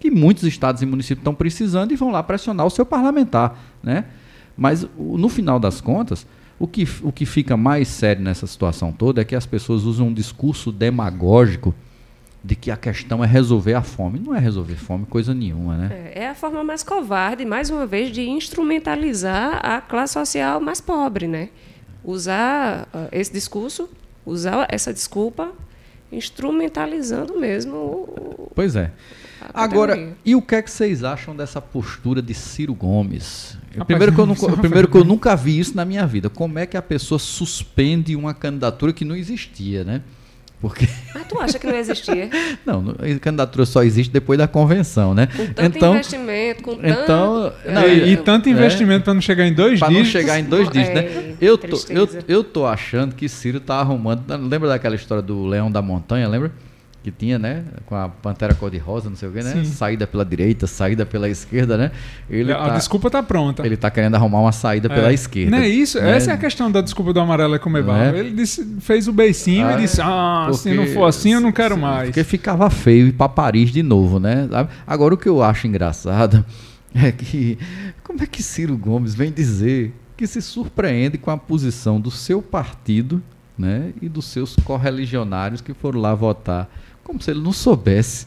que 0.00 0.10
muitos 0.10 0.44
estados 0.44 0.80
e 0.80 0.86
municípios 0.86 1.20
estão 1.20 1.34
precisando 1.34 1.92
e 1.92 1.96
vão 1.96 2.10
lá 2.10 2.22
pressionar 2.22 2.64
o 2.66 2.70
seu 2.70 2.86
parlamentar. 2.86 3.58
Né? 3.82 4.04
Mas 4.56 4.86
no 4.98 5.28
final 5.28 5.60
das 5.60 5.80
contas, 5.80 6.26
o 6.58 6.66
que, 6.66 6.88
o 7.02 7.12
que 7.12 7.26
fica 7.26 7.56
mais 7.56 7.86
sério 7.88 8.22
nessa 8.22 8.46
situação 8.46 8.90
toda 8.90 9.20
é 9.20 9.24
que 9.24 9.36
as 9.36 9.44
pessoas 9.44 9.84
usam 9.84 10.08
um 10.08 10.14
discurso 10.14 10.72
demagógico 10.72 11.74
de 12.48 12.56
que 12.56 12.70
a 12.70 12.78
questão 12.78 13.22
é 13.22 13.26
resolver 13.26 13.74
a 13.74 13.82
fome. 13.82 14.18
Não 14.18 14.34
é 14.34 14.38
resolver 14.38 14.76
fome 14.76 15.04
coisa 15.04 15.34
nenhuma, 15.34 15.76
né? 15.76 16.10
É, 16.14 16.22
é 16.22 16.28
a 16.30 16.34
forma 16.34 16.64
mais 16.64 16.82
covarde, 16.82 17.44
mais 17.44 17.68
uma 17.68 17.86
vez, 17.86 18.10
de 18.10 18.22
instrumentalizar 18.26 19.60
a 19.62 19.82
classe 19.82 20.14
social 20.14 20.58
mais 20.58 20.80
pobre, 20.80 21.28
né? 21.28 21.50
Usar 22.02 22.88
ah, 22.94 23.08
esse 23.12 23.30
discurso, 23.30 23.86
usar 24.24 24.66
essa 24.70 24.94
desculpa, 24.94 25.52
instrumentalizando 26.10 27.38
mesmo 27.38 27.76
o, 27.76 28.50
Pois 28.54 28.74
é. 28.74 28.92
Agora, 29.52 30.16
e 30.24 30.34
o 30.34 30.40
que 30.40 30.54
é 30.54 30.62
que 30.62 30.70
vocês 30.70 31.04
acham 31.04 31.36
dessa 31.36 31.60
postura 31.60 32.22
de 32.22 32.32
Ciro 32.32 32.74
Gomes? 32.74 33.58
Rapaz, 33.72 33.84
primeiro 33.86 34.14
que, 34.14 34.20
eu 34.20 34.26
nunca, 34.26 34.56
primeiro 34.56 34.88
que 34.88 34.96
eu 34.96 35.04
nunca 35.04 35.36
vi 35.36 35.58
isso 35.58 35.76
na 35.76 35.84
minha 35.84 36.06
vida. 36.06 36.30
Como 36.30 36.58
é 36.58 36.64
que 36.64 36.78
a 36.78 36.82
pessoa 36.82 37.18
suspende 37.18 38.16
uma 38.16 38.32
candidatura 38.32 38.90
que 38.90 39.04
não 39.04 39.14
existia, 39.14 39.84
né? 39.84 40.02
Porque 40.60 40.88
Ah, 41.14 41.20
tu 41.28 41.38
acha 41.40 41.56
que 41.58 41.66
não 41.68 41.76
existia? 41.76 42.28
não, 42.66 42.82
não- 42.82 42.92
a 42.94 43.18
candidatura 43.20 43.64
só 43.64 43.82
existe 43.84 44.10
depois 44.10 44.36
da 44.38 44.48
convenção, 44.48 45.14
né? 45.14 45.28
Com 45.36 45.46
tanto 45.46 45.76
Então, 45.76 45.92
investimento, 45.94 46.62
com 46.64 46.74
tanto... 46.74 46.88
então, 47.02 47.52
não, 47.64 47.88
e, 47.88 48.08
e 48.10 48.12
é- 48.14 48.16
tanto 48.16 48.48
investimento 48.48 49.04
para 49.04 49.14
não 49.14 49.20
chegar 49.20 49.46
em 49.46 49.52
dois 49.52 49.78
Para 49.78 49.90
não 49.90 50.04
chegar 50.04 50.38
em 50.40 50.44
dois 50.44 50.68
dígitos, 50.72 50.94
né? 50.94 51.04
É, 51.04 51.34
Eu 51.40 51.56
tô, 51.56 51.76
eu, 51.90 52.08
eu 52.26 52.42
tô 52.44 52.66
achando 52.66 53.14
que 53.14 53.28
Ciro 53.28 53.60
tá 53.60 53.76
arrumando. 53.76 54.24
Lembra 54.48 54.68
daquela 54.68 54.96
história 54.96 55.22
do 55.22 55.46
Leão 55.46 55.70
da 55.70 55.80
Montanha, 55.80 56.26
lembra? 56.28 56.50
Que 57.08 57.12
tinha, 57.12 57.38
né? 57.38 57.64
Com 57.86 57.94
a 57.94 58.06
pantera 58.08 58.54
cor-de-rosa, 58.54 59.08
não 59.08 59.16
sei 59.16 59.28
o 59.30 59.32
quê, 59.32 59.42
né? 59.42 59.52
Sim. 59.52 59.64
Saída 59.64 60.06
pela 60.06 60.24
direita, 60.26 60.66
saída 60.66 61.06
pela 61.06 61.26
esquerda, 61.28 61.78
né? 61.78 61.90
Ele 62.28 62.52
a 62.52 62.58
tá, 62.58 62.68
desculpa 62.76 63.08
tá 63.08 63.22
pronta. 63.22 63.64
ele 63.64 63.76
tá 63.78 63.90
querendo 63.90 64.14
arrumar 64.14 64.40
uma 64.40 64.52
saída 64.52 64.88
pela 64.90 65.10
É. 65.10 65.14
esquerda. 65.14 65.50
Não 65.52 65.58
é 65.58 65.68
isso? 65.68 65.98
né? 65.98 66.16
Essa 66.16 66.32
é 66.32 66.34
a 66.34 66.36
questão 66.36 66.70
da 66.70 66.82
desculpa 66.82 67.12
do 67.14 67.20
amarelo 67.20 67.54
é 67.54 67.58
comer 67.58 67.82
barro. 67.82 68.14
é? 68.14 68.18
Ele 68.18 68.32
disse, 68.32 68.76
fez 68.80 69.08
o 69.08 69.12
beicinho 69.12 69.66
Ah, 69.66 69.74
e 69.74 69.80
disse: 69.82 70.00
Ah, 70.02 70.50
se 70.52 70.74
não 70.74 70.86
for 70.88 71.06
assim, 71.06 71.32
eu 71.32 71.40
não 71.40 71.50
quero 71.50 71.78
mais. 71.78 72.08
Porque 72.10 72.22
ficava 72.24 72.68
feio 72.68 73.06
ir 73.06 73.12
para 73.12 73.28
Paris 73.28 73.70
de 73.70 73.82
novo, 73.82 74.20
né? 74.20 74.46
Agora 74.86 75.14
o 75.14 75.16
que 75.16 75.28
eu 75.28 75.42
acho 75.42 75.66
engraçado 75.66 76.44
é 76.94 77.10
que 77.10 77.58
como 78.04 78.22
é 78.22 78.26
que 78.26 78.42
Ciro 78.42 78.76
Gomes 78.76 79.14
vem 79.14 79.32
dizer 79.32 79.94
que 80.16 80.26
se 80.26 80.42
surpreende 80.42 81.16
com 81.16 81.30
a 81.30 81.38
posição 81.38 81.98
do 82.00 82.10
seu 82.10 82.42
partido 82.42 83.22
né, 83.56 83.92
e 84.00 84.08
dos 84.08 84.26
seus 84.26 84.54
correligionários 84.64 85.60
que 85.60 85.74
foram 85.74 86.00
lá 86.00 86.14
votar, 86.14 86.68
como 87.08 87.22
se 87.22 87.30
ele 87.30 87.40
não 87.40 87.52
soubesse 87.52 88.26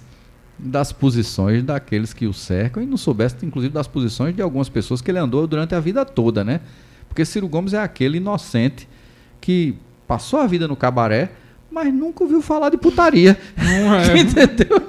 das 0.57 0.91
posições 0.91 1.63
daqueles 1.63 2.13
que 2.13 2.25
o 2.25 2.33
cercam 2.33 2.81
e 2.81 2.85
não 2.87 2.97
soubesse, 2.97 3.35
inclusive, 3.43 3.71
das 3.71 3.87
posições 3.87 4.35
de 4.35 4.41
algumas 4.41 4.69
pessoas 4.69 5.01
que 5.01 5.11
ele 5.11 5.19
andou 5.19 5.45
durante 5.45 5.75
a 5.75 5.79
vida 5.79 6.03
toda, 6.03 6.43
né? 6.43 6.61
Porque 7.07 7.23
Ciro 7.23 7.47
Gomes 7.47 7.73
é 7.73 7.79
aquele 7.79 8.17
inocente 8.17 8.89
que 9.39 9.75
passou 10.07 10.39
a 10.39 10.47
vida 10.47 10.67
no 10.67 10.75
cabaré, 10.75 11.31
mas 11.71 11.93
nunca 11.93 12.23
ouviu 12.23 12.41
falar 12.41 12.69
de 12.69 12.77
putaria. 12.77 13.37
Não 13.55 13.93
é. 13.95 14.17
Entendeu? 14.17 14.81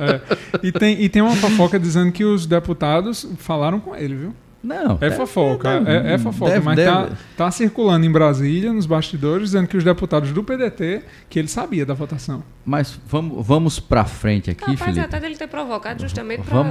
É. 0.00 0.66
E, 0.66 0.72
tem, 0.72 1.00
e 1.00 1.08
tem 1.08 1.22
uma 1.22 1.36
fofoca 1.36 1.78
dizendo 1.78 2.10
que 2.10 2.24
os 2.24 2.44
deputados 2.44 3.26
falaram 3.38 3.78
com 3.78 3.94
ele, 3.94 4.16
viu? 4.16 4.34
Não. 4.62 4.98
É 5.00 5.10
fofoca, 5.12 5.68
é, 5.86 6.14
é 6.14 6.18
fofoca, 6.18 6.50
deve- 6.52 6.64
mas 6.64 6.76
deve- 6.76 6.90
Tá, 6.90 7.08
tá 7.36 7.50
circulando 7.52 8.04
em 8.04 8.10
Brasília, 8.10 8.72
nos 8.72 8.84
bastidores, 8.86 9.44
dizendo 9.50 9.68
que 9.68 9.76
os 9.76 9.84
deputados 9.84 10.32
do 10.32 10.42
PDT, 10.42 11.02
que 11.30 11.38
ele 11.38 11.46
sabia 11.46 11.86
da 11.86 11.94
votação. 11.94 12.42
Mas 12.64 12.98
vamos, 13.08 13.46
vamos 13.46 13.78
pra 13.78 14.04
frente 14.04 14.50
aqui, 14.50 14.60
Capaz 14.62 14.80
Felipe. 14.80 15.00
até 15.00 15.20
dele 15.20 15.36
ter 15.36 15.46
provocado 15.46 16.02
justamente 16.02 16.42
para 16.42 16.64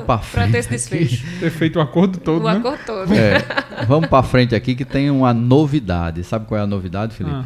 ter 0.47 0.57
esse 0.57 0.67
frente 0.67 0.69
desfecho. 0.69 1.25
Ter 1.39 1.49
feito 1.51 1.77
o 1.77 1.81
acordo 1.81 2.17
todo, 2.19 2.41
o 2.43 2.51
né? 2.51 2.57
acordo 2.57 2.79
todo. 2.85 3.13
É, 3.13 3.37
vamos 3.87 4.09
pra 4.09 4.21
frente 4.23 4.53
aqui 4.55 4.75
que 4.75 4.83
tem 4.83 5.09
uma 5.09 5.33
novidade. 5.33 6.21
Sabe 6.25 6.45
qual 6.47 6.59
é 6.59 6.63
a 6.63 6.67
novidade, 6.67 7.15
Felipe? 7.15 7.35
Ah. 7.35 7.45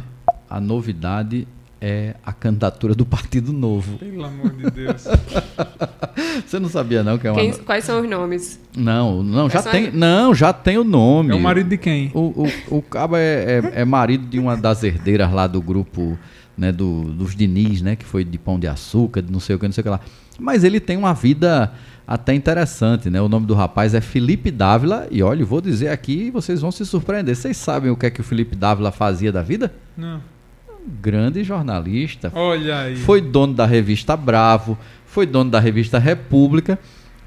A 0.49 0.59
novidade 0.59 1.47
é 1.81 2.15
a 2.25 2.33
candidatura 2.33 2.93
do 2.93 3.05
Partido 3.05 3.53
Novo. 3.53 3.97
Pelo 3.97 4.23
amor 4.25 4.51
de 4.51 4.69
Deus. 4.69 5.05
Você 6.45 6.59
não 6.59 6.69
sabia 6.69 7.03
não 7.03 7.17
que 7.17 7.27
é 7.27 7.31
uma 7.31 7.39
Quem- 7.39 7.53
quais 7.53 7.83
são 7.85 8.01
os 8.01 8.09
nomes? 8.09 8.59
Não, 8.75 9.23
não, 9.23 9.49
já 9.49 9.59
É 9.59 9.61
só 9.61 9.71
tem, 9.71 9.91
não, 9.91 10.33
já 10.33 10.51
tem 10.51 10.77
o 10.77 10.83
nome. 10.83 11.31
É 11.31 11.35
o 11.35 11.39
marido 11.39 11.69
de 11.69 11.77
quem? 11.77 12.11
O, 12.13 12.45
o, 12.69 12.77
o 12.77 12.81
cabo 12.81 13.15
é, 13.15 13.43
é, 13.59 13.71
é 13.81 13.85
marido 13.85 14.25
de 14.27 14.39
uma 14.39 14.55
das 14.57 14.83
herdeiras 14.83 15.31
lá 15.31 15.47
do 15.47 15.61
grupo, 15.61 16.17
né, 16.57 16.71
do, 16.71 17.03
dos 17.03 17.35
Diniz, 17.35 17.81
né, 17.81 17.95
que 17.95 18.05
foi 18.05 18.23
de 18.23 18.37
Pão 18.37 18.59
de 18.59 18.67
Açúcar, 18.67 19.21
de 19.21 19.31
não 19.31 19.39
sei 19.39 19.55
o 19.55 19.59
que, 19.59 19.65
não 19.65 19.71
sei 19.73 19.81
o 19.81 19.83
que 19.85 19.89
lá. 19.89 19.99
Mas 20.37 20.63
ele 20.63 20.79
tem 20.79 20.97
uma 20.97 21.13
vida 21.13 21.71
até 22.07 22.33
interessante, 22.33 23.09
né? 23.09 23.21
O 23.21 23.29
nome 23.29 23.45
do 23.45 23.53
rapaz 23.53 23.93
é 23.93 24.01
Felipe 24.01 24.49
Dávila 24.49 25.07
e 25.11 25.21
olha, 25.21 25.45
vou 25.45 25.61
dizer 25.61 25.89
aqui, 25.89 26.23
e 26.23 26.31
vocês 26.31 26.59
vão 26.61 26.71
se 26.71 26.85
surpreender. 26.85 27.35
Vocês 27.35 27.55
sabem 27.57 27.91
o 27.91 27.95
que 27.95 28.05
é 28.05 28.09
que 28.09 28.19
o 28.21 28.23
Felipe 28.23 28.55
Dávila 28.55 28.91
fazia 28.91 29.31
da 29.31 29.41
vida? 29.43 29.71
Não. 29.95 30.19
Grande 31.01 31.43
jornalista, 31.43 32.31
Olha 32.35 32.79
aí. 32.79 32.95
foi 32.95 33.21
dono 33.21 33.53
da 33.53 33.65
revista 33.65 34.15
Bravo, 34.17 34.77
foi 35.05 35.25
dono 35.25 35.49
da 35.51 35.59
revista 35.59 35.99
República, 35.99 36.79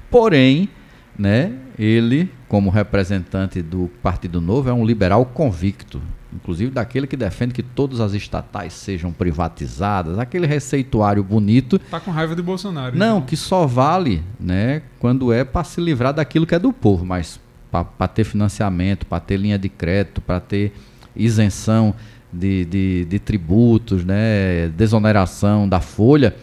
porém, 0.09 0.69
né, 1.17 1.51
ele, 1.77 2.29
como 2.47 2.69
representante 2.69 3.61
do 3.61 3.89
Partido 4.01 4.39
Novo, 4.41 4.69
é 4.69 4.73
um 4.73 4.85
liberal 4.85 5.25
convicto, 5.25 6.01
inclusive 6.33 6.71
daquele 6.71 7.05
que 7.07 7.15
defende 7.15 7.53
que 7.53 7.63
todas 7.63 7.99
as 7.99 8.13
estatais 8.13 8.73
sejam 8.73 9.11
privatizadas, 9.11 10.17
aquele 10.19 10.47
receituário 10.47 11.23
bonito, 11.23 11.77
Tá 11.79 11.99
com 11.99 12.11
raiva 12.11 12.35
de 12.35 12.41
Bolsonaro. 12.41 12.97
não, 12.97 13.17
então. 13.17 13.21
que 13.27 13.37
só 13.37 13.65
vale, 13.67 14.23
né, 14.39 14.81
quando 14.99 15.31
é 15.31 15.43
para 15.43 15.63
se 15.63 15.79
livrar 15.79 16.13
daquilo 16.13 16.45
que 16.47 16.55
é 16.55 16.59
do 16.59 16.73
povo, 16.73 17.05
mas 17.05 17.39
para 17.71 18.07
ter 18.07 18.23
financiamento, 18.23 19.05
para 19.05 19.19
ter 19.19 19.37
linha 19.37 19.57
de 19.57 19.67
crédito, 19.69 20.21
para 20.21 20.39
ter 20.39 20.73
isenção 21.15 21.93
de, 22.33 22.65
de, 22.65 23.05
de 23.05 23.19
tributos, 23.19 24.03
né, 24.03 24.69
desoneração 24.75 25.69
da 25.69 25.79
folha, 25.79 26.35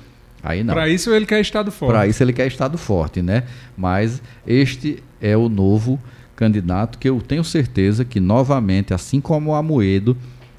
aí 0.43 0.63
não. 0.63 0.75
Pra 0.75 0.89
isso 0.89 1.13
ele 1.13 1.27
quer 1.27 1.41
Estado 1.41 1.71
forte. 1.73 1.93
Para 1.93 2.07
isso 2.07 2.23
ele 2.23 2.33
quer 2.33 2.47
Estado 2.47 2.79
forte, 2.79 3.21
né? 3.21 3.45
Mas 3.77 4.23
este 4.47 5.03
é 5.21 5.37
o 5.37 5.49
novo 5.49 5.99
candidato 6.37 6.99
que 6.99 7.09
eu 7.09 7.21
tenho 7.21 7.45
certeza 7.45 8.05
que, 8.05 8.19
novamente, 8.19 8.95
assim 8.95 9.21
como 9.21 9.51
o 9.51 9.55
Amoedo, 9.55 10.17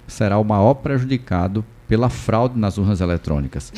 será 0.08 0.38
o 0.38 0.44
maior 0.44 0.76
prejudicado 0.76 1.66
pela 1.92 2.08
fraude 2.10 2.58
nas 2.58 2.78
urnas 2.78 3.02
eletrônicas. 3.02 3.74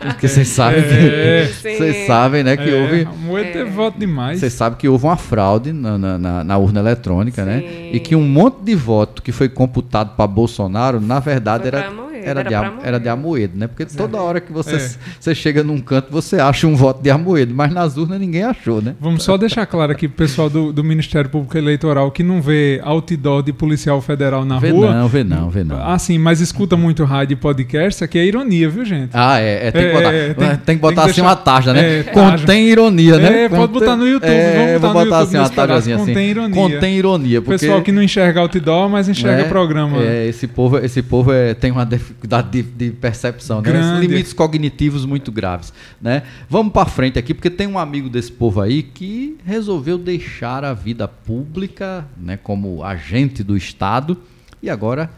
Porque 0.00 0.28
vocês 0.28 0.46
sabem 0.46 0.78
É. 0.84 1.46
que. 1.48 1.52
Vocês 1.76 2.06
sabem, 2.06 2.44
né, 2.44 2.56
que 2.56 2.70
é, 2.70 2.80
houve. 2.80 3.04
Moeda 3.26 3.50
teve 3.52 3.70
voto 3.70 3.98
demais. 3.98 4.38
Vocês 4.38 4.52
sabem 4.52 4.78
que 4.78 4.88
houve 4.88 5.04
uma 5.04 5.16
fraude 5.16 5.72
na, 5.72 5.98
na- 5.98 6.16
na- 6.16 6.44
na 6.44 6.58
urna 6.58 6.78
eletrônica, 6.78 7.44
né? 7.44 7.58
Sim. 7.58 7.90
E 7.92 7.98
que 7.98 8.14
um 8.14 8.22
monte 8.22 8.62
de 8.62 8.76
voto 8.76 9.20
que 9.20 9.32
foi 9.32 9.48
computado 9.48 10.14
para 10.14 10.28
Bolsonaro, 10.28 11.00
na 11.00 11.18
verdade, 11.18 11.68
Foi 11.68 11.76
era, 11.80 11.90
era, 12.24 12.40
era 12.40 12.48
de, 12.70 12.86
era 12.86 12.98
de 13.00 13.08
Amoedo, 13.08 13.58
né? 13.58 13.66
Porque 13.66 13.84
toda 13.86 14.20
hora 14.20 14.40
que 14.40 14.52
você, 14.52 14.76
É. 14.76 14.90
você 15.18 15.34
chega 15.34 15.62
num 15.62 15.78
canto, 15.80 16.08
você 16.10 16.36
acha 16.40 16.66
um 16.66 16.74
voto 16.76 17.02
de 17.02 17.10
Amoedo, 17.10 17.54
mas 17.54 17.72
nas 17.72 17.96
urnas 17.96 18.18
ninguém 18.20 18.42
achou, 18.44 18.80
né? 18.82 18.94
Vamos 19.00 19.22
só 19.22 19.36
deixar 19.36 19.66
claro 19.66 19.92
aqui 19.92 20.08
pro 20.08 20.16
pessoal 20.16 20.48
do, 20.50 20.72
do 20.72 20.82
Ministério 20.84 21.28
Público 21.30 21.56
Eleitoral 21.56 22.10
que 22.10 22.22
não 22.22 22.40
vê 22.40 22.80
outdoor 22.84 23.42
de 23.42 23.52
policial 23.52 24.00
federal 24.00 24.44
na 24.44 24.58
Vê 24.58 24.70
rua. 24.70 24.92
não, 24.94 25.08
vê 25.08 25.24
não, 25.24 25.50
vê 25.50 25.64
não. 25.64 25.76
Ah, 25.80 25.98
sim, 25.98 26.18
mas 26.18 26.40
escuta 26.40 26.76
muito 26.76 27.04
rádio 27.04 27.34
e 27.34 27.36
podcast, 27.36 28.02
aqui 28.04 28.18
é 28.18 28.24
ironia, 28.24 28.68
viu, 28.68 28.84
gente? 28.84 29.10
Ah, 29.14 29.38
é, 29.40 29.68
é, 29.68 29.70
tem, 29.70 29.82
que 29.82 29.88
É, 29.88 29.92
botar, 29.92 30.14
é, 30.14 30.34
tem, 30.34 30.56
tem- 30.56 30.76
que 30.76 30.80
botar 30.82 30.94
tem 31.02 31.04
que 31.04 31.10
assim 31.10 31.20
deixar- 31.20 31.22
uma 31.22 31.36
tarja, 31.36 31.72
né? 31.72 31.98
é, 32.00 32.02
tarja. 32.02 32.38
Contém 32.38 32.68
ironia, 32.68 33.18
né? 33.18 33.44
É, 33.44 33.48
pode 33.48 33.72
botar 33.72 33.96
no 33.96 34.06
YouTube, 34.06 34.28
É, 34.30 34.52
vamos 34.52 34.70
vou 34.70 34.80
botar 34.80 34.88
no 34.88 35.04
botar 35.04 35.04
YouTube 35.20 35.22
assim 35.22 35.36
uma 35.38 35.48
tarjazinha 35.50 35.96
assim. 35.96 36.06
contém 36.06 36.28
ironia. 36.30 36.54
Contém 36.54 36.96
ironia, 36.96 37.38
O 37.38 37.42
porque... 37.42 37.58
pessoal 37.58 37.82
que 37.82 37.92
não 37.92 38.02
enxerga 38.02 38.40
outdoor, 38.40 38.88
mas 38.88 39.08
enxerga 39.08 39.44
programa. 39.44 39.98
É, 40.02 40.26
esse 40.28 40.46
povo, 40.46 40.78
esse 40.78 41.02
povo 41.02 41.32
é, 41.32 41.54
tem 41.54 41.70
uma 41.70 41.84
dificuldade 42.10 42.50
de, 42.50 42.62
de 42.62 42.90
percepção, 42.90 43.62
né? 43.62 43.98
Limites 44.00 44.32
cognitivos 44.32 45.04
muito 45.04 45.30
graves, 45.32 45.72
né? 46.00 46.22
Vamos 46.48 46.72
para 46.72 46.86
frente 46.86 47.18
aqui, 47.18 47.32
porque 47.32 47.50
tem 47.50 47.66
um 47.66 47.78
amigo 47.78 48.08
desse 48.08 48.32
povo 48.32 48.60
aí 48.60 48.82
que 48.82 49.38
resolveu 49.44 49.96
deixar 49.96 50.64
a 50.64 50.74
vida 50.74 51.06
pública, 51.06 52.06
né, 52.16 52.36
como 52.36 52.84
agente 52.84 53.42
do 53.42 53.56
Estado 53.56 54.16
e 54.62 54.68
agora 54.68 55.10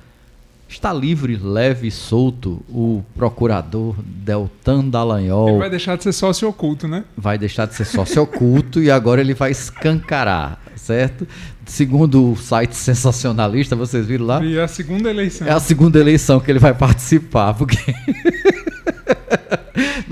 está 0.72 0.92
livre, 0.92 1.36
leve 1.36 1.88
e 1.88 1.90
solto 1.90 2.62
o 2.68 3.02
procurador 3.14 3.94
Deltan 3.98 4.88
Dallagnol 4.88 5.48
Ele 5.50 5.58
vai 5.58 5.70
deixar 5.70 5.96
de 5.96 6.04
ser 6.04 6.12
sócio 6.12 6.48
oculto, 6.48 6.88
né? 6.88 7.04
vai 7.16 7.38
deixar 7.38 7.66
de 7.66 7.74
ser 7.74 7.84
sócio 7.84 8.22
oculto 8.22 8.80
e 8.82 8.90
agora 8.90 9.20
ele 9.20 9.34
vai 9.34 9.50
escancarar, 9.50 10.60
certo? 10.74 11.26
Segundo 11.64 12.32
o 12.32 12.36
site 12.36 12.74
sensacionalista, 12.74 13.76
vocês 13.76 14.06
viram 14.06 14.26
lá? 14.26 14.44
E 14.44 14.56
é 14.56 14.62
a 14.62 14.68
segunda 14.68 15.10
eleição. 15.10 15.46
É 15.46 15.52
a 15.52 15.60
segunda 15.60 15.98
eleição 15.98 16.40
que 16.40 16.50
ele 16.50 16.58
vai 16.58 16.74
participar, 16.74 17.54
porque. 17.54 17.94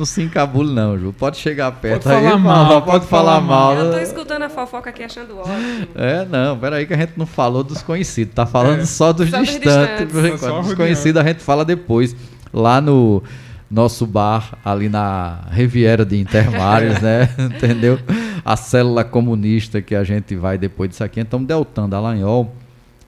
Não 0.00 0.06
se 0.06 0.22
encabule, 0.22 0.72
não, 0.72 0.98
Ju. 0.98 1.12
Pode 1.12 1.36
chegar 1.36 1.70
perto 1.72 2.04
Pode 2.04 2.14
aí. 2.16 2.24
falar 2.24 2.38
mal, 2.38 2.66
pode, 2.68 2.86
pode 2.86 3.06
falar 3.06 3.34
falar 3.34 3.40
mal. 3.40 3.74
Eu 3.74 3.92
tô 3.92 3.98
escutando 3.98 4.42
a 4.42 4.48
fofoca 4.48 4.90
aqui 4.90 5.02
achando 5.02 5.38
ótimo. 5.38 5.88
É, 5.94 6.24
não, 6.24 6.58
peraí 6.58 6.86
que 6.86 6.94
a 6.94 6.96
gente 6.96 7.12
não 7.16 7.26
falou 7.26 7.62
dos 7.62 7.82
conhecidos, 7.82 8.34
tá 8.34 8.44
falando 8.46 8.84
só 8.86 9.12
dos 9.12 9.30
Só 9.30 9.38
dos 9.38 9.48
distantes. 9.48 10.08
distantes. 10.08 10.12
Tá 10.12 10.26
enquanto. 10.28 10.40
só 10.40 10.46
Dos 10.48 10.56
rodeando. 10.56 10.76
conhecidos 10.76 11.22
a 11.22 11.24
gente 11.26 11.42
fala 11.42 11.64
depois, 11.64 12.16
lá 12.52 12.80
no 12.80 13.22
nosso 13.70 14.04
bar, 14.06 14.58
ali 14.64 14.88
na 14.88 15.42
Riviera 15.52 16.04
de 16.04 16.18
Intermares, 16.18 17.00
né? 17.00 17.28
Entendeu? 17.38 17.98
A 18.44 18.56
célula 18.56 19.04
comunista 19.04 19.80
que 19.80 19.94
a 19.94 20.02
gente 20.02 20.34
vai 20.34 20.58
depois 20.58 20.90
disso 20.90 21.04
aqui. 21.04 21.20
Então, 21.20 21.44
Deltan 21.44 21.88
Dallagnol 21.88 22.52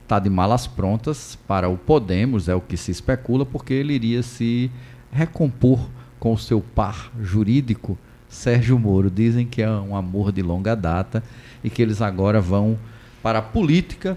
está 0.05 0.19
de 0.19 0.31
malas 0.31 0.67
prontas 0.67 1.37
para 1.49 1.69
o 1.69 1.77
Podemos, 1.77 2.49
é 2.49 2.55
o 2.55 2.61
que 2.61 2.77
se 2.77 2.91
especula, 2.93 3.45
porque 3.47 3.73
ele 3.75 3.95
iria 3.95 4.23
se 4.23 4.71
recompor 5.11 5.81
com 6.23 6.35
o 6.35 6.39
seu 6.39 6.61
par 6.61 7.11
jurídico, 7.21 7.99
Sérgio 8.29 8.79
Moro. 8.79 9.11
Dizem 9.11 9.45
que 9.45 9.61
é 9.61 9.69
um 9.69 9.97
amor 9.97 10.31
de 10.31 10.41
longa 10.41 10.77
data 10.77 11.21
e 11.65 11.69
que 11.69 11.83
eles 11.83 12.01
agora 12.01 12.41
vão 12.41 12.79
para 13.21 13.41
a 13.41 13.43
política 13.43 14.17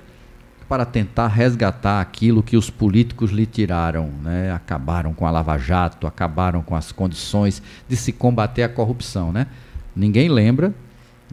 para 0.70 0.86
tentar 0.86 1.30
resgatar 1.30 2.00
aquilo 2.00 2.44
que 2.44 2.56
os 2.56 2.70
políticos 2.70 3.32
lhe 3.32 3.48
tiraram, 3.48 4.12
né? 4.22 4.52
Acabaram 4.52 5.16
com 5.16 5.26
a 5.26 5.32
Lava 5.32 5.58
Jato, 5.58 6.06
acabaram 6.06 6.62
com 6.62 6.76
as 6.76 6.92
condições 6.92 7.60
de 7.90 7.96
se 7.96 8.12
combater 8.12 8.62
a 8.62 8.70
corrupção, 8.70 9.32
né? 9.32 9.48
Ninguém 9.96 10.30
lembra 10.30 10.76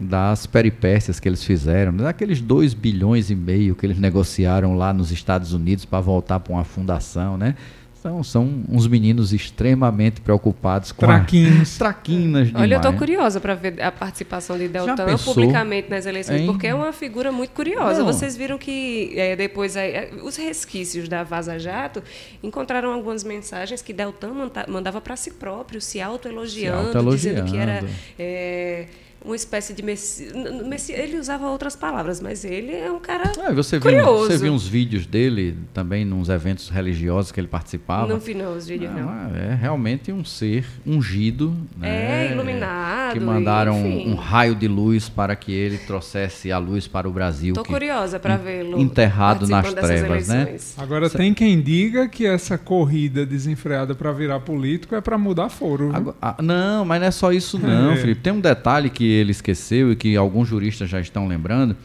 das 0.00 0.46
peripécias 0.46 1.20
que 1.20 1.28
eles 1.28 1.44
fizeram, 1.44 1.94
daqueles 1.94 2.40
2 2.40 2.72
bilhões 2.72 3.28
e 3.28 3.34
meio 3.34 3.74
que 3.74 3.84
eles 3.84 3.98
negociaram 3.98 4.74
lá 4.74 4.90
nos 4.90 5.12
Estados 5.12 5.52
Unidos 5.52 5.84
para 5.84 6.00
voltar 6.00 6.40
para 6.40 6.54
uma 6.54 6.64
fundação, 6.64 7.36
né? 7.36 7.56
São, 8.02 8.24
são 8.24 8.64
uns 8.68 8.88
meninos 8.88 9.32
extremamente 9.32 10.20
preocupados 10.20 10.90
com 10.90 11.06
Traquinos. 11.06 11.76
a 11.76 11.78
traquinas 11.78 12.48
demais. 12.48 12.64
Olha, 12.64 12.74
eu 12.84 12.90
né? 12.90 12.98
curiosa 12.98 13.40
para 13.40 13.54
ver 13.54 13.80
a 13.80 13.92
participação 13.92 14.58
de 14.58 14.66
Deltan 14.66 14.96
publicamente 15.24 15.88
nas 15.88 16.04
eleições, 16.04 16.40
Hein? 16.40 16.46
porque 16.46 16.66
é 16.66 16.74
uma 16.74 16.92
figura 16.92 17.30
muito 17.30 17.50
curiosa. 17.52 18.00
Não. 18.00 18.06
Vocês 18.06 18.36
viram 18.36 18.58
que 18.58 19.12
é, 19.16 19.36
depois 19.36 19.76
aí, 19.76 19.92
é, 19.92 20.10
os 20.20 20.34
resquícios 20.36 21.08
da 21.08 21.22
Vaza 21.22 21.56
Jato 21.60 22.02
encontraram 22.42 22.92
algumas 22.92 23.22
mensagens 23.22 23.80
que 23.82 23.92
Deltan 23.92 24.30
manda- 24.34 24.66
mandava 24.68 25.00
para 25.00 25.14
si 25.14 25.30
próprio, 25.30 25.80
se 25.80 26.00
autoelogiando, 26.00 26.88
autoelogiando. 26.88 27.42
dizendo 27.42 27.50
que 27.52 27.56
era 27.56 27.84
é, 28.18 28.86
uma 29.24 29.36
espécie 29.36 29.72
de 29.72 29.82
messi... 29.82 30.32
messi... 30.64 30.92
Ele 30.92 31.18
usava 31.18 31.46
outras 31.48 31.76
palavras, 31.76 32.20
mas 32.20 32.44
ele 32.44 32.74
é 32.74 32.90
um 32.90 32.98
cara 32.98 33.32
é, 33.38 33.52
você 33.52 33.78
curioso. 33.78 34.28
Viu, 34.28 34.38
você 34.38 34.44
viu 34.44 34.52
uns 34.52 34.66
vídeos 34.66 35.06
dele 35.06 35.56
também, 35.72 36.04
nos 36.04 36.28
eventos 36.28 36.68
religiosos 36.68 37.32
que 37.32 37.40
ele 37.40 37.48
participava? 37.48 38.06
Não 38.06 38.18
vi 38.18 38.34
não, 38.34 38.56
os 38.56 38.66
vídeos 38.66 38.92
não. 38.92 39.02
não. 39.02 39.36
É 39.36 39.54
realmente 39.54 40.12
um 40.12 40.24
ser 40.24 40.66
ungido. 40.86 41.56
Né? 41.76 42.28
É, 42.28 42.32
iluminado. 42.32 43.12
Que 43.14 43.20
mandaram 43.20 43.76
um, 43.76 44.12
um, 44.12 44.14
raio 44.14 44.54
de 44.54 44.68
luz 44.68 45.08
para 45.08 45.36
que 45.36 45.52
ele 45.52 45.78
trouxesse 45.78 46.50
a 46.50 46.58
luz 46.58 46.86
para 46.86 47.08
o 47.08 47.12
Brasil. 47.12 47.52
Estou 47.52 47.64
curiosa 47.64 48.18
para 48.18 48.36
vê-lo. 48.36 48.80
Enterrado 48.80 49.46
nas 49.46 49.72
trevas, 49.72 50.28
né? 50.28 50.56
Agora 50.76 51.08
tem 51.08 51.32
quem 51.34 51.60
diga 51.60 52.08
que 52.08 52.26
essa 52.26 52.58
corrida 52.58 53.24
desenfreada 53.24 53.94
para 53.94 54.12
virar 54.12 54.40
político 54.40 54.94
é 54.94 55.00
para 55.00 55.16
mudar 55.16 55.48
foro. 55.48 55.90
Agora, 55.94 56.16
ah, 56.20 56.36
não, 56.40 56.84
mas 56.84 57.00
não 57.00 57.06
é 57.06 57.10
só 57.10 57.32
isso 57.32 57.58
não, 57.58 57.92
é. 57.92 57.96
Felipe. 57.96 58.20
Tem 58.20 58.32
um 58.32 58.40
detalhe 58.40 58.90
que 58.90 59.11
ele 59.12 59.30
esqueceu 59.30 59.92
e 59.92 59.96
que 59.96 60.16
alguns 60.16 60.48
juristas 60.48 60.88
já 60.88 61.00
estão 61.00 61.26
lembrando, 61.26 61.76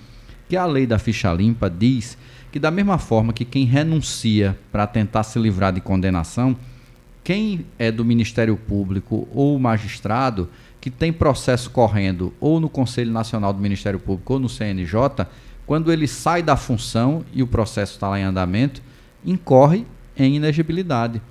que 0.48 0.56
a 0.56 0.66
lei 0.66 0.86
da 0.86 0.98
ficha 0.98 1.32
limpa 1.34 1.70
diz 1.70 2.18
que 2.52 2.60
da 2.60 2.72
mesma 2.72 2.98
forma 2.98 3.34
que 3.34 3.46
quem 3.46 3.66
renuncia 3.66 4.58
para 4.72 4.88
tentar 4.88 5.24
se 5.24 5.38
livrar 5.38 5.74
de 5.74 5.82
condenação, 5.82 6.56
quem 7.24 7.66
é 7.78 7.92
do 7.92 8.06
Ministério 8.06 8.56
Público 8.56 9.28
ou 9.34 9.60
magistrado 9.60 10.50
que 10.80 10.90
tem 10.90 11.12
processo 11.12 11.70
correndo 11.70 12.34
ou 12.40 12.60
no 12.60 12.70
Conselho 12.70 13.12
Nacional 13.12 13.52
do 13.52 13.60
Ministério 13.60 14.00
Público 14.00 14.34
ou 14.34 14.40
no 14.40 14.48
CNJ, 14.48 15.28
quando 15.66 15.92
ele 15.92 16.08
sai 16.08 16.42
da 16.42 16.56
função 16.56 17.26
e 17.34 17.44
o 17.44 17.48
processo 17.48 17.94
está 17.94 18.08
lá 18.08 18.20
em 18.20 18.24
andamento, 18.24 18.82
incorre 19.26 19.86
em 20.16 20.38
inegibilidade. 20.38 21.22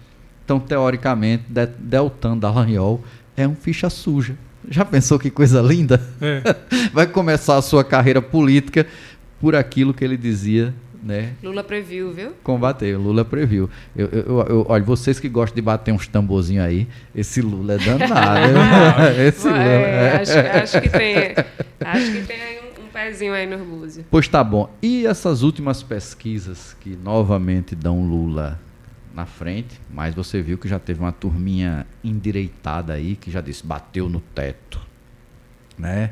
Então, 0.44 0.60
teoricamente, 0.60 1.44
Deltan 1.78 2.36
Dallagnol 2.36 3.02
é 3.36 3.48
um 3.48 3.54
ficha 3.56 3.88
suja. 3.88 4.36
Já 4.68 4.84
pensou 4.84 5.18
que 5.18 5.30
coisa 5.30 5.60
linda? 5.60 6.00
É. 6.20 6.42
Vai 6.92 7.06
começar 7.06 7.56
a 7.56 7.62
sua 7.62 7.84
carreira 7.84 8.20
política 8.20 8.86
por 9.40 9.54
aquilo 9.54 9.94
que 9.94 10.04
ele 10.04 10.16
dizia 10.16 10.74
né? 11.06 11.34
Lula 11.40 11.62
previu, 11.62 12.12
viu? 12.12 12.32
Combateu, 12.42 13.00
Lula 13.00 13.24
previu. 13.24 13.70
Eu, 13.94 14.08
eu, 14.08 14.46
eu, 14.48 14.66
olha, 14.68 14.82
vocês 14.82 15.20
que 15.20 15.28
gostam 15.28 15.54
de 15.54 15.62
bater 15.62 15.92
uns 15.92 16.08
tamborzinhos 16.08 16.64
aí, 16.64 16.88
esse 17.14 17.40
Lula 17.40 17.74
é 17.74 17.78
danado. 17.78 18.58
esse 19.24 19.46
Lula. 19.46 19.62
É, 19.62 20.16
acho, 20.20 20.38
acho, 20.38 20.80
que 20.80 20.88
tem, 20.88 21.16
acho 21.80 22.12
que 22.12 22.22
tem 22.22 22.36
um, 22.60 22.84
um 22.84 22.88
pezinho 22.92 23.32
aí 23.32 23.46
no 23.46 23.58
búzio. 23.64 24.04
Pois 24.10 24.26
tá 24.26 24.42
bom. 24.42 24.68
E 24.82 25.06
essas 25.06 25.42
últimas 25.42 25.80
pesquisas 25.80 26.76
que 26.80 26.96
novamente 26.96 27.76
dão 27.76 28.02
Lula 28.02 28.58
na 29.16 29.24
frente, 29.24 29.80
mas 29.90 30.14
você 30.14 30.42
viu 30.42 30.58
que 30.58 30.68
já 30.68 30.78
teve 30.78 31.00
uma 31.00 31.10
turminha 31.10 31.86
endireitada 32.04 32.92
aí 32.92 33.16
que 33.16 33.30
já 33.30 33.40
disse 33.40 33.64
bateu 33.66 34.10
no 34.10 34.20
teto, 34.20 34.78
né? 35.78 36.10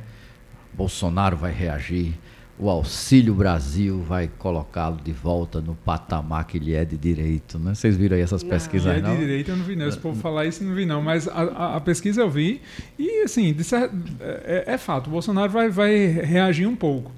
Bolsonaro 0.72 1.36
vai 1.36 1.52
reagir, 1.52 2.14
o 2.58 2.70
Auxílio 2.70 3.34
Brasil 3.34 4.00
vai 4.00 4.30
colocá-lo 4.38 4.96
de 5.04 5.12
volta 5.12 5.60
no 5.60 5.74
patamar 5.74 6.46
que 6.46 6.56
ele 6.56 6.72
é 6.72 6.82
de 6.82 6.96
direito, 6.96 7.58
né? 7.58 7.74
Vocês 7.74 7.94
viram 7.94 8.16
aí 8.16 8.22
essas 8.22 8.42
não. 8.42 8.48
pesquisas 8.48 8.90
aí, 8.90 9.02
não? 9.02 9.10
É 9.10 9.14
de 9.16 9.20
direito 9.20 9.50
eu 9.50 9.56
não 9.58 9.64
vi 9.66 9.76
não, 9.76 9.86
esse 9.86 9.98
povo 9.98 10.18
falar 10.18 10.46
isso 10.46 10.64
não 10.64 10.74
vi 10.74 10.86
não, 10.86 11.02
mas 11.02 11.28
a, 11.28 11.42
a, 11.42 11.76
a 11.76 11.80
pesquisa 11.82 12.22
eu 12.22 12.30
vi 12.30 12.62
e 12.98 13.22
assim, 13.22 13.56
certo, 13.62 13.94
é, 14.18 14.64
é, 14.66 14.78
fato, 14.78 15.08
o 15.08 15.10
Bolsonaro 15.10 15.52
vai, 15.52 15.68
vai 15.68 16.06
reagir 16.06 16.66
um 16.66 16.74
pouco, 16.74 17.12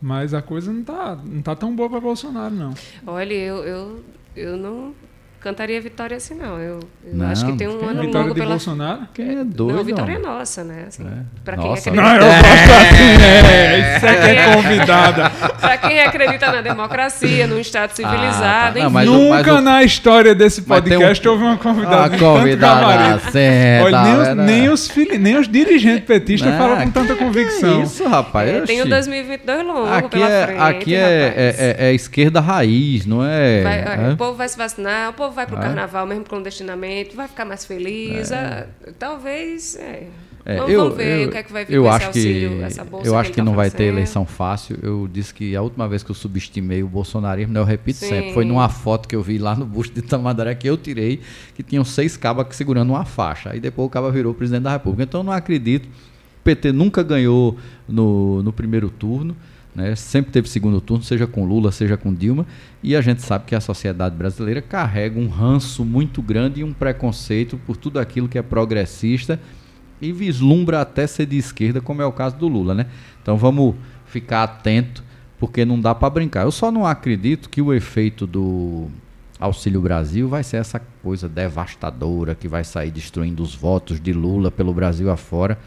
mas 0.00 0.32
a 0.32 0.40
coisa 0.40 0.72
não 0.72 0.84
tá, 0.84 1.16
não 1.16 1.42
tá 1.42 1.56
tão 1.56 1.74
boa 1.74 1.90
para 1.90 1.98
Bolsonaro 1.98 2.54
não. 2.54 2.72
Olha, 3.04 3.34
eu, 3.34 3.64
eu, 3.64 4.04
eu 4.36 4.56
não 4.56 4.94
cantaria 5.44 5.78
vitória 5.78 6.16
assim, 6.16 6.34
não. 6.34 6.58
Eu, 6.58 6.80
eu 7.04 7.14
não, 7.14 7.26
acho 7.26 7.44
que 7.44 7.52
tem 7.52 7.68
um 7.68 7.86
ano 7.86 8.00
vitória 8.00 8.20
longo 8.20 8.34
de 8.34 8.40
pela... 8.40 8.50
Bolsonaro? 8.52 9.00
Quem 9.12 9.40
é 9.40 9.44
doido? 9.44 9.76
Não, 9.76 9.84
vitória 9.84 10.14
é 10.14 10.18
nossa, 10.18 10.64
né? 10.64 10.86
Assim, 10.88 11.06
é. 11.06 11.22
Pra 11.44 11.58
quem 11.58 11.68
nossa. 11.68 11.90
acredita... 11.90 12.02
Não, 12.02 12.16
eu 12.16 12.42
gosto 12.42 12.72
assim, 12.72 13.18
né? 13.18 13.96
Isso 13.96 14.06
é 14.06 14.14
que 14.14 14.30
é 14.30 14.54
convidada. 14.54 15.30
pra 15.60 15.76
quem 15.76 16.00
acredita 16.00 16.50
na 16.50 16.62
democracia, 16.62 17.46
num 17.46 17.58
Estado 17.60 17.90
ah, 17.90 17.94
civilizado. 17.94 18.78
Ah, 18.80 18.90
tá. 18.90 19.04
não, 19.04 19.04
Nunca 19.04 19.54
o... 19.56 19.60
na 19.60 19.82
história 19.82 20.34
desse 20.34 20.62
podcast 20.62 21.28
um... 21.28 21.30
houve 21.30 21.44
uma 21.44 21.58
convidada. 21.58 22.16
Uma 22.16 22.38
convidada 22.38 23.18
certa, 23.30 23.84
Olha, 23.84 24.02
nem, 24.02 24.16
os, 24.16 24.46
nem, 24.46 24.68
os 24.70 24.88
fili... 24.88 25.18
nem 25.18 25.36
os 25.36 25.46
dirigentes 25.46 26.06
petistas 26.06 26.50
não, 26.50 26.58
falam 26.58 26.84
com 26.84 26.90
tanta 26.90 27.14
convicção. 27.16 27.82
isso, 27.82 28.08
rapaz. 28.08 28.48
É, 28.48 28.60
tem 28.62 28.80
o 28.80 28.88
2022 28.88 29.66
longo 29.66 29.92
aqui 29.92 30.08
pela 30.08 30.30
é, 30.30 30.46
frente. 30.46 30.60
Aqui 30.60 30.94
é, 30.94 31.34
é, 31.36 31.76
é, 31.90 31.92
esquerda 31.92 32.40
raiz, 32.40 33.04
não 33.04 33.22
é? 33.22 33.62
Vai, 33.62 34.12
o 34.12 34.16
povo 34.16 34.38
vai 34.38 34.48
se 34.48 34.56
vacinar, 34.56 35.10
o 35.10 35.12
povo 35.12 35.33
vai 35.34 35.46
para 35.46 35.56
o 35.56 35.58
é? 35.58 35.62
carnaval 35.62 36.06
mesmo 36.06 36.24
clandestinamente, 36.24 37.14
vai 37.14 37.28
ficar 37.28 37.44
mais 37.44 37.64
feliz. 37.64 38.30
É. 38.30 38.36
Ah, 38.86 38.92
talvez. 38.98 39.76
É. 39.76 40.08
É, 40.46 40.56
vamos, 40.56 40.72
eu, 40.72 40.80
vamos 40.82 40.96
ver 40.98 41.20
eu, 41.22 41.28
o 41.28 41.30
que 41.30 41.38
é 41.38 41.42
que 41.42 41.52
vai 41.52 41.64
vir 41.64 41.74
eu 41.74 41.84
com 41.84 41.88
acho 41.88 42.06
auxílio, 42.06 42.50
que, 42.50 42.62
essa 42.64 42.84
bolsa 42.84 43.08
Eu 43.08 43.16
acho 43.16 43.30
que, 43.30 43.34
que, 43.34 43.40
tá 43.40 43.44
não 43.44 43.54
vai 43.54 43.70
ter 43.70 43.84
eleição 43.84 44.26
fácil. 44.26 44.78
Eu 44.82 45.08
disse 45.10 45.32
que 45.32 45.56
a 45.56 45.62
última 45.62 45.88
vez 45.88 46.02
que 46.02 46.10
eu 46.10 46.14
subestimei 46.14 46.82
o 46.82 46.86
bolsonarismo, 46.86 47.54
né, 47.54 47.60
eu 47.60 47.64
repito 47.64 47.98
Sim. 47.98 48.08
sempre, 48.08 48.34
foi 48.34 48.44
numa 48.44 48.68
foto 48.68 49.08
que 49.08 49.16
eu 49.16 49.22
vi 49.22 49.38
lá 49.38 49.56
no 49.56 49.64
busto 49.64 49.94
de 49.94 50.02
Tamandaré 50.06 50.54
que 50.54 50.68
eu 50.68 50.76
tirei, 50.76 51.20
que 51.54 51.62
tinham 51.62 51.82
seis 51.82 52.18
cabas 52.18 52.54
segurando 52.54 52.90
uma 52.90 53.06
faixa. 53.06 53.52
Aí 53.52 53.60
depois 53.60 53.86
o 53.86 53.90
caba 53.90 54.10
virou 54.10 54.34
presidente 54.34 54.64
da 54.64 54.72
República. 54.72 55.04
Então 55.04 55.20
eu 55.20 55.24
não 55.24 55.32
acredito. 55.32 55.86
O 55.86 56.44
PT 56.44 56.72
nunca 56.72 57.02
ganhou 57.02 57.56
no, 57.88 58.42
no 58.42 58.52
primeiro 58.52 58.90
turno. 58.90 59.34
Né? 59.74 59.96
Sempre 59.96 60.30
teve 60.30 60.48
segundo 60.48 60.80
turno, 60.80 61.02
seja 61.02 61.26
com 61.26 61.44
Lula, 61.44 61.72
seja 61.72 61.96
com 61.96 62.14
Dilma, 62.14 62.46
e 62.82 62.94
a 62.94 63.00
gente 63.00 63.22
sabe 63.22 63.44
que 63.46 63.54
a 63.54 63.60
sociedade 63.60 64.14
brasileira 64.14 64.62
carrega 64.62 65.18
um 65.18 65.28
ranço 65.28 65.84
muito 65.84 66.22
grande 66.22 66.60
e 66.60 66.64
um 66.64 66.72
preconceito 66.72 67.58
por 67.66 67.76
tudo 67.76 67.98
aquilo 67.98 68.28
que 68.28 68.38
é 68.38 68.42
progressista 68.42 69.40
e 70.00 70.12
vislumbra 70.12 70.80
até 70.80 71.06
ser 71.06 71.26
de 71.26 71.36
esquerda, 71.36 71.80
como 71.80 72.02
é 72.02 72.06
o 72.06 72.12
caso 72.12 72.36
do 72.36 72.46
Lula, 72.46 72.74
né? 72.74 72.86
Então 73.22 73.36
vamos 73.36 73.74
ficar 74.06 74.44
atento, 74.44 75.02
porque 75.38 75.64
não 75.64 75.80
dá 75.80 75.94
para 75.94 76.10
brincar. 76.10 76.42
Eu 76.42 76.52
só 76.52 76.70
não 76.70 76.86
acredito 76.86 77.48
que 77.48 77.60
o 77.60 77.72
efeito 77.72 78.26
do 78.26 78.88
Auxílio 79.40 79.80
Brasil 79.80 80.28
vai 80.28 80.44
ser 80.44 80.58
essa 80.58 80.80
coisa 81.02 81.28
devastadora 81.28 82.34
que 82.34 82.46
vai 82.46 82.62
sair 82.62 82.90
destruindo 82.90 83.42
os 83.42 83.54
votos 83.54 84.00
de 84.00 84.12
Lula 84.12 84.50
pelo 84.50 84.72
Brasil 84.72 85.10
afora, 85.10 85.58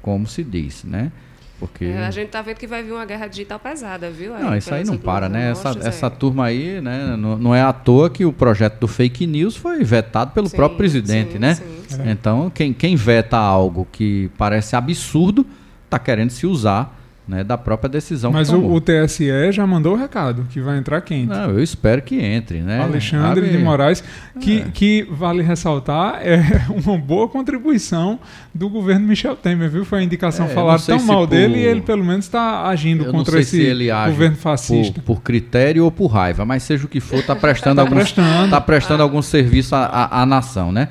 como 0.00 0.26
se 0.26 0.44
diz, 0.44 0.84
né? 0.84 1.10
Porque... 1.58 1.86
É, 1.86 2.06
a 2.06 2.10
gente 2.10 2.28
tá 2.28 2.42
vendo 2.42 2.56
que 2.56 2.66
vai 2.66 2.82
vir 2.82 2.92
uma 2.92 3.04
guerra 3.04 3.26
digital 3.26 3.58
pesada, 3.58 4.10
viu? 4.10 4.38
Não, 4.38 4.56
isso 4.56 4.72
aí 4.74 4.84
não 4.84 4.98
para, 4.98 5.28
né? 5.28 5.50
Essa, 5.50 5.70
é. 5.70 5.88
essa 5.88 6.10
turma 6.10 6.46
aí, 6.46 6.80
né? 6.80 7.16
Não, 7.16 7.38
não, 7.38 7.54
é 7.54 7.62
à 7.62 7.72
toa 7.72 8.10
que 8.10 8.24
o 8.24 8.32
projeto 8.32 8.80
do 8.80 8.88
fake 8.88 9.26
news 9.26 9.56
foi 9.56 9.82
vetado 9.82 10.32
pelo 10.32 10.48
sim, 10.48 10.56
próprio 10.56 10.76
presidente, 10.76 11.32
sim, 11.32 11.38
né? 11.38 11.54
Sim, 11.54 11.82
então, 12.06 12.50
quem, 12.50 12.72
quem 12.72 12.94
veta 12.94 13.38
algo 13.38 13.86
que 13.90 14.30
parece 14.36 14.76
absurdo, 14.76 15.46
está 15.86 15.98
querendo 15.98 16.30
se 16.30 16.46
usar 16.46 16.94
né, 17.26 17.42
da 17.42 17.58
própria 17.58 17.88
decisão. 17.88 18.30
Mas 18.30 18.50
o, 18.50 18.58
o, 18.58 18.80
TSE 18.80 19.50
já 19.50 19.66
mandou 19.66 19.94
o 19.94 19.96
recado 19.96 20.46
que 20.50 20.60
vai 20.60 20.78
entrar 20.78 21.00
quente. 21.00 21.28
Não, 21.28 21.50
eu 21.50 21.62
espero 21.62 22.00
que 22.02 22.20
entre, 22.20 22.60
né? 22.60 22.82
Alexandre 22.82 23.40
Abre... 23.40 23.50
de 23.50 23.58
Moraes, 23.58 24.04
que, 24.40 24.60
é. 24.60 24.64
que 24.72 25.08
vale 25.10 25.42
ressaltar 25.42 26.20
é 26.22 26.40
uma 26.70 26.96
boa 26.96 27.28
contribuição 27.28 28.20
do 28.54 28.68
governo 28.68 29.08
Michel 29.08 29.34
Temer, 29.34 29.68
viu? 29.68 29.84
Foi 29.84 30.00
a 30.00 30.02
indicação 30.02 30.46
é, 30.46 30.48
falar 30.50 30.78
tão 30.80 31.02
mal 31.02 31.20
por... 31.20 31.28
dele 31.28 31.58
e 31.58 31.62
ele 31.62 31.80
pelo 31.80 32.04
menos 32.04 32.26
está 32.26 32.68
agindo 32.68 33.04
eu 33.04 33.12
contra 33.12 33.40
esse 33.40 33.74
governo 34.06 34.36
fascista. 34.36 35.00
Por, 35.00 35.16
por, 35.16 35.22
critério 35.22 35.84
ou 35.84 35.90
por 35.90 36.06
raiva, 36.06 36.44
mas 36.44 36.62
seja 36.62 36.84
o 36.84 36.88
que 36.88 37.00
for, 37.00 37.18
está 37.18 37.34
prestando, 37.34 37.76
tá 37.76 37.82
alguns, 37.82 38.12
prestando. 38.12 38.50
Tá 38.50 38.60
prestando 38.60 39.02
ah. 39.02 39.04
algum 39.04 39.20
serviço 39.20 39.74
à, 39.74 39.84
à, 39.84 40.22
à 40.22 40.26
nação, 40.26 40.70
né? 40.70 40.88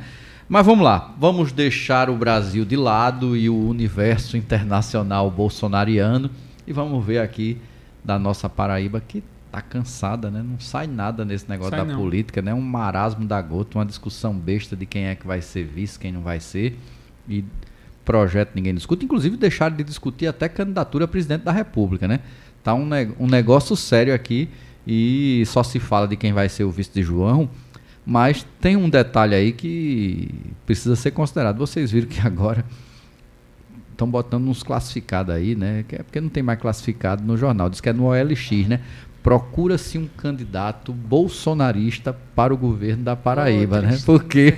Mas 0.47 0.63
vamos 0.63 0.85
lá, 0.85 1.15
vamos 1.17 1.51
deixar 1.51 2.07
o 2.07 2.15
Brasil 2.15 2.65
de 2.65 2.75
lado 2.75 3.35
e 3.35 3.49
o 3.49 3.67
universo 3.67 4.37
internacional 4.37 5.31
bolsonariano 5.31 6.29
e 6.67 6.71
vamos 6.71 7.03
ver 7.03 7.17
aqui 7.17 7.57
da 8.03 8.19
nossa 8.19 8.47
Paraíba 8.47 9.01
que 9.01 9.23
tá 9.51 9.59
cansada, 9.59 10.29
né? 10.29 10.45
Não 10.47 10.59
sai 10.59 10.85
nada 10.85 11.25
nesse 11.25 11.49
negócio 11.49 11.71
sai 11.71 11.79
da 11.79 11.91
não. 11.91 11.99
política, 11.99 12.43
né? 12.43 12.53
Um 12.53 12.61
marasmo 12.61 13.25
da 13.25 13.41
gota, 13.41 13.79
uma 13.79 13.85
discussão 13.87 14.35
besta 14.35 14.75
de 14.75 14.85
quem 14.85 15.05
é 15.05 15.15
que 15.15 15.25
vai 15.25 15.41
ser 15.41 15.63
vice, 15.63 15.97
quem 15.97 16.11
não 16.11 16.21
vai 16.21 16.39
ser 16.39 16.77
e 17.27 17.43
projeto 18.03 18.51
ninguém 18.53 18.75
discute. 18.75 19.03
Inclusive 19.03 19.37
deixaram 19.37 19.75
de 19.75 19.83
discutir 19.83 20.27
até 20.27 20.47
candidatura 20.47 21.05
a 21.05 21.07
presidente 21.07 21.41
da 21.41 21.51
República, 21.51 22.07
né? 22.07 22.19
Tá 22.63 22.75
um, 22.75 22.87
um 23.19 23.25
negócio 23.25 23.75
sério 23.75 24.13
aqui 24.13 24.47
e 24.85 25.43
só 25.47 25.63
se 25.63 25.79
fala 25.79 26.07
de 26.07 26.15
quem 26.15 26.33
vai 26.33 26.47
ser 26.49 26.65
o 26.65 26.69
vice 26.69 26.91
de 26.93 27.01
João 27.01 27.49
mas 28.05 28.45
tem 28.61 28.75
um 28.77 28.89
detalhe 28.89 29.33
aí 29.33 29.51
que 29.51 30.29
precisa 30.65 30.95
ser 30.95 31.11
considerado. 31.11 31.57
Vocês 31.57 31.91
viram 31.91 32.07
que 32.07 32.21
agora 32.25 32.63
estão 33.91 34.07
botando 34.07 34.47
uns 34.47 34.61
classificados 34.61 35.33
aí, 35.33 35.55
né? 35.55 35.83
Que 35.87 35.95
é 35.95 36.03
porque 36.03 36.21
não 36.21 36.29
tem 36.29 36.43
mais 36.43 36.59
classificado 36.59 37.23
no 37.23 37.35
jornal. 37.35 37.69
Diz 37.69 37.81
que 37.81 37.89
é 37.89 37.93
no 37.93 38.05
OLX, 38.05 38.67
né? 38.67 38.81
Procura-se 39.23 39.97
um 39.97 40.05
candidato 40.05 40.93
bolsonarista 40.93 42.15
para 42.35 42.53
o 42.53 42.57
governo 42.57 43.03
da 43.03 43.15
Paraíba, 43.15 43.79
oh, 43.79 43.81
né? 43.81 43.97
Porque. 44.05 44.53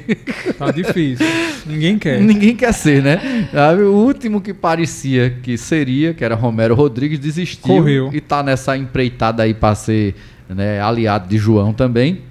Tá 0.58 0.72
difícil. 0.72 1.26
Ninguém 1.66 1.96
quer. 1.98 2.20
Ninguém 2.20 2.54
quer 2.54 2.74
ser, 2.74 3.02
né? 3.02 3.48
O 3.80 3.94
último 3.94 4.42
que 4.42 4.54
parecia 4.54 5.30
que 5.42 5.58
seria, 5.58 6.14
que 6.14 6.22
era 6.22 6.36
Romero 6.36 6.76
Rodrigues, 6.76 7.18
desistiu. 7.18 7.76
Correu. 7.76 8.10
E 8.12 8.18
está 8.18 8.44
nessa 8.44 8.76
empreitada 8.76 9.44
aí 9.44 9.54
para 9.54 9.74
ser 9.74 10.16
né, 10.50 10.82
aliado 10.82 11.30
de 11.30 11.38
João 11.38 11.72
também. 11.72 12.27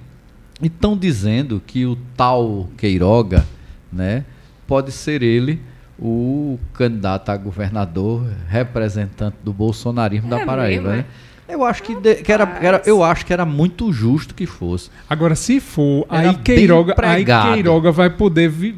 E 0.61 0.67
estão 0.67 0.97
dizendo 0.97 1.61
que 1.65 1.85
o 1.85 1.95
tal 2.15 2.67
Queiroga, 2.77 3.45
né, 3.91 4.25
pode 4.67 4.91
ser 4.91 5.21
ele 5.21 5.61
o 5.99 6.59
candidato 6.73 7.29
a 7.29 7.37
governador, 7.37 8.23
representante 8.47 9.37
do 9.43 9.51
bolsonarismo 9.53 10.27
É 10.33 10.39
da 10.39 10.45
Paraíba, 10.45 10.89
mesmo, 10.89 10.93
é? 10.93 10.97
né? 10.97 11.05
Eu 11.49 11.63
acho 11.63 11.81
que, 11.81 11.95
de- 11.95 12.15
que 12.15 12.31
era, 12.31 12.43
era- 12.61 12.81
eu 12.85 13.01
acho 13.03 13.25
que 13.25 13.31
era 13.31 13.45
muito 13.45 13.91
justo 13.93 14.35
que 14.35 14.45
fosse. 14.45 14.89
Agora, 15.09 15.33
se 15.33 15.59
for, 15.61 16.05
Era 16.11 16.29
aí 16.31 16.35
Queiroga, 16.37 16.93
aí. 16.93 17.53
Queiroga 17.53 17.91
vai 17.91 18.09
poder 18.09 18.49
vi- 18.49 18.75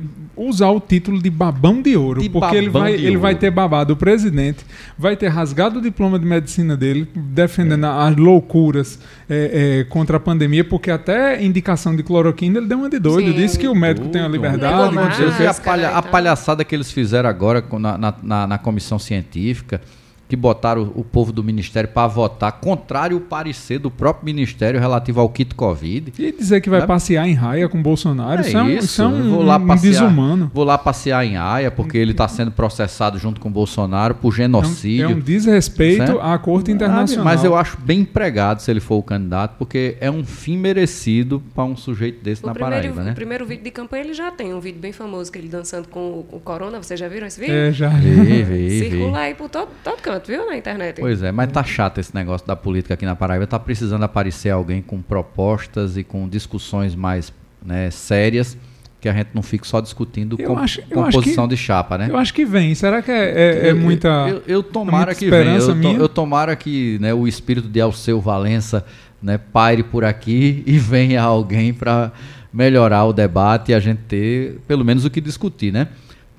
usar 0.47 0.69
o 0.69 0.79
título 0.79 1.21
de 1.21 1.29
babão 1.29 1.81
de 1.81 1.95
ouro. 1.97 2.21
De 2.21 2.29
porque 2.29 2.55
ele 2.55 2.69
vai, 2.69 2.93
ele 2.93 3.17
vai 3.17 3.35
ter 3.35 3.51
babado 3.51 3.93
o 3.93 3.95
presidente, 3.97 4.65
vai 4.97 5.15
ter 5.17 5.27
rasgado 5.27 5.79
o 5.79 5.81
diploma 5.81 6.17
de 6.17 6.25
medicina 6.25 6.77
dele, 6.77 7.07
defendendo 7.13 7.85
as 7.85 8.15
loucuras 8.15 8.99
é, 9.29 9.79
é, 9.79 9.83
contra 9.85 10.17
a 10.17 10.19
pandemia, 10.19 10.63
porque 10.63 10.89
até 10.89 11.43
indicação 11.43 11.95
de 11.95 12.03
cloroquina 12.03 12.57
ele 12.59 12.67
deu 12.67 12.77
uma 12.77 12.89
de 12.89 12.99
doido. 12.99 13.31
Sim. 13.31 13.37
Disse 13.37 13.59
que 13.59 13.67
o 13.67 13.75
médico 13.75 14.07
tem 14.09 14.21
a 14.21 14.25
Tudo. 14.25 14.33
liberdade. 14.33 14.95
Não 14.95 15.03
e 15.03 15.25
o 15.25 15.49
a, 15.49 15.53
palha- 15.53 15.95
a 15.95 15.99
Então. 15.99 16.11
palhaçada 16.11 16.63
que 16.63 16.73
eles 16.75 16.91
fizeram 16.91 17.29
agora 17.29 17.63
na, 17.79 17.97
na- 17.97 18.15
na- 18.23 18.47
na 18.47 18.57
comissão 18.57 18.97
científica, 18.97 19.81
que 20.29 20.35
botaram 20.35 20.91
o, 20.95 21.03
povo 21.03 21.33
do 21.33 21.43
ministério 21.43 21.89
para 21.89 22.07
votar, 22.07 22.51
contrário 22.53 23.17
ao 23.17 23.21
parecer 23.21 23.79
do 23.79 23.89
próprio 23.89 24.25
ministério 24.25 24.79
relativo 24.79 25.19
ao 25.19 25.27
kit 25.27 25.55
Covid. 25.55 26.13
E 26.19 26.31
dizer 26.31 26.61
que 26.61 26.69
vai 26.69 26.81
Né? 26.81 26.85
passear 26.85 27.27
em 27.27 27.33
raia 27.33 27.67
com 27.67 27.81
Bolsonaro, 27.81 28.41
isso 28.41 28.55
é 28.55 28.61
um, 28.61 28.69
isso 28.69 29.01
é 29.01 29.07
um, 29.07 29.31
vou 29.31 29.43
lá 29.43 29.57
um 29.57 29.65
passear, 29.65 29.91
desumano. 29.91 30.51
Vou 30.53 30.63
lá 30.63 30.77
passear 30.77 31.25
em 31.25 31.35
Haia, 31.35 31.71
porque 31.71 31.97
ele 31.97 32.11
está 32.11 32.27
sendo 32.27 32.51
processado 32.51 33.17
junto 33.17 33.41
com 33.41 33.49
o 33.49 33.51
Bolsonaro 33.51 34.13
por 34.13 34.27
É 34.27 34.31
um, 34.31 34.35
genocídio. 34.35 35.05
é 35.05 35.07
um 35.07 35.19
desrespeito 35.19 36.05
Certo? 36.05 36.21
à 36.21 36.37
Corte 36.37 36.71
Internacional. 36.71 37.25
Mas 37.25 37.43
eu 37.43 37.55
acho 37.55 37.77
bem 37.81 38.01
empregado 38.01 38.61
se 38.61 38.69
ele 38.69 38.79
for 38.79 38.97
o 38.97 39.03
candidato, 39.03 39.55
porque 39.57 39.97
é 39.99 40.11
um 40.11 40.23
fim 40.23 40.57
merecido 40.57 41.41
para 41.55 41.63
um 41.63 41.75
sujeito 41.75 42.23
desse 42.23 42.43
O 42.43 42.47
na 42.47 42.53
primeiro, 42.53 42.75
Paraíba, 42.75 43.03
né? 43.03 43.11
o 43.11 43.15
primeiro 43.15 43.45
vídeo 43.47 43.63
de 43.63 43.71
campanha 43.71 44.03
ele 44.03 44.13
já 44.13 44.29
tem, 44.29 44.53
um 44.53 44.59
vídeo 44.59 44.79
bem 44.79 44.91
famoso 44.91 45.31
que 45.31 45.39
ele 45.39 45.47
dançando 45.47 45.87
com 45.87 45.99
o, 45.99 46.25
o 46.33 46.39
Corona. 46.39 46.77
Vocês 46.81 46.99
já 46.99 47.07
viram 47.07 47.25
esse 47.25 47.39
vídeo? 47.39 47.55
É, 47.55 47.71
já. 47.71 47.89
Vi, 47.89 48.11
vi, 48.11 48.43
vi. 48.43 48.79
Circula 48.79 49.19
aí 49.19 49.33
por 49.33 49.49
todo, 49.49 49.69
todo 49.83 50.01
canto, 50.01 50.18
viu? 50.27 50.45
Na 50.45 50.55
internet. 50.57 50.99
Pois 50.99 51.21
é, 51.23 51.31
mas 51.31 51.51
tá 51.51 51.63
chato 51.63 51.99
esse 51.99 52.13
negócio 52.13 52.45
da 52.47 52.55
política 52.55 52.93
aqui 52.93 53.05
na 53.05 53.15
Paraíba. 53.15 53.45
Tá 53.47 53.59
precisando 53.59 54.03
aparecer 54.03 54.49
alguém 54.49 54.81
com 54.81 55.01
propostas 55.01 55.97
e 55.97 56.03
com 56.03 56.27
discussões 56.27 56.95
mais 56.95 57.31
né, 57.65 57.89
sérias, 57.91 58.57
que 59.01 59.07
a 59.07 59.13
gente 59.13 59.29
não 59.33 59.41
fique 59.41 59.65
só 59.67 59.79
discutindo 59.79 60.35
Eu 60.39 60.49
com, 60.53 60.59
acho- 60.59 60.81
composição 60.83 61.47
que- 61.47 61.55
de 61.55 61.61
chapa, 61.61 61.97
né? 61.97 62.07
Eu 62.09 62.17
acho 62.17 62.33
que 62.33 62.45
vem. 62.45 62.75
Será 62.75 63.01
que 63.01 63.11
é, 63.11 63.15
é- 63.15 63.67
é 63.67 63.71
Eu- 63.71 63.77
muita. 63.77 64.07
Eu, 64.29 64.43
eu 64.47 64.63
tomara 64.63 65.05
muita 65.07 65.15
que 65.15 65.29
venha. 65.29 65.43
Eu, 65.53 65.57
esperança 65.59 65.81
to- 65.81 66.01
eu 66.01 66.09
tomara 66.09 66.55
que 66.55 66.97
né, 66.99 67.13
o 67.13 67.27
espírito 67.27 67.67
de 67.69 67.79
Alceu 67.79 68.19
Valença 68.19 68.85
né, 69.21 69.37
paire 69.37 69.83
por 69.83 70.03
aqui 70.03 70.63
e 70.67 70.77
venha 70.77 71.21
alguém 71.21 71.73
para 71.73 72.11
melhorar 72.51 73.05
o 73.05 73.13
debate 73.13 73.71
e 73.71 73.75
a 73.75 73.79
gente 73.79 73.99
ter 74.07 74.59
pelo 74.67 74.83
menos 74.83 75.05
o 75.05 75.09
que 75.09 75.21
discutir, 75.21 75.71
né? 75.71 75.87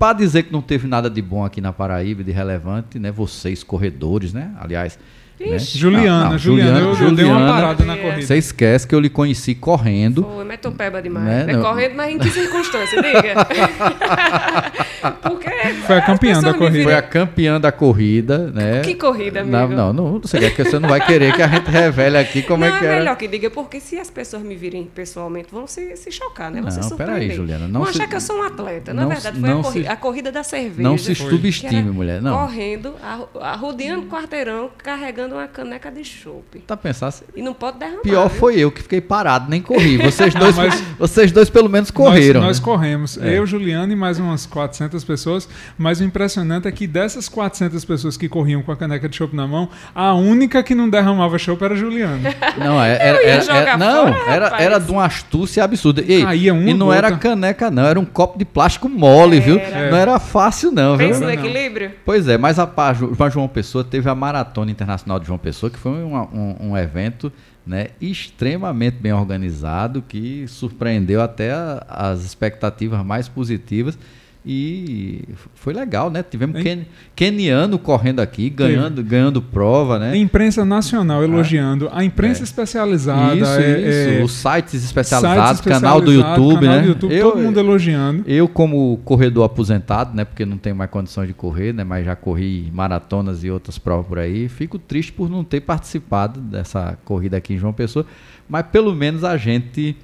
Para 0.00 0.16
dizer 0.16 0.44
que 0.44 0.52
não 0.52 0.62
teve 0.62 0.88
nada 0.88 1.10
de 1.10 1.20
bom 1.20 1.44
aqui 1.44 1.60
na 1.60 1.74
Paraíba, 1.74 2.24
de 2.24 2.32
relevante, 2.32 2.98
né? 2.98 3.12
Vocês, 3.12 3.62
corredores, 3.62 4.32
né? 4.32 4.50
Aliás. 4.58 4.98
Né? 5.40 5.58
Juliana, 5.58 6.24
Não, 6.24 6.30
não, 6.32 6.38
Juliana, 6.38 6.78
eu, 6.80 6.86
eu 6.88 7.14
dei 7.14 7.24
uma 7.24 7.34
Juliana, 7.38 7.52
parada 7.52 7.84
na 7.84 7.94
É. 7.94 7.96
corrida. 7.96 8.22
Você 8.22 8.36
esquece 8.36 8.86
que 8.86 8.94
eu 8.94 9.00
lhe 9.00 9.08
conheci 9.08 9.54
correndo. 9.54 10.22
Foi 10.24 10.44
metopeba 10.44 11.00
demais. 11.00 11.24
Né? 11.26 11.46
É 11.48 11.56
Não. 11.56 11.62
correndo, 11.62 11.94
mas 11.96 12.14
em 12.14 12.18
que 12.18 12.30
circunstância? 12.30 13.00
Diga. 13.02 13.46
Porque 15.22 15.48
Foi 15.86 15.96
a 15.96 16.02
campeã 16.02 16.40
da 16.40 16.54
corrida. 16.54 16.84
Foi 16.84 16.94
a 16.94 17.02
campeã 17.02 17.60
da 17.60 17.72
corrida, 17.72 18.38
né? 18.52 18.80
Que 18.82 18.94
corrida, 18.94 19.40
amigo? 19.40 19.56
Não, 19.56 19.92
não, 19.92 19.92
não, 20.12 20.20
você, 20.20 20.38
quer 20.38 20.54
que 20.54 20.62
você 20.64 20.78
não 20.78 20.88
vai 20.88 21.00
querer 21.04 21.34
que 21.34 21.42
a 21.42 21.48
gente 21.48 21.70
revele 21.70 22.18
aqui 22.18 22.42
como 22.42 22.64
não, 22.64 22.74
é 22.74 22.78
que 22.78 22.84
é 22.84 22.88
era. 22.88 22.98
melhor 22.98 23.16
que 23.16 23.26
diga, 23.26 23.50
porque 23.50 23.80
se 23.80 23.98
as 23.98 24.10
pessoas 24.10 24.42
me 24.42 24.54
virem 24.56 24.84
pessoalmente, 24.94 25.48
vão 25.50 25.66
se, 25.66 25.96
se 25.96 26.10
chocar, 26.12 26.50
né? 26.50 26.60
Vão 26.60 26.70
se 26.70 26.80
Não, 26.80 26.88
surpreender. 26.88 27.20
peraí, 27.20 27.34
Juliana, 27.36 27.66
não 27.66 27.80
vão 27.82 27.92
se- 27.92 27.98
achar 27.98 28.08
que 28.08 28.16
eu 28.16 28.20
sou 28.20 28.36
um 28.38 28.42
atleta. 28.42 28.92
Na 28.92 29.02
não 29.02 29.08
verdade, 29.08 29.36
se- 29.36 29.40
foi 29.40 29.50
não 29.50 29.60
a, 29.60 29.62
corri- 29.62 29.82
se- 29.82 29.88
a 29.88 29.96
corrida 29.96 30.32
da 30.32 30.42
cerveja. 30.42 30.82
Não 30.88 30.98
se 30.98 31.14
subestime, 31.14 31.90
mulher, 31.90 32.20
não. 32.20 32.36
Correndo, 32.38 32.94
arro- 33.02 33.28
arrodeando 33.40 34.02
o 34.02 34.06
quarteirão, 34.06 34.70
carregando 34.78 35.29
uma 35.32 35.46
caneca 35.48 35.90
de 35.90 36.04
chope. 36.04 36.60
Tá 36.60 36.76
pensando? 36.76 37.14
E 37.34 37.42
não 37.42 37.54
pode 37.54 37.78
derramar. 37.78 38.02
Pior 38.02 38.28
viu? 38.28 38.38
foi 38.38 38.58
eu 38.58 38.70
que 38.70 38.82
fiquei 38.82 39.00
parado, 39.00 39.48
nem 39.50 39.60
corri. 39.60 39.96
Vocês 40.02 40.34
dois, 40.34 40.56
mas- 40.56 40.80
vocês 40.98 41.32
dois 41.32 41.48
pelo 41.50 41.68
menos 41.68 41.90
correram. 41.90 42.40
Nós, 42.40 42.48
nós 42.48 42.60
né? 42.60 42.64
corremos. 42.64 43.18
É. 43.18 43.38
Eu, 43.38 43.46
Juliano 43.46 43.92
e 43.92 43.96
mais 43.96 44.18
umas 44.18 44.46
400 44.46 45.02
pessoas. 45.04 45.48
Mas 45.78 46.00
o 46.00 46.04
impressionante 46.04 46.68
é 46.68 46.72
que 46.72 46.86
dessas 46.86 47.28
400 47.28 47.84
pessoas 47.84 48.16
que 48.16 48.28
corriam 48.28 48.62
com 48.62 48.70
a 48.72 48.76
caneca 48.76 49.08
de 49.08 49.16
chopp 49.16 49.34
na 49.34 49.46
mão, 49.46 49.68
a 49.94 50.14
única 50.14 50.62
que 50.62 50.74
não 50.74 50.88
derramava 50.88 51.38
chopp 51.38 51.62
era 51.64 51.74
a 51.74 51.76
Juliana. 51.76 52.30
Não, 52.58 52.82
é- 52.82 52.98
era, 53.00 53.26
era, 53.26 53.40
jogar 53.42 53.56
era- 53.60 53.76
não, 53.78 54.12
fora, 54.12 54.30
era, 54.32 54.44
rapaz. 54.46 54.62
era 54.62 54.78
de 54.78 54.90
uma 54.90 55.04
astúcia 55.04 55.64
absurda. 55.64 56.02
Caía 56.02 56.52
uma 56.52 56.70
e 56.70 56.74
não 56.74 56.86
gota. 56.86 56.98
era 56.98 57.16
caneca, 57.16 57.70
não, 57.70 57.84
era 57.86 57.98
um 57.98 58.04
copo 58.04 58.38
de 58.38 58.44
plástico 58.44 58.88
mole, 58.88 59.40
viu? 59.40 59.58
Era. 59.58 59.90
Não 59.90 59.96
era 59.96 60.18
fácil, 60.18 60.70
não, 60.72 60.96
viu? 60.96 61.08
Pensa 61.08 61.20
no 61.24 61.30
equilíbrio. 61.30 61.92
Pois 62.04 62.26
é, 62.28 62.36
mas 62.36 62.58
a, 62.58 62.68
a 62.76 63.28
João 63.30 63.48
Pessoa 63.48 63.84
teve 63.84 64.08
a 64.08 64.14
Maratona 64.14 64.70
Internacional 64.70 65.19
de 65.20 65.26
João 65.26 65.38
Pessoa, 65.38 65.70
que 65.70 65.78
foi 65.78 65.92
um, 65.92 66.16
um- 66.16 66.56
um 66.70 66.76
evento 66.76 67.32
né, 67.66 67.88
extremamente 68.00 68.96
bem 68.96 69.12
organizado, 69.12 70.02
que 70.02 70.46
surpreendeu 70.48 71.20
até 71.22 71.52
a- 71.52 71.84
as 71.88 72.24
expectativas 72.24 73.04
mais 73.04 73.28
positivas. 73.28 73.98
E 74.44 75.22
foi 75.54 75.74
legal, 75.74 76.10
né? 76.10 76.22
Tivemos 76.22 76.62
ken, 76.62 76.86
keniano 77.14 77.78
correndo 77.78 78.20
aqui, 78.20 78.48
ganhando, 78.48 79.02
ganhando 79.04 79.42
prova, 79.42 79.98
né? 79.98 80.16
imprensa 80.16 80.64
nacional 80.64 81.22
elogiando, 81.22 81.90
a 81.92 82.02
imprensa 82.02 82.40
É. 82.40 82.44
especializada, 82.44 83.34
isso, 83.36 83.50
é- 83.50 83.80
isso. 83.80 84.08
é, 84.20 84.24
Os 84.24 84.32
sites 84.32 84.82
especializados, 84.82 85.58
sites 85.58 85.72
canal 85.72 86.00
do 86.00 86.10
YouTube, 86.10 86.60
canal 86.60 86.76
né? 86.76 86.80
do 86.82 86.88
YouTube, 86.88 87.14
Eu- 87.14 87.30
todo 87.32 87.42
mundo 87.42 87.60
elogiando. 87.60 88.24
Eu, 88.26 88.48
como 88.48 88.98
corredor 89.04 89.44
aposentado, 89.44 90.16
né, 90.16 90.24
porque 90.24 90.46
não 90.46 90.56
tenho 90.56 90.74
mais 90.74 90.90
condições 90.90 91.28
de 91.28 91.34
correr, 91.34 91.74
né, 91.74 91.84
mas 91.84 92.06
já 92.06 92.16
corri 92.16 92.70
maratonas 92.72 93.44
e 93.44 93.50
outras 93.50 93.76
provas 93.76 94.06
por 94.06 94.18
aí, 94.18 94.48
fico 94.48 94.78
triste 94.78 95.12
por 95.12 95.28
não 95.28 95.44
ter 95.44 95.60
participado 95.60 96.40
dessa 96.40 96.96
corrida 97.04 97.36
aqui 97.36 97.52
em 97.52 97.58
João 97.58 97.74
Pessoa, 97.74 98.06
mas 98.48 98.64
pelo 98.72 98.94
menos 98.94 99.22
a 99.22 99.36
gente 99.36 99.94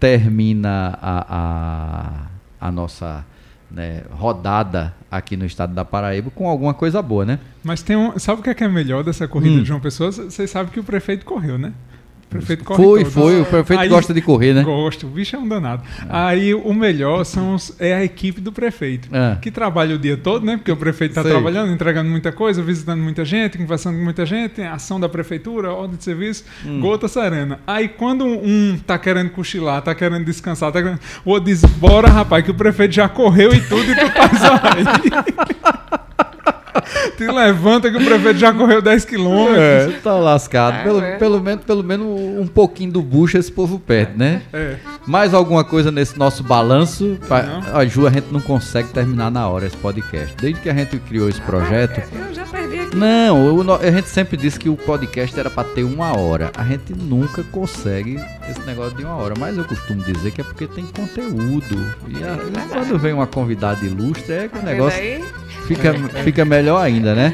termina 0.00 0.98
a, 1.00 1.26
a, 2.60 2.66
a 2.68 2.72
nossa 2.72 3.24
né, 3.70 4.02
rodada 4.10 4.94
aqui 5.10 5.36
no 5.36 5.44
estado 5.44 5.74
da 5.74 5.84
Paraíba 5.84 6.30
com 6.30 6.48
alguma 6.48 6.72
coisa 6.74 7.00
boa, 7.02 7.24
né? 7.24 7.38
Mas 7.62 7.82
tem 7.82 7.96
um, 7.96 8.18
sabe 8.18 8.40
o 8.40 8.44
que 8.44 8.50
é, 8.50 8.54
que 8.54 8.64
é 8.64 8.68
melhor 8.68 9.02
dessa 9.04 9.26
corrida 9.28 9.56
Hum. 9.56 9.60
de 9.62 9.64
João 9.68 9.80
Pessoa? 9.80 10.10
Vocês 10.10 10.50
sabem 10.50 10.72
que 10.72 10.80
o 10.80 10.84
prefeito 10.84 11.24
correu, 11.24 11.58
né? 11.58 11.72
O 12.28 12.30
prefeito 12.30 12.62
corre 12.62 12.82
Foi, 12.84 12.98
todas. 13.00 13.14
foi, 13.14 13.40
o 13.40 13.44
prefeito 13.46 13.80
Aí- 13.80 13.88
gosta 13.88 14.12
de 14.12 14.20
correr, 14.20 14.52
né? 14.52 14.62
Gosto, 14.62 15.06
o 15.06 15.08
bicho 15.08 15.34
é 15.34 15.38
um 15.38 15.48
danado. 15.48 15.82
Aí 16.10 16.52
o 16.52 16.74
melhor 16.74 17.24
são 17.24 17.54
os- 17.54 17.74
é 17.80 17.94
a 17.94 18.04
equipe 18.04 18.38
do 18.38 18.52
prefeito, 18.52 19.08
Ah. 19.10 19.38
que 19.40 19.50
trabalha 19.50 19.94
o 19.94 19.98
dia 19.98 20.14
todo, 20.14 20.44
né? 20.44 20.58
Porque 20.58 20.70
o 20.70 20.76
prefeito 20.76 21.12
está 21.12 21.22
trabalhando, 21.24 21.72
entregando 21.72 22.10
muita 22.10 22.30
coisa, 22.30 22.62
visitando 22.62 23.00
muita 23.00 23.24
gente, 23.24 23.56
conversando 23.56 23.96
com 23.96 24.04
muita 24.04 24.26
gente, 24.26 24.60
ação 24.60 25.00
da 25.00 25.08
prefeitura, 25.08 25.72
ordem 25.72 25.96
de 25.96 26.04
serviço, 26.04 26.44
Hum. 26.66 26.80
gota 26.80 27.08
serena. 27.08 27.60
Aí 27.66 27.88
quando 27.88 28.26
um 28.26 28.78
tá 28.86 28.98
querendo 28.98 29.30
cochilar, 29.30 29.80
tá 29.80 29.94
querendo 29.94 30.26
descansar, 30.26 30.70
tá 30.70 30.82
querendo... 30.82 31.00
o 31.24 31.30
outro 31.30 31.46
diz, 31.46 31.64
bora 31.64 32.08
rapaz, 32.10 32.44
que 32.44 32.50
o 32.50 32.54
prefeito 32.54 32.94
já 32.94 33.08
correu 33.08 33.54
e 33.54 33.60
tudo 33.62 33.90
e 33.90 33.94
tu 33.94 34.10
tá 34.12 34.28
aí. 34.76 36.27
Te 37.16 37.26
levanta 37.26 37.90
que 37.90 37.96
o 37.96 38.04
prefeito 38.04 38.38
já 38.38 38.52
correu 38.52 38.80
10 38.82 39.04
quilômetros. 39.04 39.58
É, 39.58 39.98
tá 40.02 40.14
lascado. 40.14 40.76
É, 40.76 40.82
pelo, 40.84 41.00
é. 41.00 41.16
pelo, 41.16 41.40
menos, 41.40 41.64
pelo 41.64 41.82
menos 41.84 42.06
um 42.06 42.46
pouquinho 42.46 42.92
do 42.92 43.02
bucho 43.02 43.36
esse 43.38 43.50
povo 43.50 43.78
perde, 43.78 44.12
né? 44.16 44.42
É. 44.52 44.76
Mais 45.06 45.32
alguma 45.34 45.64
coisa 45.64 45.90
nesse 45.90 46.18
nosso 46.18 46.42
balanço? 46.42 47.18
Não. 47.28 47.76
A 47.76 47.84
Ju, 47.86 48.06
a 48.06 48.10
gente 48.10 48.28
não 48.32 48.40
consegue 48.40 48.88
terminar 48.88 49.30
na 49.30 49.48
hora 49.48 49.66
esse 49.66 49.76
podcast. 49.76 50.34
Desde 50.36 50.60
que 50.60 50.68
a 50.68 50.74
gente 50.74 50.98
criou 50.98 51.28
esse 51.28 51.40
projeto. 51.40 52.02
Eu 52.28 52.34
já 52.34 52.44
perdi 52.44 52.78
aqui. 52.80 52.96
Não, 52.96 53.62
no- 53.64 53.74
a 53.74 53.90
gente 53.90 54.08
sempre 54.08 54.36
disse 54.36 54.58
que 54.58 54.68
o 54.68 54.76
podcast 54.76 55.38
era 55.38 55.50
pra 55.50 55.64
ter 55.64 55.84
uma 55.84 56.16
hora. 56.16 56.50
A 56.56 56.64
gente 56.64 56.92
nunca 56.94 57.42
consegue 57.44 58.20
esse 58.48 58.60
negócio 58.66 58.96
de 58.96 59.04
uma 59.04 59.14
hora. 59.16 59.34
Mas 59.38 59.56
eu 59.56 59.64
costumo 59.64 60.02
dizer 60.02 60.30
que 60.32 60.40
é 60.40 60.44
porque 60.44 60.66
tem 60.66 60.84
conteúdo. 60.86 61.76
E, 62.08 62.16
a- 62.24 62.64
e 62.64 62.68
quando 62.68 62.98
vem 62.98 63.12
uma 63.12 63.26
convidada 63.26 63.84
ilustre, 63.84 64.32
é 64.32 64.48
que 64.48 64.58
o 64.58 64.62
negócio 64.62 64.98
aí? 65.00 65.24
Fica, 65.68 65.92
fica 66.24 66.44
melhor 66.44 66.82
ainda, 66.82 67.14
né? 67.14 67.32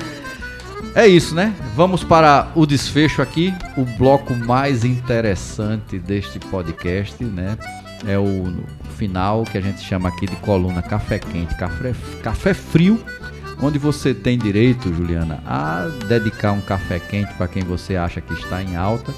É 0.95 1.07
isso, 1.07 1.35
né? 1.35 1.55
Vamos 1.75 2.05
para 2.05 2.51
o 2.55 2.67
desfecho 2.67 3.23
aqui, 3.23 3.55
o 3.77 3.85
bloco 3.85 4.35
mais 4.35 4.85
interessante 4.85 5.99
deste 5.99 6.39
podcast, 6.39 7.23
né? 7.25 7.57
É 8.07 8.19
o 8.19 8.53
final 8.97 9.45
que 9.45 9.57
a 9.57 9.61
gente 9.61 9.81
chama 9.81 10.09
aqui 10.09 10.27
de 10.27 10.37
coluna 10.37 10.83
café 10.83 11.19
quente, 11.19 11.55
café, 11.57 11.95
café 12.23 12.55
frio, 12.55 13.03
onde 13.63 13.79
você 13.79 14.13
tem 14.13 14.37
direito, 14.37 14.93
Juliana, 14.93 15.41
a 15.47 15.89
dedicar 16.09 16.53
um 16.53 16.61
café 16.61 16.99
quente 16.99 17.33
para 17.35 17.49
quem 17.49 17.63
você 17.63 17.97
acha 17.97 18.21
que 18.21 18.35
está 18.35 18.63
em 18.63 18.77
alta 18.77 19.13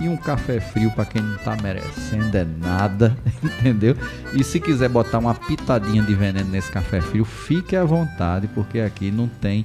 e 0.00 0.08
um 0.08 0.16
café 0.16 0.60
frio 0.60 0.90
para 0.92 1.04
quem 1.04 1.22
não 1.22 1.36
está 1.36 1.56
merecendo 1.56 2.36
é 2.36 2.44
nada, 2.44 3.16
entendeu? 3.42 3.96
E 4.34 4.42
se 4.42 4.58
quiser 4.58 4.88
botar 4.88 5.18
uma 5.18 5.34
pitadinha 5.34 6.02
de 6.02 6.14
veneno 6.14 6.50
nesse 6.50 6.70
café 6.70 7.00
frio, 7.00 7.24
fique 7.24 7.76
à 7.76 7.84
vontade, 7.84 8.48
porque 8.48 8.80
aqui 8.80 9.10
não 9.10 9.28
tem 9.28 9.64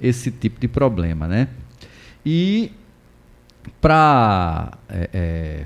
esse 0.00 0.30
tipo 0.30 0.60
de 0.60 0.66
problema, 0.66 1.28
né? 1.28 1.48
E 2.24 2.72
para 3.80 4.72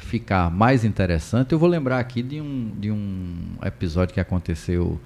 ficar 0.01 0.51
mais 0.51 0.85
interessante, 0.85 1.53
eu 1.53 1.59
vou 1.59 1.69
lembrar 1.69 1.99
aqui 1.99 2.23
de 2.23 2.41
um, 2.41 2.73
de 2.79 2.91
um 2.91 3.57
episódio 3.63 4.13
que 4.13 4.21
aconteceu 4.21 5.01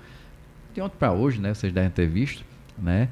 de 0.75 0.81
ontem 0.81 0.97
para 0.99 1.13
hoje, 1.13 1.41
né? 1.41 1.55
Vocês 1.55 1.73
devem 1.73 1.91
ter 1.91 2.07
visto, 2.07 2.45
né? 2.79 3.09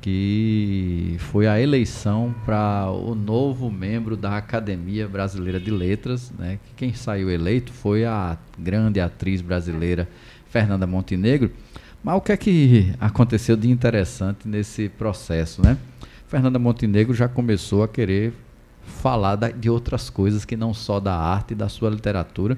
Que 0.00 1.16
foi 1.18 1.46
a 1.46 1.60
eleição 1.60 2.34
para 2.46 2.88
o 2.90 3.14
novo 3.14 3.70
membro 3.70 4.16
da 4.16 4.36
Academia 4.36 5.08
Brasileira 5.08 5.58
de 5.58 5.70
Letras, 5.70 6.32
né? 6.38 6.58
Que 6.64 6.74
quem 6.74 6.94
saiu 6.94 7.30
eleito 7.30 7.72
foi 7.72 8.04
a 8.04 8.38
grande 8.56 9.00
atriz 9.00 9.40
brasileira 9.40 10.08
Fernanda 10.48 10.86
Montenegro. 10.86 11.50
Mas 12.02 12.16
o 12.16 12.20
que 12.20 12.32
é 12.32 12.36
que 12.36 12.94
aconteceu 13.00 13.56
de 13.56 13.68
interessante 13.68 14.46
nesse 14.46 14.88
processo, 14.88 15.60
né? 15.62 15.76
Fernanda 16.28 16.58
Montenegro 16.58 17.12
já 17.12 17.26
começou 17.26 17.82
a 17.82 17.88
querer 17.88 18.32
falar 18.82 19.36
de 19.36 19.68
outras 19.68 20.08
coisas 20.08 20.44
que 20.44 20.56
não 20.56 20.72
só 20.72 21.00
da 21.00 21.14
arte 21.14 21.52
e 21.52 21.54
da 21.54 21.68
sua 21.68 21.90
literatura. 21.90 22.56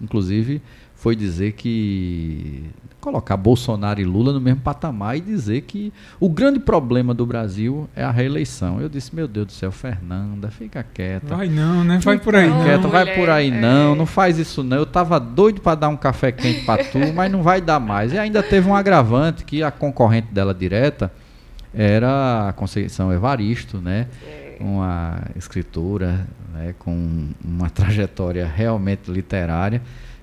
Inclusive, 0.00 0.62
foi 1.00 1.16
dizer 1.16 1.52
que 1.52 2.62
colocar 3.00 3.34
Bolsonaro 3.34 3.98
e 4.02 4.04
Lula 4.04 4.34
no 4.34 4.40
mesmo 4.40 4.60
patamar 4.60 5.16
e 5.16 5.20
dizer 5.22 5.62
que 5.62 5.90
o 6.20 6.28
grande 6.28 6.60
problema 6.60 7.14
do 7.14 7.24
Brasil 7.24 7.88
é 7.96 8.04
a 8.04 8.10
reeleição. 8.10 8.78
Eu 8.82 8.88
disse, 8.90 9.16
meu 9.16 9.26
Deus 9.26 9.46
do 9.46 9.52
céu, 9.52 9.72
Fernanda, 9.72 10.50
fica 10.50 10.82
quieta. 10.82 11.34
Vai 11.34 11.48
não, 11.48 11.82
né? 11.82 12.00
Vai 12.02 12.18
por 12.18 12.36
aí 12.36 12.44
Fica 12.44 12.54
não. 12.58 12.64
quieta, 12.64 12.88
vai 12.88 13.14
por 13.14 13.30
aí 13.30 13.48
é. 13.48 13.60
não, 13.60 13.94
não 13.94 14.04
faz 14.04 14.38
isso 14.38 14.62
não. 14.62 14.76
Eu 14.76 14.84
tava 14.84 15.18
doido 15.18 15.62
para 15.62 15.74
dar 15.74 15.88
um 15.88 15.96
café 15.96 16.30
quente 16.30 16.66
para 16.66 16.84
tu, 16.84 16.98
mas 17.14 17.32
não 17.32 17.42
vai 17.42 17.62
dar 17.62 17.80
mais. 17.80 18.12
E 18.12 18.18
ainda 18.18 18.42
teve 18.42 18.68
um 18.68 18.76
agravante 18.76 19.42
que 19.42 19.62
a 19.62 19.70
concorrente 19.70 20.28
dela 20.30 20.52
direta 20.52 21.10
era 21.72 22.48
a 22.48 22.52
Conceição 22.52 23.10
Evaristo, 23.10 23.78
né? 23.78 24.06
Uma 24.60 25.22
escritora 25.34 26.26
né, 26.52 26.74
com 26.78 27.30
uma 27.42 27.70
trajetória 27.70 28.46
realmente 28.46 29.10
literária 29.10 29.80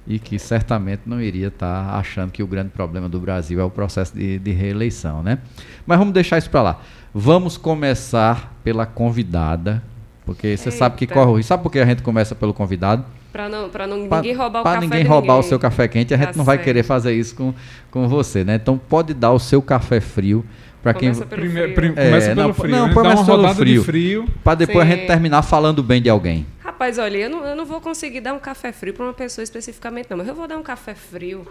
e 0.07 0.17
que 0.19 0.39
certamente 0.39 1.01
não 1.05 1.19
iria 1.21 1.47
estar 1.47 1.95
achando 1.95 2.31
que 2.31 2.41
o 2.41 2.47
grande 2.47 2.69
problema 2.69 3.09
do 3.09 3.19
Brasil 3.19 3.59
é 3.59 3.63
o 3.63 3.69
processo 3.69 4.15
de, 4.15 4.39
de 4.39 4.51
reeleição, 4.51 5.21
né? 5.21 5.39
Mas 5.85 5.97
vamos 5.99 6.13
deixar 6.13 6.37
isso 6.37 6.49
para 6.49 6.61
lá. 6.61 6.79
Vamos 7.13 7.57
começar 7.57 8.53
pela 8.63 8.85
convidada, 8.85 9.83
porque 10.25 10.55
você 10.55 10.71
sabe 10.71 10.95
que 10.95 11.07
corre 11.07 11.31
o 11.31 11.35
risco. 11.35 11.47
Sabe 11.49 11.63
por 11.63 11.71
que 11.71 11.79
a 11.79 11.85
gente 11.85 12.01
começa 12.01 12.33
pelo 12.35 12.53
convidado? 12.53 13.03
Pra 13.33 13.49
não, 13.49 13.69
pra 13.69 13.85
não 13.85 14.07
Pra- 14.07 14.17
ninguém 14.17 14.33
roubar 14.33 14.59
o 14.59 14.63
pra 14.63 14.73
café 14.75 14.85
ninguém 14.85 15.03
roubar 15.03 15.33
o 15.33 15.35
ninguém. 15.37 15.49
seu 15.49 15.59
café 15.59 15.87
quente, 15.87 16.13
a 16.13 16.17
gente 16.17 16.27
Tá 16.29 16.37
não 16.37 16.45
vai 16.45 16.55
certo. 16.57 16.65
querer 16.65 16.83
fazer 16.83 17.13
isso 17.13 17.35
com, 17.35 17.53
com 17.91 18.07
você, 18.07 18.43
né? 18.43 18.55
Então 18.55 18.77
pode 18.77 19.13
dar 19.13 19.31
o 19.31 19.39
seu 19.39 19.61
café 19.61 19.99
frio 19.99 20.43
para 20.81 20.93
quem 20.93 21.09
Começa 21.09 21.25
pelo 21.25 21.41
Primeiro, 21.41 21.73
frio. 21.75 21.93
prim- 21.93 22.03
começa 22.05 22.31
É, 22.31 22.35
pelo 22.35 22.47
não, 22.47 22.53
frio. 22.53 22.71
não, 22.75 22.93
começa 22.93 23.25
pelo 23.25 23.37
rodada 23.37 23.55
frio. 23.55 23.79
de 23.81 23.85
frio. 23.85 24.27
para 24.43 24.55
depois 24.55 24.87
a 24.87 24.89
Sim. 24.89 24.95
gente 24.97 25.07
terminar 25.07 25.41
falando 25.41 25.83
bem 25.83 26.01
de 26.01 26.09
alguém. 26.09 26.45
Rapaz, 26.77 26.99
olha, 26.99 27.17
eu 27.17 27.29
não, 27.29 27.43
eu 27.43 27.55
não 27.55 27.65
vou 27.65 27.81
conseguir 27.81 28.21
dar 28.21 28.33
um 28.35 28.39
café 28.39 28.71
frio 28.71 28.93
para 28.93 29.03
uma 29.03 29.13
pessoa 29.13 29.41
especificamente, 29.43 30.11
não, 30.11 30.17
mas 30.17 30.27
eu 30.27 30.35
vou 30.35 30.47
dar 30.47 30.57
um 30.57 30.63
café 30.63 30.93
frio. 30.93 31.47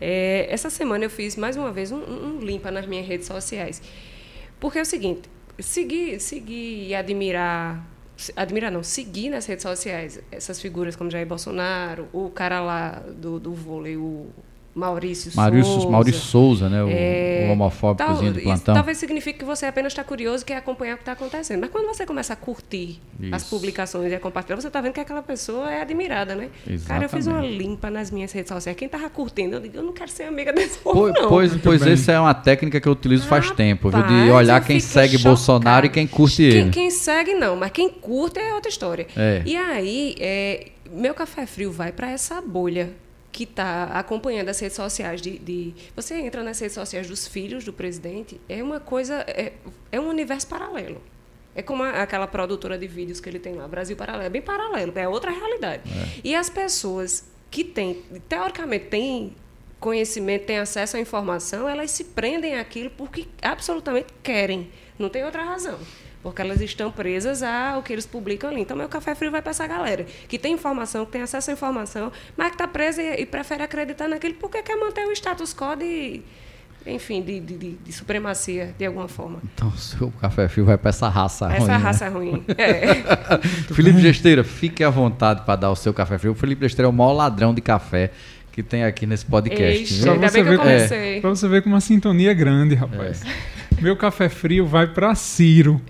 É, 0.00 0.46
essa 0.48 0.70
semana 0.70 1.04
eu 1.04 1.10
fiz 1.10 1.36
mais 1.36 1.54
uma 1.54 1.70
vez 1.70 1.92
um, 1.92 1.98
um- 1.98 2.38
limpa 2.40 2.70
nas 2.70 2.86
minhas 2.86 3.06
redes 3.06 3.26
sociais. 3.26 3.82
Porque 4.58 4.78
é 4.78 4.82
o 4.82 4.86
seguinte, 4.86 5.28
seguir, 5.58 6.18
seguir 6.18 6.88
e 6.88 6.94
admirar. 6.94 7.86
Admirar 8.36 8.70
não, 8.72 8.82
seguir 8.82 9.28
nas 9.30 9.44
redes 9.46 9.62
sociais 9.62 10.18
essas 10.30 10.60
figuras 10.60 10.96
como 10.96 11.10
Jair 11.10 11.26
Bolsonaro, 11.26 12.08
o 12.12 12.30
cara 12.30 12.60
lá 12.60 13.02
do, 13.16 13.38
do 13.38 13.52
vôlei, 13.54 13.96
o 13.98 14.28
Maurício, 14.74 15.32
Maurício 15.34 15.72
Souza. 15.72 15.88
Maurício 15.90 16.20
Souza, 16.20 16.68
né? 16.68 16.82
O, 16.84 16.88
É, 16.88 17.46
o 17.48 17.52
homofóbicozinho 17.52 18.18
tal- 18.18 18.32
do 18.32 18.38
isso 18.38 18.44
plantão. 18.48 18.74
talvez 18.74 18.98
signifique 18.98 19.38
que 19.40 19.44
você 19.44 19.66
apenas 19.66 19.92
está 19.92 20.04
curioso 20.04 20.44
e 20.44 20.46
quer 20.46 20.56
acompanhar 20.56 20.94
o 20.94 20.96
que 20.96 21.02
está 21.02 21.12
acontecendo. 21.12 21.60
Mas 21.60 21.70
quando 21.70 21.86
você 21.88 22.06
começa 22.06 22.32
a 22.32 22.36
curtir 22.36 23.00
as 23.32 23.42
Isso. 23.42 23.50
publicações 23.50 24.12
e 24.12 24.14
a 24.14 24.20
compartilhar, 24.20 24.60
você 24.60 24.68
está 24.68 24.80
vendo 24.80 24.92
que 24.92 25.00
aquela 25.00 25.22
pessoa 25.22 25.70
é 25.72 25.82
admirada, 25.82 26.36
né? 26.36 26.50
Cara, 26.86 27.04
eu 27.04 27.08
fiz 27.08 27.26
uma 27.26 27.38
Exatamente. 27.38 27.58
limpa 27.58 27.90
nas 27.90 28.10
minhas 28.12 28.30
redes 28.30 28.48
sociais. 28.52 28.76
Quem 28.78 28.86
estava 28.86 29.10
curtindo, 29.10 29.56
eu 29.56 29.60
digo, 29.60 29.76
eu 29.76 29.82
não 29.82 29.92
quero 29.92 30.10
ser 30.10 30.22
amiga 30.24 30.52
desse 30.52 30.78
povo, 30.78 31.00
Pois, 31.00 31.14
não. 31.14 31.28
pois, 31.28 31.56
pois 31.56 31.86
essa 31.86 32.12
é 32.12 32.20
uma 32.20 32.32
técnica 32.34 32.80
que 32.80 32.86
eu 32.86 32.92
utilizo 32.92 33.26
faz 33.26 33.44
Rapaz, 33.46 33.56
tempo, 33.56 33.90
viu? 33.90 34.02
De 34.06 34.30
olhar 34.30 34.64
quem 34.64 34.78
segue 34.78 35.14
chocada. 35.18 35.28
Bolsonaro 35.30 35.86
e 35.86 35.88
quem 35.88 36.06
curte 36.06 36.36
quem, 36.36 36.46
ele. 36.46 36.70
Quem 36.70 36.90
segue, 36.90 37.34
não, 37.34 37.56
mas 37.56 37.72
quem 37.72 37.88
curte 37.90 38.38
é 38.38 38.54
outra 38.54 38.68
história. 38.70 39.06
É. 39.16 39.42
E 39.44 39.56
aí, 39.56 40.14
é, 40.20 40.68
meu 40.92 41.12
café 41.12 41.44
frio 41.44 41.72
vai 41.72 41.90
para 41.92 42.10
essa 42.10 42.40
bolha 42.40 42.90
que 43.32 43.44
está 43.44 43.84
acompanhando 43.84 44.48
as 44.48 44.58
redes 44.58 44.76
sociais 44.76 45.20
de, 45.22 45.38
de- 45.38 45.74
Você 45.94 46.14
entra 46.16 46.42
nas 46.42 46.58
redes 46.58 46.74
sociais 46.74 47.06
dos 47.08 47.26
filhos 47.28 47.64
do 47.64 47.72
presidente, 47.72 48.40
é 48.48 48.62
uma 48.62 48.80
coisa. 48.80 49.24
É, 49.28 49.52
é 49.92 50.00
um 50.00 50.08
universo 50.08 50.46
paralelo. 50.48 51.00
É 51.54 51.62
como 51.62 51.82
a- 51.82 52.02
aquela 52.02 52.26
produtora 52.26 52.76
de 52.78 52.86
vídeos 52.86 53.20
que 53.20 53.28
ele 53.28 53.38
tem 53.38 53.54
lá, 53.54 53.66
Brasil 53.68 53.96
Paralelo. 53.96 54.24
É 54.24 54.30
bem 54.30 54.42
paralelo, 54.42 54.92
é 54.96 55.08
outra 55.08 55.30
realidade. 55.30 55.82
E 56.24 56.34
as 56.34 56.48
pessoas 56.50 57.24
que 57.50 57.64
têm, 57.64 58.02
teoricamente, 58.28 58.86
têm 58.86 59.34
conhecimento, 59.80 60.46
têm 60.46 60.58
acesso 60.58 60.96
à 60.96 61.00
informação, 61.00 61.68
elas 61.68 61.90
se 61.90 62.04
prendem 62.04 62.56
àquilo 62.58 62.90
porque 62.90 63.26
absolutamente 63.42 64.08
querem. 64.22 64.70
Não 64.98 65.08
tem 65.08 65.24
outra 65.24 65.42
razão. 65.42 65.78
Porque 66.22 66.42
elas 66.42 66.60
estão 66.60 66.90
presas 66.92 67.42
ao 67.42 67.82
que 67.82 67.92
eles 67.92 68.04
publicam 68.06 68.50
ali. 68.50 68.60
Então, 68.60 68.76
meu 68.76 68.88
café 68.88 69.14
frio 69.14 69.30
vai 69.30 69.40
para 69.40 69.50
essa 69.52 69.66
galera 69.66 70.04
que 70.28 70.38
tem 70.38 70.52
informação, 70.52 71.06
que 71.06 71.12
tem 71.12 71.22
acesso 71.22 71.50
à 71.50 71.54
informação, 71.54 72.12
mas 72.36 72.48
que 72.48 72.54
está 72.56 72.68
presa 72.68 73.02
e, 73.02 73.22
e 73.22 73.26
prefere 73.26 73.62
acreditar 73.62 74.06
naquilo 74.06 74.34
porque 74.34 74.62
quer 74.62 74.76
manter 74.76 75.06
o 75.06 75.12
status 75.12 75.54
quo 75.54 75.74
de, 75.76 76.20
enfim, 76.86 77.22
de, 77.22 77.40
de- 77.40 77.56
de- 77.56 77.72
de 77.72 77.92
supremacia, 77.92 78.74
de 78.78 78.84
alguma 78.84 79.08
forma. 79.08 79.38
Então, 79.54 79.68
o 79.68 79.76
seu 79.78 80.12
café 80.20 80.46
frio 80.46 80.66
vai 80.66 80.76
para 80.76 80.90
essa 80.90 81.08
raça 81.08 81.46
ruim. 81.48 81.56
Essa 81.56 81.66
né? 81.68 81.76
raça 81.76 82.04
é 82.04 82.08
ruim. 82.08 82.44
É. 82.58 83.72
Felipe 83.74 83.98
Gesteira, 84.00 84.44
fique 84.44 84.84
à 84.84 84.90
vontade 84.90 85.42
para 85.46 85.56
dar 85.56 85.70
o 85.70 85.76
seu 85.76 85.94
café 85.94 86.18
frio. 86.18 86.32
O 86.32 86.34
Felipe 86.34 86.62
Gesteira 86.66 86.86
é 86.86 86.90
o 86.90 86.92
maior 86.92 87.12
ladrão 87.14 87.54
de 87.54 87.62
café 87.62 88.10
que 88.52 88.62
tem 88.62 88.84
aqui 88.84 89.06
nesse 89.06 89.24
podcast. 89.24 89.94
Viu? 89.94 90.02
Pra 90.02 90.12
Ainda 90.12 90.28
você, 90.28 90.42
bem 90.42 90.44
que 90.44 90.60
eu 90.60 90.64
ver, 90.64 90.70
é, 90.70 90.76
comecei. 90.76 91.20
pra 91.22 91.30
você 91.30 91.48
ver 91.48 91.62
como 91.62 91.76
a 91.76 91.80
sintonia 91.80 92.30
é 92.32 92.34
grande, 92.34 92.74
rapaz. 92.74 93.22
Meu 93.80 93.96
café 93.96 94.28
frio 94.28 94.66
vai 94.66 94.86
pra 94.86 95.14
Ciro, 95.14 95.80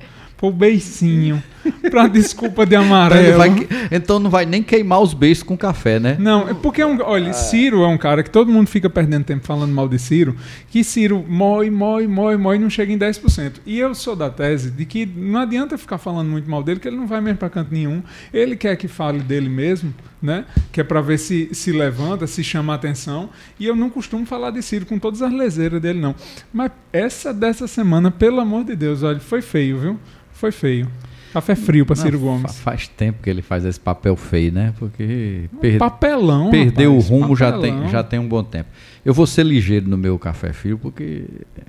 pro 0.41 0.51
beicinho, 0.51 1.43
pra 1.91 2.07
desculpa 2.09 2.65
de 2.65 2.75
Então, 2.75 2.87
amarelo. 2.87 3.37
vai 3.37 3.55
que- 3.55 3.69
então 3.93 4.19
não 4.19 4.31
vai 4.31 4.47
nem 4.47 4.63
queimar 4.63 5.03
os 5.03 5.13
beijos 5.13 5.43
com 5.43 5.55
café, 5.55 6.01
né? 6.01 6.17
Não, 6.19 6.49
é 6.49 6.55
porque 6.55 6.81
é 6.81 6.87
um, 6.87 6.99
olha, 7.03 7.35
Ciro 7.35 7.83
é 7.83 7.87
um 7.87 7.99
cara 7.99 8.23
que 8.23 8.31
todo 8.31 8.51
mundo 8.51 8.67
fica 8.67 8.89
perdendo 8.89 9.25
tempo 9.25 9.47
falando 9.47 9.71
mal 9.75 9.87
de 9.87 9.99
Ciro, 9.99 10.35
que 10.71 10.83
Ciro 10.83 11.23
mói, 11.29 11.69
mói, 11.69 12.07
mói, 12.07 12.39
mói 12.39 12.57
e 12.57 12.59
não 12.59 12.71
chega 12.71 12.91
em 12.91 12.97
10%. 12.97 13.61
E 13.67 13.79
eu 13.79 13.95
sou 13.95 14.17
da 14.17 14.31
tese 14.31 14.71
de 14.71 14.87
que 14.87 15.05
não 15.05 15.41
adianta 15.41 15.77
ficar 15.77 15.99
falando 15.99 16.29
muito 16.31 16.51
mal 16.51 16.63
dele, 16.63 16.81
que 16.81 16.89
ele 16.89 16.97
não 16.97 17.07
vai 17.07 17.21
mesmo 17.21 17.37
pra 17.39 17.51
canto 17.51 17.69
nenhum. 17.75 18.03
Ele 18.33 18.57
quer 18.57 18.77
que 18.77 18.89
fale 18.89 19.19
dele 19.19 19.51
mesmo, 19.51 19.93
né? 20.23 20.47
Que 20.73 20.81
é 20.81 20.85
pra 20.85 21.03
ver 21.03 21.19
se 21.19 21.51
se 21.53 21.71
levanta, 21.71 22.27
se 22.27 22.43
chama 22.43 22.73
a 22.73 22.77
atenção. 22.77 23.29
E 23.59 23.67
eu 23.67 23.77
não 23.77 23.91
costumo 23.91 24.25
falar 24.25 24.53
de 24.53 24.63
Ciro 24.63 24.87
com 24.87 24.99
todas 24.99 25.21
as 25.21 25.31
leseiras 25.33 25.83
dele, 25.83 26.01
não. 26.01 26.15
Mas 26.51 26.71
essa 26.91 27.35
dessa 27.35 27.67
semana, 27.69 28.11
pelo 28.11 28.41
amor 28.41 28.65
de 28.65 28.75
Deus, 28.75 29.03
olha, 29.03 29.21
foi 29.21 29.43
feio, 29.43 29.79
viu? 29.79 29.99
Foi 30.41 30.51
feio. 30.51 30.89
Café 31.35 31.55
frio 31.55 31.85
Não, 31.89 31.95
Ciro 31.95 32.19
Gomes. 32.19 32.59
Faz 32.61 32.89
tempo 32.89 33.23
que 33.23 33.29
ele 33.31 33.43
faz 33.43 33.65
esse 33.65 33.79
papel 33.79 34.17
feio, 34.17 34.51
né? 34.51 34.73
Porque 34.79 35.49
per- 35.61 35.79
Papelão. 35.79 36.51
perdeu 36.51 36.93
rapaz, 36.95 37.11
o 37.11 37.13
rumo 37.15 37.37
já 37.37 37.53
tem, 37.61 37.89
já 37.89 38.03
tem 38.03 38.19
um 38.19 38.27
bom 38.27 38.43
tempo. 38.43 38.69
Eu 39.05 39.13
vou 39.15 39.27
ser 39.27 39.45
ligeiro 39.45 39.87
no 39.89 39.97
meu 39.99 40.19
café 40.19 40.53
frio, 40.53 40.77
porque, 40.79 41.25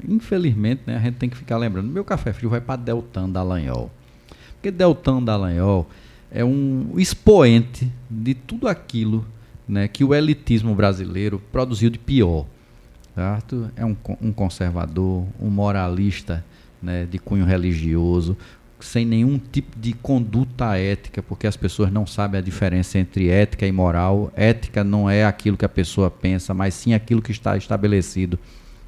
infelizmente, 0.08 0.82
né, 0.88 0.96
a 0.96 1.00
gente 1.00 1.16
tem 1.16 1.30
que 1.30 1.38
ficar 1.38 1.58
lembrando. 1.58 1.90
Meu 1.90 2.04
café 2.04 2.32
frio 2.34 2.50
vai 2.50 2.62
para 2.62 2.78
Deltan 2.78 3.30
Dallagnol. 3.30 3.92
Porque 4.54 4.72
Deltan 4.72 5.22
Dallagnol 5.22 5.88
é 6.32 6.44
um 6.44 6.94
expoente 6.98 7.92
de 8.10 8.34
tudo 8.34 8.68
aquilo 8.68 9.26
né, 9.68 9.88
que 9.88 10.04
o 10.04 10.16
elitismo 10.16 10.74
brasileiro 10.74 11.42
produziu 11.52 11.90
de 11.90 12.00
pior. 12.00 12.46
Certo? 13.14 13.70
É 13.76 13.86
um, 13.86 13.96
um 14.22 14.32
conservador, 14.32 15.26
um 15.40 15.50
moralista 15.50 16.44
né, 16.82 17.06
de 17.10 17.20
cunho 17.20 17.46
religioso, 17.46 18.36
sem 18.86 19.06
nenhum 19.06 19.40
tipo 19.40 19.80
de 19.80 19.94
conduta 19.94 20.78
ética, 20.78 21.22
porque 21.22 21.48
as 21.48 21.56
pessoas 21.56 21.92
não 21.92 22.06
sabem 22.06 22.40
a 22.40 22.44
diferença 22.44 22.98
entre 22.98 23.30
ética 23.30 23.66
e 23.66 23.72
moral. 23.72 24.32
Ética 24.36 24.84
não 24.84 25.10
é 25.10 25.26
aquilo 25.26 25.58
que 25.58 25.66
a 25.66 25.70
pessoa 25.70 26.10
pensa, 26.10 26.54
mas 26.54 26.74
sim 26.74 26.94
aquilo 26.94 27.22
que 27.22 27.32
está 27.32 27.58
estabelecido 27.58 28.38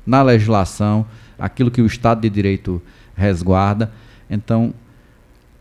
na 0.06 0.22
legislação, 0.22 1.06
aquilo 1.38 1.72
que 1.72 1.82
o 1.82 1.86
Estado 1.86 2.22
de 2.22 2.30
Direito 2.30 2.82
resguarda. 3.16 3.92
Então, 4.30 4.74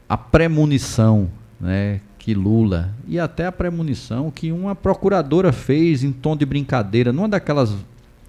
a 0.08 0.16
premonição 0.16 1.30
né, 1.60 2.00
que 2.18 2.34
Lula, 2.34 2.94
e 3.06 3.18
até 3.18 3.46
a 3.46 3.52
premonição 3.52 4.30
que 4.30 4.52
uma 4.52 4.74
procuradora 4.74 5.52
fez 5.52 6.04
em 6.04 6.12
tom 6.12 6.36
de 6.36 6.46
brincadeira, 6.46 7.12
numa 7.12 7.28
daquelas 7.28 7.74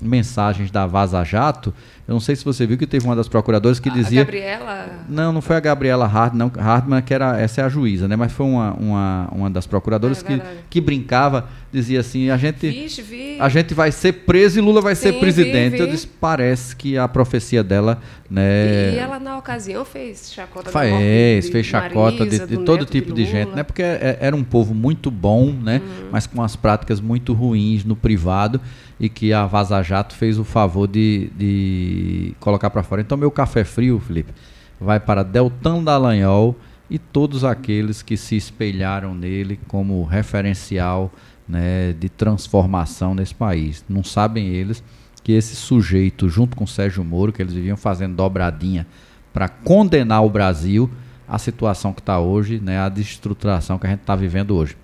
mensagens 0.01 0.69
da 0.69 0.85
Vaza 0.85 1.23
Jato, 1.23 1.73
eu 2.07 2.13
não 2.13 2.19
sei 2.19 2.35
se 2.35 2.43
você 2.43 2.65
viu 2.65 2.77
que 2.77 2.85
teve 2.85 3.05
uma 3.05 3.15
das 3.15 3.27
procuradoras 3.29 3.79
que 3.79 3.87
A 3.89 3.93
dizia... 3.93 4.23
Gabriela. 4.23 5.05
Não, 5.07 5.31
não 5.31 5.41
foi 5.41 5.55
a 5.55 5.59
Gabriela 5.59 6.05
Hard, 6.05 6.33
não, 6.33 6.47
Hardman, 6.49 7.01
que 7.01 7.13
era, 7.13 7.39
essa 7.39 7.61
é 7.61 7.63
a 7.63 7.69
juíza, 7.69 8.07
né? 8.07 8.15
Mas 8.15 8.31
foi 8.33 8.45
uma, 8.45 8.73
uma, 8.73 9.29
uma 9.31 9.49
das 9.49 9.65
procuradoras 9.65 10.23
É 10.23 10.27
que, 10.27 10.41
que 10.69 10.81
brincava 10.81 11.47
dizia 11.71 12.01
assim, 12.01 12.29
a 12.29 12.37
gente, 12.37 12.69
Vixe, 12.69 13.01
vi. 13.01 13.37
a 13.39 13.49
gente 13.49 13.73
vai 13.73 13.91
ser 13.91 14.11
preso 14.13 14.59
e 14.59 14.61
Lula 14.61 14.79
vai 14.81 14.93
ser 14.95 15.13
Sim, 15.13 15.19
presidente. 15.19 15.71
vi, 15.71 15.77
vi. 15.77 15.83
Eu 15.83 15.87
disse, 15.87 16.05
parece 16.05 16.75
que 16.75 16.97
a 16.97 17.07
profecia 17.07 17.63
dela, 17.63 17.99
né, 18.29 18.91
E 18.93 18.97
ela, 18.97 19.17
na 19.19 19.37
ocasião, 19.37 19.83
fez 19.85 20.31
chacota 20.31 20.69
Fez, 20.71 21.45
de 21.45 21.51
fez 21.51 21.65
chacota 21.65 22.19
Marisa, 22.25 22.45
de, 22.45 22.51
de 22.51 22.57
do 22.57 22.65
todo 22.65 22.85
tipo 22.85 23.13
de, 23.13 23.25
gente, 23.25 23.45
Lula. 23.45 23.55
né? 23.55 23.63
Porque 23.63 23.81
é- 23.81 24.17
era 24.19 24.35
um 24.35 24.43
povo 24.43 24.73
muito 24.75 25.09
bom, 25.09 25.51
né? 25.51 25.81
Uhum. 25.83 26.09
Mas 26.11 26.27
com 26.27 26.41
as 26.43 26.55
práticas 26.55 26.99
muito 27.01 27.33
ruins 27.33 27.83
no 27.83 27.95
privado 27.95 28.59
e 28.99 29.09
que 29.09 29.33
a 29.33 29.45
Vaza 29.45 29.81
Jato 29.81 30.13
fez 30.15 30.37
o 30.37 30.43
favor 30.43 30.87
de, 30.87 31.29
de 31.35 31.92
colocar 32.39 32.69
para 32.69 32.83
fora. 32.83 33.01
Então, 33.01 33.17
meu 33.17 33.31
café 33.31 33.63
frio, 33.63 33.99
Felipe, 33.99 34.33
vai 34.79 34.99
para 34.99 35.23
Deltan 35.23 35.83
Dallagnol 35.83 36.55
e 36.89 36.99
todos 36.99 37.43
aqueles 37.43 38.01
que 38.01 38.15
se 38.17 38.35
espelharam 38.35 39.15
nele 39.15 39.59
como 39.67 40.03
referencial 40.03 41.11
né, 41.47 41.93
de 41.93 42.09
transformação 42.09 43.15
nesse 43.15 43.33
país. 43.33 43.83
Não 43.89 44.03
sabem 44.03 44.47
eles 44.47 44.83
que 45.23 45.31
esse 45.31 45.55
sujeito, 45.55 46.27
junto 46.27 46.55
com 46.55 46.67
Sérgio 46.67 47.03
Moro, 47.03 47.31
que 47.31 47.41
eles 47.41 47.53
viviam 47.53 47.77
fazendo 47.77 48.15
dobradinha 48.15 48.85
para 49.31 49.47
condenar 49.47 50.23
o 50.23 50.29
Brasil 50.29 50.89
à 51.27 51.39
situação 51.39 51.93
que 51.93 52.01
está 52.01 52.19
hoje, 52.19 52.59
né, 52.59 52.79
à 52.79 52.89
destruturação 52.89 53.79
que 53.79 53.87
a 53.87 53.89
gente 53.89 54.01
está 54.01 54.15
vivendo 54.15 54.55
hoje. 54.55 54.77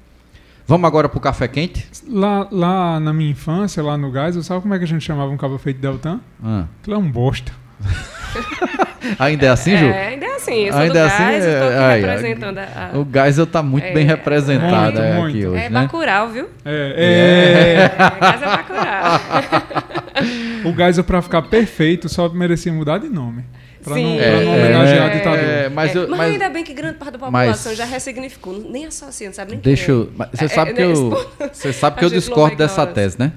Vamos 0.69 0.87
agora 0.87 1.09
para 1.09 1.17
o 1.17 1.19
café 1.21 1.47
quente? 1.47 1.87
Lá, 2.07 2.47
lá 2.51 2.99
na 2.99 3.11
minha 3.11 3.31
infância, 3.31 3.81
lá 3.81 3.97
no 3.97 4.11
Gás, 4.11 4.35
eu 4.35 4.43
sabe 4.43 4.61
como 4.61 4.71
é 4.75 4.77
que 4.77 4.83
a 4.83 4.87
gente 4.87 5.01
chamava 5.03 5.31
um 5.31 5.35
cabo 5.37 5.57
feito 5.57 5.77
de 5.77 5.81
Deltan? 5.81 6.19
Ah. 6.43 6.65
Aquilo 6.79 6.95
é 6.95 6.99
um 6.99 7.09
bosta. 7.11 7.51
Ainda 9.17 9.47
é 9.47 9.49
assim, 9.49 9.75
Ju? 9.75 9.85
É, 9.85 10.07
ainda 10.09 10.25
é 10.27 10.35
assim. 10.35 10.53
Eu 10.65 10.73
sou 10.73 10.81
Ainda 10.81 10.93
do 10.93 10.99
é 10.99 11.05
assim, 11.07 11.23
gás, 11.23 11.45
eu 11.45 11.51
tô 11.59 11.65
aqui 11.65 11.73
é, 11.73 11.79
ai, 11.79 12.01
representando 12.01 12.57
a... 12.59 12.63
a- 12.93 12.99
O 12.99 13.07
Geisel 13.11 13.43
está 13.45 13.63
muito 13.63 13.85
É, 13.85 13.93
bem 13.93 14.05
representado 14.05 14.83
muito, 14.85 14.99
é, 15.01 15.13
muito. 15.17 15.37
aqui 15.37 15.47
hoje, 15.47 15.63
É 15.63 15.69
né? 15.69 15.81
Bacurau, 15.81 16.29
viu? 16.29 16.49
É, 16.65 17.89
É, 17.95 18.19
gás 18.19 18.41
é 18.41 18.45
Bacurau. 18.45 19.19
é, 20.63 20.67
o 20.69 20.73
Gás, 20.73 20.99
para 21.01 21.21
ficar 21.23 21.41
perfeito, 21.43 22.07
só 22.09 22.29
merecia 22.29 22.71
mudar 22.71 22.99
de 22.99 23.09
nome. 23.09 23.43
Pra 23.83 23.95
não, 23.95 24.01
Sim. 24.01 24.17
pra 24.17 24.31
não 24.43 24.53
É, 24.53 24.59
homenagear 24.65 24.97
é, 24.97 24.99
a 25.11 25.13
ditadura. 25.17 25.41
é, 25.41 25.69
mas, 25.69 25.95
eu, 25.95 26.09
mas, 26.09 26.17
mas 26.17 26.31
ainda 26.33 26.49
bem 26.49 26.63
que 26.63 26.73
grande 26.73 26.97
parte 26.97 27.13
da 27.17 27.31
mas- 27.31 27.47
população 27.57 27.75
já 27.75 27.85
ressignificou. 27.85 28.59
Nem 28.69 28.85
associa, 28.87 29.27
não 29.27 29.33
sabe 29.33 29.51
nem 29.53 29.59
deixa 29.61 29.85
quem 29.85 29.93
é. 29.95 29.97
eu. 29.97 30.11
mas 30.17 30.29
Você 30.33 30.45
É, 30.45 30.47
sabe 30.49 30.71
é, 30.71 30.73
que 30.73 30.81
eu. 30.81 31.27
Você 31.53 31.73
sabe 31.73 31.97
que 31.97 32.03
A 32.03 32.07
eu 32.07 32.11
discordo 32.11 32.55
a 32.55 32.57
dessa 32.57 32.85
tese, 32.85 33.17
né? 33.19 33.31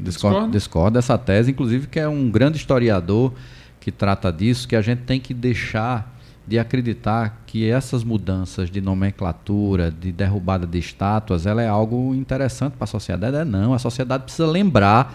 Discordo, 0.00 0.48
discordo 0.50 0.94
dessa 0.98 1.16
tese, 1.18 1.50
inclusive 1.50 1.86
que 1.88 1.98
é 1.98 2.08
um 2.08 2.30
grande 2.30 2.56
historiador 2.56 3.32
que 3.80 3.90
trata 3.90 4.32
disso, 4.32 4.66
que 4.68 4.76
a 4.76 4.80
gente 4.82 5.02
tem 5.02 5.18
que 5.18 5.34
deixar 5.34 6.16
de 6.46 6.58
acreditar 6.58 7.42
que 7.46 7.68
essas 7.68 8.02
mudanças 8.04 8.70
de 8.70 8.80
nomenclatura, 8.80 9.90
de 9.90 10.10
derrubada 10.12 10.66
de 10.66 10.78
estátuas, 10.78 11.46
ela 11.46 11.62
é 11.62 11.68
algo 11.68 12.14
interessante 12.14 12.72
para 12.74 12.84
a 12.84 12.86
sociedade. 12.86 13.36
É 13.36 13.44
não, 13.44 13.74
a 13.74 13.78
sociedade 13.78 14.24
precisa 14.24 14.46
lembrar 14.46 15.14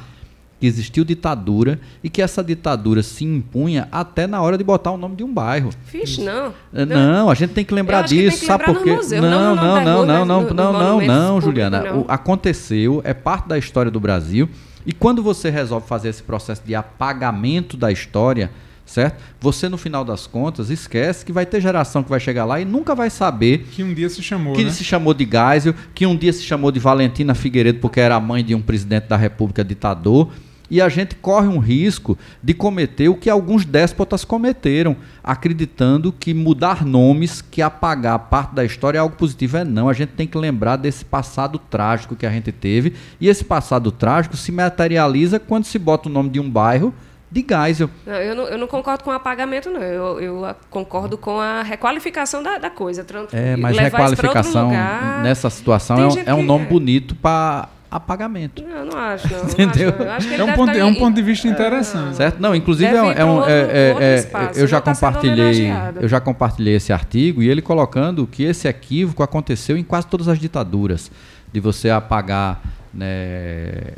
que 0.63 0.67
existiu 0.67 1.03
ditadura 1.03 1.77
e 2.01 2.09
que 2.09 2.21
essa 2.21 2.41
ditadura 2.41 3.03
se 3.03 3.25
impunha 3.25 3.89
até 3.91 4.25
na 4.25 4.41
hora 4.41 4.57
de 4.57 4.63
botar 4.63 4.91
o 4.91 4.97
nome 4.97 5.17
de 5.17 5.21
um 5.21 5.33
bairro. 5.33 5.71
Vixe, 5.91 6.21
não. 6.21 6.53
É, 6.73 6.85
Não, 6.85 7.29
a 7.29 7.33
gente 7.33 7.49
tem 7.53 7.65
que 7.65 7.73
lembrar 7.73 8.03
disso, 8.03 8.39
que 8.39 8.45
sabe 8.45 8.63
por 8.63 8.81
quê? 8.81 8.91
não, 9.19 9.19
não 9.19 9.55
não, 9.55 9.83
não, 9.83 10.05
não, 10.05 10.25
não, 10.53 10.73
não, 10.73 11.01
não, 11.01 11.41
Juliana. 11.41 11.83
aconteceu, 12.07 13.01
é 13.03 13.13
parte 13.13 13.49
da 13.49 13.57
história 13.57 13.91
do 13.91 13.99
Brasil. 13.99 14.47
E 14.85 14.93
quando 14.93 15.21
você 15.21 15.49
resolve 15.49 15.85
fazer 15.85 16.07
esse 16.07 16.23
processo 16.23 16.61
de 16.65 16.73
apagamento 16.73 17.75
da 17.75 17.91
história, 17.91 18.49
certo? 18.85 19.21
Você 19.39 19.67
no 19.67 19.77
final 19.77 20.05
das 20.05 20.27
contas 20.27 20.69
esquece 20.69 21.25
que 21.25 21.31
vai 21.31 21.45
ter 21.45 21.59
geração 21.61 22.03
que 22.03 22.09
vai 22.09 22.19
chegar 22.19 22.45
lá 22.45 22.59
e 22.59 22.65
nunca 22.65 22.93
vai 22.95 23.09
saber 23.09 23.65
Que 23.71 23.83
um 23.83 23.93
dia 23.93 24.09
se 24.09 24.21
chamou, 24.21 24.53
que 24.53 24.63
né? 24.63 24.69
se 24.69 24.83
chamou 24.83 25.13
de 25.13 25.27
Geisel, 25.29 25.73
que 25.93 26.05
um 26.05 26.15
dia 26.15 26.31
se 26.31 26.43
chamou 26.43 26.71
de 26.71 26.79
Valentina 26.79 27.33
Figueiredo 27.33 27.79
porque 27.79 27.99
era 27.99 28.15
a 28.15 28.19
mãe 28.19 28.43
de 28.43 28.55
um 28.55 28.61
presidente 28.61 29.07
da 29.07 29.17
República 29.17 29.63
ditador. 29.63 30.29
E 30.73 30.81
a 30.81 30.89
gente 30.89 31.13
corre 31.13 31.47
um 31.47 31.59
risco 31.59 32.17
de 32.41 32.51
cometer 32.51 33.07
o 33.07 33.13
que 33.13 33.29
alguns 33.29 33.63
déspotas 33.63 34.25
cometeram, 34.25 34.95
acreditando 35.23 36.11
que 36.11 36.33
mudar 36.33 36.83
nomes, 36.83 37.43
que 37.43 37.61
apagar 37.61 38.17
parte 38.17 38.55
da 38.55 38.65
história 38.65 38.97
é 38.97 38.99
algo 38.99 39.15
positivo. 39.15 39.57
É 39.57 39.63
não, 39.63 39.87
a 39.87 39.93
gente 39.93 40.13
tem 40.13 40.25
que 40.25 40.35
lembrar 40.35 40.77
desse 40.77 41.05
passado 41.05 41.59
trágico 41.59 42.15
que 42.15 42.25
a 42.25 42.31
gente 42.31 42.51
teve. 42.51 42.95
E 43.21 43.29
esse 43.29 43.43
passado 43.43 43.91
trágico 43.91 44.35
se 44.35 44.51
materializa 44.51 45.39
quando 45.39 45.65
se 45.65 45.77
bota 45.77 46.09
o 46.09 46.11
nome 46.11 46.31
de 46.31 46.39
um 46.39 46.49
bairro 46.49 46.91
de 47.29 47.45
Geisel. 47.47 47.91
Não, 48.03 48.13
eu, 48.15 48.35
não, 48.35 48.43
eu 48.45 48.57
não 48.57 48.67
concordo 48.67 49.03
com 49.03 49.11
o 49.11 49.13
apagamento, 49.13 49.69
não. 49.69 49.79
Eu, 49.79 50.19
eu 50.19 50.55
concordo 50.71 51.19
com 51.19 51.39
a 51.39 51.61
requalificação 51.61 52.41
da, 52.41 52.57
da 52.57 52.71
coisa. 52.71 53.05
É, 53.31 53.55
mas 53.55 53.77
requalificação 53.77 54.69
lugar. 54.69 55.21
nessa 55.21 55.51
situação 55.51 55.99
é 55.99 56.07
um, 56.07 56.19
é 56.25 56.33
um 56.33 56.37
que- 56.39 56.43
nome 56.47 56.65
é. 56.65 56.67
bonito 56.67 57.13
para 57.13 57.69
apagamento. 57.95 58.63
Não, 58.63 58.85
não 58.85 58.97
acho, 58.97 59.27
não. 59.31 59.39
não 59.43 59.49
Entendeu? 59.49 59.89
acho, 59.89 59.97
não. 59.99 60.05
Eu 60.05 60.11
acho 60.11 60.27
que 60.27 60.33
ele 60.33 60.41
É 60.41 60.45
um, 60.45 60.53
ponto, 60.53 60.71
tá 60.71 60.77
é 60.77 60.83
um 60.85 60.95
ponto 60.95 61.15
de 61.15 61.21
vista 61.21 61.47
interessante. 61.47 62.15
Certo? 62.15 62.39
Não, 62.39 62.55
inclusive 62.55 62.91
Deve 62.91 62.97
é, 62.97 63.03
um- 63.03 63.11
ir 63.11 63.17
é 63.17 63.25
um, 63.25 63.43
é- 63.45 63.51
é- 63.51 64.29
é- 64.35 64.51
eu 64.55 64.67
já 64.67 64.77
não 64.77 64.83
tá 64.83 64.93
compartilhei, 64.93 65.71
eu 66.01 66.07
já 66.07 66.19
compartilhei 66.19 66.75
esse 66.75 66.91
artigo 66.91 67.41
e 67.43 67.49
ele 67.49 67.61
colocando 67.61 68.25
que 68.27 68.43
esse 68.43 68.67
equívoco 68.67 69.21
aconteceu 69.23 69.77
em 69.77 69.83
quase 69.83 70.07
todas 70.07 70.27
as 70.27 70.39
ditaduras, 70.39 71.11
de 71.51 71.59
você 71.59 71.89
apagar 71.89 72.61
né, 72.93 73.05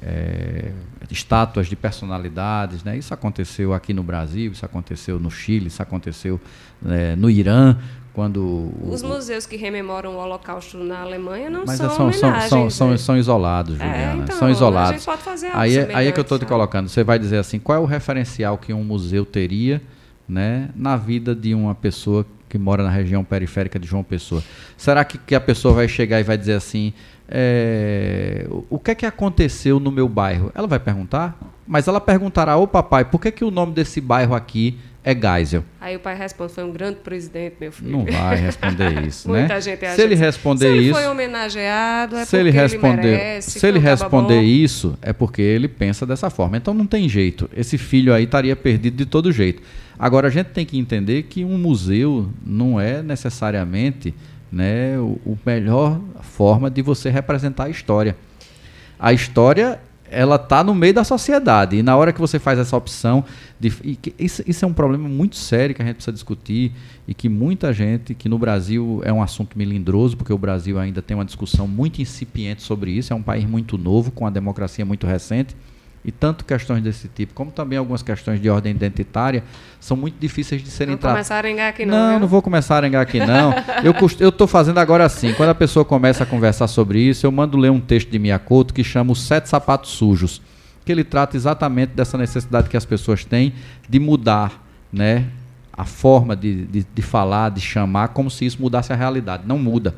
é, 0.02 0.72
estátuas 1.12 1.68
de 1.68 1.76
personalidades, 1.76 2.84
né? 2.84 2.98
Isso 2.98 3.14
aconteceu 3.14 3.74
aqui 3.74 3.94
no 3.94 4.02
Brasil, 4.04 4.52
isso 4.52 4.66
aconteceu 4.66 5.20
no 5.20 5.30
Chile, 5.30 5.68
isso 5.68 5.82
aconteceu 5.82 6.40
né, 6.82 7.16
no 7.16 7.30
Irã, 7.30 7.78
quando 8.16 8.38
o- 8.42 8.90
Os 8.92 9.04
museus 9.04 9.46
que 9.46 9.58
rememoram 9.58 10.16
o 10.16 10.18
Holocausto 10.18 10.78
na 10.78 11.02
Alemanha 11.02 11.50
não 11.50 11.68
são, 11.68 11.76
são, 11.90 12.14
são, 12.14 12.42
são, 12.48 12.70
são, 12.70 12.90
né? 12.92 12.98
são 12.98 13.18
isolados, 13.18 13.80
É, 13.80 13.84
Juliana. 13.86 14.24
então, 14.24 14.38
são 14.38 14.48
A 14.48 14.52
isolados. 14.52 14.92
gente 15.02 15.06
pode 15.06 15.22
fazer 15.22 15.48
Aí 15.54 15.78
é, 15.78 15.94
aí 15.94 16.08
é 16.08 16.12
que 16.14 16.20
eu 16.20 16.22
estou 16.22 16.38
te 16.38 16.42
semelhante, 16.42 16.48
colocando. 16.48 16.88
Você 16.90 17.04
vai 17.04 17.20
dizer 17.20 17.38
assim, 17.38 17.60
qual 17.60 17.78
é 17.78 17.82
o 17.82 17.86
referencial 17.86 18.58
que 18.58 18.72
um 18.74 18.84
museu 18.84 19.26
teria 19.26 19.82
né, 20.28 20.70
na 20.76 20.96
vida 20.96 21.36
de 21.36 21.54
uma 21.54 21.76
pessoa 21.76 22.26
que 22.50 22.58
mora 22.58 22.82
na 22.84 22.90
região 22.90 23.24
periférica 23.24 23.78
de 23.78 23.86
João 23.86 24.04
Pessoa? 24.04 24.42
Será 24.78 25.04
que, 25.04 25.18
que 25.18 25.36
a 25.36 25.42
pessoa 25.42 25.74
vai 25.74 25.88
chegar 25.88 26.20
e 26.20 26.24
vai 26.24 26.38
dizer 26.38 26.54
assim, 26.54 26.94
é, 27.28 28.46
o, 28.70 28.78
que 28.80 28.92
é 28.92 28.96
que 28.96 29.06
aconteceu 29.06 29.80
no 29.80 29.92
meu 29.92 30.08
bairro? 30.08 30.52
Ela 30.56 30.68
vai 30.68 30.80
perguntar, 30.80 31.38
mas 31.68 31.88
ela 31.88 32.00
perguntará, 32.02 32.58
ô 32.58 32.68
papai, 32.68 33.06
por 33.06 33.20
que, 33.20 33.32
que 33.32 33.44
o 33.44 33.52
nome 33.52 33.74
desse 33.74 34.00
bairro 34.00 34.34
aqui 34.36 34.78
é 35.04 35.14
Geisel? 35.16 35.64
Aí 35.80 35.96
o 35.96 36.00
pai 36.00 36.16
responde, 36.16 36.54
foi 36.54 36.64
um 36.64 36.72
grande 36.72 36.98
presidente, 36.98 37.56
meu 37.60 37.72
filho. 37.72 37.92
Não 37.92 38.06
vai 38.06 38.36
responder 38.38 39.02
isso, 39.06 39.28
Muita 39.30 39.56
né? 39.56 39.62
gente 39.62 39.86
acha 39.86 39.96
Se 39.96 40.02
ele 40.02 40.16
que- 40.16 40.22
responder 40.22 40.60
Se 40.66 40.68
ele 40.68 40.84
isso... 40.90 40.94
foi 41.00 41.08
homenageado, 41.08 42.16
é 42.16 42.26
se 42.26 42.38
ele 42.38 42.50
responder, 42.52 43.08
ele 43.08 43.18
merece. 43.18 43.60
se 43.60 43.68
ele 43.68 43.80
um 43.80 43.82
caba 43.82 43.92
responder 43.92 44.36
bom. 44.38 44.42
isso, 44.44 44.98
é 45.02 45.14
porque 45.14 45.42
ele 45.42 45.68
pensa 45.68 46.06
dessa 46.06 46.30
forma. 46.30 46.58
Então 46.58 46.74
não 46.74 46.86
tem 46.88 47.08
jeito. 47.10 47.50
Esse 47.56 47.78
filho 47.78 48.14
aí 48.14 48.24
estaria 48.24 48.56
perdido 48.56 48.96
de 48.98 49.06
todo 49.06 49.32
jeito. 49.32 49.62
Agora 49.98 50.28
a 50.28 50.32
gente 50.32 50.48
tem 50.48 50.66
que 50.66 50.78
entender 50.78 51.24
que 51.24 51.46
um 51.46 51.58
museu 51.58 52.30
não 52.46 52.80
é 52.80 53.02
necessariamente, 53.02 54.14
né, 54.56 54.98
o, 54.98 55.20
o 55.26 55.38
melhor 55.46 56.00
forma 56.22 56.72
de 56.72 56.82
você 56.82 57.10
representar 57.10 57.66
a 57.66 57.70
história. 57.70 58.16
A 58.98 59.12
história 59.12 59.82
ela 60.10 60.38
está 60.38 60.64
no 60.64 60.74
meio 60.74 60.94
da 60.94 61.04
sociedade 61.04 61.76
e 61.76 61.84
na 61.84 61.98
hora 61.98 62.14
que 62.14 62.22
você 62.22 62.40
faz 62.40 62.58
essa 62.58 62.78
opção 62.78 63.26
de, 63.60 64.00
isso, 64.18 64.44
isso 64.48 64.64
é 64.64 64.68
um 64.68 64.72
problema 64.74 65.10
muito 65.10 65.36
sério 65.36 65.76
que 65.76 65.82
a 65.82 65.86
gente 65.86 65.96
precisa 65.96 66.14
discutir 66.14 66.72
e 67.06 67.14
que 67.14 67.28
muita 67.28 67.74
gente 67.74 68.14
que 68.14 68.30
no 68.30 68.38
Brasil 68.38 69.02
é 69.04 69.12
um 69.12 69.22
assunto 69.22 69.58
melindroso 69.58 70.16
porque 70.16 70.32
o 70.32 70.38
Brasil 70.38 70.80
ainda 70.80 71.02
tem 71.02 71.18
uma 71.18 71.26
discussão 71.26 71.68
muito 71.68 72.02
incipiente 72.02 72.62
sobre 72.62 72.92
isso 72.92 73.12
é 73.12 73.16
um 73.16 73.24
país 73.24 73.44
muito 73.44 73.78
novo 73.78 74.10
com 74.10 74.26
a 74.26 74.30
democracia 74.30 74.86
muito 74.86 75.06
recente 75.06 75.54
e 76.06 76.12
tanto 76.12 76.46
questões 76.46 76.84
desse 76.84 77.08
tipo 77.08 77.34
como 77.34 77.50
também 77.50 77.80
algumas 77.80 78.04
questões 78.04 78.40
de 78.40 78.48
ordem 78.48 78.72
identitária 78.72 79.44
são 79.80 79.98
muito 79.98 80.16
difíceis 80.20 80.62
de 80.62 80.70
serem 80.70 80.92
Não 80.92 81.00
tratadas 81.00 81.28
começar 81.28 81.36
a 81.36 81.38
arengar 81.40 81.70
aqui 81.70 81.86
não. 81.86 81.98
não, 81.98 82.10
viu? 82.12 82.20
não 82.20 82.28
vou 82.28 82.42
começar 82.42 82.76
a 82.76 82.78
arengar 82.78 83.02
aqui 83.02 83.20
não. 83.20 83.54
Eu 84.20 84.30
estou 84.30 84.48
fazendo 84.48 84.80
agora 84.80 85.04
assim. 85.04 85.34
Quando 85.34 85.50
a 85.50 85.56
pessoa 85.56 85.84
começa 85.84 86.24
a 86.24 86.26
conversar 86.26 86.68
sobre 86.68 87.00
isso, 87.00 87.26
eu 87.26 87.32
mando 87.32 87.58
ler 87.58 87.72
um 87.72 87.80
texto 87.80 88.10
de 88.10 88.20
Miyakoto 88.20 88.74
que 88.74 88.84
chama 88.84 89.12
Os 89.12 89.26
Sete 89.26 89.50
Sapatos 89.50 89.92
Sujos, 89.92 90.42
que 90.86 90.92
ele 90.92 91.04
trata 91.04 91.36
exatamente 91.36 91.90
dessa 91.90 92.18
necessidade 92.18 92.70
que 92.70 92.78
as 92.78 92.86
pessoas 92.86 93.26
têm 93.26 93.54
de 93.90 94.00
mudar, 94.00 94.64
né, 94.94 95.26
a 95.74 95.86
forma 95.86 96.36
de, 96.36 96.66
de, 96.66 96.86
de 96.94 97.02
falar, 97.02 97.50
de 97.50 97.62
chamar, 97.62 98.10
como 98.10 98.30
se 98.30 98.46
isso 98.46 98.62
mudasse 98.62 98.94
a 98.94 98.96
realidade. 98.96 99.44
Não 99.46 99.58
muda. 99.58 99.96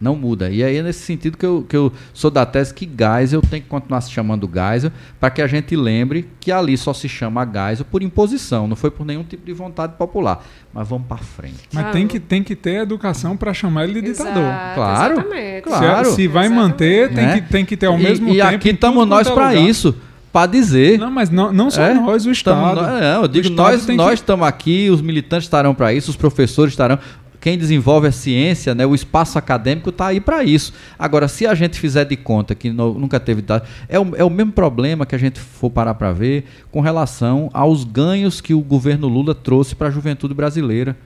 Não 0.00 0.16
muda. 0.16 0.50
E 0.50 0.64
aí 0.64 0.76
é 0.78 0.82
nesse 0.82 1.00
sentido 1.02 1.38
que 1.38 1.46
eu, 1.46 1.64
que 1.68 1.76
eu 1.76 1.92
sou 2.12 2.28
da 2.28 2.44
tese 2.44 2.74
que 2.74 2.84
Geisel 2.98 3.40
tem 3.40 3.62
que 3.62 3.68
continuar 3.68 4.00
se 4.00 4.10
chamando 4.10 4.50
Geisel, 4.52 4.90
para 5.20 5.30
que 5.30 5.40
a 5.40 5.46
gente 5.46 5.76
lembre 5.76 6.28
que 6.40 6.50
ali 6.50 6.76
só 6.76 6.92
se 6.92 7.08
chama 7.08 7.44
Geisel 7.46 7.86
por 7.88 8.02
imposição, 8.02 8.66
não 8.66 8.74
foi 8.74 8.90
por 8.90 9.06
nenhum 9.06 9.22
tipo 9.22 9.46
de 9.46 9.52
vontade 9.52 9.92
popular. 9.96 10.44
Mas 10.74 10.88
vamos 10.88 11.06
para 11.06 11.18
frente. 11.18 11.60
Mas 11.72 11.86
Ah, 11.86 11.90
tem 11.90 12.08
que, 12.08 12.18
tem 12.18 12.42
que 12.42 12.56
ter 12.56 12.82
educação 12.82 13.36
para 13.36 13.54
chamar 13.54 13.84
ele 13.84 14.00
de 14.02 14.08
ditador. 14.12 14.42
Exato, 14.42 14.74
Claro, 14.74 15.12
Exatamente. 15.14 15.62
claro. 15.62 16.08
Se, 16.10 16.14
se 16.16 16.26
vai 16.26 16.46
Exatamente. 16.46 16.70
manter, 16.70 17.08
tem, 17.14 17.26
Né? 17.26 17.40
que, 17.40 17.48
tem 17.52 17.64
que 17.64 17.76
ter 17.76 17.86
ao 17.86 17.98
e, 17.98 18.02
mesmo 18.02 18.28
e 18.28 18.38
tempo. 18.38 18.54
aqui 18.56 18.70
em 18.70 18.74
estamos 18.74 19.06
nós 19.06 19.28
é 19.28 19.30
para 19.32 19.54
isso, 19.54 19.94
para 20.32 20.46
dizer. 20.50 20.98
Não, 20.98 21.10
mas 21.12 21.30
não, 21.30 21.52
não 21.52 21.70
só 21.70 21.82
É? 21.82 21.94
nós, 21.94 22.22
o 22.22 22.24
Tamo- 22.24 22.32
Estado. 22.32 22.82
nó- 22.82 22.98
é, 22.98 23.16
eu 23.16 23.22
O 23.22 23.28
digo, 23.28 23.46
Estado 23.50 23.56
nós 23.72 23.86
nós 23.96 24.08
que- 24.08 24.14
estamos 24.14 24.46
aqui, 24.48 24.90
os 24.90 25.00
militantes 25.00 25.44
estarão 25.46 25.74
para 25.74 25.92
isso, 25.92 26.10
os 26.10 26.16
professores 26.16 26.72
estarão. 26.72 26.98
Quem 27.42 27.58
desenvolve 27.58 28.06
a 28.06 28.12
ciência, 28.12 28.72
né, 28.72 28.86
o 28.86 28.94
espaço 28.94 29.36
acadêmico 29.36 29.90
está 29.90 30.06
aí 30.06 30.20
para 30.20 30.44
isso. 30.44 30.72
Agora, 30.96 31.26
se 31.26 31.44
a 31.44 31.56
gente 31.56 31.76
fizer 31.76 32.04
de 32.04 32.16
conta 32.16 32.54
que 32.54 32.70
no, 32.70 32.94
nunca 32.94 33.18
teve. 33.18 33.42
É 33.88 33.98
o, 33.98 34.14
é 34.14 34.22
o 34.22 34.30
mesmo 34.30 34.52
problema 34.52 35.04
que 35.04 35.12
a 35.12 35.18
gente 35.18 35.40
for 35.40 35.68
parar 35.68 35.94
para 35.94 36.12
ver 36.12 36.44
com 36.70 36.80
relação 36.80 37.50
aos 37.52 37.82
ganhos 37.82 38.40
que 38.40 38.54
o 38.54 38.60
governo 38.60 39.08
Lula 39.08 39.34
trouxe 39.34 39.74
para 39.74 39.88
a 39.88 39.90
juventude 39.90 40.32
brasileira, 40.32 40.96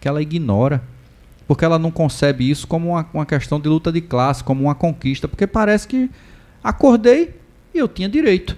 que 0.00 0.06
ela 0.06 0.22
ignora. 0.22 0.80
Porque 1.48 1.64
ela 1.64 1.80
não 1.80 1.90
concebe 1.90 2.48
isso 2.48 2.64
como 2.68 2.90
uma, 2.90 3.04
uma 3.12 3.26
questão 3.26 3.58
de 3.58 3.68
luta 3.68 3.90
de 3.90 4.00
classe, 4.00 4.44
como 4.44 4.62
uma 4.62 4.76
conquista. 4.76 5.26
Porque 5.26 5.48
parece 5.48 5.88
que 5.88 6.08
acordei 6.62 7.34
e 7.74 7.78
eu 7.78 7.88
tinha 7.88 8.08
direito. 8.08 8.56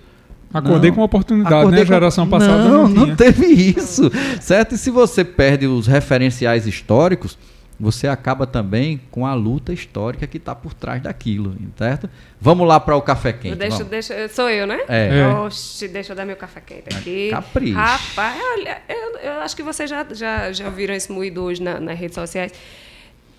Acordei 0.55 0.91
não, 0.91 0.97
com 0.97 1.03
oportunidade, 1.03 1.55
acordei 1.57 1.81
né? 1.81 1.85
Com... 1.85 1.93
Geração 1.93 2.29
passada 2.29 2.63
não, 2.69 2.89
não, 2.89 3.07
não 3.07 3.17
teve 3.17 3.47
isso, 3.47 4.09
certo? 4.41 4.77
E 4.77 4.79
se 4.79 4.89
você 4.89 5.25
perde 5.25 5.67
os 5.67 5.89
referenciais 5.89 6.65
históricos, 6.65 7.37
você 7.79 8.07
acaba 8.07 8.47
também 8.47 9.01
com 9.11 9.27
a 9.27 9.35
luta 9.35 9.73
histórica 9.73 10.29
que 10.29 10.37
está 10.37 10.55
por 10.55 10.73
trás 10.73 11.03
daquilo, 11.03 11.57
certo? 11.77 12.09
Vamos 12.41 12.69
lá 12.69 12.79
para 12.79 12.97
o 12.97 13.03
café 13.03 13.33
quente. 13.33 13.57
Deixa, 13.57 13.83
deixa, 13.83 14.29
sou 14.29 14.49
eu, 14.49 14.65
né? 14.65 14.79
É. 14.89 15.19
é. 15.19 15.27
Oxe, 15.27 15.89
deixa 15.89 16.13
eu 16.13 16.17
dar 16.17 16.25
meu 16.25 16.37
café 16.37 16.61
quente 16.61 16.97
aqui. 16.97 17.31
Capricho. 17.31 17.75
Rapaz, 17.75 18.41
olha, 18.53 18.81
eu, 18.89 19.19
eu 19.19 19.33
acho 19.41 19.57
que 19.57 19.63
vocês 19.63 19.91
já, 19.91 20.07
já, 20.13 20.53
já 20.53 20.71
viram 20.71 20.95
esse 20.95 21.11
moído 21.11 21.43
hoje 21.43 21.61
na, 21.61 21.81
nas 21.81 21.99
redes 21.99 22.15
sociais. 22.15 22.53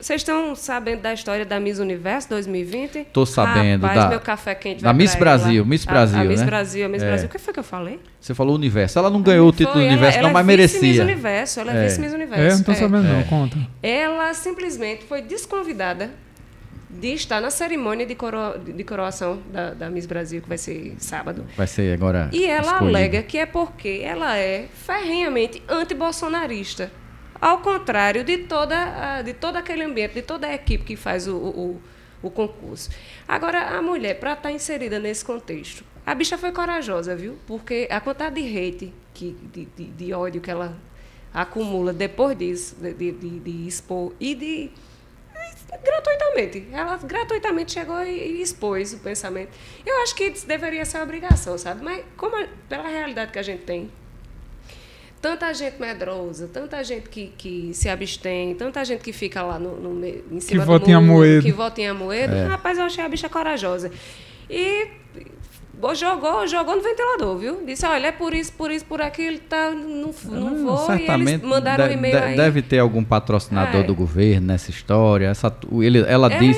Vocês 0.05 0.21
estão 0.21 0.55
sabendo 0.55 1.01
da 1.01 1.11
história 1.11 1.43
da 1.43 1.59
Miss 1.59 1.79
Universo 1.79 2.29
2020? 2.29 2.99
Estou 2.99 3.25
sabendo. 3.25 3.81
Rapaz, 3.81 4.03
da, 4.03 4.09
meu 4.09 4.19
café 4.19 4.53
quente 4.53 4.83
Da 4.83 4.93
Miss 4.93 5.15
Brasil, 5.15 5.61
ela. 5.61 5.65
Miss 5.65 5.83
Brasil, 5.83 6.19
a, 6.19 6.21
a 6.21 6.25
Miss 6.25 6.39
né? 6.41 6.45
Brasil, 6.45 6.85
a 6.85 6.89
Miss 6.89 7.01
é. 7.01 7.07
Brasil. 7.07 7.25
O 7.27 7.31
que 7.31 7.39
foi 7.39 7.51
que 7.51 7.59
eu 7.59 7.63
falei? 7.63 7.99
Você 8.21 8.35
falou 8.35 8.53
Universo. 8.53 8.99
Ela 8.99 9.09
não 9.09 9.19
ganhou 9.19 9.49
o 9.49 9.51
título 9.51 9.79
do 9.79 9.83
Universo, 9.83 10.19
ela, 10.19 10.21
não, 10.21 10.29
ela 10.29 10.33
mas 10.33 10.43
é 10.43 10.45
merecia. 10.45 10.79
Miss 10.79 10.99
Universo, 10.99 11.59
ela 11.59 11.73
é, 11.75 11.87
é. 11.87 11.97
Miss 11.97 12.13
Universo. 12.13 12.43
É, 12.43 12.49
não 12.49 12.59
estou 12.59 12.75
sabendo 12.75 13.03
não, 13.07 13.23
conta. 13.23 13.57
Ela 13.81 14.31
simplesmente 14.35 15.05
foi 15.05 15.23
desconvidada 15.23 16.11
de 16.87 17.07
estar 17.07 17.41
na 17.41 17.49
cerimônia 17.49 18.05
de, 18.05 18.13
coro, 18.13 18.59
de 18.59 18.83
coroação 18.83 19.39
da, 19.51 19.73
da, 19.73 19.89
Miss 19.89 20.05
Brasil, 20.05 20.39
que 20.39 20.47
vai 20.47 20.59
ser 20.59 20.93
sábado. 20.99 21.47
Vai 21.57 21.65
ser 21.65 21.91
agora. 21.91 22.29
E 22.31 22.45
ela 22.45 22.73
escolhido. 22.73 22.95
alega 22.95 23.23
que 23.23 23.39
é 23.39 23.47
porque 23.47 24.01
ela 24.03 24.37
é 24.37 24.67
ferrenhamente 24.71 25.63
anti-bolsonarista. 25.67 26.91
Ao 27.39 27.59
contrário 27.59 28.23
de 28.23 28.39
toda, 28.39 29.21
de 29.21 29.33
todo 29.33 29.57
aquele 29.57 29.83
ambiente, 29.83 30.13
de 30.13 30.21
toda 30.21 30.47
a 30.47 30.53
equipe 30.53 30.83
que 30.83 30.95
faz 30.95 31.27
o, 31.27 31.35
o, 31.35 31.81
o 32.23 32.29
concurso. 32.31 32.89
Agora, 33.27 33.77
a 33.77 33.81
mulher, 33.81 34.19
para 34.19 34.31
estar 34.31 34.43
tá 34.43 34.51
inserida 34.51 34.99
nesse 34.99 35.23
contexto, 35.23 35.83
a 36.05 36.15
bicha 36.15 36.37
foi 36.37 36.51
corajosa, 36.51 37.15
viu? 37.15 37.37
Porque 37.45 37.87
a 37.91 37.99
quantidade 37.99 38.41
de 38.41 38.57
hate, 38.57 38.93
que, 39.13 39.35
de, 39.51 39.65
de, 39.65 39.85
de 39.85 40.13
ódio 40.13 40.39
que 40.39 40.51
ela 40.51 40.77
acumula 41.33 41.91
depois 41.91 42.37
disso, 42.37 42.75
de, 42.75 42.93
de, 42.93 43.39
de 43.39 43.67
expor 43.67 44.13
e 44.19 44.35
de 44.35 44.71
gratuitamente. 45.83 46.67
Ela 46.71 46.97
gratuitamente 46.97 47.73
chegou 47.73 48.01
e, 48.03 48.41
expôs 48.41 48.93
o 48.93 48.99
pensamento. 48.99 49.49
Eu 49.85 50.01
acho 50.03 50.15
que 50.15 50.29
deveria 50.45 50.85
ser 50.85 50.97
uma 50.97 51.03
obrigação, 51.03 51.57
sabe? 51.57 51.83
Mas 51.83 52.03
como 52.15 52.35
a, 52.35 52.47
pela 52.69 52.87
realidade 52.87 53.31
que 53.31 53.39
a 53.39 53.43
gente 53.43 53.63
tem, 53.63 53.91
tanta 55.25 55.51
gente 55.55 55.81
medrosa, 55.81 56.47
tanta 56.47 56.83
gente 56.83 57.09
que, 57.09 57.33
que 57.35 57.73
se 57.73 57.89
abstém, 57.89 58.53
tanta 58.53 58.85
gente 58.85 59.01
que 59.01 59.11
fica 59.11 59.41
lá 59.41 59.57
no, 59.57 59.75
no 59.75 60.05
em 60.05 60.39
cima 60.39 60.43
que 60.45 60.57
do 60.59 60.65
vota 60.65 61.01
muro, 61.01 61.41
que 61.41 61.51
vota 61.51 61.81
em 61.81 61.87
Amoedo. 61.87 62.35
É. 62.35 62.45
Rapaz, 62.45 62.77
eu 62.77 62.83
achei 62.83 63.03
a 63.03 63.09
bicha 63.09 63.27
corajosa. 63.27 63.89
E 64.47 64.87
jogou, 65.95 66.45
jogou 66.45 66.75
no 66.75 66.83
ventilador, 66.83 67.37
viu? 67.39 67.65
Disse, 67.65 67.87
olha, 67.87 68.05
é 68.05 68.11
por 68.11 68.35
isso, 68.35 68.53
por 68.53 68.69
isso, 68.69 68.85
por 68.85 69.01
aquilo, 69.01 69.39
tá, 69.39 69.71
não, 69.71 70.13
não 70.29 70.47
ah, 70.47 70.63
vou. 70.63 70.85
Certamente 70.85 71.29
e 71.29 71.33
eles 71.33 71.49
mandaram 71.49 71.87
de, 71.87 71.95
um 71.95 71.97
e-mail 71.97 72.17
de, 72.17 72.23
aí. 72.23 72.37
Deve 72.37 72.61
ter 72.61 72.77
algum 72.77 73.03
patrocinador 73.03 73.81
é. 73.81 73.83
do 73.83 73.95
governo 73.95 74.45
nessa 74.45 74.69
história. 74.69 75.25
Essa, 75.25 75.51
ele, 75.81 76.01
ela, 76.01 76.31
ela 76.31 76.53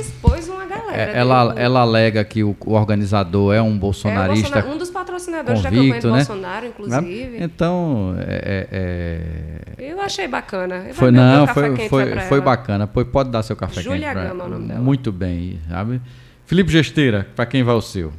uma 0.50 0.66
galera. 0.66 1.12
É, 1.14 1.18
ela, 1.18 1.54
ela 1.58 1.80
alega 1.80 2.24
que 2.26 2.44
o, 2.44 2.54
o 2.66 2.74
organizador 2.74 3.54
é 3.54 3.62
um 3.62 3.78
bolsonarista. 3.78 4.60
É 4.60 4.66
um 4.66 4.78
dos 4.78 4.90
patrocinadores 5.18 5.62
convicto, 5.62 5.76
da 5.76 5.82
campanha 5.82 6.02
do 6.02 6.08
né? 6.08 6.16
Bolsonaro, 6.16 6.66
inclusive. 6.68 7.38
Então, 7.40 8.16
é, 8.20 8.68
é, 8.72 9.92
Eu 9.92 10.02
achei 10.02 10.28
bacana. 10.28 10.86
Eu 10.88 10.94
foi, 10.94 11.12
não, 11.12 11.48
foi, 11.48 11.90
foi, 11.90 12.20
foi 12.22 12.42
bacana. 12.42 12.88
Pode 12.88 13.30
dar 13.30 13.44
seu 13.44 13.56
café 13.56 13.82
Julia 13.82 14.10
quente. 14.10 14.18
Julia 14.18 14.30
Gama, 14.30 14.46
o 14.46 14.50
nome 14.50 14.68
dela. 14.68 14.80
Muito 14.80 15.12
bem, 15.12 15.60
sabe? 15.70 16.02
Felipe 16.46 16.72
Gesteira, 16.72 17.28
para 17.36 17.46
quem 17.46 17.64
vai 17.64 17.76
o 17.76 17.82
seu? 17.82 18.14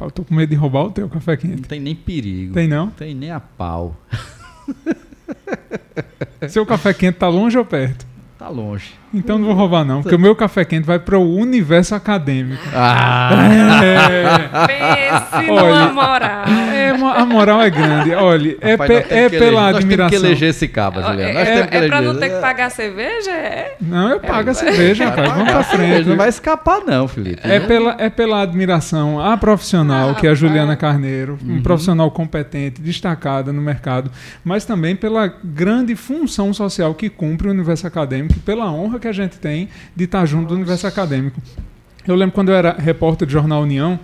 Eu 0.00 0.10
tô 0.10 0.24
com 0.24 0.34
medo 0.34 0.50
de 0.50 0.56
roubar 0.56 0.84
o 0.84 0.90
teu 0.90 1.08
café 1.08 1.36
quente. 1.36 1.56
Não 1.56 1.62
tem 1.62 1.80
nem 1.80 1.94
perigo. 1.94 2.54
Tem 2.54 2.68
não? 2.68 2.90
Tem 2.90 3.14
nem 3.14 3.30
a 3.30 3.40
pau. 3.40 3.96
Seu 6.48 6.64
café 6.66 6.92
quente 6.92 7.18
tá 7.18 7.28
longe 7.28 7.56
ou 7.56 7.64
perto? 7.64 8.06
Tá 8.38 8.48
longe. 8.50 8.92
Então 9.14 9.38
não 9.38 9.46
vou 9.46 9.54
roubar, 9.54 9.82
não, 9.82 10.02
porque 10.02 10.14
o 10.14 10.18
meu 10.18 10.36
café 10.36 10.62
quente 10.62 10.84
vai 10.84 10.98
para 10.98 11.18
o 11.18 11.36
universo 11.36 11.94
acadêmico. 11.94 12.62
Ah! 12.74 13.30
É. 13.82 14.66
Pense 14.66 15.50
Olha, 15.50 15.92
moral. 15.92 16.44
É, 17.16 17.20
a 17.20 17.26
moral 17.26 17.62
é 17.62 17.70
grande. 17.70 18.12
Olha, 18.12 18.56
é, 18.60 18.72
Rapaz, 18.72 18.88
pe, 18.88 19.14
é 19.14 19.28
pela 19.28 19.46
eleger, 19.46 19.76
admiração. 19.76 19.78
Nós 19.78 19.86
temos 19.86 20.10
que 20.10 20.16
eleger 20.16 20.48
esse 20.50 20.68
cabo, 20.68 21.02
Juliano. 21.02 21.34
Nós 21.34 21.48
é, 21.48 21.52
é 21.52 21.58
eleger. 21.58 21.88
pra 21.88 22.02
não 22.02 22.16
ter 22.16 22.30
que 22.30 22.40
pagar 22.40 22.70
cerveja? 22.70 23.30
É. 23.30 23.76
Não, 23.80 24.10
eu 24.10 24.20
pago 24.20 24.50
a 24.50 24.54
cerveja, 24.54 25.06
rapaz. 25.06 25.32
Vamos 25.32 25.50
pra 25.50 25.62
frente. 25.64 26.08
Não 26.08 26.16
vai 26.16 26.28
escapar, 26.28 26.80
não, 26.86 27.08
Felipe. 27.08 27.40
É 27.42 27.60
pela, 27.60 27.96
é 27.98 28.10
pela 28.10 28.42
admiração 28.42 29.20
à 29.20 29.36
profissional, 29.36 30.10
ah, 30.10 30.14
que 30.14 30.26
é 30.26 30.30
a 30.30 30.34
Juliana 30.34 30.76
Carneiro, 30.76 31.38
um 31.44 31.54
uhum. 31.54 31.62
profissional 31.62 32.10
competente, 32.10 32.80
destacada 32.80 33.52
no 33.52 33.60
mercado, 33.60 34.10
mas 34.44 34.64
também 34.64 34.94
pela 34.94 35.32
grande 35.42 35.94
função 35.96 36.52
social 36.52 36.94
que 36.94 37.08
cumpre 37.08 37.48
o 37.48 37.50
universo 37.50 37.86
acadêmico, 37.86 38.38
pela 38.40 38.70
honra 38.70 38.98
que 38.98 39.08
a 39.08 39.12
gente 39.12 39.38
tem 39.38 39.68
de 39.94 40.04
estar 40.04 40.24
junto 40.26 40.48
do 40.48 40.54
universo 40.54 40.86
acadêmico. 40.86 41.40
Eu 42.06 42.14
lembro 42.14 42.34
quando 42.34 42.50
eu 42.50 42.54
era 42.54 42.72
repórter 42.78 43.26
do 43.26 43.32
Jornal 43.32 43.62
União, 43.62 43.98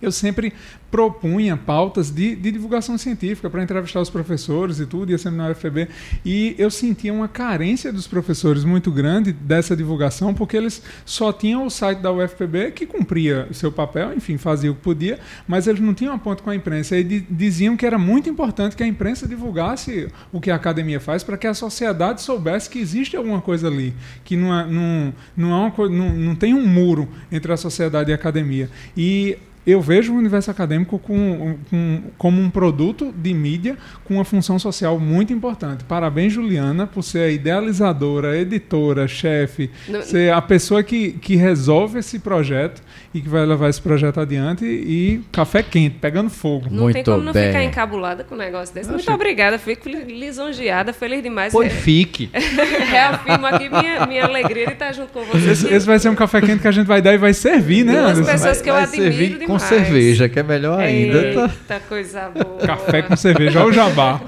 eu 0.00 0.10
sempre 0.10 0.52
propunha 0.90 1.56
pautas 1.56 2.10
de, 2.10 2.34
de 2.34 2.50
divulgação 2.50 2.98
científica 2.98 3.48
para 3.48 3.62
entrevistar 3.62 4.00
os 4.00 4.10
professores 4.10 4.80
e 4.80 4.86
tudo, 4.86 5.12
ia 5.12 5.18
sempre 5.18 5.38
na 5.38 5.48
UFB. 5.48 5.88
E 6.24 6.54
eu 6.58 6.70
sentia 6.70 7.12
uma 7.12 7.28
carência 7.28 7.92
dos 7.92 8.08
professores 8.08 8.64
muito 8.64 8.90
grande 8.90 9.32
dessa 9.32 9.76
divulgação, 9.76 10.34
porque 10.34 10.56
eles 10.56 10.82
só 11.04 11.32
tinham 11.32 11.64
o 11.64 11.70
site 11.70 11.98
da 11.98 12.12
UFPB 12.12 12.72
que 12.72 12.86
cumpria 12.86 13.46
o 13.50 13.54
seu 13.54 13.70
papel, 13.70 14.12
enfim, 14.14 14.36
fazia 14.36 14.70
o 14.70 14.74
que 14.74 14.80
podia, 14.80 15.18
mas 15.46 15.66
eles 15.66 15.80
não 15.80 15.94
tinham 15.94 16.14
a 16.14 16.18
ponto 16.18 16.42
com 16.42 16.50
a 16.50 16.54
imprensa. 16.54 16.96
E 16.96 17.04
diziam 17.04 17.76
que 17.76 17.86
era 17.86 17.98
muito 17.98 18.28
importante 18.28 18.74
que 18.74 18.82
a 18.82 18.86
imprensa 18.86 19.28
divulgasse 19.28 20.08
o 20.32 20.40
que 20.40 20.50
a 20.50 20.56
academia 20.56 20.98
faz 20.98 21.22
para 21.22 21.36
que 21.36 21.46
a 21.46 21.54
sociedade 21.54 22.20
soubesse 22.20 22.68
que 22.68 22.78
existe 22.78 23.16
alguma 23.16 23.40
coisa 23.40 23.68
ali, 23.68 23.94
que 24.24 24.36
não, 24.36 24.58
é, 24.58 24.66
não, 24.66 25.14
não, 25.36 25.52
é 25.52 25.54
uma, 25.54 25.88
não, 25.88 26.16
não 26.16 26.34
tem 26.34 26.52
um 26.52 26.66
muro 26.66 27.08
entre 27.30 27.52
a 27.52 27.56
sociedade 27.56 28.10
e 28.10 28.12
a 28.12 28.16
academia. 28.16 28.68
E 28.96 29.38
eu 29.66 29.80
vejo 29.80 30.12
o 30.12 30.16
universo 30.16 30.50
acadêmico 30.50 30.98
com, 30.98 31.56
com, 31.68 32.02
como 32.16 32.40
um 32.40 32.48
produto 32.48 33.12
de 33.16 33.34
mídia 33.34 33.76
com 34.04 34.14
uma 34.14 34.24
função 34.24 34.58
social 34.58 34.98
muito 34.98 35.32
importante. 35.32 35.84
Parabéns, 35.84 36.32
Juliana, 36.32 36.86
por 36.86 37.02
ser 37.02 37.20
a 37.20 37.30
idealizadora, 37.30 38.38
editora, 38.38 39.06
chefe, 39.06 39.70
ser 40.02 40.32
a 40.32 40.40
pessoa 40.40 40.82
que, 40.82 41.12
que 41.12 41.36
resolve 41.36 41.98
esse 41.98 42.18
projeto 42.18 42.82
e 43.12 43.20
que 43.20 43.28
vai 43.28 43.44
levar 43.44 43.68
esse 43.68 43.80
projeto 43.80 44.20
adiante 44.20 44.64
e 44.64 45.20
café 45.30 45.62
quente, 45.62 45.96
pegando 46.00 46.30
fogo. 46.30 46.66
Não 46.70 46.84
muito 46.84 46.94
tem 46.94 47.04
como 47.04 47.22
não 47.22 47.32
bem. 47.32 47.48
ficar 47.48 47.62
encabulada 47.62 48.24
com 48.24 48.34
um 48.34 48.38
negócio 48.38 48.74
desse. 48.74 48.90
Muito 48.90 49.12
obrigada, 49.12 49.58
fico 49.58 49.88
lisonjeada, 49.88 50.92
feliz 50.92 51.22
demais. 51.22 51.52
Pois 51.52 51.72
fique. 51.80 52.30
Reafirmo 52.32 53.46
aqui 53.46 53.68
minha, 53.68 54.06
minha 54.06 54.24
alegria 54.24 54.66
de 54.66 54.72
estar 54.72 54.92
junto 54.92 55.12
com 55.12 55.22
vocês. 55.24 55.64
Esse, 55.64 55.74
esse, 55.74 55.86
vai 55.86 55.98
ser 55.98 56.08
um 56.08 56.14
café 56.14 56.40
quente 56.40 56.60
que 56.60 56.68
a 56.68 56.72
gente 56.72 56.86
vai 56.86 57.02
dar 57.02 57.12
e 57.12 57.18
vai 57.18 57.34
servir, 57.34 57.84
né, 57.84 58.12
Duas 58.14 58.26
pessoas 58.26 58.62
que 58.62 58.70
eu 58.70 58.74
vai 58.74 58.84
admiro 58.84 59.38
demais 59.38 59.50
cerveja, 59.60 60.28
que 60.28 60.38
é 60.38 60.42
melhor 60.42 60.80
ainda. 60.80 61.18
Eita, 61.18 61.80
coisa 61.88 62.28
boa. 62.28 62.58
Café 62.58 63.02
com 63.02 63.16
cerveja, 63.16 63.60
olha 63.60 63.68
o 63.68 63.72
jabá. 63.72 64.20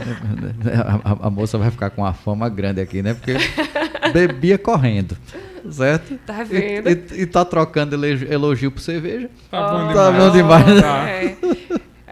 A, 1.04 1.10
a, 1.24 1.26
a, 1.26 1.30
moça 1.30 1.58
vai 1.58 1.70
ficar 1.70 1.90
com 1.90 2.02
uma 2.02 2.12
fama 2.12 2.48
grande 2.48 2.80
aqui, 2.80 3.02
né? 3.02 3.14
Porque 3.14 3.34
bebia 4.12 4.58
correndo. 4.58 5.16
Certo? 5.70 6.18
Tá 6.26 6.42
vendo? 6.42 6.88
E, 6.88 6.92
e, 6.92 7.22
e 7.22 7.26
tá 7.26 7.44
trocando 7.44 7.94
elogio 8.04 8.70
por 8.70 8.80
cerveja. 8.80 9.30
Tá 9.50 9.68
bom 9.68 9.88
demais. 9.88 9.94
Tá 9.94 10.12
bom 10.12 10.30
demais. 10.30 10.80
Tá. 10.80 11.08
É. 11.08 11.36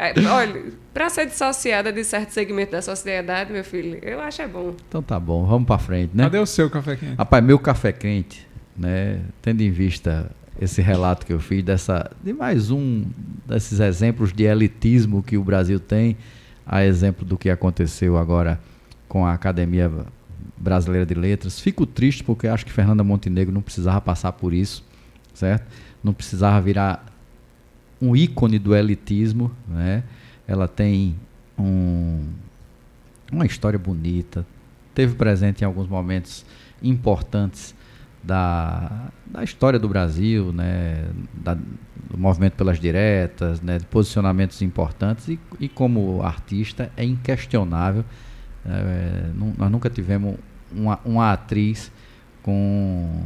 É, 0.00 0.14
olha, 0.26 0.64
para 0.94 1.10
ser 1.10 1.26
dissociada 1.26 1.92
de 1.92 2.02
certo 2.04 2.30
segmento 2.30 2.72
da 2.72 2.80
sociedade, 2.80 3.52
meu 3.52 3.62
filho, 3.62 3.98
eu 4.00 4.18
acho 4.18 4.40
é 4.40 4.48
bom. 4.48 4.74
Então 4.88 5.02
tá 5.02 5.20
bom, 5.20 5.44
vamos 5.44 5.66
para 5.66 5.76
frente, 5.76 6.12
né? 6.14 6.24
Cadê 6.24 6.38
o 6.38 6.46
seu 6.46 6.70
café 6.70 6.96
quente? 6.96 7.16
Rapaz, 7.16 7.44
meu 7.44 7.58
café 7.58 7.92
quente, 7.92 8.48
né? 8.74 9.20
Tendo 9.42 9.60
em 9.60 9.70
vista 9.70 10.30
esse 10.60 10.82
relato 10.82 11.24
que 11.24 11.32
eu 11.32 11.40
fiz 11.40 11.62
dessa 11.62 12.10
de 12.22 12.34
mais 12.34 12.70
um 12.70 13.04
desses 13.46 13.80
exemplos 13.80 14.30
de 14.32 14.44
elitismo 14.44 15.22
que 15.22 15.38
o 15.38 15.42
Brasil 15.42 15.80
tem, 15.80 16.18
a 16.66 16.84
exemplo 16.84 17.24
do 17.24 17.38
que 17.38 17.48
aconteceu 17.48 18.18
agora 18.18 18.60
com 19.08 19.24
a 19.24 19.32
Academia 19.32 19.90
Brasileira 20.56 21.06
de 21.06 21.14
Letras. 21.14 21.58
Fico 21.58 21.86
triste 21.86 22.22
porque 22.22 22.46
acho 22.46 22.66
que 22.66 22.72
Fernanda 22.72 23.02
Montenegro 23.02 23.52
não 23.52 23.62
precisava 23.62 24.00
passar 24.02 24.32
por 24.32 24.52
isso, 24.52 24.84
certo? 25.32 25.66
Não 26.04 26.12
precisava 26.12 26.60
virar 26.60 27.06
um 28.00 28.14
ícone 28.14 28.58
do 28.58 28.76
elitismo, 28.76 29.50
né? 29.66 30.04
Ela 30.46 30.68
tem 30.68 31.16
um, 31.58 32.22
uma 33.32 33.46
história 33.46 33.78
bonita, 33.78 34.46
teve 34.94 35.14
presente 35.14 35.62
em 35.62 35.64
alguns 35.64 35.88
momentos 35.88 36.44
importantes 36.82 37.74
da, 38.22 39.08
da 39.26 39.42
história 39.42 39.78
do 39.78 39.88
Brasil, 39.88 40.52
né, 40.52 41.04
da, 41.34 41.54
do 41.54 42.18
movimento 42.18 42.54
pelas 42.54 42.78
diretas, 42.78 43.60
né, 43.60 43.78
de 43.78 43.86
posicionamentos 43.86 44.60
importantes 44.62 45.28
e, 45.28 45.38
e 45.58 45.68
como 45.68 46.22
artista 46.22 46.90
é 46.96 47.04
inquestionável. 47.04 48.04
É, 48.64 49.30
nós 49.56 49.70
nunca 49.70 49.88
tivemos 49.88 50.36
uma, 50.70 51.00
uma 51.04 51.32
atriz 51.32 51.90
com 52.42 53.22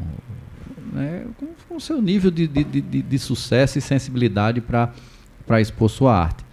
né, 0.93 1.27
com, 1.39 1.49
com 1.69 1.81
seu 1.81 2.01
nível 2.01 2.31
de, 2.31 2.47
de, 2.47 2.65
de, 2.65 3.03
de 3.03 3.19
sucesso 3.19 3.79
e 3.79 3.81
sensibilidade 3.81 4.61
para 4.61 5.61
expor 5.61 5.91
sua 5.91 6.16
arte. 6.16 6.45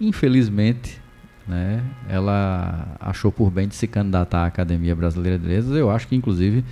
Infelizmente, 0.00 1.00
né, 1.46 1.82
ela 2.08 2.96
achou 2.98 3.30
por 3.30 3.50
bem 3.50 3.68
de 3.68 3.74
se 3.74 3.86
candidatar 3.86 4.44
à 4.44 4.46
Academia 4.46 4.96
Brasileira 4.96 5.38
de 5.38 5.46
Letras. 5.46 5.76
Eu 5.76 5.90
acho 5.90 6.08
que, 6.08 6.16
inclusive, 6.16 6.64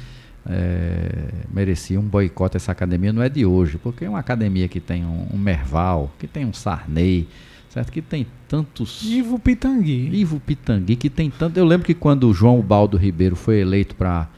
é, 0.50 1.28
merecia 1.52 1.98
um 1.98 2.02
boicote 2.02 2.56
essa 2.56 2.72
academia. 2.72 3.12
Não 3.12 3.22
é 3.22 3.28
de 3.28 3.46
hoje, 3.46 3.78
porque 3.78 4.04
é 4.04 4.08
uma 4.08 4.18
academia 4.18 4.68
que 4.68 4.80
tem 4.80 5.04
um, 5.04 5.28
um 5.32 5.38
Merval, 5.38 6.12
que 6.18 6.26
tem 6.26 6.44
um 6.44 6.52
Sarney, 6.52 7.28
certo? 7.68 7.92
Que 7.92 8.02
tem 8.02 8.26
tantos. 8.48 9.02
Ivo 9.04 9.38
Pitangui. 9.38 10.10
Ivo 10.12 10.40
Pitangui, 10.40 10.96
que 10.96 11.08
tem 11.08 11.30
tanto. 11.30 11.56
Eu 11.56 11.64
lembro 11.64 11.86
que 11.86 11.94
quando 11.94 12.28
o 12.28 12.34
João 12.34 12.60
Baldo 12.60 12.96
Ribeiro 12.96 13.36
foi 13.36 13.60
eleito 13.60 13.94
para 13.94 14.28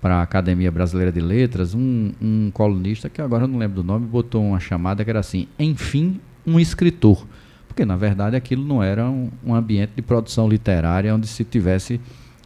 para 0.00 0.16
a 0.18 0.22
Academia 0.22 0.70
Brasileira 0.70 1.10
de 1.10 1.20
Letras, 1.20 1.74
um, 1.74 2.12
um 2.22 2.50
colunista, 2.52 3.08
que 3.08 3.20
agora 3.20 3.44
eu 3.44 3.48
não 3.48 3.58
lembro 3.58 3.82
do 3.82 3.84
nome, 3.84 4.06
botou 4.06 4.44
uma 4.44 4.60
chamada 4.60 5.04
que 5.04 5.10
era 5.10 5.18
assim: 5.20 5.48
enfim, 5.58 6.20
um 6.46 6.58
escritor. 6.58 7.26
Porque, 7.66 7.84
na 7.84 7.96
verdade, 7.96 8.34
aquilo 8.34 8.64
não 8.64 8.82
era 8.82 9.08
um, 9.08 9.30
um 9.44 9.54
ambiente 9.54 9.92
de 9.94 10.02
produção 10.02 10.48
literária 10.48 11.14
onde 11.14 11.26
se 11.26 11.44
tivesse 11.44 12.00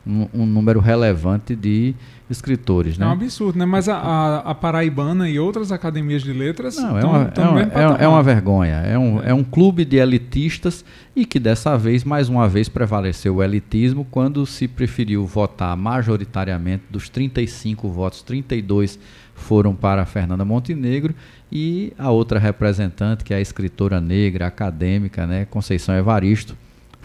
um, 0.07 0.29
um 0.35 0.47
número 0.47 0.81
relevante 0.81 1.55
de 1.55 1.95
escritores. 2.29 2.99
Né? 2.99 3.05
É 3.05 3.09
um 3.09 3.13
absurdo, 3.13 3.59
né? 3.59 3.65
Mas 3.65 3.89
a, 3.89 3.97
a, 3.97 4.39
a, 4.51 4.55
Paraibana 4.55 5.29
e 5.29 5.39
outras 5.39 5.71
academias 5.71 6.23
de 6.23 6.33
letras 6.33 6.77
Não, 6.77 6.99
é, 6.99 7.05
uma, 7.05 7.33
é, 7.37 7.41
uma, 7.41 7.61
é, 7.63 8.05
é, 8.05 8.09
uma 8.09 8.23
vergonha. 8.23 8.77
É 8.77 8.99
um, 8.99 9.23
é 9.23 9.35
um 9.35 9.45
clube 9.45 9.85
de 9.85 9.97
elitistas 9.97 10.85
e 11.15 11.25
que 11.25 11.39
dessa 11.39 11.77
vez, 11.77 12.05
mais 12.05 12.29
uma 12.29 12.49
vez, 12.49 12.69
prevaleceu 12.69 13.37
o 13.37 13.43
elitismo 13.43 14.07
quando 14.11 14.45
se 14.47 14.67
preferiu 14.67 15.27
votar 15.27 15.77
majoritariamente 15.77 16.85
dos 16.91 17.09
35 17.09 17.89
votos, 17.89 18.23
32 18.23 18.99
foram 19.35 19.75
para 19.75 20.05
Fernanda 20.05 20.45
Montenegro 20.45 21.15
e 21.51 21.93
a 21.99 22.11
outra 22.11 22.39
representante, 22.39 23.25
que 23.25 23.35
é 23.35 23.37
a 23.39 23.41
escritora 23.41 24.01
negra, 24.01 24.47
acadêmica, 24.47 25.27
né, 25.27 25.45
Conceição 25.45 25.95
Evaristo, 25.95 26.57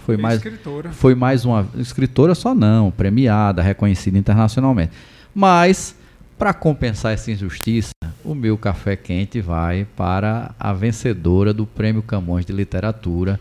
foi 0.07 0.15
mais 0.15 0.35
escritora. 0.37 0.91
foi 0.93 1.15
mais 1.15 1.43
uma 1.43 1.67
escritora 1.75 2.33
só 2.33 2.55
não, 2.55 2.89
premiada, 2.89 3.61
reconhecida 3.61 4.17
internacionalmente. 4.17 4.93
Mas, 5.35 5.93
para 6.37 6.53
compensar 6.53 7.13
essa 7.13 7.29
injustiça, 7.29 7.91
o 8.23 8.33
meu 8.33 8.57
café 8.57 8.95
quente 8.95 9.41
vai 9.41 9.85
para 9.97 10.55
a 10.57 10.71
vencedora 10.71 11.53
do 11.53 11.65
Prêmio 11.65 12.01
Camões 12.01 12.45
de 12.45 12.53
Literatura, 12.53 13.37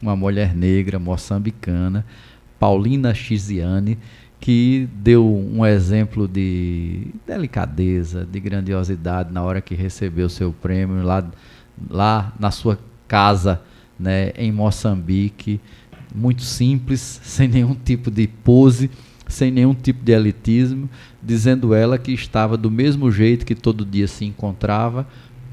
uma 0.00 0.14
mulher 0.14 0.54
negra 0.54 0.98
moçambicana, 0.98 2.04
Paulina 2.58 3.14
Chiziane, 3.14 3.96
que 4.38 4.86
deu 4.92 5.26
um 5.26 5.64
exemplo 5.64 6.28
de 6.28 7.06
delicadeza, 7.26 8.28
de 8.30 8.38
grandiosidade 8.40 9.32
na 9.32 9.42
hora 9.42 9.62
que 9.62 9.74
recebeu 9.74 10.28
seu 10.28 10.52
prêmio 10.52 11.02
lá, 11.02 11.24
lá 11.88 12.32
na 12.38 12.50
sua 12.50 12.78
casa, 13.08 13.62
né, 13.98 14.32
em 14.36 14.52
Moçambique, 14.52 15.60
muito 16.14 16.42
simples, 16.42 17.20
sem 17.22 17.48
nenhum 17.48 17.74
tipo 17.74 18.10
de 18.10 18.26
pose 18.26 18.90
sem 19.30 19.50
nenhum 19.50 19.74
tipo 19.74 20.04
de 20.04 20.12
elitismo, 20.12 20.90
dizendo 21.22 21.72
ela 21.72 21.96
que 21.96 22.12
estava 22.12 22.56
do 22.56 22.70
mesmo 22.70 23.10
jeito 23.10 23.46
que 23.46 23.54
todo 23.54 23.84
dia 23.84 24.08
se 24.08 24.24
encontrava, 24.24 25.06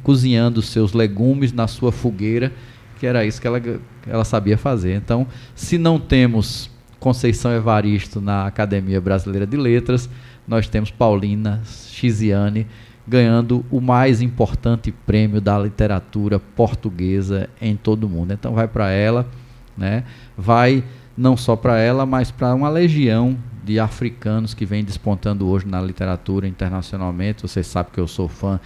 cozinhando 0.03 0.61
seus 0.61 0.93
legumes 0.93 1.53
na 1.53 1.67
sua 1.67 1.91
fogueira, 1.91 2.51
que 2.99 3.05
era 3.05 3.23
isso 3.25 3.39
que 3.39 3.47
ela, 3.47 3.61
ela 4.07 4.25
sabia 4.25 4.57
fazer. 4.57 4.95
Então, 4.95 5.27
se 5.53 5.77
não 5.77 5.99
temos 5.99 6.69
Conceição 6.99 7.51
Evaristo 7.51 8.19
na 8.19 8.47
Academia 8.47 8.99
Brasileira 8.99 9.45
de 9.45 9.55
Letras, 9.55 10.09
nós 10.47 10.67
temos 10.67 10.89
Paulina 10.89 11.61
Chiziane 11.65 12.65
ganhando 13.07 13.63
o 13.71 13.79
mais 13.79 14.21
importante 14.21 14.91
prêmio 14.91 15.39
da 15.39 15.57
literatura 15.57 16.39
portuguesa 16.39 17.49
em 17.61 17.75
todo 17.75 18.05
o 18.05 18.09
mundo. 18.09 18.33
Então 18.33 18.53
vai 18.53 18.67
para 18.67 18.89
ela, 18.89 19.25
né? 19.77 20.03
Vai 20.37 20.83
não 21.17 21.35
só 21.35 21.55
para 21.55 21.77
ela, 21.79 22.05
mas 22.05 22.31
para 22.31 22.53
uma 22.53 22.69
legião 22.69 23.37
de 23.63 23.79
africanos 23.79 24.53
que 24.53 24.65
vem 24.65 24.83
despontando 24.83 25.47
hoje 25.47 25.67
na 25.67 25.81
literatura 25.81 26.47
internacionalmente. 26.47 27.41
Você 27.41 27.63
sabe 27.63 27.89
que 27.91 27.99
eu 27.99 28.07
sou 28.07 28.27
fã 28.27 28.59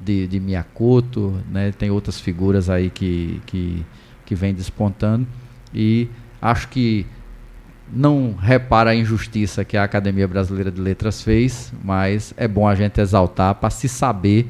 de, 0.00 0.26
de 0.26 0.38
Miyakoto, 0.38 1.40
né? 1.50 1.72
tem 1.72 1.90
outras 1.90 2.20
figuras 2.20 2.68
aí 2.68 2.90
que, 2.90 3.40
que, 3.46 3.84
que 4.24 4.34
vem 4.34 4.54
despontando. 4.54 5.26
E 5.74 6.08
acho 6.40 6.68
que 6.68 7.06
não 7.92 8.34
repara 8.34 8.90
a 8.90 8.94
injustiça 8.94 9.64
que 9.64 9.76
a 9.76 9.84
Academia 9.84 10.28
Brasileira 10.28 10.70
de 10.70 10.80
Letras 10.80 11.22
fez, 11.22 11.72
mas 11.82 12.32
é 12.36 12.46
bom 12.46 12.68
a 12.68 12.74
gente 12.74 13.00
exaltar 13.00 13.54
para 13.56 13.70
se 13.70 13.88
saber 13.88 14.48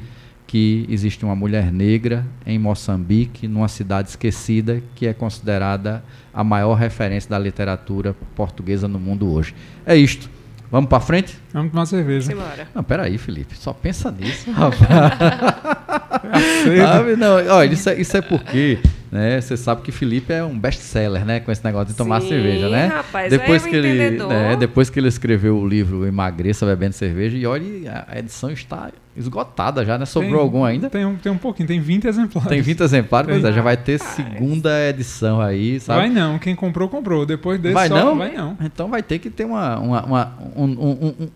que 0.55 0.85
existe 0.87 1.25
uma 1.25 1.35
mulher 1.35 1.69
negra 1.69 2.25
em 2.45 2.57
Moçambique, 2.57 3.45
numa 3.45 3.67
cidade 3.67 4.07
esquecida, 4.07 4.81
que 4.95 5.05
é 5.05 5.13
considerada 5.13 6.01
a 6.33 6.45
maior 6.45 6.75
referência 6.75 7.29
da 7.29 7.37
literatura 7.37 8.15
portuguesa 8.37 8.87
no 8.87 8.97
mundo 8.97 9.29
hoje. 9.29 9.53
É 9.85 9.97
isto. 9.97 10.29
Vamos 10.71 10.89
para 10.89 11.01
frente? 11.01 11.37
Vamos 11.55 11.71
tomar 11.71 11.85
cerveja. 11.85 12.27
Simbora. 12.27 12.67
Não, 12.75 12.83
peraí, 12.83 13.17
Felipe. 13.17 13.55
Só 13.55 13.71
pensa 13.71 14.11
nisso, 14.11 14.51
rapaz. 14.51 14.83
é 16.67 17.15
não, 17.15 17.35
olha, 17.55 17.71
isso 17.71 17.89
é, 17.89 17.97
isso 17.97 18.17
é 18.17 18.21
porque 18.21 18.77
né? 19.15 19.39
Você 19.39 19.55
sabe 19.55 19.81
que 19.81 19.93
Felipe 19.93 20.33
é 20.33 20.43
um 20.43 20.59
best-seller, 20.59 21.23
né? 21.25 21.39
Com 21.39 21.49
esse 21.49 21.63
negócio 21.63 21.87
de 21.87 21.93
tomar 21.93 22.21
Sim, 22.21 22.27
cerveja, 22.27 22.67
né? 22.67 22.87
Rapaz, 22.87 23.29
depois 23.29 23.65
é 23.65 23.69
que 23.69 23.75
ele, 23.75 24.11
né, 24.25 24.57
depois 24.57 24.89
que 24.89 24.99
ele 24.99 25.07
escreveu 25.07 25.57
o 25.57 25.65
livro 25.65 26.05
Emagreça 26.05 26.65
bebendo 26.65 26.93
cerveja 26.93 27.37
e 27.37 27.45
olha, 27.45 28.05
a 28.09 28.19
edição 28.19 28.51
está 28.51 28.91
esgotada 29.15 29.85
já, 29.85 29.97
né? 29.97 30.05
Sobrou 30.05 30.33
tem, 30.33 30.41
algum 30.41 30.65
ainda? 30.65 30.89
Tem 30.89 31.05
um, 31.05 31.15
tem 31.15 31.31
um 31.31 31.37
pouquinho, 31.37 31.67
tem 31.67 31.79
20 31.79 32.05
exemplares. 32.05 32.49
Tem 32.49 32.61
20 32.61 32.81
exemplares, 32.81 33.29
mas 33.29 33.45
é, 33.45 33.53
já 33.53 33.61
vai 33.61 33.77
ter 33.77 33.97
segunda 33.99 34.89
edição 34.89 35.39
aí, 35.39 35.79
sabe? 35.79 36.01
Vai 36.01 36.09
não, 36.09 36.37
quem 36.37 36.53
comprou 36.53 36.89
comprou. 36.89 37.25
Depois 37.25 37.59
desse 37.59 37.73
vai 37.73 37.87
só, 37.87 37.95
não? 37.95 38.17
vai 38.17 38.33
não. 38.33 38.57
Então 38.61 38.89
vai 38.89 39.01
ter 39.01 39.19
que 39.19 39.29
ter 39.29 39.45
uma, 39.45 39.79
uma, 39.79 40.03
uma 40.03 40.33
um, 40.57 40.63
um, 40.63 41.15
um, 41.21 41.29